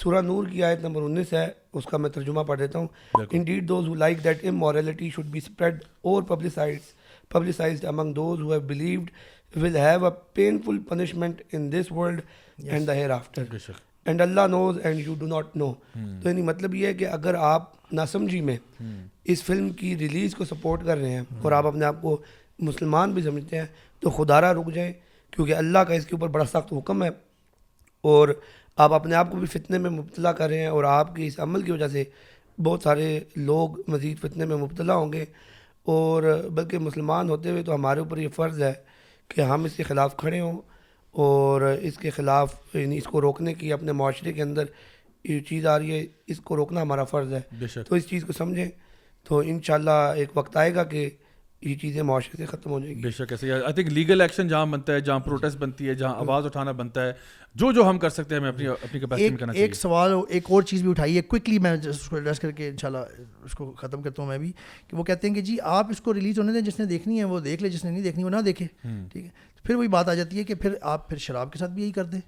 سورہ 0.02 0.20
نور 0.22 0.46
کی 0.50 0.62
آیت 0.64 0.82
نمبر 0.84 1.02
انیس 1.02 1.32
ہے 1.32 1.46
اس 1.78 1.84
کا 1.90 1.96
میں 1.96 2.10
ترجمہ 2.10 2.42
پڑھ 2.48 2.58
دیتا 2.60 2.78
ہوں 2.78 3.24
indeed 3.44 3.68
those 3.68 3.88
who 3.88 3.94
like 4.02 4.22
that 4.24 4.44
immorality 4.58 5.10
should 5.14 5.26
be 5.30 5.38
spread 5.42 5.82
اور 6.10 6.22
publicise 6.28 6.92
publicised 7.32 7.84
among 7.88 8.12
those 8.14 8.40
who 8.40 8.52
have 8.52 8.60
believed 8.66 9.10
will 9.62 9.76
have 9.76 10.04
a 10.06 10.10
painful 10.64 10.78
punishment 10.88 11.42
in 11.54 11.70
this 11.72 11.92
world 11.92 12.20
and 12.70 12.86
the 12.86 12.94
hereafter 13.10 13.44
and 14.06 14.20
Allah 14.20 14.46
knows 14.50 14.78
and 14.84 15.00
you 15.06 15.14
do 15.18 15.26
not 15.26 15.56
know 15.56 15.72
تو 15.94 16.28
یعنی 16.28 16.42
مطلب 16.42 16.74
یہ 16.74 16.86
ہے 16.86 16.94
کہ 17.00 17.06
اگر 17.08 17.34
آپ 17.40 17.70
نہ 17.94 18.00
سمجھی 18.12 18.40
میں 18.40 18.56
hmm. 18.82 19.00
اس 19.32 19.42
فلم 19.44 19.68
کی 19.80 19.96
ریلیز 19.98 20.34
کو 20.34 20.44
سپورٹ 20.44 20.84
کر 20.86 20.96
رہے 20.98 21.10
ہیں 21.10 21.20
hmm. 21.20 21.42
اور 21.42 21.52
آپ 21.52 21.66
اپنے 21.66 21.84
آپ 21.84 22.00
کو 22.02 22.16
مسلمان 22.68 23.12
بھی 23.14 23.22
سمجھتے 23.22 23.58
ہیں 23.58 23.66
تو 24.00 24.10
خدا 24.16 24.40
را 24.40 24.52
رک 24.54 24.72
جائیں 24.74 24.92
کیونکہ 25.36 25.54
اللہ 25.56 25.78
کا 25.88 25.94
اس 25.94 26.06
کے 26.06 26.14
اوپر 26.16 26.28
بڑا 26.36 26.44
سخت 26.52 26.72
حکم 26.72 27.02
ہے 27.04 27.08
اور 28.14 28.28
آپ 28.84 28.92
اپنے 28.92 29.14
آپ 29.14 29.30
کو 29.30 29.36
بھی 29.38 29.46
فتنے 29.58 29.78
میں 29.78 29.90
مبتلا 29.90 30.32
کر 30.32 30.48
رہے 30.48 30.58
ہیں 30.60 30.66
اور 30.76 30.84
آپ 30.98 31.14
کے 31.16 31.26
اس 31.26 31.38
عمل 31.40 31.62
کی 31.62 31.72
وجہ 31.72 31.88
سے 31.92 32.04
بہت 32.64 32.82
سارے 32.82 33.18
لوگ 33.36 33.76
مزید 33.90 34.18
فتنے 34.20 34.44
میں 34.46 34.56
مبتلا 34.56 34.94
ہوں 34.94 35.12
گے 35.12 35.24
اور 35.92 36.22
بلکہ 36.54 36.78
مسلمان 36.78 37.30
ہوتے 37.30 37.50
ہوئے 37.50 37.62
تو 37.62 37.74
ہمارے 37.74 38.00
اوپر 38.00 38.18
یہ 38.18 38.28
فرض 38.36 38.62
ہے 38.62 38.72
کہ 39.34 39.40
ہم 39.50 39.64
اس 39.64 39.76
کے 39.76 39.82
خلاف 39.82 40.16
کھڑے 40.16 40.40
ہوں 40.40 40.60
اور 41.12 41.60
اس 41.82 41.96
کے 41.98 42.10
خلاف 42.10 42.52
یعنی 42.74 42.98
اس 42.98 43.04
کو 43.04 43.20
روکنے 43.20 43.54
کی 43.54 43.72
اپنے 43.72 43.92
معاشرے 43.92 44.32
کے 44.32 44.42
اندر 44.42 44.64
یہ 45.24 45.40
چیز 45.48 45.66
آ 45.66 45.78
رہی 45.78 45.90
ہے 45.98 46.04
اس 46.32 46.40
کو 46.44 46.56
روکنا 46.56 46.82
ہمارا 46.82 47.04
فرض 47.10 47.32
ہے 47.32 47.40
تو 47.88 47.94
اس 47.94 48.08
چیز 48.08 48.24
کو 48.26 48.32
سمجھیں 48.38 48.68
تو 49.28 49.38
انشاءاللہ 49.46 49.90
ایک 50.18 50.36
وقت 50.36 50.56
آئے 50.56 50.74
گا 50.74 50.84
کہ 50.94 51.08
یہ 51.64 51.74
چیزیں 51.80 52.02
معاشرے 52.02 52.36
سے 52.36 52.46
ختم 52.46 52.70
ہو 52.70 52.78
جائیں 52.80 52.94
گی 52.94 53.00
بے 53.00 53.10
شک 53.16 53.32
ایسے 53.32 53.50
آئی 53.52 53.72
تھنک 53.72 53.88
لیگل 53.92 54.20
ایکشن 54.20 54.48
جہاں 54.48 54.64
بنتا 54.66 54.92
ہے 54.92 55.00
جہاں 55.00 55.18
پروٹیسٹ 55.26 55.58
بنتی 55.58 55.88
ہے 55.88 55.94
جہاں 55.94 56.14
آواز 56.20 56.46
اٹھانا 56.46 56.72
بنتا 56.80 57.04
ہے 57.06 57.12
جو 57.60 57.70
جو 57.72 57.88
ہم 57.88 57.98
کر 57.98 58.10
سکتے 58.10 58.34
ہیں 58.34 58.42
میں 58.42 58.48
اپنی 58.70 59.60
ایک 59.60 59.74
سوال 59.76 60.14
ایک 60.28 60.50
اور 60.50 60.62
چیز 60.70 60.82
بھی 60.82 60.90
اٹھائی 60.90 61.16
ہے 61.16 61.22
کوئکلی 61.22 61.58
میں 61.66 61.76
اس 61.88 62.08
کو 62.08 62.16
ایڈریس 62.16 62.40
کر 62.40 62.50
کے 62.60 62.68
ان 62.82 62.96
اس 62.96 63.54
کو 63.58 63.70
ختم 63.78 64.02
کرتا 64.02 64.22
ہوں 64.22 64.28
میں 64.28 64.38
بھی 64.38 64.50
کہ 64.88 64.96
وہ 64.96 65.04
کہتے 65.04 65.28
ہیں 65.28 65.34
کہ 65.34 65.40
جی 65.50 65.56
آپ 65.76 65.90
اس 65.90 66.00
کو 66.00 66.14
ریلیز 66.14 66.38
ہونے 66.38 66.52
دیں 66.52 66.60
جس 66.70 66.78
نے 66.78 66.84
دیکھنی 66.94 67.18
ہے 67.18 67.24
وہ 67.34 67.40
دیکھ 67.40 67.62
لے 67.62 67.68
جس 67.70 67.84
نے 67.84 67.90
نہیں 67.90 68.02
دیکھنی 68.02 68.24
وہ 68.24 68.30
نہ 68.30 68.40
دیکھے 68.44 68.66
ٹھیک 69.12 69.24
ہے 69.24 69.30
پھر 69.64 69.74
وہی 69.74 69.88
بات 69.88 70.08
آ 70.08 70.14
جاتی 70.14 70.38
ہے 70.38 70.44
کہ 70.44 70.54
پھر 70.62 70.74
آپ 70.92 71.08
پھر 71.08 71.16
شراب 71.26 71.52
کے 71.52 71.58
ساتھ 71.58 71.70
بھی 71.70 71.82
یہی 71.82 71.92
کر 71.92 72.04
دیں 72.04 72.20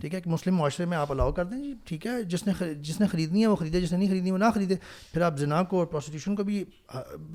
ٹھیک 0.00 0.14
ہے 0.14 0.20
کہ 0.20 0.30
مسلم 0.30 0.56
معاشرے 0.56 0.86
میں 0.92 0.96
آپ 0.98 1.10
الاؤ 1.12 1.32
کر 1.32 1.44
دیں 1.46 1.62
جی، 1.62 1.72
ٹھیک 1.86 2.06
ہے 2.06 2.22
جس 2.30 2.46
نے 2.46 2.52
جس 2.82 3.00
نے 3.00 3.06
خریدنی 3.12 3.42
ہے 3.42 3.46
وہ 3.46 3.56
خریدے 3.56 3.80
جس 3.80 3.92
نے 3.92 3.98
نہیں 3.98 4.08
خریدنی 4.08 4.30
وہ 4.30 4.38
نہ 4.38 4.44
خریدے 4.54 4.74
پھر 5.12 5.22
آپ 5.22 5.36
زنا 5.38 5.62
کو 5.72 5.78
اور 5.78 5.86
پروسیٹیوشن 5.86 6.36
کو 6.36 6.42
بھی 6.44 6.64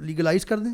لیگلائز 0.05 0.45
کر 0.45 0.59
دیں 0.59 0.73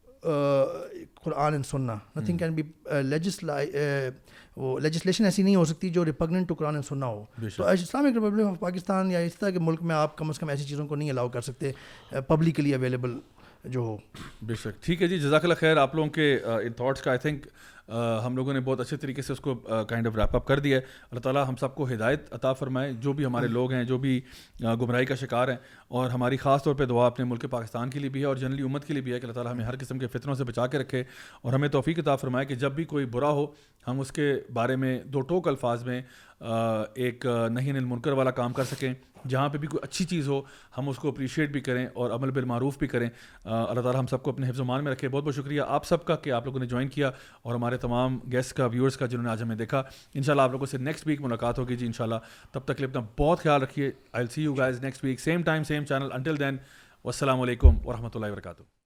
قرآن 0.23 1.53
اینڈ 1.53 1.65
سننا 1.65 1.93
نتھنگ 2.15 2.37
کین 2.37 3.05
لیجسلائی 3.05 3.69
وہ 4.61 4.77
لیجسلیشن 4.79 5.25
ایسی 5.25 5.43
نہیں 5.43 5.55
ہو 5.55 5.63
سکتی 5.65 5.89
جو 5.89 6.03
ریپگننٹ 6.05 6.51
قرآن 6.57 6.75
اینڈ 6.75 6.85
سننا 6.85 7.05
ہو 7.07 7.23
تو 7.55 7.67
اسلامک 7.67 8.15
ریپبلک 8.17 8.45
آف 8.47 8.59
پاکستان 8.59 9.11
یا 9.11 9.19
اس 9.19 9.35
طرح 9.39 9.49
کے 9.51 9.59
ملک 9.61 9.81
میں 9.91 9.95
آپ 9.95 10.17
کم 10.17 10.29
از 10.29 10.39
کم 10.39 10.49
ایسی 10.49 10.63
چیزوں 10.65 10.87
کو 10.87 10.95
نہیں 10.95 11.09
الاؤ 11.11 11.29
کر 11.37 11.41
سکتے 11.41 11.71
پبلکلی 12.27 12.73
اویلیبل 12.75 13.17
جو 13.71 13.79
ہو 13.79 13.97
بے 14.47 14.55
شک 14.63 14.83
ٹھیک 14.85 15.01
ہے 15.01 15.07
جی 15.07 15.19
جزاک 15.19 15.43
اللہ 15.43 15.55
خیر 15.59 15.77
آپ 15.77 15.95
لوگوں 15.95 16.09
کے 16.11 16.33
ان 16.63 16.73
تھاٹس 16.77 17.01
کا 17.01 17.09
آئی 17.09 17.19
تھنک 17.21 17.45
ہم 18.25 18.35
لوگوں 18.35 18.53
نے 18.53 18.59
بہت 18.65 18.79
اچھے 18.79 18.97
طریقے 18.97 19.21
سے 19.21 19.33
اس 19.33 19.39
کو 19.39 19.53
کائنڈ 19.87 20.07
آف 20.07 20.15
ریپ 20.17 20.35
اپ 20.35 20.45
کر 20.47 20.59
دیا 20.65 20.77
ہے 20.77 20.81
اللہ 21.11 21.19
تعالیٰ 21.21 21.45
ہم 21.47 21.55
سب 21.59 21.73
کو 21.75 21.85
ہدایت 21.89 22.31
عطا 22.33 22.51
فرمائے 22.53 22.91
جو 23.03 23.13
بھی 23.13 23.25
ہمارے 23.25 23.47
لوگ 23.47 23.71
ہیں 23.71 23.83
جو 23.85 23.97
بھی 24.05 24.19
گمراہی 24.81 25.05
کا 25.05 25.15
شکار 25.21 25.47
ہیں 25.47 25.55
اور 25.99 26.09
ہماری 26.09 26.37
خاص 26.37 26.63
طور 26.63 26.75
پہ 26.75 26.85
دعا 26.89 27.05
اپنے 27.07 27.25
ملک 27.25 27.45
پاکستان 27.51 27.89
کے 27.89 27.99
لیے 27.99 28.09
بھی 28.09 28.21
ہے 28.21 28.25
اور 28.25 28.35
جنرلی 28.43 28.63
امت 28.63 28.85
کے 28.85 28.93
لیے 28.93 29.01
بھی 29.03 29.13
ہے 29.13 29.19
کہ 29.19 29.25
اللہ 29.25 29.33
تعالیٰ 29.35 29.51
ہمیں 29.53 29.65
ہر 29.65 29.75
قسم 29.79 29.99
کے 29.99 30.07
فطروں 30.13 30.35
سے 30.35 30.43
بچا 30.43 30.67
کے 30.67 30.77
رکھے 30.77 31.03
اور 31.41 31.53
ہمیں 31.53 31.67
توفیق 31.69 31.99
عطا 31.99 32.15
فرمائے 32.23 32.45
کہ 32.45 32.55
جب 32.63 32.71
بھی 32.75 32.83
کوئی 32.95 33.05
برا 33.17 33.29
ہو 33.41 33.45
ہم 33.87 33.99
اس 33.99 34.11
کے 34.11 34.33
بارے 34.53 34.75
میں 34.85 34.99
دو 35.13 35.21
ٹوک 35.33 35.47
الفاظ 35.47 35.83
میں 35.83 36.01
ایک 36.41 37.25
نہیں 37.53 37.79
منکر 37.85 38.11
والا 38.11 38.31
کام 38.31 38.53
کر 38.53 38.63
سکیں 38.65 38.93
جہاں 39.29 39.49
پہ 39.49 39.57
بھی 39.57 39.67
کوئی 39.67 39.79
اچھی 39.87 40.05
چیز 40.05 40.27
ہو 40.27 40.39
ہم 40.77 40.87
اس 40.89 40.97
کو 40.99 41.07
اپریشیٹ 41.09 41.51
بھی 41.51 41.59
کریں 41.61 41.85
اور 41.93 42.11
عمل 42.11 42.31
بالمعروف 42.33 42.77
بھی 42.79 42.87
کریں 42.87 43.07
اللہ 43.45 43.79
تعالیٰ 43.81 43.99
ہم 43.99 44.07
سب 44.09 44.23
کو 44.23 44.31
اپنے 44.31 44.49
حفظ 44.49 44.59
و 44.59 44.63
مان 44.65 44.83
میں 44.83 44.91
رکھے 44.91 45.09
بہت 45.09 45.23
بہت 45.23 45.35
شکریہ 45.35 45.61
آپ 45.67 45.85
سب 45.85 46.05
کا 46.05 46.15
کہ 46.23 46.31
آپ 46.39 46.45
لوگوں 46.45 46.59
نے 46.59 46.65
جوائن 46.67 46.87
کیا 46.95 47.11
اور 47.41 47.53
ہمارے 47.55 47.77
تمام 47.85 48.17
گیسٹ 48.31 48.53
کا 48.57 48.65
ویورس 48.73 48.97
کا 48.97 49.05
جنہوں 49.05 49.23
نے 49.23 49.29
آج 49.31 49.43
ہمیں 49.43 49.55
دیکھا 49.55 49.83
ان 50.13 50.21
شاء 50.23 50.33
اللہ 50.33 50.41
آپ 50.41 50.51
لوگوں 50.51 50.65
سے 50.71 50.77
نیکسٹ 50.77 51.07
ویک 51.07 51.21
ملاقات 51.21 51.59
ہوگی 51.59 51.75
جی 51.75 51.85
ان 51.85 51.93
شاء 51.97 52.03
اللہ 52.05 52.49
تب 52.51 52.65
تک 52.65 52.81
لیے 52.81 52.89
اپنا 52.89 53.05
بہت 53.23 53.39
خیال 53.43 53.61
رکھیے 53.61 53.91
I 54.11 54.27
see 54.33 54.41
you 54.43 54.53
guys 54.57 54.81
next 54.83 55.03
week 55.03 55.19
same 55.21 55.43
time 55.43 55.63
same 55.67 55.85
channel 55.89 56.11
until 56.15 56.39
then 56.39 56.57
السلام 57.03 57.41
علیکم 57.41 57.87
ورحمۃ 57.87 58.15
اللہ 58.15 58.31
وبرکاتہ 58.31 58.71